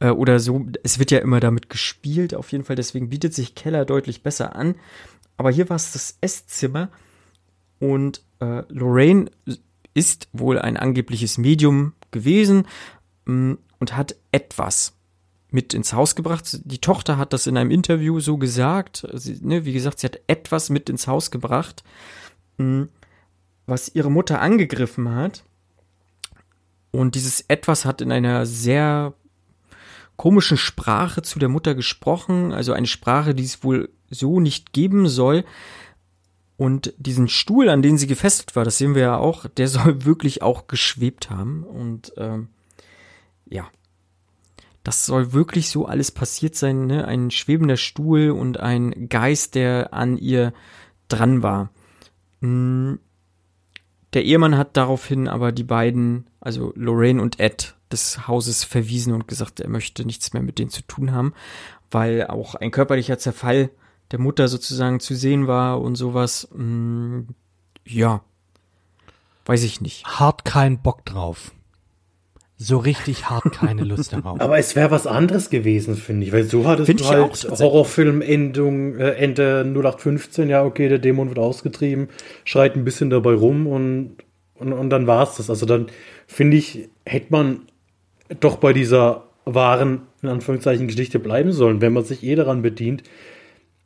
Äh, 0.00 0.10
oder 0.10 0.40
so. 0.40 0.66
Es 0.82 0.98
wird 0.98 1.10
ja 1.10 1.18
immer 1.18 1.40
damit 1.40 1.70
gespielt, 1.70 2.34
auf 2.34 2.50
jeden 2.52 2.64
Fall. 2.64 2.76
Deswegen 2.76 3.10
bietet 3.10 3.34
sich 3.34 3.54
Keller 3.54 3.84
deutlich 3.84 4.22
besser 4.22 4.56
an. 4.56 4.74
Aber 5.36 5.50
hier 5.50 5.68
war 5.68 5.76
es 5.76 5.92
das 5.92 6.18
Esszimmer. 6.20 6.88
Und 7.78 8.22
äh, 8.40 8.62
Lorraine 8.68 9.30
ist 9.94 10.28
wohl 10.32 10.58
ein 10.58 10.76
angebliches 10.76 11.38
Medium 11.38 11.94
gewesen 12.10 12.66
mh, 13.26 13.34
mm, 13.34 13.58
und 13.78 13.96
hat 13.96 14.16
etwas 14.32 14.94
mit 15.50 15.74
ins 15.74 15.92
Haus 15.92 16.14
gebracht. 16.14 16.60
Die 16.64 16.78
Tochter 16.78 17.16
hat 17.16 17.32
das 17.32 17.46
in 17.46 17.56
einem 17.56 17.70
Interview 17.70 18.20
so 18.20 18.36
gesagt. 18.36 19.06
Sie, 19.14 19.38
ne, 19.40 19.64
wie 19.64 19.72
gesagt, 19.72 19.98
sie 20.00 20.06
hat 20.06 20.20
etwas 20.26 20.70
mit 20.70 20.88
ins 20.88 21.06
Haus 21.06 21.30
gebracht, 21.30 21.82
mh, 22.58 22.66
mm, 22.66 22.88
was 23.70 23.94
ihre 23.94 24.10
Mutter 24.10 24.40
angegriffen 24.40 25.14
hat. 25.14 25.44
Und 26.90 27.14
dieses 27.14 27.44
etwas 27.48 27.84
hat 27.84 28.00
in 28.00 28.12
einer 28.12 28.44
sehr 28.44 29.14
komischen 30.16 30.58
Sprache 30.58 31.22
zu 31.22 31.38
der 31.38 31.48
Mutter 31.48 31.74
gesprochen, 31.74 32.52
also 32.52 32.74
eine 32.74 32.86
Sprache, 32.86 33.34
die 33.34 33.44
es 33.44 33.64
wohl 33.64 33.88
so 34.10 34.40
nicht 34.40 34.72
geben 34.72 35.08
soll. 35.08 35.44
Und 36.58 36.92
diesen 36.98 37.28
Stuhl, 37.28 37.70
an 37.70 37.80
den 37.80 37.96
sie 37.96 38.06
gefesselt 38.06 38.54
war, 38.54 38.64
das 38.64 38.76
sehen 38.76 38.94
wir 38.94 39.02
ja 39.02 39.16
auch, 39.16 39.46
der 39.46 39.68
soll 39.68 40.04
wirklich 40.04 40.42
auch 40.42 40.66
geschwebt 40.66 41.30
haben. 41.30 41.62
Und 41.62 42.12
ähm, 42.18 42.48
ja, 43.48 43.66
das 44.84 45.06
soll 45.06 45.32
wirklich 45.32 45.70
so 45.70 45.86
alles 45.86 46.10
passiert 46.10 46.54
sein, 46.54 46.86
ne? 46.86 47.06
Ein 47.06 47.30
schwebender 47.30 47.76
Stuhl 47.76 48.30
und 48.30 48.58
ein 48.58 49.08
Geist, 49.08 49.54
der 49.54 49.94
an 49.94 50.18
ihr 50.18 50.52
dran 51.08 51.42
war. 51.42 51.70
Hm, 52.40 52.98
der 54.12 54.24
Ehemann 54.24 54.56
hat 54.56 54.76
daraufhin 54.76 55.28
aber 55.28 55.52
die 55.52 55.64
beiden, 55.64 56.26
also 56.40 56.72
Lorraine 56.74 57.22
und 57.22 57.38
Ed, 57.40 57.76
des 57.92 58.28
Hauses 58.28 58.64
verwiesen 58.64 59.12
und 59.12 59.28
gesagt, 59.28 59.60
er 59.60 59.68
möchte 59.68 60.04
nichts 60.04 60.32
mehr 60.32 60.42
mit 60.42 60.58
denen 60.58 60.70
zu 60.70 60.82
tun 60.82 61.12
haben, 61.12 61.34
weil 61.90 62.26
auch 62.26 62.54
ein 62.54 62.70
körperlicher 62.70 63.18
Zerfall 63.18 63.70
der 64.10 64.20
Mutter 64.20 64.48
sozusagen 64.48 65.00
zu 65.00 65.14
sehen 65.14 65.46
war 65.46 65.80
und 65.80 65.96
sowas. 65.96 66.48
Mm, 66.52 67.22
ja, 67.84 68.22
weiß 69.46 69.62
ich 69.64 69.80
nicht. 69.80 70.06
Hart 70.06 70.44
keinen 70.44 70.80
Bock 70.80 71.04
drauf. 71.04 71.52
So 72.62 72.76
richtig 72.76 73.30
hart 73.30 73.52
keine 73.52 73.84
Lust 73.84 74.12
darauf. 74.12 74.38
Aber 74.40 74.58
es 74.58 74.76
wäre 74.76 74.90
was 74.90 75.06
anderes 75.06 75.48
gewesen, 75.48 75.96
finde 75.96 76.26
ich, 76.26 76.32
weil 76.32 76.44
so 76.44 76.66
hat 76.66 76.80
es 76.80 76.88
halt 77.08 77.58
Horrorfilm-Endung, 77.58 78.98
äh, 78.98 79.12
Ende 79.12 79.64
0815, 79.64 80.50
ja, 80.50 80.62
okay, 80.62 80.88
der 80.90 80.98
Dämon 80.98 81.28
wird 81.28 81.38
ausgetrieben, 81.38 82.08
schreit 82.44 82.76
ein 82.76 82.84
bisschen 82.84 83.08
dabei 83.08 83.32
rum 83.32 83.66
und, 83.66 84.16
und, 84.54 84.74
und 84.74 84.90
dann 84.90 85.06
war's 85.06 85.36
das. 85.36 85.48
Also 85.48 85.64
dann, 85.64 85.86
finde 86.26 86.58
ich, 86.58 86.90
hätte 87.06 87.28
man 87.30 87.62
doch 88.40 88.56
bei 88.56 88.74
dieser 88.74 89.24
wahren, 89.46 90.02
in 90.20 90.28
Anführungszeichen, 90.28 90.86
Geschichte 90.86 91.18
bleiben 91.18 91.52
sollen, 91.52 91.80
wenn 91.80 91.94
man 91.94 92.04
sich 92.04 92.22
eh 92.22 92.34
daran 92.34 92.60
bedient, 92.60 93.02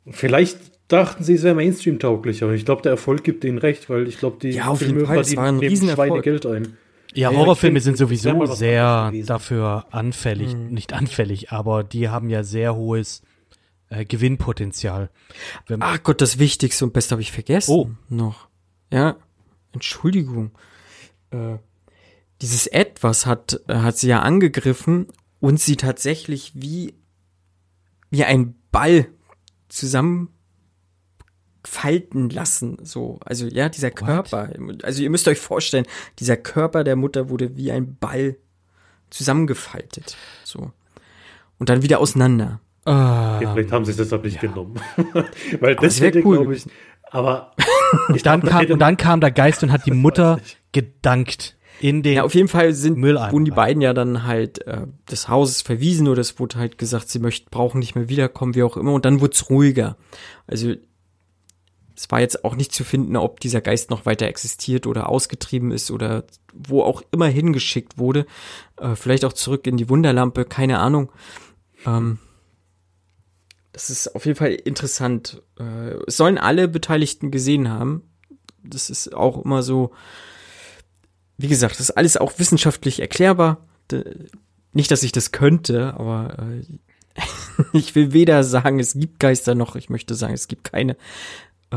Vielleicht 0.09 0.59
dachten 0.87 1.23
sie, 1.23 1.33
es 1.33 1.43
wäre 1.43 1.55
Mainstream-tauglicher. 1.55 2.47
Und 2.47 2.53
ich 2.53 2.65
glaube, 2.65 2.83
der 2.83 2.91
Erfolg 2.91 3.23
gibt 3.23 3.43
ihnen 3.43 3.57
recht, 3.57 3.89
weil 3.89 4.07
ich 4.07 4.19
glaube, 4.19 4.37
die 4.41 4.51
ja, 4.51 4.67
auf 4.67 4.79
Filme 4.79 4.99
jeden 4.99 5.07
Fall, 5.07 5.19
es 5.19 5.35
war 5.35 5.45
ein 5.45 5.59
Riesenerfolg. 5.59 6.23
Geld 6.23 6.45
ein. 6.45 6.77
Ja, 7.15 7.31
ja 7.31 7.37
Horrorfilme 7.37 7.79
sind 7.79 7.97
sowieso 7.97 8.45
sehr 8.45 9.11
dafür 9.25 9.85
anfällig, 9.91 10.51
hm. 10.51 10.67
nicht 10.67 10.93
anfällig, 10.93 11.51
aber 11.51 11.83
die 11.83 12.09
haben 12.09 12.29
ja 12.29 12.43
sehr 12.43 12.75
hohes 12.75 13.21
äh, 13.89 14.05
Gewinnpotenzial. 14.05 15.09
Wenn 15.67 15.81
Ach 15.81 16.01
Gott, 16.03 16.21
das 16.21 16.39
Wichtigste 16.39 16.85
und 16.85 16.93
Beste 16.93 17.11
habe 17.11 17.21
ich 17.21 17.31
vergessen. 17.31 17.71
Oh. 17.71 17.89
Noch. 18.09 18.47
Ja, 18.91 19.17
Entschuldigung. 19.73 20.51
Äh, 21.31 21.57
dieses 22.41 22.67
Etwas 22.67 23.25
hat, 23.25 23.61
äh, 23.67 23.75
hat 23.75 23.97
sie 23.97 24.09
ja 24.09 24.19
angegriffen 24.19 25.07
und 25.39 25.59
sie 25.59 25.77
tatsächlich 25.77 26.51
wie, 26.55 26.95
wie 28.09 28.23
ein 28.23 28.55
Ball 28.71 29.07
zusammenfalten 31.65 32.29
lassen, 32.29 32.77
so. 32.83 33.19
Also, 33.25 33.47
ja, 33.47 33.69
dieser 33.69 33.89
What? 33.89 33.95
Körper. 33.95 34.49
Also, 34.83 35.03
ihr 35.03 35.09
müsst 35.09 35.27
euch 35.27 35.39
vorstellen, 35.39 35.85
dieser 36.19 36.37
Körper 36.37 36.83
der 36.83 36.95
Mutter 36.95 37.29
wurde 37.29 37.55
wie 37.55 37.71
ein 37.71 37.95
Ball 37.99 38.37
zusammengefaltet, 39.09 40.15
so. 40.43 40.71
Und 41.57 41.69
dann 41.69 41.81
wieder 41.83 41.99
auseinander. 41.99 42.59
Ah, 42.85 43.39
ja, 43.41 43.53
vielleicht 43.53 43.71
haben 43.71 43.85
sie 43.85 43.91
es 43.91 43.97
deshalb 43.97 44.23
nicht 44.23 44.41
ja. 44.41 44.49
genommen. 44.49 44.79
Weil 45.59 45.75
das 45.75 45.99
wäre 46.01 46.21
cool. 46.23 46.37
glaube 46.37 46.55
ich, 46.55 46.65
aber 47.09 47.53
dann 48.23 48.41
kam, 48.43 48.65
und 48.65 48.79
dann 48.79 48.97
kam 48.97 49.21
der 49.21 49.31
Geist 49.31 49.63
und 49.63 49.71
hat 49.71 49.85
die 49.85 49.91
Mutter 49.91 50.39
gedankt 50.71 51.55
in 51.81 52.03
den 52.03 52.13
Ja, 52.15 52.23
auf 52.23 52.35
jeden 52.35 52.47
Fall 52.47 52.73
sind 52.73 53.01
wurden 53.01 53.43
die 53.43 53.51
beiden 53.51 53.81
ja 53.81 53.93
dann 53.93 54.23
halt 54.23 54.65
äh, 54.65 54.87
des 55.11 55.27
Hauses 55.27 55.61
verwiesen 55.61 56.07
oder 56.07 56.21
es 56.21 56.39
wurde 56.39 56.57
halt 56.57 56.77
gesagt, 56.77 57.09
sie 57.09 57.19
möchten 57.19 57.49
brauchen 57.49 57.79
nicht 57.79 57.95
mehr 57.95 58.07
wiederkommen, 58.07 58.55
wie 58.55 58.63
auch 58.63 58.77
immer 58.77 58.93
und 58.93 59.03
dann 59.03 59.19
wurde 59.19 59.33
es 59.33 59.49
ruhiger. 59.49 59.97
Also 60.47 60.75
es 61.95 62.11
war 62.11 62.19
jetzt 62.19 62.43
auch 62.43 62.55
nicht 62.55 62.73
zu 62.73 62.83
finden, 62.83 63.15
ob 63.15 63.39
dieser 63.39 63.61
Geist 63.61 63.89
noch 63.89 64.05
weiter 64.05 64.27
existiert 64.27 64.85
oder 64.85 65.09
ausgetrieben 65.09 65.71
ist 65.71 65.91
oder 65.91 66.25
wo 66.53 66.83
auch 66.83 67.01
immer 67.11 67.27
hingeschickt 67.27 67.97
wurde. 67.97 68.25
Äh, 68.77 68.95
vielleicht 68.95 69.25
auch 69.25 69.33
zurück 69.33 69.67
in 69.67 69.77
die 69.77 69.89
Wunderlampe, 69.89 70.45
keine 70.45 70.79
Ahnung. 70.79 71.11
Ähm, 71.85 72.19
das 73.71 73.89
ist 73.89 74.15
auf 74.15 74.25
jeden 74.25 74.37
Fall 74.37 74.53
interessant. 74.53 75.41
Äh, 75.59 75.95
es 76.07 76.17
sollen 76.17 76.37
alle 76.37 76.67
Beteiligten 76.67 77.31
gesehen 77.31 77.69
haben. 77.69 78.03
Das 78.63 78.89
ist 78.89 79.13
auch 79.13 79.43
immer 79.43 79.63
so, 79.63 79.91
wie 81.37 81.47
gesagt, 81.47 81.73
das 81.73 81.89
ist 81.89 81.97
alles 81.97 82.17
auch 82.17 82.39
wissenschaftlich 82.39 82.99
erklärbar. 82.99 83.65
Nicht, 84.73 84.91
dass 84.91 85.03
ich 85.03 85.11
das 85.11 85.31
könnte, 85.31 85.93
aber 85.93 86.37
äh, 86.39 86.63
ich 87.77 87.95
will 87.95 88.13
weder 88.13 88.43
sagen, 88.43 88.79
es 88.79 88.93
gibt 88.93 89.19
Geister, 89.19 89.55
noch 89.55 89.75
ich 89.75 89.89
möchte 89.89 90.15
sagen, 90.15 90.33
es 90.33 90.47
gibt 90.47 90.63
keine. 90.65 90.97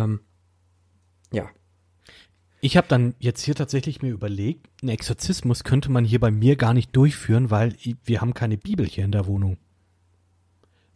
Ähm, 0.05 0.21
ja. 1.33 1.49
Ich 2.61 2.77
habe 2.77 2.89
dann 2.89 3.15
jetzt 3.19 3.43
hier 3.43 3.55
tatsächlich 3.55 4.03
mir 4.03 4.11
überlegt, 4.11 4.67
einen 4.83 4.89
Exorzismus 4.91 5.63
könnte 5.65 5.91
man 5.91 6.05
hier 6.05 6.19
bei 6.21 6.31
mir 6.31 6.57
gar 6.57 6.75
nicht 6.75 6.95
durchführen, 6.97 7.51
weil 7.51 7.75
wir 8.05 8.21
haben 8.21 8.35
keine 8.35 8.57
Bibel 8.59 8.87
hier 8.87 9.05
in 9.05 9.13
der 9.13 9.27
Wohnung. 9.27 9.59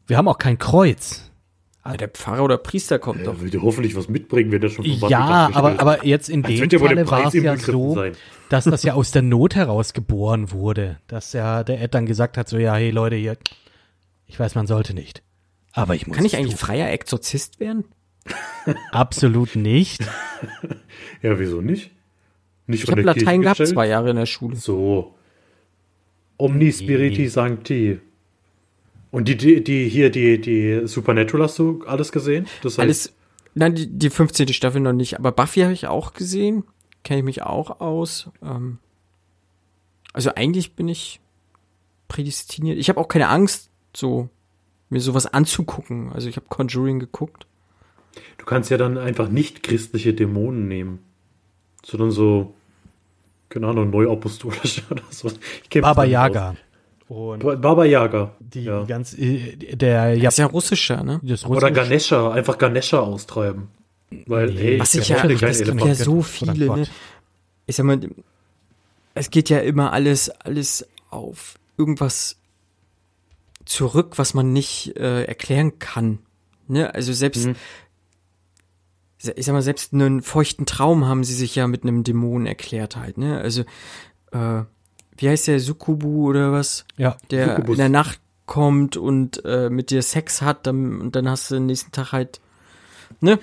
Wir 0.07 0.17
haben 0.17 0.29
auch 0.29 0.39
kein 0.39 0.59
Kreuz. 0.59 1.31
Ja, 1.85 1.97
der 1.97 2.09
Pfarrer 2.09 2.45
oder 2.45 2.59
Priester 2.59 2.99
kommt 3.01 3.21
Er 3.21 3.27
doch. 3.27 3.41
will 3.41 3.51
dir 3.51 3.63
hoffentlich 3.63 3.97
was 3.97 4.09
mitbringen, 4.09 4.53
wenn 4.53 4.61
der 4.61 4.69
schon 4.69 4.85
vom 4.85 5.09
Ja, 5.11 5.51
aber, 5.53 5.81
aber 5.81 6.05
jetzt 6.07 6.29
in 6.29 6.43
dem 6.45 6.69
ja 6.71 6.79
Falle 6.79 7.11
war 7.11 7.27
es 7.27 7.35
ja 7.35 7.57
so, 7.57 7.95
sein. 7.95 8.13
dass 8.49 8.65
das 8.65 8.85
ja 8.85 8.95
aus 8.95 9.11
der 9.11 9.23
Not 9.23 9.57
heraus 9.57 9.93
geboren 9.93 10.53
wurde. 10.53 10.99
Dass 11.09 11.33
ja 11.33 11.65
der 11.65 11.81
Ed 11.81 11.95
dann 11.95 12.07
gesagt 12.07 12.37
hat, 12.39 12.49
so 12.49 12.57
ja, 12.59 12.75
hey 12.77 12.91
Leute, 12.91 13.17
hier, 13.17 13.37
ich 14.27 14.39
weiß, 14.39 14.55
man 14.55 14.69
sollte 14.69 14.95
nicht. 14.95 15.23
Aber 15.73 15.95
ich 15.97 16.07
muss 16.07 16.17
Kann 16.17 16.25
ich 16.27 16.37
eigentlich 16.37 16.55
tun. 16.55 16.67
freier 16.67 16.91
Exorzist 16.91 17.59
werden? 17.59 17.85
Absolut 18.91 19.57
nicht. 19.57 20.03
Ja, 21.23 21.39
wieso 21.39 21.61
nicht? 21.61 21.93
Nicht 22.67 22.83
Ich 22.83 22.91
habe 22.91 23.01
der 23.01 23.13
Kirche 23.13 23.27
Latein 23.27 23.43
gehabt 23.43 23.59
gestellt? 23.59 23.77
zwei 23.77 23.87
Jahre 23.87 24.11
in 24.11 24.17
der 24.17 24.27
Schule. 24.27 24.57
So. 24.57 25.15
Omni 26.37 26.73
Spiriti 26.73 27.29
Sancti. 27.29 28.01
Und 29.13 29.29
die, 29.29 29.37
die, 29.37 29.63
die 29.63 29.89
hier, 29.89 30.11
die, 30.11 30.41
die 30.41 30.87
Supernatural 30.89 31.45
hast 31.45 31.61
du 31.61 31.85
alles 31.87 32.11
gesehen? 32.11 32.47
Das 32.63 32.73
heißt, 32.73 32.81
Alles, 32.81 33.13
nein, 33.55 33.77
die, 33.77 33.87
die 33.87 34.11
15. 34.11 34.49
Staffel 34.49 34.81
noch 34.81 34.93
nicht, 34.93 35.17
aber 35.17 35.31
Buffy 35.31 35.61
habe 35.61 35.73
ich 35.73 35.87
auch 35.87 36.13
gesehen. 36.13 36.65
Kenne 37.05 37.21
ich 37.21 37.25
mich 37.25 37.43
auch 37.43 37.81
aus. 37.81 38.29
Ähm, 38.43 38.79
also 40.13 40.35
eigentlich 40.35 40.75
bin 40.75 40.89
ich 40.89 41.21
prädestiniert. 42.09 42.79
Ich 42.79 42.89
habe 42.89 43.01
auch 43.01 43.09
keine 43.09 43.29
Angst, 43.29 43.71
so 43.97 44.29
mir 44.91 45.01
sowas 45.01 45.27
anzugucken. 45.27 46.13
Also 46.13 46.29
ich 46.29 46.35
habe 46.37 46.47
Conjuring 46.49 46.99
geguckt. 46.99 47.47
Du 48.39 48.45
kannst 48.45 48.71
ja 48.71 48.77
dann 48.77 48.99
einfach 48.99 49.29
nicht 49.29 49.63
christliche 49.63 50.15
Dämonen 50.15 50.69
nehmen. 50.69 51.01
Sondern 51.85 52.11
so, 52.11 52.55
keine 53.49 53.69
Ahnung, 53.69 53.91
neuapostolische 53.91 54.83
oder 54.91 55.03
so. 55.11 55.31
Baba 55.81 56.05
Yaga. 56.05 56.57
Baba 57.09 57.85
Yaga. 57.85 58.35
die 58.41 58.65
ja. 58.65 58.85
ganz, 58.85 59.13
äh, 59.19 59.57
der, 59.57 60.15
ja, 60.15 60.25
Das 60.25 60.35
ist 60.35 60.39
ja 60.39 60.47
russischer, 60.47 61.03
ne? 61.03 61.21
das 61.23 61.45
Oder 61.45 61.71
Ganesha, 61.71 62.31
einfach 62.31 62.57
Ganesha 62.57 63.01
austreiben. 63.01 63.69
Weil, 64.27 64.51
Nee, 64.51 64.73
ey, 64.75 64.81
Was 64.81 64.95
ich 64.95 65.09
ja, 65.09 65.17
keinen 65.17 65.43
es 65.43 65.63
gibt 65.63 65.81
ja 65.85 65.95
so 65.95 66.23
viele, 66.23 66.67
ne? 66.67 66.87
Ich 67.67 67.77
sag 67.77 67.85
mal, 67.87 68.01
es 69.15 69.31
geht 69.31 69.51
ja 69.51 69.59
immer 69.59 69.93
alles, 69.93 70.31
alles 70.31 70.87
auf 71.11 71.59
irgendwas 71.77 72.37
zurück, 73.65 74.15
was 74.17 74.35
man 74.35 74.53
nicht 74.53 74.97
äh, 74.97 75.25
erklären 75.25 75.79
kann. 75.79 76.19
Ne? 76.69 76.95
Also 76.95 77.13
selbst, 77.13 77.47
Mhm. 77.47 77.57
Ich 79.37 79.47
sag 79.47 79.53
mal, 79.53 79.63
selbst 79.63 79.93
einen 79.93 80.23
feuchten 80.23 80.67
Traum 80.67 81.07
haben 81.07 81.25
sie 81.25 81.35
sich 81.35 81.55
ja 81.55 81.67
mit 81.67 81.83
einem 81.83 82.05
Dämon 82.05 82.47
erklärt 82.47 82.97
halt, 82.97 83.19
ne? 83.19 83.39
Also, 83.39 83.63
äh, 84.33 84.63
wie 85.17 85.29
heißt 85.29 85.49
der, 85.49 85.61
Sukubu 85.61 86.29
oder 86.29 86.53
was? 86.53 86.85
ja, 86.97 87.17
Der 87.31 87.49
Succubus. 87.51 87.75
in 87.75 87.79
der 87.79 87.89
Nacht 87.89 88.21
kommt 88.47 88.97
und 88.97 89.45
äh, 89.45 89.71
mit 89.71 89.91
dir 89.91 90.03
Sex 90.03 90.43
hat, 90.43 90.67
dann, 90.67 91.01
und 91.01 91.17
dann 91.17 91.29
hast 91.29 91.51
du 91.51 91.55
den 91.55 91.67
nächsten 91.67 91.93
Tag 91.93 92.13
halt, 92.13 92.41
ne? 93.21 93.39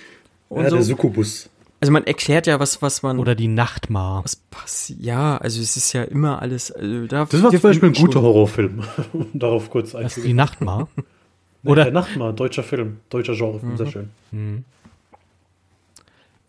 Und 0.50 0.64
Ja, 0.64 0.70
der 0.70 0.82
so. 0.82 0.90
Succubus. 0.94 1.50
Also 1.82 1.94
man 1.94 2.04
erklärt 2.04 2.46
ja 2.48 2.60
was, 2.60 2.82
was 2.82 3.04
man 3.04 3.20
oder 3.20 3.36
die 3.36 3.48
Nachtmar. 3.48 4.22
was 4.26 4.36
passiert. 4.36 5.00
Ja, 5.00 5.38
also 5.38 5.62
es 5.62 5.78
ist 5.78 5.94
ja 5.94 6.04
immer 6.04 6.42
alles. 6.42 6.72
Also 6.74 7.08
da 7.08 7.24
Das 7.24 7.42
war 7.42 7.52
zum 7.52 7.62
Beispiel 7.62 7.90
ein 7.90 7.94
guter 7.94 8.22
Horrorfilm. 8.22 8.84
um 9.14 9.28
darauf 9.34 9.70
kurz 9.70 9.92
Das 9.92 10.02
ist 10.02 10.02
die 10.02 10.04
einzugehen. 10.18 10.36
Nachtmar. 10.36 10.90
Der 11.64 11.72
Oder, 11.72 11.92
Nachtmar, 11.92 12.34
deutscher 12.34 12.64
Film, 12.64 12.98
deutscher 13.10 13.34
Genrefilm, 13.36 13.78
sehr 13.78 13.88
schön. 13.88 14.10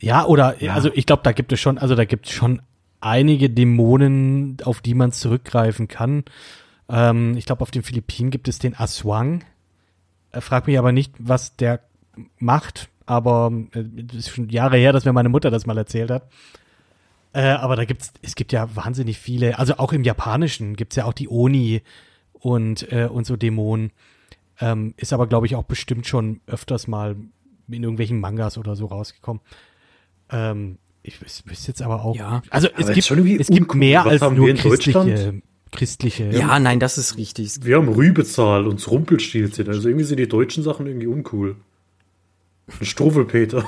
Ja, 0.01 0.25
oder, 0.25 0.57
also 0.69 0.91
ich 0.95 1.07
glaube, 1.07 1.23
da 1.23 1.33
gibt 1.33 1.53
es 1.53 1.61
schon, 1.61 1.79
also 1.79 1.95
da 1.95 2.05
gibt 2.05 2.27
es 2.27 2.33
schon 2.33 2.63
einige 3.01 3.51
Dämonen, 3.51 4.59
auf 4.65 4.81
die 4.81 4.95
man 4.95 5.13
zurückgreifen 5.13 5.89
kann. 5.89 6.25
Ähm, 6.89 7.37
ich 7.37 7.47
glaube, 7.47 7.63
auf 7.63 7.71
den 7.71 7.83
Philippinen 7.83 8.31
gibt 8.31 8.49
es 8.49 8.59
den 8.59 8.79
Aswang. 8.79 9.45
Äh, 10.33 10.41
frag 10.41 10.67
mich 10.67 10.79
aber 10.79 10.93
nicht, 10.93 11.13
was 11.19 11.57
der 11.57 11.81
macht, 12.39 12.89
aber 13.07 13.53
äh, 13.73 13.85
das 13.85 14.17
ist 14.17 14.31
schon 14.31 14.49
Jahre 14.49 14.77
her, 14.77 14.93
dass 14.93 15.05
mir 15.05 15.13
meine 15.13 15.29
Mutter 15.29 15.51
das 15.51 15.67
mal 15.67 15.79
erzählt 15.79 16.11
hat. 16.11 16.29
Äh, 17.33 17.43
aber 17.43 17.77
da 17.77 17.85
gibt's, 17.85 18.13
es 18.23 18.35
gibt 18.35 18.53
ja 18.53 18.75
wahnsinnig 18.75 19.19
viele, 19.19 19.59
also 19.59 19.77
auch 19.77 19.93
im 19.93 20.03
Japanischen 20.03 20.75
gibt's 20.75 20.97
ja 20.97 21.05
auch 21.05 21.13
die 21.13 21.29
Oni 21.29 21.83
und, 22.33 22.91
äh, 22.93 23.07
und 23.07 23.27
so 23.27 23.37
Dämonen. 23.37 23.93
Ähm, 24.61 24.95
ist 24.97 25.13
aber, 25.13 25.27
glaube 25.27 25.47
ich, 25.47 25.57
auch 25.57 25.65
bestimmt 25.65 26.07
schon 26.07 26.41
öfters 26.47 26.87
mal 26.87 27.17
in 27.69 27.83
irgendwelchen 27.83 28.21
Mangas 28.21 28.59
oder 28.59 28.77
so 28.77 28.87
rausgekommen. 28.87 29.41
Ähm, 30.31 30.79
ich 31.03 31.17
wüs- 31.17 31.43
wüsste 31.47 31.69
jetzt 31.69 31.83
aber 31.83 32.05
auch. 32.05 32.15
Ja. 32.17 32.43
Also 32.51 32.69
es 32.77 32.85
Aber 32.87 32.93
gibt, 32.93 33.41
es 33.41 33.49
gibt 33.49 33.75
mehr 33.75 34.05
Was 34.05 34.23
als 34.23 34.37
nur 34.37 34.53
christliche, 34.55 35.41
christliche. 35.73 36.31
Ja, 36.31 36.59
nein, 36.59 36.79
das 36.81 36.99
ist 36.99 37.17
richtig. 37.17 37.65
Wir 37.65 37.77
haben 37.77 37.89
Rübezahl 37.89 38.67
und 38.67 38.87
Rumpelstilzchen. 38.91 39.69
Also 39.69 39.89
irgendwie 39.89 40.05
sind 40.05 40.19
die 40.19 40.29
deutschen 40.29 40.63
Sachen 40.63 40.87
irgendwie 40.87 41.07
uncool. 41.07 41.57
Ein 42.81 42.87
Struwwelpeter, 42.87 43.65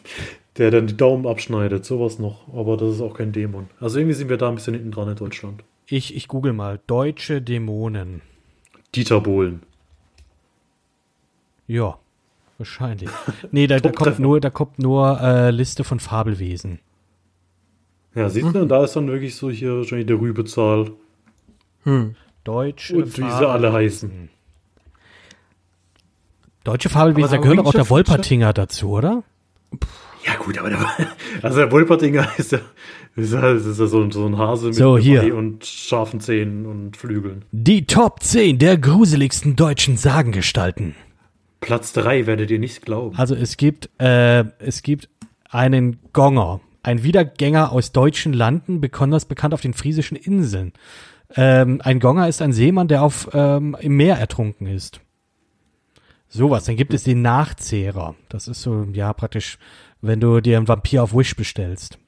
der 0.56 0.70
dann 0.70 0.86
die 0.86 0.96
Daumen 0.96 1.26
abschneidet, 1.26 1.84
sowas 1.84 2.18
noch. 2.18 2.48
Aber 2.54 2.76
das 2.76 2.94
ist 2.94 3.00
auch 3.00 3.14
kein 3.14 3.32
Dämon. 3.32 3.68
Also 3.80 3.98
irgendwie 3.98 4.14
sind 4.14 4.28
wir 4.30 4.36
da 4.36 4.48
ein 4.48 4.54
bisschen 4.54 4.74
hinten 4.74 4.90
dran 4.92 5.08
in 5.08 5.16
Deutschland. 5.16 5.64
Ich, 5.86 6.14
ich 6.14 6.28
google 6.28 6.52
mal. 6.52 6.80
Deutsche 6.86 7.42
Dämonen. 7.42 8.20
Dieter 8.94 9.20
Bohlen. 9.20 9.62
Ja, 11.66 11.98
wahrscheinlich. 12.58 13.08
Nee, 13.52 13.66
da, 13.66 13.78
da 13.80 13.90
kommt 13.90 14.18
nur, 14.18 14.40
da 14.40 14.50
kommt 14.50 14.78
nur 14.78 15.20
äh, 15.20 15.50
Liste 15.50 15.84
von 15.84 16.00
Fabelwesen. 16.00 16.80
Ja, 18.14 18.28
siehst 18.28 18.54
du, 18.54 18.60
und 18.62 18.68
da 18.68 18.84
ist 18.84 18.94
dann 18.96 19.06
wirklich 19.08 19.36
so 19.36 19.50
hier 19.50 19.76
wahrscheinlich 19.78 20.06
der 20.06 20.20
Rübezahl 20.20 20.90
Hm. 21.84 22.16
Deutsche 22.44 22.96
und 22.96 23.06
wie 23.18 23.22
sie 23.22 23.48
alle 23.48 23.72
heißen. 23.72 24.28
Deutsche 26.64 26.88
Fabelwesen, 26.88 27.28
Aber 27.28 27.36
da 27.36 27.42
gehört 27.42 27.66
auch 27.66 27.72
der 27.72 27.88
Wolpertinger 27.88 28.52
dazu, 28.52 28.90
oder? 28.90 29.22
Ja, 30.26 30.34
gut, 30.36 30.58
aber 30.58 30.70
der, 30.70 30.78
also 31.42 31.58
der 31.58 31.70
Wolpertinger 31.72 32.26
ist 32.36 32.52
ja, 32.52 32.58
ist 33.16 33.32
ja, 33.32 33.50
ist 33.52 33.78
ja 33.78 33.86
so, 33.86 34.00
ein- 34.02 34.10
so 34.10 34.26
ein 34.26 34.36
Hase 34.36 34.66
mit 34.66 34.74
So, 34.74 34.98
hier. 34.98 35.34
Und 35.36 35.64
scharfen 35.64 36.20
Zähnen 36.20 36.66
und 36.66 36.96
Flügeln. 36.96 37.44
Die 37.52 37.86
Top 37.86 38.22
10 38.22 38.58
der 38.58 38.76
gruseligsten 38.76 39.56
deutschen 39.56 39.96
Sagengestalten. 39.96 40.94
Platz 41.60 41.92
3 41.92 42.26
werdet 42.26 42.50
ihr 42.50 42.58
nicht 42.58 42.82
glauben. 42.82 43.16
Also 43.16 43.34
es 43.34 43.56
gibt, 43.56 43.90
äh, 44.00 44.44
es 44.58 44.82
gibt 44.82 45.08
einen 45.50 45.98
Gonger, 46.12 46.60
ein 46.82 47.02
Wiedergänger 47.02 47.72
aus 47.72 47.92
deutschen 47.92 48.32
Landen, 48.32 48.80
besonders 48.80 49.24
bekannt 49.24 49.54
auf 49.54 49.60
den 49.60 49.74
friesischen 49.74 50.16
Inseln. 50.16 50.72
Ähm, 51.34 51.80
ein 51.84 52.00
Gonger 52.00 52.28
ist 52.28 52.40
ein 52.40 52.52
Seemann, 52.52 52.88
der 52.88 53.02
auf, 53.02 53.28
ähm, 53.34 53.76
im 53.80 53.96
Meer 53.96 54.16
ertrunken 54.18 54.66
ist. 54.66 55.00
Sowas. 56.28 56.64
Dann 56.64 56.76
gibt 56.76 56.94
es 56.94 57.04
den 57.04 57.22
Nachzehrer. 57.22 58.14
Das 58.28 58.48
ist 58.48 58.62
so, 58.62 58.86
ja, 58.92 59.12
praktisch, 59.12 59.58
wenn 60.00 60.20
du 60.20 60.40
dir 60.40 60.58
einen 60.58 60.68
Vampir 60.68 61.02
auf 61.02 61.14
Wish 61.14 61.36
bestellst. 61.36 61.98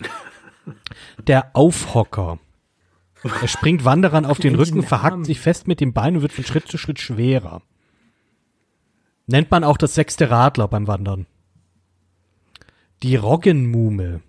Der 1.26 1.50
Aufhocker. 1.54 2.38
Er 3.22 3.48
springt 3.48 3.84
Wanderern 3.84 4.24
auf 4.24 4.38
den 4.38 4.54
Rücken, 4.54 4.82
verhackt 4.82 5.26
sich 5.26 5.40
fest 5.40 5.68
mit 5.68 5.80
dem 5.80 5.92
Bein 5.92 6.16
und 6.16 6.22
wird 6.22 6.32
von 6.32 6.44
Schritt 6.44 6.68
zu 6.68 6.78
Schritt 6.78 7.00
schwerer. 7.00 7.62
Nennt 9.30 9.50
man 9.52 9.62
auch 9.62 9.76
das 9.76 9.94
sechste 9.94 10.28
Radler 10.28 10.66
beim 10.66 10.88
Wandern. 10.88 11.26
Die 13.04 13.14
Roggenmume 13.14 14.22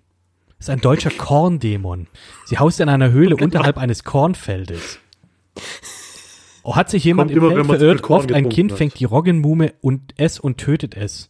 ist 0.60 0.70
ein 0.70 0.80
deutscher 0.80 1.10
Korndämon. 1.10 2.06
Sie 2.46 2.58
haust 2.58 2.78
in 2.78 2.88
einer 2.88 3.10
Höhle 3.10 3.36
unterhalb 3.36 3.78
eines 3.78 4.04
Kornfeldes. 4.04 5.00
Oh, 6.62 6.76
hat 6.76 6.88
sich 6.88 7.02
jemand 7.02 7.32
Kommt 7.32 7.36
im 7.36 7.50
immer, 7.50 7.64
Feld 7.64 7.80
verirrt, 7.80 8.10
oft 8.10 8.32
ein 8.32 8.48
Kind 8.48 8.70
hat. 8.70 8.78
fängt 8.78 9.00
die 9.00 9.04
Roggenmume 9.04 9.74
und 9.80 10.14
es 10.18 10.38
und 10.38 10.58
tötet 10.58 10.96
es. 10.96 11.28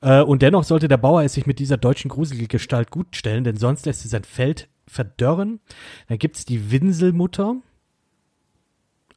Äh, 0.00 0.22
und 0.22 0.42
dennoch 0.42 0.64
sollte 0.64 0.88
der 0.88 0.96
Bauer 0.96 1.22
es 1.22 1.34
sich 1.34 1.46
mit 1.46 1.60
dieser 1.60 1.76
deutschen 1.76 2.08
Gruselgestalt 2.08 2.90
gut 2.90 3.14
stellen, 3.14 3.44
denn 3.44 3.56
sonst 3.56 3.86
lässt 3.86 4.00
sie 4.00 4.08
sein 4.08 4.24
Feld 4.24 4.68
verdörren. 4.88 5.60
Dann 6.08 6.18
gibt's 6.18 6.44
die 6.44 6.72
Winselmutter. 6.72 7.54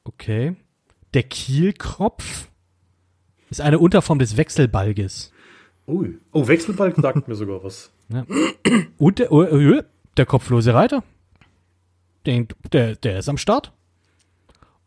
Okay. 0.04 0.56
Der 1.16 1.24
Kielkropf 1.24 2.50
ist 3.50 3.62
eine 3.62 3.80
Unterform 3.80 4.20
des 4.20 4.38
Wechselbalges. 4.38 5.32
Ui. 5.88 6.18
Oh, 6.32 6.48
Wechselbalg 6.48 6.96
sagt 7.02 7.28
mir 7.28 7.36
sogar 7.36 7.64
was. 7.64 7.92
Und 8.98 9.20
der, 9.20 9.32
oh, 9.32 9.82
der 10.18 10.26
kopflose 10.26 10.74
Reiter. 10.74 11.04
Den, 12.26 12.48
der, 12.74 12.96
der 12.96 13.20
ist 13.20 13.30
am 13.30 13.38
Start. 13.38 13.72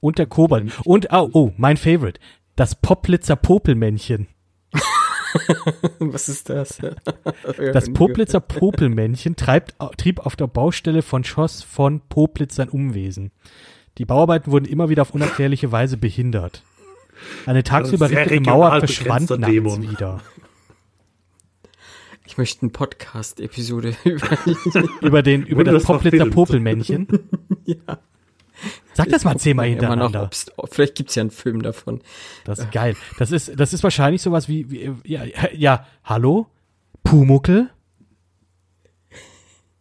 Und 0.01 0.19
der 0.19 0.27
Kobold. 0.27 0.73
Und, 0.85 1.09
oh, 1.13 1.31
oh, 1.33 1.53
mein 1.57 1.77
Favorite. 1.77 2.21
Das 2.57 2.75
Poplitzer 2.75 3.37
Popelmännchen. 3.37 4.29
Was 5.99 6.29
ist 6.29 6.49
das? 6.49 6.79
Das 7.73 7.93
Poplitzer 7.93 8.41
Popelmännchen 8.41 9.37
treibt, 9.37 9.75
trieb 9.97 10.21
auf 10.21 10.37
der 10.37 10.47
Baustelle 10.47 11.03
von 11.03 11.25
Schoss 11.25 11.63
von 11.63 12.01
Poplitzern 12.09 12.69
Umwesen. 12.69 13.31
Die 13.99 14.05
Bauarbeiten 14.05 14.51
wurden 14.51 14.65
immer 14.65 14.89
wieder 14.89 15.03
auf 15.03 15.15
unerklärliche 15.15 15.73
Weise 15.73 15.97
behindert. 15.97 16.63
Eine 17.47 17.63
tagsüber 17.63 18.09
sehr 18.09 18.19
richtete 18.19 18.41
regional 18.41 18.59
Mauer 18.59 18.79
verschwand 18.79 19.31
nachts 19.31 19.53
Dämon. 19.53 19.83
wieder. 19.83 20.21
Ich 22.27 22.39
möchte 22.39 22.63
eine 22.63 22.71
Podcast-Episode 22.71 23.97
über 24.05 24.39
Über, 25.01 25.23
den, 25.23 25.45
über 25.47 25.65
das 25.65 25.83
Poplitzer? 25.85 26.27
Popelmännchen. 26.27 27.09
ja. 27.65 27.99
Sag 28.93 29.09
das 29.09 29.25
mal 29.25 29.37
zehnmal 29.37 29.69
hintereinander. 29.69 30.23
ob's, 30.23 30.51
vielleicht 30.71 30.95
gibt's 30.95 31.15
ja 31.15 31.23
einen 31.23 31.31
Film 31.31 31.63
davon. 31.63 32.03
Das 32.45 32.59
ist 32.61 32.73
geil. 32.73 32.95
Das 33.19 33.33
ist, 33.33 33.59
das 33.59 33.73
ist 33.73 33.83
wahrscheinlich 33.83 34.23
sowas 34.23 34.49
wie, 34.49 34.71
wie 34.71 34.93
ja, 35.05 35.25
ja, 35.55 35.87
hallo? 36.05 36.47
Pumuckel? 37.03 37.71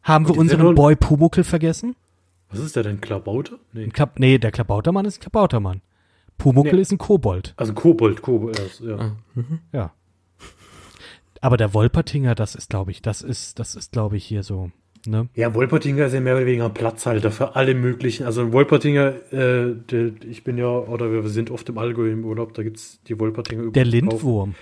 Haben 0.01 0.27
wir 0.27 0.37
unseren 0.37 0.73
Boy 0.75 0.95
Pumuckel 0.95 1.43
vergessen? 1.43 1.95
Was 2.49 2.59
ist 2.59 2.75
der 2.75 2.83
denn? 2.83 3.01
Klabauter? 3.01 3.59
Nee. 3.73 3.87
Klab 3.89 4.17
nee, 4.17 4.37
der 4.39 4.51
Klabautermann 4.51 5.05
ist 5.05 5.17
ein 5.17 5.21
Klabautermann. 5.21 5.81
Pumuckel 6.39 6.73
Nee. 6.75 6.81
ist 6.81 6.91
ein 6.91 6.97
Kobold. 6.97 7.53
Also 7.57 7.73
Kobold, 7.73 8.23
Kobold. 8.23 8.81
Ja. 8.83 8.95
Ah. 8.97 9.15
Ja. 9.71 9.93
Aber 11.41 11.55
der 11.57 11.73
Wolpertinger, 11.73 12.35
das 12.35 12.55
ist, 12.55 12.69
glaube 12.69 12.91
ich, 12.91 13.01
das 13.01 13.21
ist, 13.21 13.59
das 13.59 13.75
ist, 13.75 13.91
glaube 13.93 14.17
ich, 14.17 14.25
hier 14.25 14.43
so, 14.43 14.71
ne? 15.05 15.29
Ja, 15.35 15.53
Wolpertinger 15.53 16.05
ist 16.07 16.13
ja 16.13 16.19
mehr 16.19 16.35
oder 16.35 16.45
weniger 16.45 16.65
ein 16.65 16.73
Platzhalter 16.73 17.31
für 17.31 17.55
alle 17.55 17.75
möglichen. 17.75 18.25
Also 18.25 18.51
Wolpertinger, 18.51 19.13
äh, 19.31 19.75
der, 19.89 20.11
ich 20.27 20.43
bin 20.43 20.57
ja, 20.57 20.67
oder 20.67 21.11
wir 21.11 21.27
sind 21.29 21.49
oft 21.51 21.69
im 21.69 21.77
Allgäu 21.77 22.11
im 22.11 22.25
Urlaub, 22.25 22.53
da 22.55 22.63
gibt's 22.63 22.99
die 23.07 23.17
Wolpertinger 23.19 23.61
Der 23.71 23.83
überall 23.85 24.01
drauf. 24.01 24.11
Lindwurm. 24.11 24.55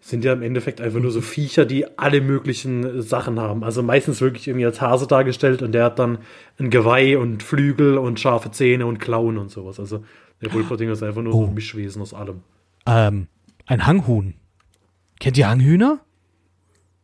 Sind 0.00 0.24
ja 0.24 0.32
im 0.32 0.42
Endeffekt 0.42 0.80
einfach 0.80 1.00
nur 1.00 1.10
so 1.10 1.20
Viecher, 1.20 1.64
die 1.66 1.98
alle 1.98 2.20
möglichen 2.20 3.02
Sachen 3.02 3.40
haben. 3.40 3.64
Also 3.64 3.82
meistens 3.82 4.20
wirklich 4.20 4.46
irgendwie 4.46 4.66
als 4.66 4.80
Hase 4.80 5.08
dargestellt 5.08 5.60
und 5.60 5.72
der 5.72 5.84
hat 5.84 5.98
dann 5.98 6.18
ein 6.58 6.70
Geweih 6.70 7.18
und 7.18 7.42
Flügel 7.42 7.98
und 7.98 8.18
scharfe 8.20 8.50
Zähne 8.52 8.86
und 8.86 8.98
Klauen 9.00 9.38
und 9.38 9.50
sowas. 9.50 9.80
Also 9.80 10.04
der 10.42 10.52
Wolpertinger 10.52 10.92
ist 10.92 11.02
einfach 11.02 11.22
nur 11.22 11.32
so 11.32 11.38
Oh. 11.40 11.46
ein 11.46 11.54
Mischwesen 11.54 12.00
aus 12.02 12.14
allem. 12.14 12.42
Ähm, 12.86 13.28
ein 13.66 13.86
Hanghuhn. 13.86 14.34
Kennt 15.20 15.36
ihr 15.36 15.48
Hanghühner? 15.48 16.00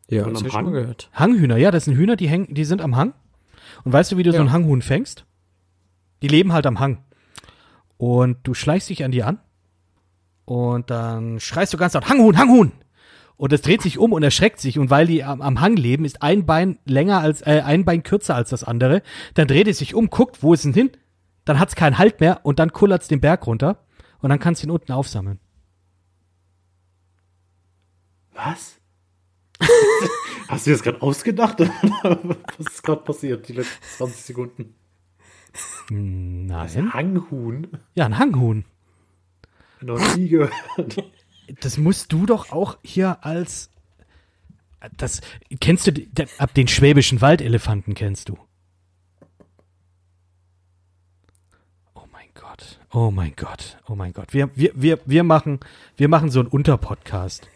Ja, 0.09 0.24
das 0.24 0.28
am 0.28 0.35
hab 0.36 0.47
ich 0.47 0.52
schon 0.52 0.59
Hang? 0.59 0.65
mal 0.73 0.81
gehört. 0.81 1.11
Hanghühner, 1.12 1.56
ja, 1.56 1.70
das 1.70 1.85
sind 1.86 1.97
Hühner, 1.97 2.16
die 2.16 2.28
hängen, 2.28 2.52
die 2.55 2.65
sind 2.65 2.81
am 2.81 2.97
Hang. 2.97 3.15
Und 3.85 3.93
weißt 3.93 4.12
du, 4.12 4.16
wie 4.16 4.23
du 4.23 4.31
so 4.31 4.36
Ja. 4.39 4.43
ein 4.44 4.52
Hanghuhn 4.52 4.82
fängst? 4.82 5.24
Die 6.23 6.28
leben 6.28 6.52
halt 6.52 6.66
am 6.66 6.78
Hang. 6.81 6.98
Und 7.97 8.39
du 8.44 8.55
schleichst 8.55 8.89
dich 8.90 9.05
an 9.05 9.11
die 9.11 9.23
an. 9.23 9.39
Und 10.44 10.90
dann 10.90 11.40
schreist 11.40 11.73
du 11.73 11.78
ganz 11.78 11.94
laut, 11.94 12.09
Hanghuhn, 12.09 12.36
Hanghuhn! 12.39 12.73
Und 13.36 13.52
es 13.52 13.62
dreht 13.62 13.82
sich 13.82 13.98
um 13.98 14.12
und 14.12 14.23
erschreckt 14.23 14.61
sich. 14.61 14.78
Und 14.78 14.90
weil 14.90 15.06
die 15.06 15.24
am, 15.24 15.43
am 15.43 15.61
Hang 15.61 15.74
leben, 15.77 16.05
ist 16.05 16.23
ein 16.23 16.47
Bein 16.47 16.78
länger 16.85 17.19
als, 17.20 17.43
äh, 17.43 17.62
ein 17.65 17.85
Bein 17.85 18.02
kürzer 18.05 18.36
als 18.36 18.51
das 18.51 18.62
andere. 18.62 19.02
Dann 19.35 19.48
dreht 19.48 19.66
es 19.66 19.78
sich 19.78 19.94
um, 19.94 20.09
guckt, 20.09 20.43
wo 20.43 20.55
ist 20.55 20.65
denn 20.65 20.73
hin? 20.74 20.90
Dann 21.44 21.58
hat's 21.58 21.74
keinen 21.74 21.98
Halt 21.98 22.20
mehr 22.20 22.40
und 22.44 22.58
dann 22.58 22.72
kullert's 22.72 23.08
den 23.08 23.20
Berg 23.20 23.46
runter. 23.46 23.84
Und 24.20 24.30
dann 24.30 24.38
kannst 24.38 24.62
du 24.62 24.66
ihn 24.66 24.70
unten 24.70 24.92
aufsammeln. 24.92 25.38
Was? 28.32 28.80
Hast 30.48 30.66
du 30.66 30.70
das 30.70 30.82
gerade 30.82 31.02
ausgedacht? 31.02 31.60
Was 32.58 32.66
ist 32.66 32.82
gerade 32.82 33.02
passiert, 33.02 33.48
die 33.48 33.52
letzten 33.52 33.82
20 33.96 34.24
Sekunden? 34.24 34.74
Nein. 35.90 36.92
Hanghuhn? 36.92 37.68
Ja, 37.94 38.06
ein 38.06 38.18
Hanghuhn. 38.18 38.64
Noch 39.80 40.16
nie 40.16 40.28
gehört. 40.28 41.04
Das 41.60 41.76
musst 41.76 42.12
du 42.12 42.26
doch 42.26 42.50
auch 42.50 42.78
hier 42.82 43.24
als 43.24 43.70
das 44.96 45.20
kennst 45.60 45.86
du 45.86 45.92
ab 46.38 46.54
den 46.54 46.68
schwäbischen 46.68 47.20
Waldelefanten 47.20 47.94
kennst 47.94 48.28
du. 48.28 48.38
Oh 51.94 52.04
mein 52.12 52.28
Gott. 52.34 52.78
Oh 52.94 53.10
mein 53.10 53.32
Gott. 53.36 53.76
Oh 53.88 53.96
mein 53.96 54.12
Gott. 54.12 54.32
Wir 54.32 54.50
wir 54.54 54.70
wir 54.76 55.00
wir 55.04 55.24
machen 55.24 55.58
wir 55.96 56.08
machen 56.08 56.30
so 56.30 56.38
einen 56.38 56.48
Unterpodcast. 56.48 57.48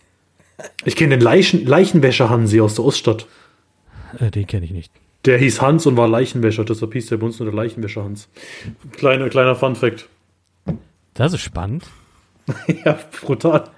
Ich 0.84 0.96
kenne 0.96 1.16
den 1.16 1.20
Leichen, 1.20 1.64
Leichenwäscher 1.64 2.28
Hansi 2.28 2.60
aus 2.60 2.74
der 2.74 2.84
Oststadt. 2.84 3.26
Äh, 4.18 4.32
den 4.32 4.48
kenne 4.48 4.64
ich 4.64 4.72
nicht. 4.72 4.92
Der 5.26 5.38
hieß 5.38 5.62
Hans 5.62 5.86
und 5.86 5.96
war 5.96 6.08
Leichenwäscher, 6.08 6.64
deshalb 6.64 6.92
hieß 6.92 7.06
der 7.06 7.18
bei 7.18 7.26
uns 7.26 7.38
nur 7.38 7.46
der 7.46 7.54
Leichenwäscher 7.54 8.02
Hans. 8.02 8.28
Kleiner, 8.92 9.28
kleiner 9.28 9.54
Funfact. 9.54 10.08
Das 11.14 11.32
ist 11.32 11.42
spannend. 11.42 11.84
ja, 12.84 12.98
brutal. 13.24 13.70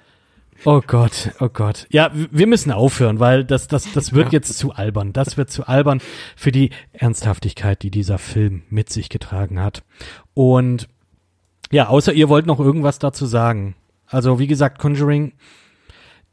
Oh 0.65 0.81
Gott, 0.85 1.31
oh 1.39 1.49
Gott. 1.49 1.85
Ja, 1.89 2.11
wir 2.13 2.47
müssen 2.47 2.71
aufhören, 2.71 3.19
weil 3.19 3.43
das, 3.43 3.67
das, 3.67 3.91
das 3.93 4.13
wird 4.13 4.31
jetzt 4.31 4.57
zu 4.57 4.71
albern. 4.71 5.13
Das 5.13 5.37
wird 5.37 5.51
zu 5.51 5.67
albern 5.67 6.01
für 6.35 6.51
die 6.51 6.71
Ernsthaftigkeit, 6.93 7.83
die 7.83 7.91
dieser 7.91 8.17
Film 8.17 8.63
mit 8.69 8.89
sich 8.89 9.09
getragen 9.09 9.59
hat. 9.59 9.83
Und 10.33 10.87
ja, 11.71 11.87
außer 11.87 12.13
ihr 12.13 12.29
wollt 12.29 12.45
noch 12.45 12.59
irgendwas 12.59 12.99
dazu 12.99 13.25
sagen. 13.25 13.75
Also, 14.07 14.39
wie 14.39 14.47
gesagt, 14.47 14.79
Conjuring, 14.79 15.33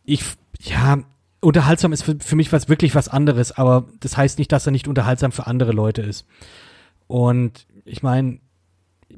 ich, 0.04 0.22
ja, 0.60 0.98
unterhaltsam 1.40 1.92
ist 1.92 2.02
für, 2.02 2.16
für 2.18 2.36
mich 2.36 2.52
was 2.52 2.68
wirklich 2.68 2.94
was 2.94 3.08
anderes, 3.08 3.52
aber 3.52 3.86
das 4.00 4.16
heißt 4.16 4.38
nicht, 4.38 4.50
dass 4.50 4.66
er 4.66 4.72
nicht 4.72 4.88
unterhaltsam 4.88 5.30
für 5.32 5.46
andere 5.46 5.72
Leute 5.72 6.02
ist. 6.02 6.26
Und 7.06 7.66
ich 7.84 8.02
meine, 8.02 8.40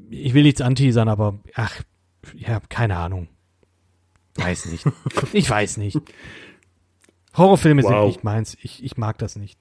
ich 0.09 0.33
will 0.33 0.43
nichts 0.43 0.61
anteasern, 0.61 1.09
aber 1.09 1.39
ach, 1.55 1.81
ja, 2.35 2.59
keine 2.69 2.97
Ahnung. 2.97 3.27
Weiß 4.35 4.67
nicht. 4.67 4.85
Ich 5.33 5.49
weiß 5.49 5.77
nicht. 5.77 5.99
Horrorfilme 7.35 7.81
sind 7.81 7.91
Wow. 7.91 8.07
nicht 8.07 8.23
meins. 8.23 8.57
Ich, 8.61 8.83
ich 8.83 8.97
mag 8.97 9.17
das 9.17 9.35
nicht. 9.35 9.57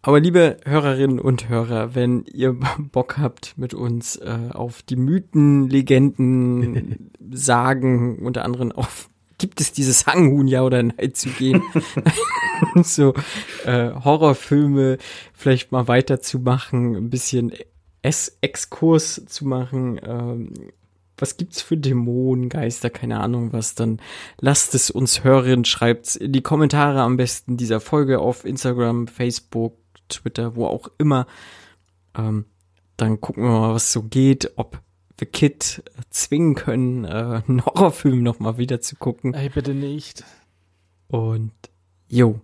Aber 0.00 0.20
liebe 0.20 0.58
Hörerinnen 0.64 1.18
und 1.18 1.48
Hörer, 1.48 1.94
wenn 1.94 2.24
ihr 2.24 2.56
Bock 2.78 3.18
habt, 3.18 3.58
mit 3.58 3.74
uns 3.74 4.16
äh, 4.16 4.50
auf 4.52 4.82
die 4.82 4.96
Mythen, 4.96 5.68
Legenden, 5.68 7.10
Sagen, 7.30 8.18
unter 8.20 8.44
anderem 8.44 8.72
auf 8.72 9.10
gibt 9.38 9.60
es 9.60 9.72
dieses 9.72 10.06
Hanghuhn 10.06 10.48
ja 10.48 10.62
oder 10.62 10.82
nein 10.82 11.14
zu 11.14 11.28
gehen, 11.28 11.62
so 12.82 13.14
äh, 13.64 13.92
Horrorfilme 13.92 14.98
vielleicht 15.32 15.70
mal 15.70 15.86
weiterzumachen, 15.86 16.96
ein 16.96 17.10
bisschen 17.10 17.52
es 18.02 18.38
Exkurs 18.40 19.22
zu 19.26 19.46
machen, 19.46 20.00
ähm, 20.04 20.52
was 21.16 21.36
gibt's 21.36 21.62
für 21.62 21.76
Dämonen, 21.76 22.48
Geister, 22.48 22.90
keine 22.90 23.20
Ahnung 23.20 23.52
was, 23.52 23.74
dann 23.74 24.00
lasst 24.40 24.74
es 24.74 24.90
uns 24.90 25.24
hören, 25.24 25.64
schreibt's 25.64 26.16
in 26.16 26.32
die 26.32 26.42
Kommentare 26.42 27.02
am 27.02 27.16
besten 27.16 27.56
dieser 27.56 27.80
Folge 27.80 28.18
auf 28.20 28.44
Instagram, 28.44 29.06
Facebook, 29.06 29.76
Twitter, 30.08 30.56
wo 30.56 30.66
auch 30.66 30.88
immer. 30.98 31.26
Ähm, 32.16 32.44
dann 32.96 33.20
gucken 33.20 33.44
wir 33.44 33.50
mal, 33.50 33.74
was 33.74 33.92
so 33.92 34.02
geht, 34.02 34.52
ob 34.56 34.80
wir 35.16 35.28
Kid 35.28 35.82
äh, 35.86 36.00
zwingen 36.10 36.54
können, 36.54 37.04
äh, 37.04 37.42
einen 37.46 37.64
Horrorfilm 37.64 38.22
noch 38.22 38.38
mal 38.40 38.58
wieder 38.58 38.80
zu 38.80 38.96
gucken. 38.96 39.34
Ey, 39.34 39.48
bitte 39.48 39.74
nicht. 39.74 40.24
Und 41.08 41.52
jo, 42.08 42.40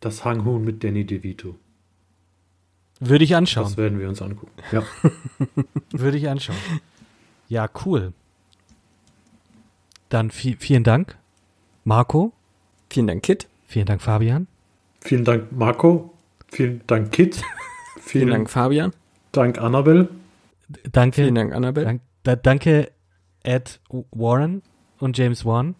Das 0.00 0.24
Hanghuhn 0.24 0.62
mit 0.64 0.84
Danny 0.84 1.04
DeVito. 1.04 1.56
Würde 3.00 3.24
ich 3.24 3.30
Das 3.30 3.38
anschauen. 3.38 3.76
werden 3.76 3.98
wir 3.98 4.08
uns 4.08 4.22
angucken. 4.22 4.52
Ja. 4.70 4.82
Würde 5.90 6.16
ich 6.16 6.28
anschauen. 6.28 6.56
Ja, 7.48 7.68
cool. 7.84 8.12
Dann 10.08 10.30
vi 10.30 10.56
vielen 10.58 10.84
Dank, 10.84 11.18
Marco. 11.84 12.32
vielen 12.90 13.08
Dank, 13.08 13.22
Kid. 13.24 13.48
Vielen 13.66 13.86
Dank, 13.86 14.00
Fabian. 14.00 14.46
Vielen 15.00 15.24
Dank, 15.24 15.50
Marco. 15.52 16.13
Vielen 16.54 16.82
Dank, 16.86 17.10
Kit. 17.10 17.34
Vielen, 17.96 18.00
Vielen 18.00 18.30
Dank, 18.30 18.50
Fabian. 18.50 18.92
Dank, 19.32 19.58
Annabelle. 19.60 20.08
Danke. 20.92 21.22
Vielen 21.22 21.34
Dank, 21.34 21.52
Annabelle. 21.52 21.84
Dank, 21.84 22.00
da, 22.22 22.36
danke, 22.36 22.92
Ed 23.42 23.80
Warren 24.12 24.62
und 25.00 25.18
James 25.18 25.44
Wan. 25.44 25.74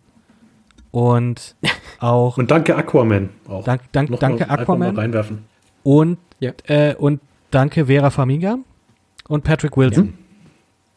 Und 0.91 1.55
auch 2.01 2.39
Und 2.39 2.51
danke, 2.51 2.75
Aquaman. 2.77 3.31
Auch. 3.47 3.65
dank, 3.65 3.83
dank, 3.93 4.11
Noch 4.11 4.19
danke, 4.19 4.47
mal, 4.47 4.59
Aquaman. 4.59 4.95
Mal 4.95 5.01
reinwerfen. 5.03 5.45
Und, 5.85 6.19
Ja. 6.41 6.53
äh, 6.65 6.97
und 6.97 7.21
danke 7.53 7.87
Vera 7.87 8.11
Farmiga 8.11 8.59
und 9.29 9.45
Patrick 9.45 9.77
Wilson. 9.77 10.19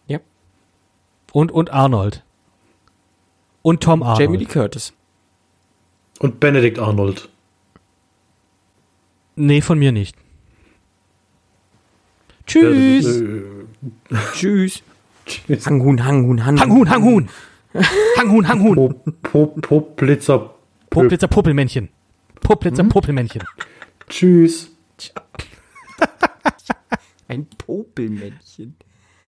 Ja. 0.07 0.19
Und, 1.33 1.51
und 1.51 1.71
Arnold. 1.71 2.23
Und 3.61 3.83
Tom 3.83 4.01
Arnold. 4.01 4.19
Jamie 4.21 4.37
Lee 4.37 4.45
Curtis. 4.45 4.93
Und 6.19 6.39
Benedict 6.39 6.79
Arnold. 6.79 7.29
Nee, 9.37 9.61
von 9.61 9.77
mir 9.77 9.91
nicht. 9.91 10.15
Tschüss. 12.47 13.21
Tschüss. 14.33 14.83
Tschüss. 15.27 15.65
Hanghuhn, 15.67 16.03
Hanghuhn, 16.03 16.43
Hanghuhn. 16.43 16.59
Hanghuhn, 16.59 16.89
Hanghuhn. 16.89 17.29
Hanghuhn, 18.17 18.47
Hanghuhn. 18.47 18.75
Pop, 18.75 19.21
Pop, 19.21 19.61
Pop, 19.61 19.95
Blitzer, 19.95 20.55
Poplitzer 20.89 21.27
Popelmännchen. 21.27 21.89
Poplitzer 22.41 22.83
Hm? 22.83 22.89
Popelmännchen. 22.89 23.43
Tschüss. 24.09 24.71
Ein 27.27 27.45
Popelmännchen. 27.57 28.75